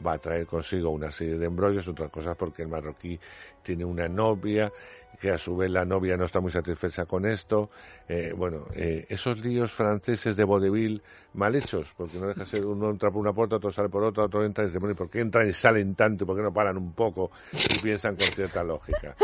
va 0.06 0.14
a 0.14 0.18
traer 0.18 0.46
consigo 0.46 0.90
una 0.90 1.10
serie 1.10 1.38
de 1.38 1.46
embrollos, 1.46 1.88
otras 1.88 2.10
cosas 2.10 2.36
porque 2.36 2.62
el 2.62 2.68
marroquí 2.68 3.18
tiene 3.62 3.84
una 3.84 4.08
novia, 4.08 4.72
que 5.20 5.30
a 5.30 5.38
su 5.38 5.56
vez 5.56 5.70
la 5.70 5.84
novia 5.84 6.16
no 6.16 6.24
está 6.24 6.40
muy 6.40 6.52
satisfecha 6.52 7.04
con 7.06 7.26
esto. 7.26 7.70
Eh, 8.08 8.32
bueno, 8.36 8.66
eh, 8.74 9.06
esos 9.08 9.44
líos 9.44 9.72
franceses 9.72 10.36
de 10.36 10.44
vodevil 10.44 11.02
mal 11.34 11.54
hechos, 11.56 11.92
porque 11.96 12.18
no 12.18 12.28
deja 12.28 12.40
de 12.40 12.46
ser 12.46 12.64
uno 12.64 12.90
entra 12.90 13.10
por 13.10 13.20
una 13.20 13.32
puerta, 13.32 13.56
otro 13.56 13.72
sale 13.72 13.88
por 13.88 14.04
otra, 14.04 14.24
otro 14.24 14.44
entra 14.44 14.64
y 14.64 14.68
dice, 14.68 14.78
bueno, 14.78 14.92
¿y 14.92 14.96
por 14.96 15.10
qué 15.10 15.20
entran 15.20 15.48
y 15.48 15.52
salen 15.52 15.94
tanto 15.94 16.24
por 16.24 16.36
qué 16.36 16.42
no 16.42 16.52
paran 16.52 16.76
un 16.76 16.92
poco 16.92 17.30
y 17.52 17.78
piensan 17.80 18.14
con 18.16 18.26
cierta 18.26 18.62
lógica? 18.62 19.16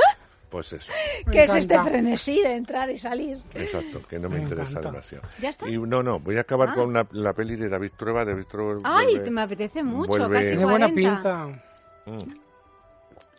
Pues 0.54 0.72
eso. 0.72 0.92
que 1.32 1.42
es 1.42 1.52
este 1.52 1.76
frenesí 1.80 2.40
de 2.40 2.54
entrar 2.54 2.88
y 2.88 2.96
salir. 2.96 3.38
Exacto, 3.54 4.00
que 4.08 4.20
no 4.20 4.28
me, 4.28 4.36
Me 4.36 4.42
interesa 4.44 4.70
encanta. 4.70 4.88
demasiado. 4.90 5.24
¿Ya 5.40 5.48
está? 5.48 5.68
Y 5.68 5.76
no, 5.78 6.00
no, 6.00 6.20
voy 6.20 6.36
a 6.36 6.42
acabar 6.42 6.68
Ah. 6.70 6.74
con 6.76 6.90
una- 6.90 7.06
la 7.10 7.32
peli 7.32 7.56
de 7.56 7.68
David 7.68 7.90
Trueba. 7.96 8.24
David 8.24 8.44
Trueba 8.48 8.80
Ay, 8.84 9.06
vuelve- 9.06 9.24
te 9.24 9.30
me 9.32 9.42
apetece 9.42 9.82
mucho, 9.82 10.10
vuelve- 10.12 10.36
casi 10.36 10.48
Tiene 10.50 10.64
buena 10.64 10.86
40. 10.88 10.94
pinta. 10.94 11.46
Mm. 12.06 12.34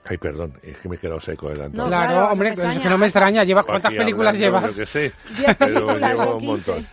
Ay, 0.07 0.17
perdón, 0.17 0.53
es 0.61 0.77
que 0.77 0.89
me 0.89 0.97
he 0.97 0.99
quedado 0.99 1.19
seco 1.21 1.49
de 1.49 1.55
tanto. 1.57 1.77
No, 1.77 1.87
claro, 1.87 2.11
claro, 2.11 2.31
hombre, 2.33 2.49
me 2.49 2.53
es 2.53 2.59
que 2.59 2.65
extraña. 2.67 2.89
no 2.89 2.97
me 2.97 3.05
extraña. 3.05 3.43
¿Llevas 3.45 3.65
cuántas 3.65 3.93
películas 3.93 4.35
hablando, 4.35 4.59
llevas? 4.59 4.71
Yo 4.75 4.81
que 4.81 4.85
sé, 4.85 5.11
pero 5.57 5.97
llevo 5.97 6.33
un 6.33 6.39
15. 6.41 6.45
montón. 6.45 6.87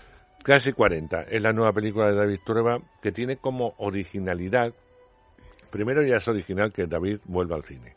Casi 0.44 0.73
40. 0.73 1.23
Es 1.25 1.42
la 1.42 1.52
nueva 1.52 1.73
película 1.73 2.07
de 2.12 2.15
David 2.17 2.39
Trueba 2.47 2.78
que 3.02 3.10
tiene 3.10 3.39
como 3.39 3.75
originalidad. 3.78 4.73
Primero 5.70 6.01
ya 6.02 6.17
es 6.17 6.28
original 6.28 6.73
que 6.73 6.86
David 6.86 7.18
vuelva 7.25 7.57
al 7.57 7.65
cine. 7.65 7.94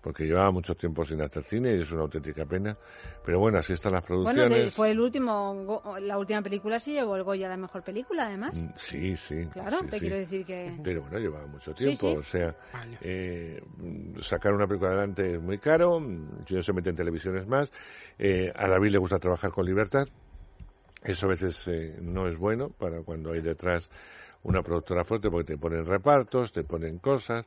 Porque 0.00 0.24
llevaba 0.24 0.50
mucho 0.52 0.74
tiempo 0.76 1.04
sin 1.04 1.20
hacer 1.20 1.42
cine 1.44 1.74
y 1.74 1.80
es 1.80 1.90
una 1.90 2.02
auténtica 2.02 2.44
pena. 2.44 2.76
Pero 3.24 3.40
bueno, 3.40 3.58
así 3.58 3.72
están 3.72 3.92
las 3.92 4.02
Bueno, 4.02 4.22
producciones. 4.22 4.64
de- 4.64 4.70
fue 4.70 4.90
el 4.92 5.00
último, 5.00 5.54
go- 5.64 5.98
la 5.98 6.16
última 6.16 6.42
película 6.42 6.78
sí 6.78 6.92
llevó 6.92 7.16
el 7.16 7.24
Goya 7.24 7.48
de 7.48 7.56
mejor 7.56 7.82
película, 7.82 8.26
además. 8.26 8.54
Mm, 8.54 8.68
Sí, 8.76 9.16
sí. 9.16 9.46
Claro, 9.52 9.80
sí, 9.80 9.86
te 9.86 9.96
sí. 9.96 10.00
quiero 10.00 10.16
decir 10.16 10.46
que... 10.46 10.78
Pero 10.84 11.02
bueno, 11.02 11.18
llevaba 11.18 11.46
mucho 11.46 11.74
tiempo. 11.74 12.06
sí. 12.10 12.16
O 12.18 12.22
sea, 12.22 12.54
eh, 13.00 13.60
sacar 14.20 14.52
una 14.52 14.66
película 14.68 14.90
adelante 14.92 15.34
es 15.34 15.42
muy 15.42 15.58
caro. 15.58 15.98
Si 16.46 16.54
no 16.54 16.62
se 16.62 16.72
mete 16.72 16.90
en 16.90 16.96
televisiones 16.96 17.46
más. 17.48 17.72
Eh, 18.18 18.52
a 18.54 18.68
David 18.68 18.90
le 18.92 18.98
gusta 18.98 19.18
trabajar 19.18 19.50
con 19.50 19.66
libertad. 19.66 20.06
Eso 21.02 21.26
a 21.26 21.30
veces 21.30 21.66
eh, 21.68 21.96
no 22.00 22.28
es 22.28 22.36
bueno 22.36 22.68
para 22.70 23.00
cuando 23.02 23.32
hay 23.32 23.40
detrás 23.40 23.90
una 24.42 24.62
productora 24.62 25.04
fuerte 25.04 25.28
porque 25.30 25.54
te 25.54 25.58
ponen 25.58 25.84
repartos, 25.84 26.52
te 26.52 26.62
ponen 26.62 26.98
cosas 26.98 27.46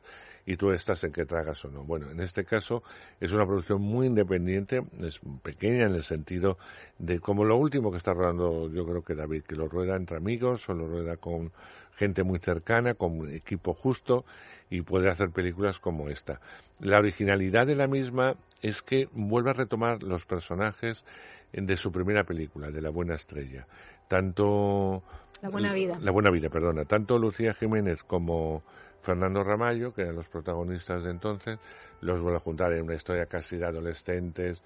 y 0.50 0.56
tú 0.56 0.72
estás 0.72 1.04
en 1.04 1.12
que 1.12 1.24
tragas 1.24 1.64
o 1.64 1.70
no. 1.70 1.84
Bueno, 1.84 2.10
en 2.10 2.18
este 2.20 2.44
caso 2.44 2.82
es 3.20 3.32
una 3.32 3.46
producción 3.46 3.80
muy 3.80 4.08
independiente, 4.08 4.82
es 5.00 5.20
pequeña 5.44 5.86
en 5.86 5.94
el 5.94 6.02
sentido 6.02 6.58
de 6.98 7.20
como 7.20 7.44
lo 7.44 7.56
último 7.56 7.92
que 7.92 7.98
está 7.98 8.12
rodando 8.12 8.68
yo 8.68 8.84
creo 8.84 9.02
que 9.02 9.14
David, 9.14 9.44
que 9.44 9.54
lo 9.54 9.68
rueda 9.68 9.94
entre 9.94 10.16
amigos 10.16 10.68
o 10.68 10.74
lo 10.74 10.88
rueda 10.88 11.18
con 11.18 11.52
gente 11.94 12.24
muy 12.24 12.40
cercana, 12.40 12.94
con 12.94 13.20
un 13.20 13.32
equipo 13.32 13.74
justo 13.74 14.24
y 14.70 14.82
puede 14.82 15.08
hacer 15.08 15.30
películas 15.30 15.78
como 15.78 16.08
esta. 16.08 16.40
La 16.80 16.98
originalidad 16.98 17.68
de 17.68 17.76
la 17.76 17.86
misma 17.86 18.34
es 18.60 18.82
que 18.82 19.08
vuelve 19.12 19.50
a 19.50 19.54
retomar 19.54 20.02
los 20.02 20.24
personajes 20.24 21.04
de 21.52 21.76
su 21.76 21.92
primera 21.92 22.24
película, 22.24 22.72
de 22.72 22.80
La 22.80 22.90
Buena 22.90 23.14
Estrella. 23.14 23.68
Tanto 24.08 25.04
La 25.42 25.48
buena 25.48 25.72
vida. 25.72 25.96
la 26.00 26.10
Buena 26.10 26.32
Vida, 26.32 26.48
perdona. 26.48 26.86
Tanto 26.86 27.18
Lucía 27.18 27.54
Jiménez 27.54 28.02
como 28.02 28.64
Fernando 29.02 29.42
Ramallo, 29.42 29.92
que 29.94 30.02
eran 30.02 30.16
los 30.16 30.28
protagonistas 30.28 31.02
de 31.04 31.10
entonces, 31.10 31.58
los 32.02 32.20
vuelve 32.20 32.36
a 32.38 32.40
juntar 32.40 32.72
en 32.72 32.82
una 32.84 32.94
historia 32.94 33.26
casi 33.26 33.56
de 33.56 33.66
adolescentes 33.66 34.62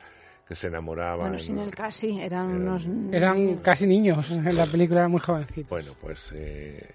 que 0.49 0.55
se 0.55 0.67
enamoraban. 0.67 1.21
Bueno, 1.21 1.39
sin 1.39 1.59
el 1.59 1.75
casi, 1.75 2.21
eran 2.21 2.47
unos... 2.49 2.87
Eran 3.13 3.57
casi 3.59 3.87
niños 3.87 4.31
en 4.31 4.57
la 4.57 4.67
película, 4.67 5.01
eran 5.01 5.11
muy 5.11 5.21
jovencitos. 5.21 5.71
Bueno, 5.71 5.93
pues 6.01 6.33
eh, 6.37 6.87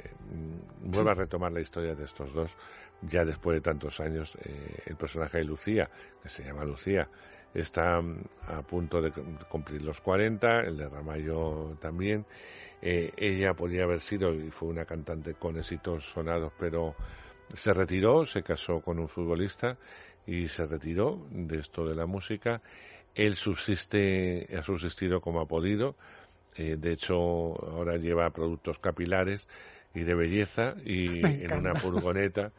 vuelve 0.84 1.12
a 1.12 1.16
retomar 1.16 1.52
la 1.52 1.62
historia 1.62 1.96
de 1.96 2.04
estos 2.04 2.34
dos. 2.34 2.56
Ya 3.02 3.24
después 3.26 3.56
de 3.56 3.62
tantos 3.62 4.00
años, 4.02 4.38
eh, 4.44 4.80
el 4.86 4.96
personaje 4.98 5.38
de 5.40 5.46
Lucía, 5.46 5.90
que 6.22 6.30
se 6.30 6.44
llama 6.44 6.66
Lucía, 6.66 7.08
está 7.54 8.00
mm, 8.02 8.18
a 8.50 8.62
punto 8.62 9.02
de 9.02 9.12
cum- 9.12 9.38
cumplir 9.50 9.82
los 9.82 10.00
40, 10.02 10.62
el 10.62 10.78
de 10.78 10.90
Ramallo 10.90 11.78
también. 11.82 12.26
Eh, 12.82 13.12
ella 13.18 13.54
podría 13.54 13.84
haber 13.84 14.02
sido 14.02 14.34
y 14.34 14.52
fue 14.52 14.70
una 14.70 14.86
cantante 14.86 15.34
con 15.34 15.58
éxitos 15.58 16.12
sonados, 16.12 16.52
pero 16.60 16.94
se 17.54 17.74
retiró, 17.74 18.26
se 18.26 18.44
casó 18.44 18.82
con 18.82 19.00
un 19.00 19.08
futbolista 19.08 19.78
y 20.26 20.48
se 20.48 20.66
retiró 20.66 21.26
de 21.32 21.60
esto 21.60 21.86
de 21.88 21.96
la 21.96 22.06
música. 22.06 22.62
Él 23.16 23.36
subsiste, 23.36 24.48
ha 24.58 24.62
subsistido 24.62 25.22
como 25.22 25.42
ha 25.42 25.46
podido. 25.46 25.96
Eh, 26.56 26.76
de 26.78 26.92
hecho, 26.94 27.16
ahora 27.16 27.98
lleva 27.98 28.30
productos 28.32 28.80
capilares 28.80 29.48
y 29.94 30.02
de 30.02 30.14
belleza 30.16 30.76
y 30.86 31.24
en 31.44 31.54
una 31.54 31.76
furgoneta. 31.76 32.52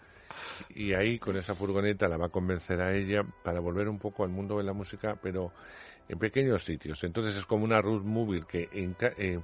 Y 0.74 0.94
ahí 0.94 1.18
con 1.18 1.36
esa 1.36 1.54
furgoneta 1.54 2.08
la 2.08 2.16
va 2.16 2.26
a 2.26 2.30
convencer 2.30 2.80
a 2.80 2.94
ella 2.94 3.22
para 3.42 3.60
volver 3.60 3.88
un 3.88 3.98
poco 3.98 4.24
al 4.24 4.30
mundo 4.30 4.58
de 4.58 4.64
la 4.64 4.72
música, 4.72 5.16
pero 5.22 5.52
en 6.08 6.18
pequeños 6.18 6.64
sitios. 6.64 7.02
Entonces 7.04 7.36
es 7.36 7.46
como 7.46 7.64
una 7.64 7.80
road 7.80 8.02
movie 8.02 8.42
que 8.46 8.68
enca- 8.70 9.14
eh, 9.16 9.40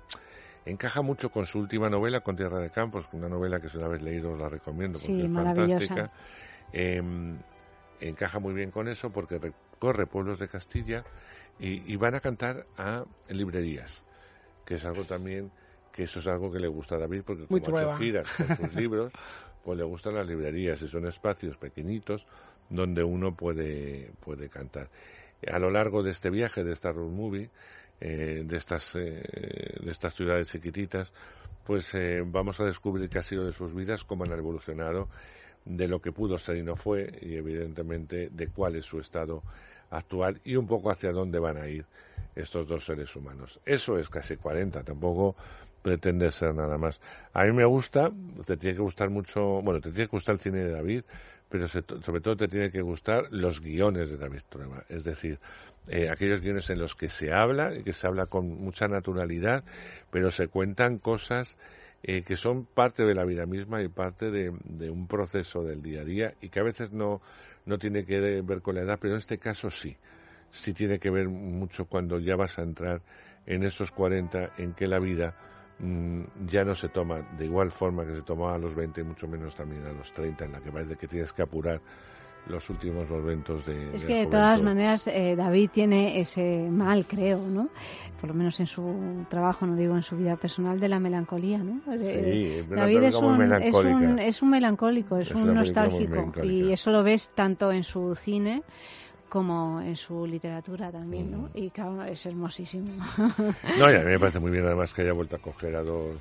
encaja 0.66 1.00
mucho 1.02 1.30
con 1.30 1.46
su 1.46 1.58
última 1.60 1.88
novela, 1.88 2.20
Con 2.20 2.36
Tierra 2.36 2.58
de 2.58 2.70
Campos, 2.70 3.06
una 3.12 3.28
novela 3.28 3.60
que 3.60 3.68
si 3.68 3.78
la 3.78 3.86
habéis 3.86 4.02
leído 4.02 4.32
os 4.32 4.38
la 4.38 4.48
recomiendo 4.48 4.98
porque 4.98 5.14
Sí, 5.14 5.22
es 5.22 5.30
maravillosa. 5.30 5.86
fantástica. 5.86 6.10
Eh, 6.72 7.02
encaja 8.00 8.38
muy 8.38 8.52
bien 8.54 8.70
con 8.70 8.88
eso 8.88 9.10
porque 9.10 9.38
recorre 9.38 10.06
pueblos 10.06 10.38
de 10.38 10.48
Castilla 10.48 11.04
y, 11.58 11.90
y 11.90 11.96
van 11.96 12.14
a 12.14 12.20
cantar 12.20 12.66
a 12.76 13.04
librerías, 13.30 14.02
que 14.66 14.74
es 14.74 14.84
algo 14.84 15.04
también 15.04 15.50
que 15.92 16.02
eso 16.02 16.18
es 16.18 16.26
algo 16.26 16.52
que 16.52 16.58
le 16.58 16.68
gusta 16.68 16.96
a 16.96 16.98
David 16.98 17.22
porque 17.24 17.46
como 17.46 17.78
ha 17.78 17.82
hecho 17.82 17.96
giras 17.96 18.28
con 18.36 18.56
sus 18.56 18.74
libros, 18.76 19.12
pues 19.64 19.78
le 19.78 19.84
gustan 19.84 20.14
las 20.14 20.26
librerías 20.26 20.82
y 20.82 20.88
son 20.88 21.06
espacios 21.06 21.56
pequeñitos 21.56 22.26
donde 22.68 23.02
uno 23.02 23.32
puede, 23.34 24.10
puede 24.22 24.48
cantar. 24.50 24.88
A 25.50 25.58
lo 25.58 25.70
largo 25.70 26.02
de 26.02 26.10
este 26.10 26.28
viaje, 26.28 26.64
de 26.64 26.72
esta 26.72 26.92
road 26.92 27.10
movie, 27.10 27.48
eh, 28.00 28.42
de, 28.44 28.56
estas, 28.56 28.94
eh, 28.96 29.78
de 29.80 29.90
estas 29.90 30.14
ciudades 30.14 30.48
chiquititas, 30.48 31.12
pues 31.66 31.94
eh, 31.94 32.22
vamos 32.24 32.60
a 32.60 32.64
descubrir 32.64 33.08
qué 33.08 33.18
ha 33.18 33.22
sido 33.22 33.44
de 33.44 33.52
sus 33.52 33.74
vidas, 33.74 34.04
cómo 34.04 34.24
han 34.24 34.32
evolucionado, 34.32 35.08
de 35.64 35.88
lo 35.88 36.00
que 36.00 36.12
pudo 36.12 36.38
ser 36.38 36.56
y 36.56 36.62
no 36.62 36.76
fue, 36.76 37.18
y 37.22 37.34
evidentemente 37.34 38.28
de 38.30 38.48
cuál 38.48 38.76
es 38.76 38.84
su 38.84 39.00
estado 39.00 39.42
actual 39.90 40.40
y 40.44 40.56
un 40.56 40.66
poco 40.66 40.90
hacia 40.90 41.10
dónde 41.10 41.38
van 41.38 41.56
a 41.56 41.66
ir 41.68 41.84
estos 42.34 42.68
dos 42.68 42.84
seres 42.84 43.14
humanos. 43.16 43.58
Eso 43.64 43.98
es 43.98 44.08
casi 44.08 44.36
40, 44.36 44.82
tampoco 44.82 45.34
pretende 45.82 46.30
ser 46.30 46.54
nada 46.54 46.78
más. 46.78 47.00
A 47.32 47.44
mí 47.44 47.52
me 47.52 47.64
gusta, 47.64 48.10
te 48.44 48.56
tiene 48.56 48.76
que 48.76 48.82
gustar 48.82 49.10
mucho, 49.10 49.62
bueno, 49.62 49.80
te 49.80 49.90
tiene 49.90 50.06
que 50.06 50.16
gustar 50.16 50.34
el 50.34 50.40
cine 50.40 50.58
de 50.58 50.70
David, 50.70 51.04
pero 51.48 51.68
sobre 51.68 52.20
todo 52.20 52.36
te 52.36 52.48
tiene 52.48 52.70
que 52.70 52.82
gustar 52.82 53.26
los 53.30 53.60
guiones 53.60 54.10
de 54.10 54.16
David 54.16 54.40
Trueba, 54.48 54.84
es 54.88 55.04
decir, 55.04 55.38
eh, 55.88 56.10
aquellos 56.10 56.40
guiones 56.40 56.68
en 56.70 56.78
los 56.78 56.94
que 56.94 57.08
se 57.08 57.32
habla 57.32 57.72
que 57.84 57.92
se 57.92 58.06
habla 58.06 58.26
con 58.26 58.48
mucha 58.62 58.88
naturalidad, 58.88 59.64
pero 60.10 60.30
se 60.30 60.48
cuentan 60.48 60.98
cosas 60.98 61.56
eh, 62.02 62.22
que 62.22 62.36
son 62.36 62.64
parte 62.66 63.04
de 63.04 63.14
la 63.14 63.24
vida 63.24 63.46
misma 63.46 63.82
y 63.82 63.88
parte 63.88 64.30
de, 64.30 64.52
de 64.64 64.90
un 64.90 65.06
proceso 65.06 65.62
del 65.62 65.82
día 65.82 66.02
a 66.02 66.04
día 66.04 66.34
y 66.40 66.48
que 66.48 66.60
a 66.60 66.64
veces 66.64 66.92
no, 66.92 67.20
no 67.66 67.78
tiene 67.78 68.04
que 68.04 68.20
ver 68.42 68.62
con 68.62 68.76
la 68.76 68.82
edad, 68.82 68.98
pero 69.00 69.14
en 69.14 69.18
este 69.18 69.38
caso 69.38 69.70
sí. 69.70 69.96
Sí 70.50 70.72
tiene 70.72 70.98
que 70.98 71.10
ver 71.10 71.28
mucho 71.28 71.84
cuando 71.84 72.18
ya 72.18 72.36
vas 72.36 72.58
a 72.58 72.62
entrar 72.62 73.02
en 73.44 73.64
esos 73.64 73.90
40 73.90 74.52
en 74.56 74.72
que 74.72 74.86
la 74.86 74.98
vida 74.98 75.34
mm, 75.80 76.22
ya 76.46 76.64
no 76.64 76.74
se 76.74 76.88
toma 76.88 77.20
de 77.36 77.44
igual 77.44 77.70
forma 77.70 78.06
que 78.06 78.14
se 78.14 78.22
tomaba 78.22 78.54
a 78.54 78.58
los 78.58 78.74
20 78.74 79.00
y 79.00 79.04
mucho 79.04 79.26
menos 79.26 79.54
también 79.54 79.84
a 79.84 79.92
los 79.92 80.12
30, 80.14 80.44
en 80.44 80.52
la 80.52 80.60
que 80.60 80.70
parece 80.70 80.96
que 80.96 81.08
tienes 81.08 81.32
que 81.32 81.42
apurar 81.42 81.80
los 82.48 82.70
últimos 82.70 83.08
momentos 83.08 83.66
de 83.66 83.94
Es 83.94 84.02
de 84.02 84.08
que 84.08 84.14
de 84.20 84.26
todas 84.26 84.62
maneras 84.62 85.06
eh, 85.06 85.34
David 85.36 85.70
tiene 85.72 86.20
ese 86.20 86.68
mal, 86.70 87.06
creo, 87.06 87.38
¿no? 87.38 87.68
Por 88.20 88.30
lo 88.30 88.34
menos 88.34 88.58
en 88.60 88.66
su 88.66 89.26
trabajo, 89.28 89.66
no 89.66 89.76
digo 89.76 89.94
en 89.94 90.02
su 90.02 90.16
vida 90.16 90.36
personal, 90.36 90.80
de 90.80 90.88
la 90.88 90.98
melancolía, 90.98 91.58
¿no? 91.58 91.80
Eh, 91.92 92.60
es 92.60 92.68
una 92.68 92.80
David 92.82 93.02
es 93.02 93.14
un, 93.16 93.52
es, 93.52 93.74
un, 93.74 94.18
es 94.18 94.42
un 94.42 94.50
melancólico, 94.50 95.18
es, 95.18 95.30
Es 95.30 95.36
un 95.36 95.54
nostálgico. 95.54 96.32
Y 96.42 96.72
eso 96.72 96.90
lo 96.90 97.02
ves 97.02 97.30
tanto 97.34 97.72
en 97.72 97.84
su 97.84 98.14
cine 98.14 98.62
como 99.28 99.80
en 99.80 99.96
su 99.96 100.26
literatura 100.26 100.90
también, 100.90 101.30
¿no? 101.30 101.50
Y 101.52 101.70
claro, 101.70 102.04
es 102.04 102.24
hermosísimo. 102.24 102.90
No, 103.78 103.90
y 103.90 103.94
a 103.94 103.98
mí 103.98 104.04
me 104.04 104.18
parece 104.20 104.38
muy 104.38 104.50
bien 104.50 104.64
además 104.64 104.94
que 104.94 105.02
haya 105.02 105.12
vuelto 105.12 105.36
a 105.36 105.38
coger 105.38 105.76
a 105.76 105.82
dos 105.82 106.16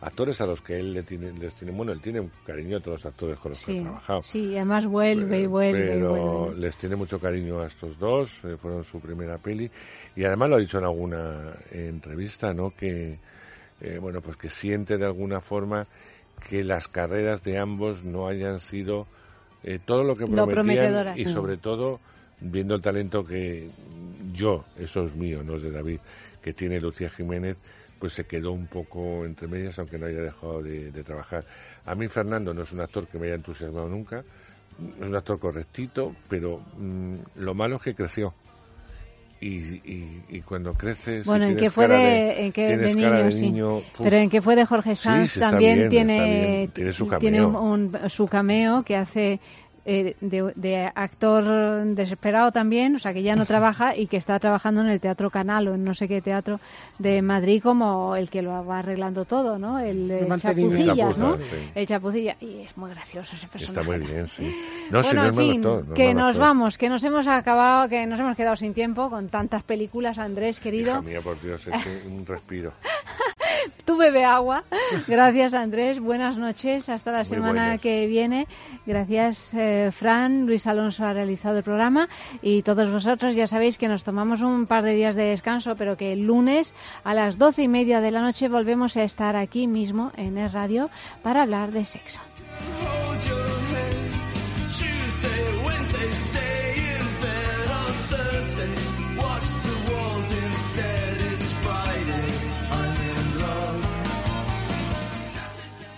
actores 0.00 0.40
a 0.40 0.46
los 0.46 0.60
que 0.60 0.78
él 0.78 0.92
le 0.92 1.02
tiene, 1.02 1.32
les 1.32 1.54
tiene, 1.54 1.72
bueno, 1.72 1.92
él 1.92 2.00
tiene 2.00 2.20
un 2.20 2.30
cariño 2.44 2.76
a 2.76 2.80
todos 2.80 3.04
los 3.04 3.06
actores 3.06 3.38
con 3.38 3.52
los 3.52 3.64
que 3.64 3.78
ha 3.78 3.82
trabajado. 3.82 4.22
sí, 4.22 4.40
y 4.50 4.56
además 4.56 4.86
vuelve 4.86 5.40
y 5.40 5.46
vuelve 5.46 5.84
y 5.84 5.88
pero 5.88 6.14
vuelve. 6.14 6.60
les 6.60 6.76
tiene 6.76 6.96
mucho 6.96 7.18
cariño 7.18 7.60
a 7.60 7.66
estos 7.66 7.98
dos, 7.98 8.30
eh, 8.44 8.56
fueron 8.60 8.84
su 8.84 9.00
primera 9.00 9.38
peli 9.38 9.70
y 10.14 10.24
además 10.24 10.50
lo 10.50 10.56
ha 10.56 10.60
dicho 10.60 10.78
en 10.78 10.84
alguna 10.84 11.54
entrevista, 11.70 12.52
¿no? 12.52 12.70
Que 12.70 13.18
eh, 13.80 13.98
bueno, 14.00 14.20
pues 14.20 14.36
que 14.36 14.48
siente 14.48 14.96
de 14.96 15.04
alguna 15.04 15.40
forma 15.40 15.86
que 16.48 16.64
las 16.64 16.88
carreras 16.88 17.42
de 17.42 17.58
ambos 17.58 18.04
no 18.04 18.28
hayan 18.28 18.58
sido 18.58 19.06
eh, 19.62 19.78
todo 19.84 20.02
lo 20.04 20.14
que 20.16 20.22
Lo 20.22 20.46
prometían 20.46 20.54
prometedoras, 20.54 21.18
y 21.18 21.24
sí. 21.24 21.32
sobre 21.32 21.56
todo 21.56 22.00
viendo 22.40 22.74
el 22.74 22.82
talento 22.82 23.24
que 23.24 23.68
yo, 24.32 24.64
eso 24.78 25.04
es 25.04 25.14
mío, 25.14 25.42
no 25.42 25.56
es 25.56 25.62
de 25.62 25.70
David, 25.70 25.98
que 26.46 26.52
tiene 26.52 26.80
Lucía 26.80 27.10
Jiménez, 27.10 27.56
pues 27.98 28.12
se 28.12 28.22
quedó 28.24 28.52
un 28.52 28.68
poco 28.68 29.24
entre 29.24 29.48
medias, 29.48 29.76
aunque 29.80 29.98
no 29.98 30.06
haya 30.06 30.20
dejado 30.20 30.62
de, 30.62 30.92
de 30.92 31.02
trabajar. 31.02 31.44
A 31.84 31.96
mí 31.96 32.06
Fernando 32.06 32.54
no 32.54 32.62
es 32.62 32.70
un 32.70 32.80
actor 32.80 33.08
que 33.08 33.18
me 33.18 33.26
haya 33.26 33.34
entusiasmado 33.34 33.88
nunca, 33.88 34.20
es 34.20 35.08
un 35.08 35.16
actor 35.16 35.40
correctito, 35.40 36.14
pero 36.28 36.60
mm, 36.78 37.14
lo 37.40 37.52
malo 37.54 37.76
es 37.76 37.82
que 37.82 37.94
creció. 37.96 38.32
Y, 39.40 39.48
y, 39.84 40.22
y 40.28 40.40
cuando 40.42 40.72
creces... 40.74 41.26
Bueno, 41.26 41.46
en 41.46 41.56
que 41.56 41.68
fue 41.68 41.88
de, 41.88 42.46
en 42.46 42.52
que 42.52 42.76
de 42.76 42.94
niño, 42.94 43.30
sí. 43.32 43.40
niño, 43.50 43.82
Pero 43.98 44.16
en 44.16 44.30
que 44.30 44.40
fue 44.40 44.54
de 44.54 44.64
Jorge 44.64 44.94
Sanz 44.94 45.32
sí, 45.32 45.40
también 45.40 45.76
bien, 45.76 45.90
tiene. 45.90 46.70
Tiene 46.72 46.92
su 46.92 47.06
tiene 47.18 47.38
cameo. 47.38 47.60
un, 47.60 47.96
un- 48.02 48.08
su 48.10 48.26
cameo 48.28 48.84
que 48.84 48.96
hace 48.96 49.40
eh, 49.88 50.16
de, 50.20 50.52
de 50.56 50.90
actor 50.94 51.84
desesperado 51.94 52.50
también, 52.50 52.96
o 52.96 52.98
sea, 52.98 53.14
que 53.14 53.22
ya 53.22 53.36
no 53.36 53.46
trabaja 53.46 53.96
y 53.96 54.08
que 54.08 54.16
está 54.16 54.36
trabajando 54.40 54.80
en 54.80 54.88
el 54.88 55.00
Teatro 55.00 55.30
Canal 55.30 55.68
o 55.68 55.74
en 55.74 55.84
no 55.84 55.94
sé 55.94 56.08
qué 56.08 56.20
teatro 56.20 56.58
de 56.98 57.22
Madrid 57.22 57.62
como 57.62 58.16
el 58.16 58.28
que 58.28 58.42
lo 58.42 58.64
va 58.66 58.80
arreglando 58.80 59.24
todo, 59.24 59.58
¿no? 59.58 59.78
El, 59.78 60.10
El. 60.10 60.40
Chapucillas, 60.40 61.16
¿no? 61.16 61.36
Sí. 61.36 61.42
El 61.74 61.86
Chapucilla. 61.86 62.36
Y 62.40 62.62
es 62.62 62.76
muy 62.76 62.90
gracioso 62.90 63.36
ese 63.36 63.46
personaje. 63.46 63.80
Está 63.80 63.96
muy 63.96 64.04
bien, 64.04 64.26
sí. 64.26 64.52
No, 64.90 65.02
sí, 65.02 65.08
bueno, 65.08 65.22
no 65.22 65.28
en 65.28 65.34
fin, 65.36 65.60
no 65.60 65.94
que 65.94 66.14
nos 66.14 66.38
vamos, 66.38 66.78
que 66.78 66.88
nos 66.88 67.02
hemos 67.02 67.26
acabado, 67.26 67.88
que 67.88 68.06
nos 68.06 68.20
hemos 68.20 68.36
quedado 68.36 68.56
sin 68.56 68.74
tiempo 68.74 69.10
con 69.10 69.28
tantas 69.28 69.62
películas, 69.62 70.18
Andrés, 70.18 70.60
querido. 70.60 70.92
Hija 70.92 71.02
mía, 71.02 71.20
por 71.20 71.40
Dios, 71.40 71.66
es 71.66 71.86
un 72.06 72.24
respiro. 72.26 72.72
Tú 73.84 73.96
bebe 73.96 74.24
agua. 74.24 74.64
Gracias, 75.06 75.54
Andrés. 75.54 76.00
Buenas 76.00 76.36
noches. 76.38 76.88
Hasta 76.88 77.10
la 77.12 77.18
Muy 77.18 77.24
semana 77.26 77.62
buenas. 77.62 77.80
que 77.80 78.06
viene. 78.06 78.46
Gracias, 78.84 79.52
eh, 79.54 79.90
Fran. 79.92 80.46
Luis 80.46 80.66
Alonso 80.66 81.04
ha 81.04 81.12
realizado 81.12 81.58
el 81.58 81.62
programa. 81.62 82.08
Y 82.42 82.62
todos 82.62 82.90
vosotros 82.90 83.34
ya 83.34 83.46
sabéis 83.46 83.78
que 83.78 83.88
nos 83.88 84.04
tomamos 84.04 84.42
un 84.42 84.66
par 84.66 84.82
de 84.84 84.94
días 84.94 85.14
de 85.14 85.24
descanso, 85.24 85.76
pero 85.76 85.96
que 85.96 86.12
el 86.12 86.26
lunes 86.26 86.74
a 87.04 87.14
las 87.14 87.38
doce 87.38 87.62
y 87.62 87.68
media 87.68 88.00
de 88.00 88.10
la 88.10 88.20
noche 88.22 88.48
volvemos 88.48 88.96
a 88.96 89.02
estar 89.02 89.36
aquí 89.36 89.66
mismo 89.66 90.12
en 90.16 90.38
Es 90.38 90.52
Radio 90.52 90.90
para 91.22 91.42
hablar 91.42 91.70
de 91.72 91.84
sexo. 91.84 92.20